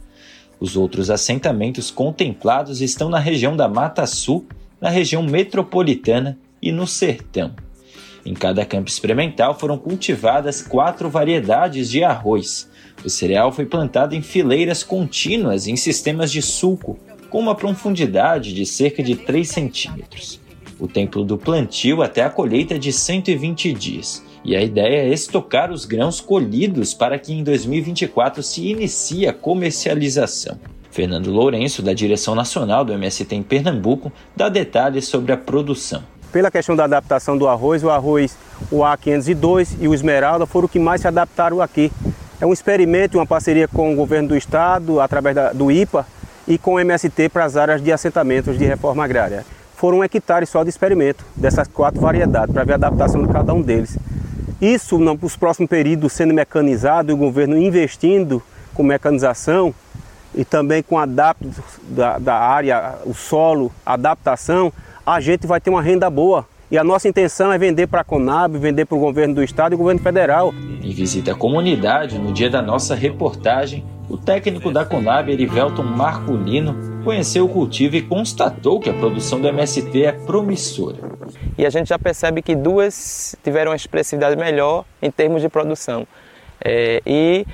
Os 0.60 0.76
outros 0.76 1.10
assentamentos 1.10 1.90
contemplados 1.90 2.80
estão 2.80 3.08
na 3.08 3.18
região 3.18 3.56
da 3.56 3.68
Mata 3.68 4.06
Sul, 4.06 4.46
na 4.80 4.88
região 4.88 5.22
metropolitana 5.22 6.38
e 6.62 6.72
no 6.72 6.86
Sertão. 6.86 7.54
Em 8.24 8.32
cada 8.32 8.64
campo 8.64 8.88
experimental 8.88 9.58
foram 9.58 9.76
cultivadas 9.76 10.62
quatro 10.62 11.10
variedades 11.10 11.90
de 11.90 12.02
arroz. 12.02 12.70
O 13.04 13.10
cereal 13.10 13.52
foi 13.52 13.66
plantado 13.66 14.14
em 14.14 14.22
fileiras 14.22 14.82
contínuas 14.82 15.66
em 15.66 15.76
sistemas 15.76 16.32
de 16.32 16.40
sulco, 16.40 16.98
com 17.34 17.40
uma 17.40 17.56
profundidade 17.56 18.54
de 18.54 18.64
cerca 18.64 19.02
de 19.02 19.16
3 19.16 19.48
centímetros. 19.48 20.40
O 20.78 20.86
tempo 20.86 21.24
do 21.24 21.36
plantio 21.36 22.00
até 22.00 22.22
a 22.22 22.30
colheita 22.30 22.78
de 22.78 22.92
120 22.92 23.72
dias 23.72 24.22
e 24.44 24.54
a 24.54 24.62
ideia 24.62 25.02
é 25.02 25.12
estocar 25.12 25.72
os 25.72 25.84
grãos 25.84 26.20
colhidos 26.20 26.94
para 26.94 27.18
que 27.18 27.32
em 27.32 27.42
2024 27.42 28.40
se 28.40 28.68
inicie 28.68 29.26
a 29.26 29.32
comercialização. 29.32 30.56
Fernando 30.92 31.32
Lourenço, 31.32 31.82
da 31.82 31.92
direção 31.92 32.36
nacional 32.36 32.84
do 32.84 32.92
MST 32.92 33.34
em 33.34 33.42
Pernambuco, 33.42 34.12
dá 34.36 34.48
detalhes 34.48 35.08
sobre 35.08 35.32
a 35.32 35.36
produção. 35.36 36.04
Pela 36.30 36.52
questão 36.52 36.76
da 36.76 36.84
adaptação 36.84 37.36
do 37.36 37.48
arroz, 37.48 37.82
o 37.82 37.90
arroz, 37.90 38.38
o 38.70 38.78
A502 38.78 39.78
e 39.80 39.88
o 39.88 39.94
Esmeralda 39.94 40.46
foram 40.46 40.66
os 40.66 40.70
que 40.70 40.78
mais 40.78 41.00
se 41.00 41.08
adaptaram 41.08 41.60
aqui. 41.60 41.90
É 42.40 42.46
um 42.46 42.52
experimento, 42.52 43.18
uma 43.18 43.26
parceria 43.26 43.66
com 43.66 43.92
o 43.92 43.96
governo 43.96 44.28
do 44.28 44.36
estado, 44.36 45.00
através 45.00 45.34
da, 45.34 45.52
do 45.52 45.72
IPA, 45.72 46.06
e 46.46 46.58
com 46.58 46.74
o 46.74 46.80
MST 46.80 47.28
para 47.28 47.44
as 47.44 47.56
áreas 47.56 47.82
de 47.82 47.92
assentamentos 47.92 48.58
de 48.58 48.64
reforma 48.64 49.04
agrária. 49.04 49.44
Foram 49.76 49.98
um 49.98 50.04
hectare 50.04 50.46
só 50.46 50.62
de 50.62 50.70
experimento 50.70 51.24
dessas 51.34 51.68
quatro 51.68 52.00
variedades, 52.00 52.54
para 52.54 52.64
ver 52.64 52.72
a 52.72 52.76
adaptação 52.76 53.26
de 53.26 53.32
cada 53.32 53.52
um 53.52 53.60
deles. 53.60 53.98
Isso, 54.60 54.98
nos 54.98 55.36
próximos 55.36 55.68
períodos, 55.68 56.12
sendo 56.12 56.32
mecanizado 56.32 57.10
e 57.10 57.14
o 57.14 57.16
governo 57.16 57.56
investindo 57.56 58.42
com 58.72 58.82
mecanização 58.82 59.74
e 60.34 60.44
também 60.44 60.82
com 60.82 60.98
adapto 60.98 61.50
da, 61.82 62.18
da 62.18 62.34
área, 62.34 62.94
o 63.04 63.14
solo, 63.14 63.70
adaptação, 63.84 64.72
a 65.04 65.20
gente 65.20 65.46
vai 65.46 65.60
ter 65.60 65.70
uma 65.70 65.82
renda 65.82 66.08
boa. 66.08 66.46
E 66.74 66.78
a 66.78 66.82
nossa 66.82 67.08
intenção 67.08 67.52
é 67.52 67.56
vender 67.56 67.86
para 67.86 68.00
a 68.00 68.04
Conab, 68.04 68.58
vender 68.58 68.84
para 68.84 68.96
o 68.96 68.98
governo 68.98 69.36
do 69.36 69.44
estado 69.44 69.70
e 69.70 69.74
o 69.76 69.78
governo 69.78 70.00
federal. 70.00 70.52
Em 70.82 70.90
visita 70.90 71.30
à 71.30 71.34
comunidade, 71.36 72.18
no 72.18 72.32
dia 72.32 72.50
da 72.50 72.60
nossa 72.60 72.96
reportagem, 72.96 73.84
o 74.10 74.18
técnico 74.18 74.72
da 74.72 74.84
Conab, 74.84 75.30
Erivelton 75.30 75.84
Marculino, 75.84 77.00
conheceu 77.04 77.44
o 77.44 77.48
cultivo 77.48 77.94
e 77.94 78.02
constatou 78.02 78.80
que 78.80 78.90
a 78.90 78.92
produção 78.92 79.40
do 79.40 79.46
MST 79.46 80.02
é 80.02 80.10
promissora. 80.10 80.96
E 81.56 81.64
a 81.64 81.70
gente 81.70 81.90
já 81.90 81.96
percebe 81.96 82.42
que 82.42 82.56
duas 82.56 83.36
tiveram 83.44 83.70
uma 83.70 83.76
expressividade 83.76 84.34
melhor 84.34 84.84
em 85.00 85.12
termos 85.12 85.42
de 85.42 85.48
produção. 85.48 86.04
É, 86.60 87.00
e 87.06 87.46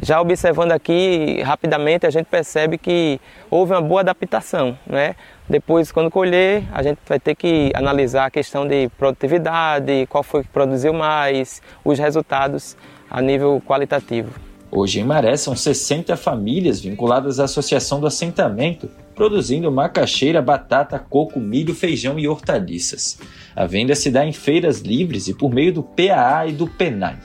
já 0.00 0.18
observando 0.18 0.72
aqui 0.72 1.42
rapidamente, 1.42 2.06
a 2.06 2.10
gente 2.10 2.24
percebe 2.24 2.78
que 2.78 3.20
houve 3.50 3.74
uma 3.74 3.82
boa 3.82 4.00
adaptação. 4.00 4.78
Né? 4.86 5.14
Depois, 5.48 5.90
quando 5.90 6.10
colher, 6.10 6.64
a 6.72 6.82
gente 6.82 6.98
vai 7.06 7.18
ter 7.18 7.34
que 7.34 7.72
analisar 7.74 8.26
a 8.26 8.30
questão 8.30 8.66
de 8.66 8.88
produtividade, 8.96 10.06
qual 10.08 10.22
foi 10.22 10.42
que 10.42 10.48
produziu 10.48 10.92
mais, 10.92 11.60
os 11.84 11.98
resultados 11.98 12.76
a 13.10 13.20
nível 13.20 13.60
qualitativo. 13.66 14.30
Hoje 14.70 15.00
em 15.00 15.04
Maré 15.04 15.36
são 15.36 15.54
60 15.54 16.16
famílias 16.16 16.80
vinculadas 16.80 17.38
à 17.38 17.44
Associação 17.44 18.00
do 18.00 18.06
Assentamento, 18.06 18.88
produzindo 19.14 19.70
macaxeira, 19.70 20.40
batata, 20.40 20.98
coco, 20.98 21.38
milho, 21.38 21.74
feijão 21.74 22.18
e 22.18 22.26
hortaliças. 22.26 23.18
A 23.54 23.66
venda 23.66 23.94
se 23.94 24.10
dá 24.10 24.24
em 24.24 24.32
feiras 24.32 24.80
livres 24.80 25.28
e 25.28 25.34
por 25.34 25.52
meio 25.52 25.74
do 25.74 25.82
PAA 25.82 26.46
e 26.46 26.52
do 26.52 26.66
PENAI. 26.66 27.18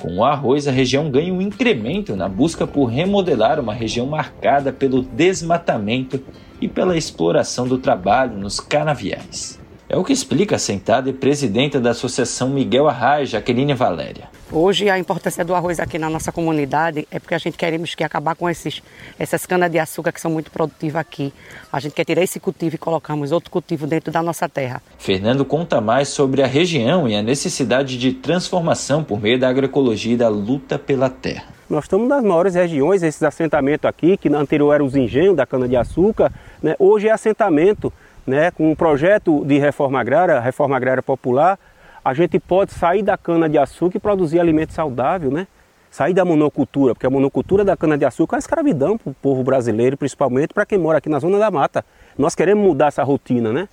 Com 0.00 0.18
o 0.18 0.24
arroz, 0.24 0.68
a 0.68 0.70
região 0.70 1.10
ganha 1.10 1.32
um 1.32 1.40
incremento 1.40 2.14
na 2.14 2.28
busca 2.28 2.66
por 2.66 2.84
remodelar 2.84 3.58
uma 3.58 3.74
região 3.74 4.06
marcada 4.06 4.72
pelo 4.72 5.02
desmatamento 5.02 6.22
e 6.60 6.68
pela 6.68 6.96
exploração 6.96 7.66
do 7.66 7.78
trabalho 7.78 8.36
nos 8.36 8.60
canaviais. 8.60 9.58
É 9.88 9.96
o 9.96 10.02
que 10.02 10.12
explica 10.12 10.56
a 10.56 10.58
sentada 10.58 11.08
e 11.08 11.12
presidenta 11.12 11.80
da 11.80 11.90
Associação 11.90 12.48
Miguel 12.48 12.88
Arraes, 12.88 13.30
Jaqueline 13.30 13.72
Valéria. 13.72 14.28
Hoje 14.50 14.90
a 14.90 14.98
importância 14.98 15.44
do 15.44 15.54
arroz 15.54 15.78
aqui 15.78 15.96
na 15.96 16.10
nossa 16.10 16.32
comunidade 16.32 17.06
é 17.08 17.20
porque 17.20 17.34
a 17.34 17.38
gente 17.38 17.56
queremos 17.56 17.94
que 17.94 18.02
acabar 18.02 18.34
com 18.34 18.50
esses, 18.50 18.82
essas 19.16 19.46
canas 19.46 19.70
de 19.70 19.78
açúcar 19.78 20.10
que 20.10 20.20
são 20.20 20.30
muito 20.30 20.50
produtivas 20.50 21.00
aqui. 21.00 21.32
A 21.72 21.78
gente 21.78 21.92
quer 21.92 22.04
tirar 22.04 22.22
esse 22.22 22.40
cultivo 22.40 22.74
e 22.74 22.78
colocarmos 22.78 23.30
outro 23.30 23.50
cultivo 23.50 23.86
dentro 23.86 24.12
da 24.12 24.22
nossa 24.22 24.48
terra. 24.48 24.82
Fernando 24.98 25.44
conta 25.44 25.80
mais 25.80 26.08
sobre 26.08 26.42
a 26.42 26.46
região 26.48 27.08
e 27.08 27.14
a 27.14 27.22
necessidade 27.22 27.96
de 27.96 28.12
transformação 28.12 29.04
por 29.04 29.20
meio 29.20 29.38
da 29.38 29.48
agroecologia 29.48 30.14
e 30.14 30.16
da 30.16 30.28
luta 30.28 30.78
pela 30.78 31.08
terra. 31.08 31.55
Nós 31.68 31.84
estamos 31.84 32.08
nas 32.08 32.22
maiores 32.22 32.54
regiões, 32.54 33.02
esses 33.02 33.22
assentamentos 33.24 33.88
aqui, 33.88 34.16
que 34.16 34.28
anterior 34.28 34.72
eram 34.72 34.86
os 34.86 34.94
engenhos 34.94 35.34
da 35.34 35.44
cana-de-açúcar, 35.44 36.32
né? 36.62 36.76
hoje 36.78 37.08
é 37.08 37.10
assentamento 37.10 37.92
né, 38.24 38.52
com 38.52 38.70
um 38.70 38.74
projeto 38.74 39.44
de 39.44 39.58
reforma 39.58 40.00
agrária, 40.00 40.38
reforma 40.38 40.76
agrária 40.76 41.02
popular, 41.02 41.58
a 42.04 42.14
gente 42.14 42.38
pode 42.38 42.72
sair 42.72 43.02
da 43.02 43.18
cana-de-açúcar 43.18 43.96
e 43.96 44.00
produzir 44.00 44.38
alimento 44.38 44.72
saudável, 44.72 45.28
né? 45.28 45.48
Sair 45.90 46.14
da 46.14 46.24
monocultura, 46.24 46.94
porque 46.94 47.06
a 47.06 47.10
monocultura 47.10 47.64
da 47.64 47.76
cana-de-açúcar 47.76 48.36
é 48.36 48.38
escravidão 48.38 48.96
para 48.96 49.10
o 49.10 49.14
povo 49.14 49.42
brasileiro, 49.42 49.96
principalmente 49.96 50.54
para 50.54 50.64
quem 50.64 50.78
mora 50.78 50.98
aqui 50.98 51.08
na 51.08 51.18
zona 51.18 51.36
da 51.36 51.50
mata. 51.50 51.84
Nós 52.16 52.36
queremos 52.36 52.64
mudar 52.64 52.88
essa 52.88 53.02
rotina, 53.02 53.52
né? 53.52 53.68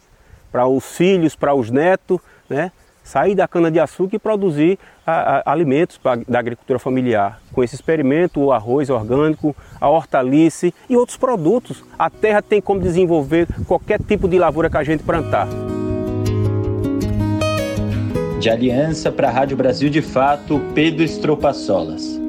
Para 0.51 0.65
os 0.65 0.97
filhos, 0.97 1.35
para 1.35 1.53
os 1.53 1.69
netos, 1.69 2.19
né? 2.49 2.71
Sair 3.03 3.35
da 3.35 3.47
cana-de-açúcar 3.47 4.15
e 4.15 4.19
produzir 4.19 4.79
a, 5.05 5.39
a, 5.39 5.51
alimentos 5.51 5.97
pra, 5.97 6.15
da 6.27 6.39
agricultura 6.39 6.79
familiar. 6.79 7.41
Com 7.51 7.63
esse 7.63 7.75
experimento, 7.75 8.39
o 8.39 8.51
arroz 8.51 8.89
orgânico, 8.89 9.55
a 9.79 9.89
hortaliça 9.89 10.71
e 10.89 10.95
outros 10.95 11.17
produtos. 11.17 11.83
A 11.99 12.09
terra 12.09 12.41
tem 12.41 12.61
como 12.61 12.79
desenvolver 12.79 13.47
qualquer 13.67 13.99
tipo 14.01 14.27
de 14.27 14.39
lavoura 14.39 14.69
que 14.69 14.77
a 14.77 14.83
gente 14.83 15.03
plantar. 15.03 15.47
De 18.39 18.49
aliança 18.49 19.11
para 19.11 19.29
a 19.29 19.31
Rádio 19.31 19.55
Brasil 19.55 19.89
de 19.89 20.01
Fato, 20.01 20.59
Pedro 20.73 21.03
Estropaçolas. 21.03 22.19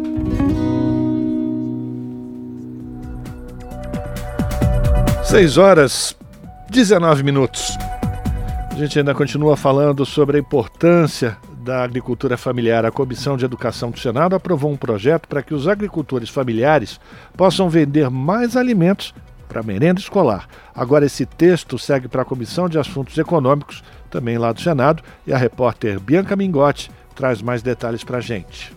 Seis 5.24 5.56
horas, 5.56 6.16
19 6.70 7.24
minutos. 7.24 7.76
A 8.74 8.76
gente 8.76 8.98
ainda 8.98 9.14
continua 9.14 9.56
falando 9.56 10.04
sobre 10.04 10.36
a 10.36 10.40
importância 10.40 11.38
da 11.58 11.84
agricultura 11.84 12.36
familiar. 12.36 12.84
A 12.84 12.90
Comissão 12.90 13.36
de 13.36 13.44
Educação 13.44 13.92
do 13.92 14.00
Senado 14.00 14.34
aprovou 14.34 14.68
um 14.68 14.76
projeto 14.76 15.28
para 15.28 15.44
que 15.44 15.54
os 15.54 15.68
agricultores 15.68 16.28
familiares 16.28 16.98
possam 17.36 17.70
vender 17.70 18.10
mais 18.10 18.56
alimentos 18.56 19.14
para 19.48 19.62
merenda 19.62 20.00
escolar. 20.00 20.48
Agora, 20.74 21.06
esse 21.06 21.24
texto 21.24 21.78
segue 21.78 22.08
para 22.08 22.22
a 22.22 22.24
Comissão 22.24 22.68
de 22.68 22.76
Assuntos 22.76 23.16
Econômicos, 23.16 23.80
também 24.10 24.38
lá 24.38 24.50
do 24.50 24.60
Senado, 24.60 25.04
e 25.24 25.32
a 25.32 25.38
repórter 25.38 26.00
Bianca 26.00 26.34
Mingotti 26.34 26.90
traz 27.14 27.40
mais 27.40 27.62
detalhes 27.62 28.02
para 28.02 28.18
a 28.18 28.20
gente. 28.20 28.74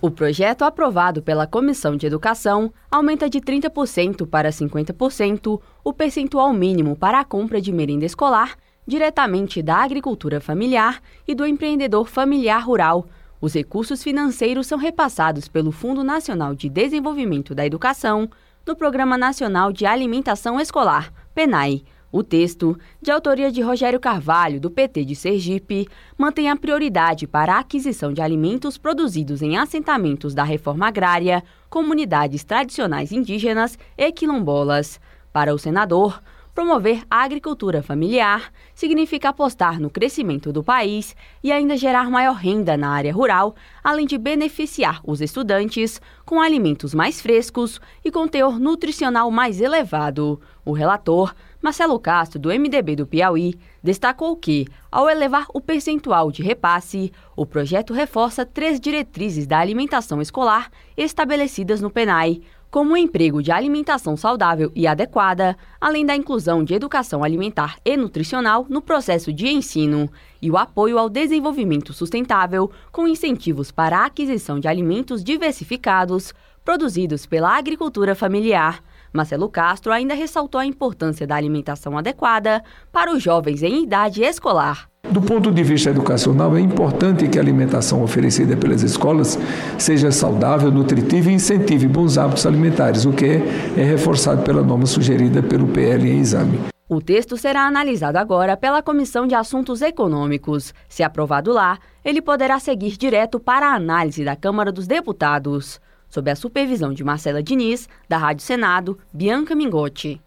O 0.00 0.08
projeto 0.08 0.62
aprovado 0.62 1.20
pela 1.20 1.48
Comissão 1.48 1.96
de 1.96 2.06
Educação 2.06 2.72
aumenta 2.88 3.28
de 3.28 3.40
30% 3.40 4.24
para 4.24 4.50
50% 4.50 5.60
o 5.82 5.92
percentual 5.92 6.52
mínimo 6.52 6.94
para 6.94 7.18
a 7.18 7.24
compra 7.24 7.60
de 7.60 7.72
merenda 7.72 8.06
escolar 8.06 8.54
diretamente 8.86 9.62
da 9.62 9.76
agricultura 9.76 10.40
familiar 10.40 11.00
e 11.26 11.34
do 11.34 11.46
empreendedor 11.46 12.08
familiar 12.08 12.64
rural. 12.64 13.06
Os 13.40 13.54
recursos 13.54 14.02
financeiros 14.02 14.66
são 14.66 14.78
repassados 14.78 15.48
pelo 15.48 15.72
Fundo 15.72 16.04
Nacional 16.04 16.54
de 16.54 16.68
Desenvolvimento 16.68 17.54
da 17.54 17.64
Educação 17.64 18.28
no 18.66 18.76
Programa 18.76 19.16
Nacional 19.16 19.72
de 19.72 19.86
Alimentação 19.86 20.60
Escolar, 20.60 21.12
PENAI. 21.34 21.82
O 22.12 22.24
texto, 22.24 22.76
de 23.00 23.12
autoria 23.12 23.52
de 23.52 23.62
Rogério 23.62 24.00
Carvalho, 24.00 24.60
do 24.60 24.68
PT 24.68 25.04
de 25.04 25.14
Sergipe, 25.14 25.86
mantém 26.18 26.50
a 26.50 26.56
prioridade 26.56 27.24
para 27.24 27.54
a 27.54 27.58
aquisição 27.60 28.12
de 28.12 28.20
alimentos 28.20 28.76
produzidos 28.76 29.42
em 29.42 29.56
assentamentos 29.56 30.34
da 30.34 30.42
reforma 30.42 30.88
agrária, 30.88 31.42
comunidades 31.68 32.42
tradicionais 32.42 33.12
indígenas 33.12 33.78
e 33.96 34.10
quilombolas. 34.10 35.00
Para 35.32 35.54
o 35.54 35.58
senador, 35.58 36.20
Promover 36.60 37.04
a 37.10 37.22
agricultura 37.22 37.82
familiar 37.82 38.52
significa 38.74 39.30
apostar 39.30 39.80
no 39.80 39.88
crescimento 39.88 40.52
do 40.52 40.62
país 40.62 41.16
e 41.42 41.50
ainda 41.50 41.74
gerar 41.74 42.10
maior 42.10 42.34
renda 42.34 42.76
na 42.76 42.90
área 42.90 43.14
rural, 43.14 43.56
além 43.82 44.06
de 44.06 44.18
beneficiar 44.18 45.00
os 45.02 45.22
estudantes 45.22 46.02
com 46.26 46.38
alimentos 46.38 46.92
mais 46.92 47.18
frescos 47.18 47.80
e 48.04 48.10
com 48.10 48.28
teor 48.28 48.60
nutricional 48.60 49.30
mais 49.30 49.58
elevado. 49.58 50.38
O 50.62 50.72
relator, 50.72 51.34
Marcelo 51.62 51.98
Castro, 51.98 52.38
do 52.38 52.50
MDB 52.50 52.94
do 52.94 53.06
Piauí, 53.06 53.58
destacou 53.82 54.36
que, 54.36 54.66
ao 54.92 55.08
elevar 55.08 55.46
o 55.54 55.62
percentual 55.62 56.30
de 56.30 56.42
repasse, 56.42 57.10
o 57.34 57.46
projeto 57.46 57.94
reforça 57.94 58.44
três 58.44 58.78
diretrizes 58.78 59.46
da 59.46 59.58
alimentação 59.58 60.20
escolar 60.20 60.70
estabelecidas 60.94 61.80
no 61.80 61.90
PENAI 61.90 62.42
como 62.70 62.94
o 62.94 62.96
emprego 62.96 63.42
de 63.42 63.50
alimentação 63.50 64.16
saudável 64.16 64.70
e 64.74 64.86
adequada, 64.86 65.56
além 65.80 66.06
da 66.06 66.14
inclusão 66.14 66.62
de 66.62 66.74
educação 66.74 67.24
alimentar 67.24 67.76
e 67.84 67.96
nutricional 67.96 68.64
no 68.68 68.80
processo 68.80 69.32
de 69.32 69.48
ensino, 69.48 70.10
e 70.40 70.50
o 70.50 70.56
apoio 70.56 70.98
ao 70.98 71.08
desenvolvimento 71.08 71.92
sustentável, 71.92 72.70
com 72.92 73.08
incentivos 73.08 73.70
para 73.70 73.98
a 73.98 74.06
aquisição 74.06 74.60
de 74.60 74.68
alimentos 74.68 75.24
diversificados 75.24 76.32
produzidos 76.64 77.26
pela 77.26 77.56
agricultura 77.56 78.14
familiar. 78.14 78.82
Marcelo 79.12 79.48
Castro 79.48 79.92
ainda 79.92 80.14
ressaltou 80.14 80.60
a 80.60 80.66
importância 80.66 81.26
da 81.26 81.34
alimentação 81.34 81.98
adequada 81.98 82.62
para 82.92 83.12
os 83.12 83.22
jovens 83.22 83.62
em 83.62 83.82
idade 83.82 84.22
escolar. 84.22 84.89
Do 85.02 85.20
ponto 85.20 85.50
de 85.50 85.62
vista 85.64 85.90
educacional, 85.90 86.56
é 86.56 86.60
importante 86.60 87.26
que 87.26 87.38
a 87.38 87.42
alimentação 87.42 88.02
oferecida 88.02 88.56
pelas 88.56 88.82
escolas 88.82 89.38
seja 89.78 90.12
saudável, 90.12 90.70
nutritiva 90.70 91.30
e 91.30 91.34
incentive 91.34 91.88
bons 91.88 92.16
hábitos 92.16 92.46
alimentares, 92.46 93.04
o 93.04 93.12
que 93.12 93.42
é, 93.76 93.82
reforçado 93.82 94.42
pela 94.42 94.62
norma 94.62 94.86
sugerida 94.86 95.42
pelo 95.42 95.66
PL 95.68 96.08
em 96.08 96.20
exame. 96.20 96.60
O 96.88 97.00
texto 97.00 97.36
será 97.36 97.66
analisado 97.66 98.18
agora 98.18 98.56
pela 98.56 98.82
Comissão 98.82 99.26
de 99.26 99.34
Assuntos 99.34 99.80
Econômicos. 99.80 100.74
Se 100.88 101.02
aprovado 101.02 101.52
lá, 101.52 101.78
ele 102.04 102.20
poderá 102.20 102.58
seguir 102.58 102.96
direto 102.96 103.40
para 103.40 103.68
a 103.68 103.74
análise 103.74 104.24
da 104.24 104.36
Câmara 104.36 104.70
dos 104.70 104.86
Deputados. 104.86 105.80
Sob 106.08 106.28
a 106.30 106.36
supervisão 106.36 106.92
de 106.92 107.04
Marcela 107.04 107.42
Diniz, 107.42 107.88
da 108.08 108.18
Rádio 108.18 108.44
Senado, 108.44 108.98
Bianca 109.12 109.54
Mingotti. 109.54 110.20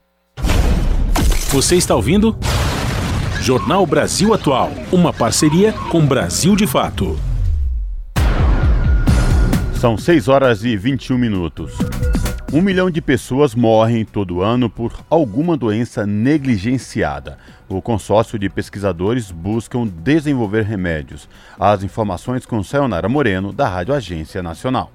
Você 1.49 1.75
está 1.75 1.95
ouvindo? 1.95 2.35
Jornal 3.43 3.85
Brasil 3.85 4.33
Atual, 4.33 4.71
uma 4.89 5.11
parceria 5.11 5.73
com 5.91 6.05
Brasil 6.05 6.55
de 6.55 6.65
Fato. 6.65 7.19
São 9.75 9.97
6 9.97 10.29
horas 10.29 10.63
e 10.63 10.77
21 10.77 11.17
minutos. 11.17 11.73
Um 12.53 12.61
milhão 12.61 12.89
de 12.89 13.01
pessoas 13.01 13.53
morrem 13.53 14.05
todo 14.05 14.41
ano 14.41 14.69
por 14.69 14.93
alguma 15.09 15.57
doença 15.57 16.05
negligenciada. 16.07 17.37
O 17.67 17.81
consórcio 17.81 18.39
de 18.39 18.49
pesquisadores 18.49 19.29
buscam 19.29 19.85
desenvolver 19.85 20.63
remédios. 20.63 21.27
As 21.59 21.83
informações 21.83 22.45
com 22.45 22.63
Sayonara 22.63 23.09
Moreno, 23.09 23.51
da 23.51 23.67
Rádio 23.67 23.93
Agência 23.93 24.41
Nacional. 24.41 24.89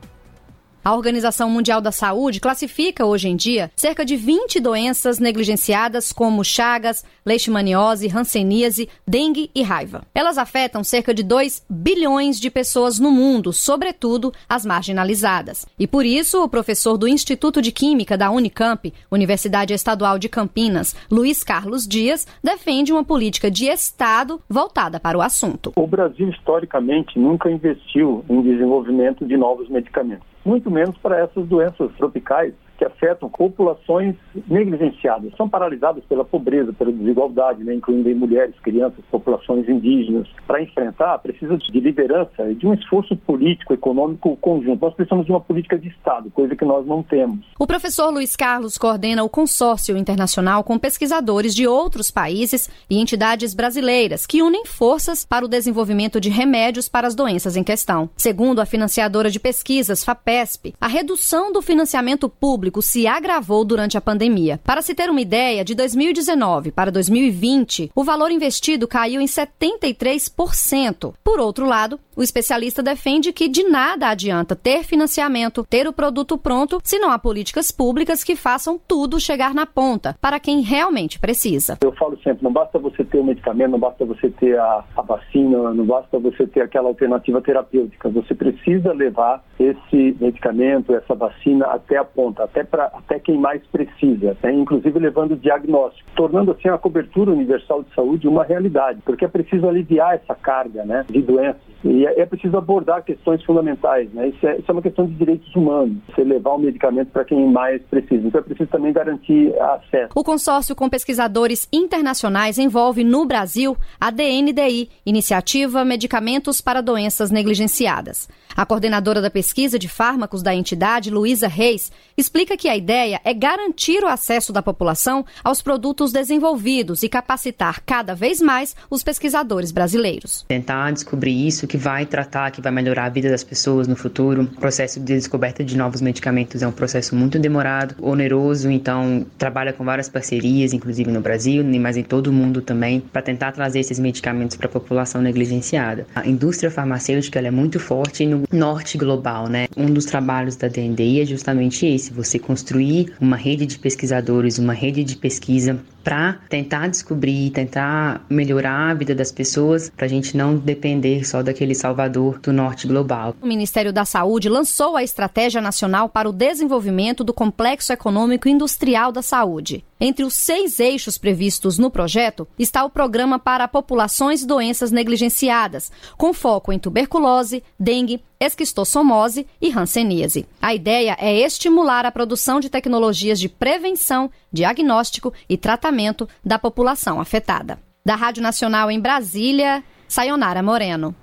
A 0.84 0.94
Organização 0.94 1.50
Mundial 1.50 1.80
da 1.80 1.90
Saúde 1.90 2.40
classifica 2.40 3.04
hoje 3.04 3.28
em 3.28 3.36
dia 3.36 3.70
cerca 3.76 4.04
de 4.04 4.16
20 4.16 4.60
doenças 4.60 5.18
negligenciadas 5.18 6.12
como 6.12 6.44
chagas, 6.44 7.04
leishmaniose, 7.26 8.08
hanseníase, 8.08 8.88
dengue 9.06 9.50
e 9.54 9.62
raiva. 9.62 10.02
Elas 10.14 10.38
afetam 10.38 10.84
cerca 10.84 11.12
de 11.12 11.22
2 11.22 11.66
bilhões 11.68 12.38
de 12.38 12.50
pessoas 12.50 12.98
no 12.98 13.10
mundo, 13.10 13.52
sobretudo 13.52 14.32
as 14.48 14.64
marginalizadas. 14.64 15.66
E 15.78 15.86
por 15.86 16.06
isso, 16.06 16.42
o 16.42 16.48
professor 16.48 16.96
do 16.96 17.08
Instituto 17.08 17.60
de 17.60 17.72
Química 17.72 18.16
da 18.16 18.30
Unicamp, 18.30 18.92
Universidade 19.10 19.74
Estadual 19.74 20.18
de 20.18 20.28
Campinas, 20.28 20.94
Luiz 21.10 21.42
Carlos 21.42 21.86
Dias, 21.86 22.26
defende 22.42 22.92
uma 22.92 23.04
política 23.04 23.50
de 23.50 23.66
Estado 23.66 24.40
voltada 24.48 25.00
para 25.00 25.18
o 25.18 25.22
assunto. 25.22 25.72
O 25.76 25.86
Brasil, 25.86 26.28
historicamente, 26.30 27.18
nunca 27.18 27.50
investiu 27.50 28.24
em 28.28 28.40
desenvolvimento 28.42 29.26
de 29.26 29.36
novos 29.36 29.68
medicamentos 29.68 30.37
muito 30.44 30.70
menos 30.70 30.96
para 30.98 31.18
essas 31.18 31.46
doenças 31.46 31.90
tropicais 31.96 32.54
que 32.78 32.84
afetam 32.84 33.28
populações 33.28 34.14
negligenciadas, 34.46 35.32
são 35.36 35.48
paralisadas 35.48 36.04
pela 36.04 36.24
pobreza, 36.24 36.72
pela 36.72 36.92
desigualdade, 36.92 37.64
né, 37.64 37.74
incluindo 37.74 38.08
mulheres, 38.16 38.54
crianças, 38.62 39.04
populações 39.10 39.68
indígenas. 39.68 40.28
Para 40.46 40.62
enfrentar, 40.62 41.18
precisa 41.18 41.58
de 41.58 41.80
liderança 41.80 42.48
e 42.48 42.54
de 42.54 42.66
um 42.66 42.72
esforço 42.72 43.16
político, 43.16 43.74
econômico 43.74 44.36
conjunto. 44.36 44.80
Nós 44.80 44.94
precisamos 44.94 45.26
de 45.26 45.32
uma 45.32 45.40
política 45.40 45.76
de 45.76 45.88
Estado, 45.88 46.30
coisa 46.30 46.54
que 46.54 46.64
nós 46.64 46.86
não 46.86 47.02
temos. 47.02 47.44
O 47.58 47.66
professor 47.66 48.10
Luiz 48.10 48.36
Carlos 48.36 48.78
coordena 48.78 49.24
o 49.24 49.28
consórcio 49.28 49.96
internacional 49.96 50.62
com 50.62 50.78
pesquisadores 50.78 51.54
de 51.54 51.66
outros 51.66 52.10
países 52.10 52.70
e 52.88 52.98
entidades 52.98 53.54
brasileiras 53.54 54.24
que 54.24 54.42
unem 54.42 54.64
forças 54.64 55.24
para 55.24 55.44
o 55.44 55.48
desenvolvimento 55.48 56.20
de 56.20 56.30
remédios 56.30 56.88
para 56.88 57.08
as 57.08 57.14
doenças 57.14 57.56
em 57.56 57.64
questão. 57.64 58.08
Segundo 58.16 58.60
a 58.60 58.66
financiadora 58.66 59.30
de 59.30 59.40
pesquisas, 59.40 60.04
FAPESP, 60.04 60.74
a 60.80 60.86
redução 60.86 61.52
do 61.52 61.60
financiamento 61.60 62.28
público 62.28 62.67
se 62.82 63.06
agravou 63.06 63.64
durante 63.64 63.96
a 63.96 64.00
pandemia. 64.00 64.60
Para 64.64 64.82
se 64.82 64.94
ter 64.94 65.10
uma 65.10 65.20
ideia, 65.20 65.64
de 65.64 65.74
2019 65.74 66.72
para 66.72 66.90
2020, 66.90 67.90
o 67.94 68.04
valor 68.04 68.30
investido 68.30 68.86
caiu 68.86 69.20
em 69.20 69.26
73%. 69.26 71.14
Por 71.24 71.40
outro 71.40 71.66
lado, 71.66 71.98
o 72.16 72.22
especialista 72.22 72.82
defende 72.82 73.32
que 73.32 73.48
de 73.48 73.62
nada 73.62 74.08
adianta 74.08 74.56
ter 74.56 74.82
financiamento, 74.82 75.64
ter 75.68 75.86
o 75.86 75.92
produto 75.92 76.36
pronto, 76.36 76.80
se 76.82 76.98
não 76.98 77.10
há 77.10 77.18
políticas 77.18 77.70
públicas 77.70 78.24
que 78.24 78.34
façam 78.34 78.78
tudo 78.88 79.20
chegar 79.20 79.54
na 79.54 79.66
ponta 79.66 80.16
para 80.20 80.40
quem 80.40 80.60
realmente 80.60 81.18
precisa. 81.18 81.78
Eu 81.80 81.92
falo 81.92 82.18
sempre, 82.22 82.42
não 82.42 82.52
basta 82.52 82.78
você 82.78 83.04
ter 83.04 83.18
o 83.18 83.24
medicamento, 83.24 83.70
não 83.70 83.78
basta 83.78 84.04
você 84.04 84.30
ter 84.30 84.58
a, 84.58 84.84
a 84.96 85.02
vacina, 85.02 85.72
não 85.72 85.84
basta 85.84 86.18
você 86.18 86.46
ter 86.46 86.62
aquela 86.62 86.88
alternativa 86.88 87.40
terapêutica. 87.40 88.08
Você 88.08 88.34
precisa 88.34 88.92
levar 88.92 89.44
esse 89.58 90.16
medicamento, 90.20 90.94
essa 90.94 91.14
vacina 91.14 91.66
até 91.66 91.96
a 91.96 92.04
ponta, 92.04 92.44
até, 92.44 92.57
pra, 92.64 92.86
até 92.86 93.18
quem 93.18 93.38
mais 93.38 93.62
precisa, 93.66 94.36
né? 94.42 94.52
inclusive 94.52 94.98
levando 94.98 95.32
o 95.32 95.36
diagnóstico, 95.36 96.08
tornando 96.14 96.52
assim 96.52 96.68
a 96.68 96.78
cobertura 96.78 97.30
universal 97.32 97.82
de 97.82 97.94
saúde 97.94 98.28
uma 98.28 98.44
realidade, 98.44 99.00
porque 99.04 99.24
é 99.24 99.28
preciso 99.28 99.68
aliviar 99.68 100.14
essa 100.14 100.34
carga 100.34 100.84
né, 100.84 101.04
de 101.08 101.22
doenças 101.22 101.60
e 101.84 102.06
é, 102.06 102.20
é 102.20 102.26
preciso 102.26 102.56
abordar 102.56 103.04
questões 103.04 103.42
fundamentais. 103.44 104.12
Né? 104.12 104.28
Isso, 104.28 104.46
é, 104.46 104.58
isso 104.58 104.64
é 104.68 104.72
uma 104.72 104.82
questão 104.82 105.06
de 105.06 105.14
direitos 105.14 105.54
humanos, 105.54 105.96
você 106.08 106.24
levar 106.24 106.54
o 106.54 106.58
medicamento 106.58 107.08
para 107.10 107.24
quem 107.24 107.46
mais 107.50 107.80
precisa. 107.82 108.26
Então 108.26 108.40
é 108.40 108.44
preciso 108.44 108.68
também 108.68 108.92
garantir 108.92 109.52
acesso. 109.60 110.10
O 110.14 110.24
consórcio 110.24 110.74
com 110.74 110.88
pesquisadores 110.88 111.68
internacionais 111.72 112.58
envolve 112.58 113.04
no 113.04 113.24
Brasil 113.24 113.76
a 114.00 114.10
DNDI, 114.10 114.90
Iniciativa 115.06 115.84
Medicamentos 115.84 116.60
para 116.60 116.80
Doenças 116.80 117.30
Negligenciadas. 117.30 118.28
A 118.56 118.66
coordenadora 118.66 119.20
da 119.20 119.30
pesquisa 119.30 119.78
de 119.78 119.88
fármacos 119.88 120.42
da 120.42 120.54
entidade, 120.54 121.10
Luísa 121.10 121.46
Reis, 121.46 121.92
explica 122.16 122.47
que 122.56 122.68
a 122.68 122.76
ideia 122.76 123.20
é 123.24 123.34
garantir 123.34 124.02
o 124.02 124.08
acesso 124.08 124.52
da 124.52 124.62
população 124.62 125.24
aos 125.42 125.62
produtos 125.62 126.12
desenvolvidos 126.12 127.02
e 127.02 127.08
capacitar 127.08 127.82
cada 127.84 128.14
vez 128.14 128.40
mais 128.40 128.74
os 128.90 129.02
pesquisadores 129.02 129.72
brasileiros. 129.72 130.44
Tentar 130.48 130.92
descobrir 130.92 131.46
isso 131.46 131.66
que 131.66 131.76
vai 131.76 132.06
tratar, 132.06 132.50
que 132.50 132.60
vai 132.60 132.72
melhorar 132.72 133.06
a 133.06 133.08
vida 133.08 133.30
das 133.30 133.44
pessoas 133.44 133.86
no 133.86 133.96
futuro. 133.96 134.42
O 134.42 134.60
processo 134.60 135.00
de 135.00 135.14
descoberta 135.14 135.64
de 135.64 135.76
novos 135.76 136.00
medicamentos 136.00 136.62
é 136.62 136.66
um 136.66 136.72
processo 136.72 137.14
muito 137.14 137.38
demorado, 137.38 137.94
oneroso, 138.00 138.70
então 138.70 139.26
trabalha 139.36 139.72
com 139.72 139.84
várias 139.84 140.08
parcerias, 140.08 140.72
inclusive 140.72 141.10
no 141.10 141.20
Brasil, 141.20 141.64
mas 141.80 141.96
em 141.96 142.02
todo 142.02 142.28
o 142.28 142.32
mundo 142.32 142.60
também, 142.60 143.00
para 143.00 143.22
tentar 143.22 143.52
trazer 143.52 143.80
esses 143.80 143.98
medicamentos 143.98 144.56
para 144.56 144.66
a 144.66 144.70
população 144.70 145.20
negligenciada. 145.20 146.06
A 146.14 146.26
indústria 146.26 146.70
farmacêutica 146.70 147.38
é 147.38 147.50
muito 147.50 147.78
forte 147.78 148.26
no 148.26 148.44
norte 148.52 148.98
global, 148.98 149.48
né? 149.48 149.68
Um 149.76 149.86
dos 149.86 150.04
trabalhos 150.04 150.56
da 150.56 150.68
DNDI 150.68 151.22
é 151.22 151.24
justamente 151.24 151.86
esse, 151.86 152.12
você 152.12 152.37
construir 152.38 153.12
uma 153.20 153.36
rede 153.36 153.66
de 153.66 153.78
pesquisadores, 153.78 154.58
uma 154.58 154.72
rede 154.72 155.04
de 155.04 155.16
pesquisa 155.16 155.80
para 156.08 156.38
tentar 156.48 156.88
descobrir, 156.88 157.50
tentar 157.50 158.24
melhorar 158.30 158.90
a 158.90 158.94
vida 158.94 159.14
das 159.14 159.30
pessoas, 159.30 159.90
para 159.94 160.06
a 160.06 160.08
gente 160.08 160.36
não 160.36 160.56
depender 160.56 161.26
só 161.26 161.42
daquele 161.42 161.74
salvador 161.74 162.38
do 162.38 162.50
norte 162.50 162.86
global. 162.86 163.36
O 163.42 163.46
Ministério 163.46 163.92
da 163.92 164.06
Saúde 164.06 164.48
lançou 164.48 164.96
a 164.96 165.02
Estratégia 165.02 165.60
Nacional 165.60 166.08
para 166.08 166.28
o 166.28 166.32
Desenvolvimento 166.32 167.22
do 167.22 167.34
Complexo 167.34 167.92
Econômico 167.92 168.48
Industrial 168.48 169.12
da 169.12 169.20
Saúde. 169.20 169.84
Entre 170.00 170.24
os 170.24 170.34
seis 170.34 170.80
eixos 170.80 171.18
previstos 171.18 171.76
no 171.76 171.90
projeto 171.90 172.48
está 172.58 172.84
o 172.84 172.90
Programa 172.90 173.38
para 173.38 173.68
Populações 173.68 174.42
e 174.42 174.46
Doenças 174.46 174.90
Negligenciadas, 174.90 175.92
com 176.16 176.32
foco 176.32 176.72
em 176.72 176.78
tuberculose, 176.78 177.62
dengue, 177.78 178.22
esquistossomose 178.40 179.46
e 179.60 179.72
hanseníase. 179.72 180.46
A 180.60 180.74
ideia 180.74 181.16
é 181.18 181.34
estimular 181.40 182.06
a 182.06 182.12
produção 182.12 182.60
de 182.60 182.70
tecnologias 182.70 183.40
de 183.40 183.48
prevenção, 183.48 184.30
diagnóstico 184.52 185.32
e 185.48 185.56
tratamento 185.56 186.28
da 186.44 186.58
população 186.58 187.20
afetada. 187.20 187.78
Da 188.04 188.14
Rádio 188.14 188.42
Nacional 188.42 188.90
em 188.90 189.00
Brasília, 189.00 189.82
Sayonara 190.06 190.62
Moreno. 190.62 191.14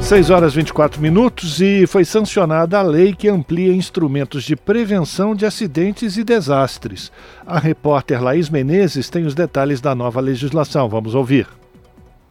6 0.00 0.30
horas 0.30 0.54
24 0.54 1.00
minutos 1.00 1.60
e 1.60 1.84
foi 1.84 2.04
sancionada 2.04 2.78
a 2.78 2.82
lei 2.82 3.12
que 3.12 3.28
amplia 3.28 3.72
instrumentos 3.72 4.44
de 4.44 4.54
prevenção 4.54 5.34
de 5.34 5.44
acidentes 5.44 6.16
e 6.16 6.22
desastres. 6.22 7.10
A 7.44 7.58
repórter 7.58 8.22
Laís 8.22 8.48
Menezes 8.48 9.10
tem 9.10 9.24
os 9.24 9.34
detalhes 9.34 9.80
da 9.80 9.96
nova 9.96 10.20
legislação. 10.20 10.88
Vamos 10.88 11.14
ouvir. 11.16 11.48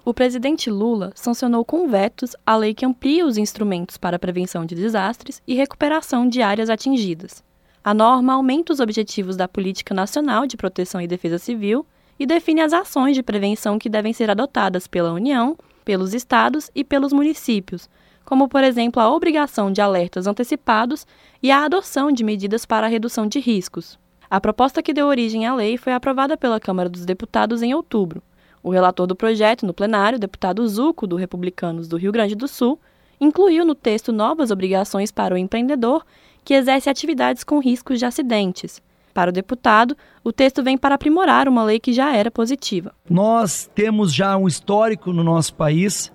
O 0.06 0.14
presidente 0.14 0.70
Lula 0.70 1.12
sancionou 1.16 1.66
com 1.66 1.88
vetos 1.88 2.36
a 2.46 2.56
lei 2.56 2.76
que 2.76 2.86
amplia 2.86 3.26
os 3.26 3.40
instrumentos 3.40 3.98
para 3.98 4.20
prevenção 4.20 4.64
de 4.64 4.76
desastres 4.76 5.42
e 5.48 5.56
recuperação 5.56 6.30
de 6.30 6.44
áreas 6.44 6.70
atingidas. 6.70 7.44
A 7.84 7.92
norma 7.92 8.34
aumenta 8.34 8.72
os 8.72 8.80
objetivos 8.80 9.36
da 9.36 9.48
Política 9.48 9.96
Nacional 9.96 10.46
de 10.46 10.58
Proteção 10.58 11.02
e 11.02 11.08
Defesa 11.08 11.40
Civil 11.40 11.84
e 12.20 12.26
define 12.28 12.62
as 12.62 12.72
ações 12.72 13.16
de 13.16 13.24
prevenção 13.24 13.80
que 13.80 13.90
devem 13.90 14.14
ser 14.14 14.30
adotadas 14.30 14.86
pela 14.86 15.12
União 15.12 15.58
pelos 15.84 16.14
estados 16.14 16.70
e 16.76 16.84
pelos 16.84 17.12
municípios, 17.12 17.90
como, 18.24 18.48
por 18.48 18.64
exemplo, 18.64 19.02
a 19.02 19.12
obrigação 19.12 19.72
de 19.72 19.82
alertas 19.82 20.28
antecipados 20.28 21.08
e 21.42 21.50
a 21.50 21.66
adoção 21.66 22.12
de 22.12 22.24
medidas 22.24 22.64
para 22.64 22.86
a 22.86 22.90
redução 22.90 23.26
de 23.26 23.40
riscos. 23.40 23.98
A 24.30 24.40
proposta 24.40 24.84
que 24.84 24.94
deu 24.94 25.08
origem 25.08 25.48
à 25.48 25.56
lei 25.56 25.78
foi 25.78 25.94
aprovada 25.94 26.38
pela 26.38 26.60
Câmara 26.60 26.90
dos 26.90 27.06
Deputados 27.06 27.64
em 27.64 27.74
outubro. 27.74 28.22
O 28.66 28.72
relator 28.72 29.06
do 29.06 29.16
projeto 29.16 29.64
no 29.64 29.76
plenário, 29.76 30.18
deputado 30.18 30.68
Zuco, 30.68 31.06
do 31.06 31.16
Republicanos 31.16 31.88
do 31.88 31.98
Rio 31.98 32.12
Grande 32.12 32.34
do 32.34 32.48
Sul, 32.48 32.80
incluiu 33.22 33.64
no 33.64 33.76
texto 33.76 34.12
novas 34.12 34.50
obrigações 34.50 35.12
para 35.12 35.36
o 35.36 35.38
empreendedor 35.38 36.04
que 36.44 36.56
exerce 36.56 36.90
atividades 36.90 37.44
com 37.44 37.60
riscos 37.60 38.00
de 38.00 38.06
acidentes, 38.06 38.82
para 39.14 39.30
o 39.30 39.32
deputado, 39.32 39.96
o 40.24 40.34
texto 40.34 40.64
vem 40.64 40.80
para 40.80 40.96
aprimorar 40.96 41.48
uma 41.48 41.64
lei 41.64 41.80
que 41.80 41.94
já 41.94 42.16
era 42.16 42.32
positiva. 42.32 42.92
Nós 43.08 43.70
temos 43.76 44.12
já 44.12 44.36
um 44.36 44.48
histórico 44.48 45.14
no 45.14 45.24
nosso 45.24 45.54
país 45.54 46.12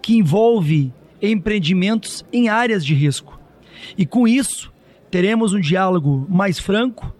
que 0.00 0.16
envolve 0.16 0.92
empreendimentos 1.20 2.24
em 2.32 2.48
áreas 2.48 2.86
de 2.86 2.94
risco. 2.94 3.40
E 3.98 4.06
com 4.06 4.28
isso, 4.28 4.72
teremos 5.10 5.52
um 5.52 5.58
diálogo 5.58 6.24
mais 6.28 6.60
franco 6.60 7.12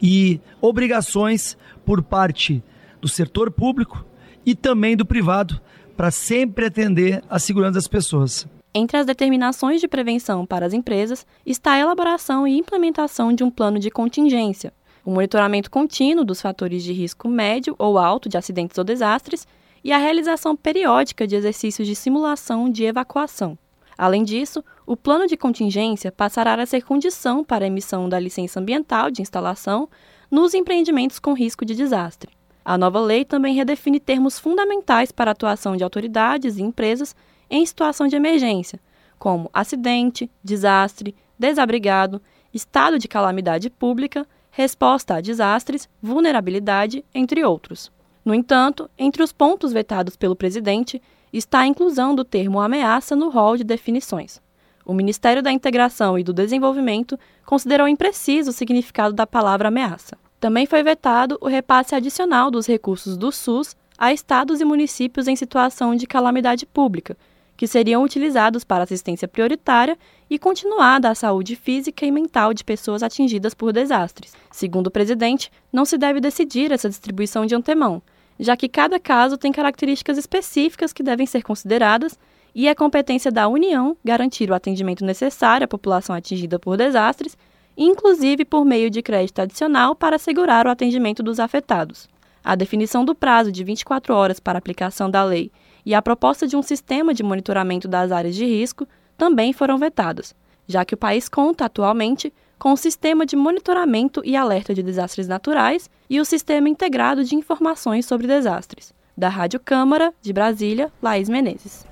e 0.00 0.40
obrigações 0.60 1.58
por 1.84 2.00
parte 2.00 2.62
do 3.00 3.08
setor 3.08 3.50
público 3.50 4.06
e 4.44 4.54
também 4.54 4.96
do 4.96 5.06
privado 5.06 5.60
para 5.96 6.10
sempre 6.10 6.66
atender 6.66 7.22
a 7.28 7.38
segurança 7.38 7.74
das 7.74 7.88
pessoas. 7.88 8.46
Entre 8.72 8.96
as 8.96 9.04
determinações 9.04 9.80
de 9.80 9.88
prevenção 9.88 10.46
para 10.46 10.64
as 10.64 10.72
empresas 10.72 11.26
está 11.44 11.72
a 11.72 11.78
elaboração 11.78 12.46
e 12.46 12.56
implementação 12.56 13.32
de 13.32 13.42
um 13.42 13.50
plano 13.50 13.78
de 13.78 13.90
contingência, 13.90 14.72
o 15.04 15.10
monitoramento 15.10 15.70
contínuo 15.70 16.24
dos 16.24 16.40
fatores 16.40 16.82
de 16.82 16.92
risco 16.92 17.28
médio 17.28 17.74
ou 17.78 17.98
alto 17.98 18.28
de 18.28 18.36
acidentes 18.36 18.78
ou 18.78 18.84
desastres 18.84 19.46
e 19.82 19.92
a 19.92 19.98
realização 19.98 20.54
periódica 20.54 21.26
de 21.26 21.34
exercícios 21.34 21.88
de 21.88 21.96
simulação 21.96 22.70
de 22.70 22.84
evacuação. 22.84 23.58
Além 23.96 24.22
disso, 24.22 24.64
o 24.86 24.96
plano 24.96 25.26
de 25.26 25.36
contingência 25.36 26.12
passará 26.12 26.54
a 26.54 26.66
ser 26.66 26.82
condição 26.82 27.44
para 27.44 27.64
a 27.64 27.68
emissão 27.68 28.08
da 28.08 28.18
licença 28.18 28.60
ambiental 28.60 29.10
de 29.10 29.20
instalação 29.20 29.88
nos 30.30 30.54
empreendimentos 30.54 31.18
com 31.18 31.34
risco 31.34 31.64
de 31.64 31.74
desastre. 31.74 32.39
A 32.64 32.76
nova 32.76 33.00
lei 33.00 33.24
também 33.24 33.54
redefine 33.54 33.98
termos 33.98 34.38
fundamentais 34.38 35.10
para 35.10 35.30
a 35.30 35.32
atuação 35.32 35.76
de 35.76 35.84
autoridades 35.84 36.56
e 36.56 36.62
empresas 36.62 37.16
em 37.50 37.64
situação 37.64 38.06
de 38.06 38.16
emergência, 38.16 38.78
como 39.18 39.50
acidente, 39.52 40.30
desastre, 40.42 41.14
desabrigado, 41.38 42.20
estado 42.52 42.98
de 42.98 43.08
calamidade 43.08 43.70
pública, 43.70 44.26
resposta 44.50 45.14
a 45.14 45.20
desastres, 45.20 45.88
vulnerabilidade, 46.02 47.04
entre 47.14 47.44
outros. 47.44 47.90
No 48.24 48.34
entanto, 48.34 48.90
entre 48.98 49.22
os 49.22 49.32
pontos 49.32 49.72
vetados 49.72 50.16
pelo 50.16 50.36
presidente 50.36 51.00
está 51.32 51.60
a 51.60 51.66
inclusão 51.66 52.14
do 52.14 52.24
termo 52.24 52.60
ameaça 52.60 53.16
no 53.16 53.30
rol 53.30 53.56
de 53.56 53.64
definições. 53.64 54.40
O 54.84 54.92
Ministério 54.92 55.42
da 55.42 55.52
Integração 55.52 56.18
e 56.18 56.24
do 56.24 56.32
Desenvolvimento 56.32 57.18
considerou 57.46 57.86
impreciso 57.86 58.50
o 58.50 58.52
significado 58.52 59.14
da 59.14 59.26
palavra 59.26 59.68
ameaça. 59.68 60.18
Também 60.40 60.64
foi 60.64 60.82
vetado 60.82 61.36
o 61.38 61.48
repasse 61.48 61.94
adicional 61.94 62.50
dos 62.50 62.66
recursos 62.66 63.18
do 63.18 63.30
SUS 63.30 63.76
a 63.98 64.10
estados 64.10 64.62
e 64.62 64.64
municípios 64.64 65.28
em 65.28 65.36
situação 65.36 65.94
de 65.94 66.06
calamidade 66.06 66.64
pública, 66.64 67.14
que 67.58 67.66
seriam 67.66 68.02
utilizados 68.02 68.64
para 68.64 68.84
assistência 68.84 69.28
prioritária 69.28 69.98
e 70.30 70.38
continuada 70.38 71.10
à 71.10 71.14
saúde 71.14 71.54
física 71.56 72.06
e 72.06 72.10
mental 72.10 72.54
de 72.54 72.64
pessoas 72.64 73.02
atingidas 73.02 73.52
por 73.52 73.70
desastres. 73.70 74.32
Segundo 74.50 74.86
o 74.86 74.90
presidente, 74.90 75.52
não 75.70 75.84
se 75.84 75.98
deve 75.98 76.20
decidir 76.20 76.72
essa 76.72 76.88
distribuição 76.88 77.44
de 77.44 77.54
antemão, 77.54 78.00
já 78.38 78.56
que 78.56 78.66
cada 78.66 78.98
caso 78.98 79.36
tem 79.36 79.52
características 79.52 80.16
específicas 80.16 80.90
que 80.90 81.02
devem 81.02 81.26
ser 81.26 81.42
consideradas 81.42 82.18
e 82.54 82.66
é 82.66 82.74
competência 82.74 83.30
da 83.30 83.46
União 83.46 83.94
garantir 84.02 84.50
o 84.50 84.54
atendimento 84.54 85.04
necessário 85.04 85.66
à 85.66 85.68
população 85.68 86.16
atingida 86.16 86.58
por 86.58 86.78
desastres, 86.78 87.36
inclusive 87.76 88.44
por 88.44 88.64
meio 88.64 88.90
de 88.90 89.02
crédito 89.02 89.40
adicional 89.40 89.94
para 89.94 90.16
assegurar 90.16 90.66
o 90.66 90.70
atendimento 90.70 91.22
dos 91.22 91.40
afetados. 91.40 92.08
A 92.42 92.54
definição 92.54 93.04
do 93.04 93.14
prazo 93.14 93.52
de 93.52 93.62
24 93.62 94.14
horas 94.14 94.40
para 94.40 94.58
aplicação 94.58 95.10
da 95.10 95.24
lei 95.24 95.50
e 95.84 95.94
a 95.94 96.02
proposta 96.02 96.46
de 96.46 96.56
um 96.56 96.62
sistema 96.62 97.12
de 97.12 97.22
monitoramento 97.22 97.86
das 97.86 98.12
áreas 98.12 98.34
de 98.34 98.44
risco 98.44 98.86
também 99.16 99.52
foram 99.52 99.78
vetadas, 99.78 100.34
já 100.66 100.84
que 100.84 100.94
o 100.94 100.98
país 100.98 101.28
conta 101.28 101.66
atualmente 101.66 102.32
com 102.58 102.72
o 102.72 102.76
Sistema 102.76 103.24
de 103.24 103.36
Monitoramento 103.36 104.20
e 104.24 104.36
Alerta 104.36 104.74
de 104.74 104.82
Desastres 104.82 105.26
Naturais 105.26 105.88
e 106.08 106.20
o 106.20 106.24
Sistema 106.24 106.68
Integrado 106.68 107.24
de 107.24 107.34
Informações 107.34 108.04
sobre 108.04 108.26
Desastres. 108.26 108.92
Da 109.16 109.28
Rádio 109.28 109.58
Câmara, 109.60 110.14
de 110.20 110.32
Brasília, 110.32 110.92
Laís 111.02 111.28
Menezes. 111.28 111.89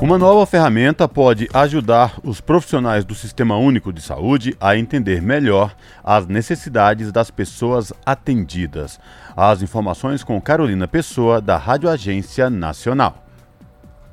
Uma 0.00 0.18
nova 0.18 0.44
ferramenta 0.44 1.08
pode 1.08 1.48
ajudar 1.54 2.20
os 2.22 2.38
profissionais 2.38 3.02
do 3.02 3.14
Sistema 3.14 3.56
Único 3.56 3.90
de 3.90 4.02
Saúde 4.02 4.54
a 4.60 4.76
entender 4.76 5.22
melhor 5.22 5.74
as 6.04 6.26
necessidades 6.26 7.10
das 7.10 7.30
pessoas 7.30 7.94
atendidas. 8.04 9.00
As 9.34 9.62
informações 9.62 10.22
com 10.22 10.38
Carolina 10.38 10.86
Pessoa, 10.86 11.40
da 11.40 11.56
Rádio 11.56 11.88
Agência 11.88 12.50
Nacional. 12.50 13.26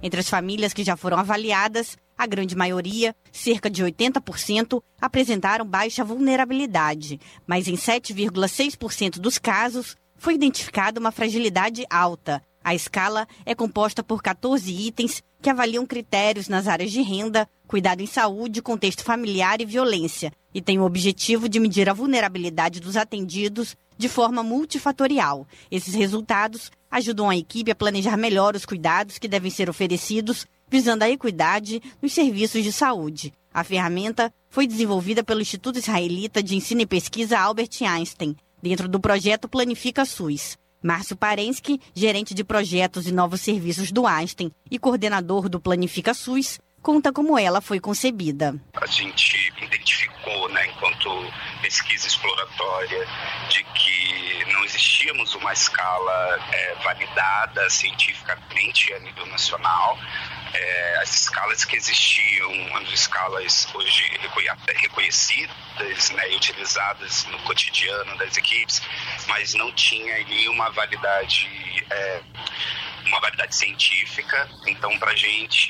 Entre 0.01 0.21
as 0.21 0.29
famílias 0.29 0.71
que 0.71 0.85
já 0.85 0.95
foram 0.95 1.17
avaliadas, 1.17 1.97
a 2.17 2.25
grande 2.25 2.55
maioria, 2.55 3.13
cerca 3.29 3.69
de 3.69 3.83
80%, 3.83 4.81
apresentaram 5.01 5.65
baixa 5.65 6.03
vulnerabilidade, 6.03 7.19
mas 7.45 7.67
em 7.67 7.75
7,6% 7.75 9.19
dos 9.19 9.37
casos 9.37 9.97
foi 10.15 10.35
identificada 10.35 10.97
uma 10.97 11.11
fragilidade 11.11 11.85
alta. 11.89 12.41
A 12.63 12.73
escala 12.73 13.27
é 13.45 13.53
composta 13.53 14.01
por 14.01 14.23
14 14.23 14.71
itens 14.71 15.21
que 15.41 15.49
avaliam 15.49 15.85
critérios 15.85 16.47
nas 16.47 16.67
áreas 16.67 16.91
de 16.91 17.01
renda, 17.01 17.47
cuidado 17.67 18.01
em 18.01 18.05
saúde, 18.05 18.61
contexto 18.61 19.03
familiar 19.03 19.59
e 19.59 19.65
violência, 19.65 20.31
e 20.53 20.61
tem 20.61 20.79
o 20.79 20.85
objetivo 20.85 21.49
de 21.49 21.59
medir 21.59 21.89
a 21.89 21.93
vulnerabilidade 21.93 22.79
dos 22.79 22.95
atendidos 22.95 23.75
de 23.97 24.07
forma 24.07 24.41
multifatorial. 24.41 25.45
Esses 25.69 25.93
resultados 25.93 26.71
ajudam 26.89 27.29
a 27.29 27.35
equipe 27.35 27.71
a 27.71 27.75
planejar 27.75 28.15
melhor 28.15 28.55
os 28.55 28.65
cuidados 28.65 29.17
que 29.17 29.27
devem 29.27 29.51
ser 29.51 29.69
oferecidos, 29.69 30.45
visando 30.69 31.03
a 31.03 31.09
equidade 31.09 31.81
nos 32.01 32.13
serviços 32.13 32.63
de 32.63 32.71
saúde. 32.71 33.33
A 33.53 33.63
ferramenta 33.63 34.33
foi 34.49 34.65
desenvolvida 34.65 35.23
pelo 35.23 35.41
Instituto 35.41 35.79
Israelita 35.79 36.41
de 36.41 36.55
Ensino 36.55 36.81
e 36.81 36.85
Pesquisa 36.85 37.37
Albert 37.37 37.69
Einstein, 37.81 38.35
dentro 38.61 38.87
do 38.87 38.99
projeto 38.99 39.49
Planifica 39.49 40.05
SUS. 40.05 40.57
Márcio 40.83 41.15
Parensky, 41.15 41.79
gerente 41.95 42.33
de 42.33 42.43
projetos 42.43 43.07
e 43.07 43.13
novos 43.13 43.39
serviços 43.39 43.91
do 43.91 44.05
Einstein 44.05 44.51
e 44.69 44.77
coordenador 44.77 45.47
do 45.47 45.59
Planifica 45.59 46.13
SUS, 46.13 46.59
conta 46.81 47.13
como 47.13 47.39
ela 47.39 47.61
foi 47.61 47.79
concebida. 47.79 48.53
A 48.75 48.85
gente 48.85 49.53
identificou, 49.61 50.49
né, 50.49 50.67
enquanto 50.67 51.09
pesquisa 51.61 52.05
exploratória, 52.05 53.07
de 53.49 53.63
que 53.63 54.51
não 54.51 54.65
existíamos 54.65 55.33
uma 55.35 55.53
escala 55.53 56.39
é, 56.51 56.75
validada 56.83 57.69
cientificamente 57.69 58.93
a 58.93 58.99
nível 58.99 59.25
nacional. 59.27 59.97
É, 60.53 60.99
as 61.01 61.13
escalas 61.21 61.65
que 61.65 61.75
existiam, 61.75 62.77
as 62.77 62.89
escalas 62.89 63.67
hoje 63.73 64.03
reconhecidas 64.81 66.11
né, 66.11 66.31
e 66.31 66.35
utilizadas 66.35 67.25
no 67.25 67.39
cotidiano 67.39 68.17
das 68.17 68.37
equipes, 68.37 68.81
mas 69.27 69.53
não 69.55 69.71
tinha 69.73 70.15
ali 70.15 70.47
uma 70.47 70.69
validade 70.69 71.49
é, 71.89 72.21
uma 73.05 73.19
validade 73.19 73.55
científica. 73.55 74.49
Então, 74.67 74.97
para 74.99 75.11
a 75.11 75.15
gente, 75.15 75.69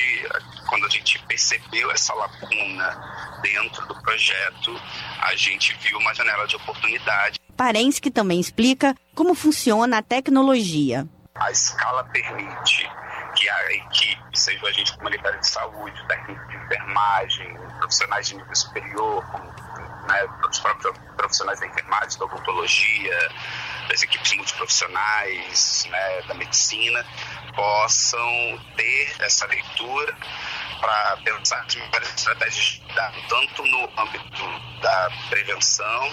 quando 0.68 0.86
a 0.86 0.90
gente 0.90 1.20
percebeu 1.28 1.92
essa 1.92 2.14
lacuna 2.14 3.40
dentro 3.42 3.86
do 3.88 3.96
projeto, 4.02 4.80
a 5.20 5.36
gente 5.36 5.74
viu 5.82 5.98
uma 5.98 6.14
janela 6.14 6.48
de 6.48 6.56
oportunidade. 6.56 7.40
Parensky 7.58 8.10
também 8.10 8.40
explica 8.40 8.96
como 9.16 9.36
funciona 9.36 10.00
a 10.00 10.02
tecnologia. 10.02 11.08
A 11.36 11.52
escala 11.52 12.04
permite 12.06 12.90
que 13.44 13.50
a 13.50 13.74
equipe, 13.74 14.22
seja 14.34 14.64
o 14.64 14.68
agente 14.68 14.98
comunitário 14.98 15.38
de 15.38 15.48
saúde, 15.48 16.02
técnico 16.08 16.48
de 16.48 16.56
enfermagem, 16.56 17.58
profissionais 17.78 18.28
de 18.28 18.36
nível 18.36 18.56
superior, 18.56 19.26
como 19.26 19.44
né, 20.08 20.28
os 20.50 20.60
próprios 20.60 20.98
profissionais 21.18 21.60
da 21.60 21.68
enfermagem, 21.68 22.20
da 22.20 22.26
odontologia, 22.26 23.30
das 23.90 24.02
equipes 24.02 24.34
multiprofissionais, 24.36 25.86
né, 25.90 26.22
da 26.22 26.34
medicina, 26.36 27.06
possam 27.54 28.60
ter 28.78 29.16
essa 29.20 29.46
leitura 29.48 30.16
para 30.84 31.18
pensar 31.24 31.66
em 31.78 31.92
várias 31.92 32.14
estratégias 32.14 32.82
tanto 33.30 33.64
no 33.64 33.84
âmbito 33.98 34.44
da 34.82 35.10
prevenção, 35.30 36.10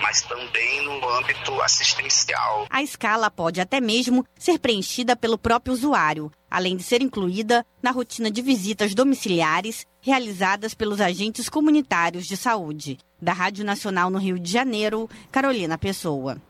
mas 0.00 0.22
também 0.22 0.84
no 0.84 1.08
âmbito 1.08 1.60
assistencial. 1.60 2.66
A 2.70 2.82
escala 2.82 3.28
pode 3.28 3.60
até 3.60 3.80
mesmo 3.80 4.24
ser 4.38 4.60
preenchida 4.60 5.16
pelo 5.16 5.36
próprio 5.36 5.74
usuário, 5.74 6.30
além 6.48 6.76
de 6.76 6.84
ser 6.84 7.02
incluída 7.02 7.66
na 7.82 7.90
rotina 7.90 8.30
de 8.30 8.40
visitas 8.40 8.94
domiciliares 8.94 9.84
realizadas 10.00 10.72
pelos 10.72 11.00
agentes 11.00 11.48
comunitários 11.48 12.26
de 12.26 12.36
saúde. 12.36 12.98
Da 13.20 13.32
Rádio 13.32 13.64
Nacional 13.64 14.08
no 14.08 14.18
Rio 14.18 14.38
de 14.38 14.50
Janeiro, 14.50 15.10
Carolina 15.32 15.76
Pessoa. 15.76 16.40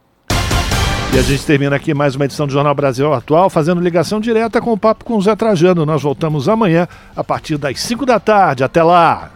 E 1.15 1.19
a 1.19 1.23
gente 1.23 1.45
termina 1.45 1.77
aqui 1.77 1.93
mais 1.93 2.17
uma 2.17 2.25
edição 2.25 2.47
do 2.47 2.53
Jornal 2.55 2.75
Brasil 2.75 3.13
Atual, 3.13 3.51
fazendo 3.51 3.83
ligação 3.83 4.19
direta 4.19 4.63
com 4.63 4.73
o 4.73 4.79
papo 4.79 5.05
com 5.05 5.19
o 5.19 5.21
Zé 5.21 5.37
Trajano. 5.37 5.85
Nós 5.85 6.03
voltamos 6.03 6.49
amanhã 6.49 6.89
a 7.15 7.23
partir 7.23 7.59
das 7.59 7.79
5 7.81 8.07
da 8.07 8.19
tarde. 8.19 8.65
Até 8.65 8.83
lá! 8.83 9.31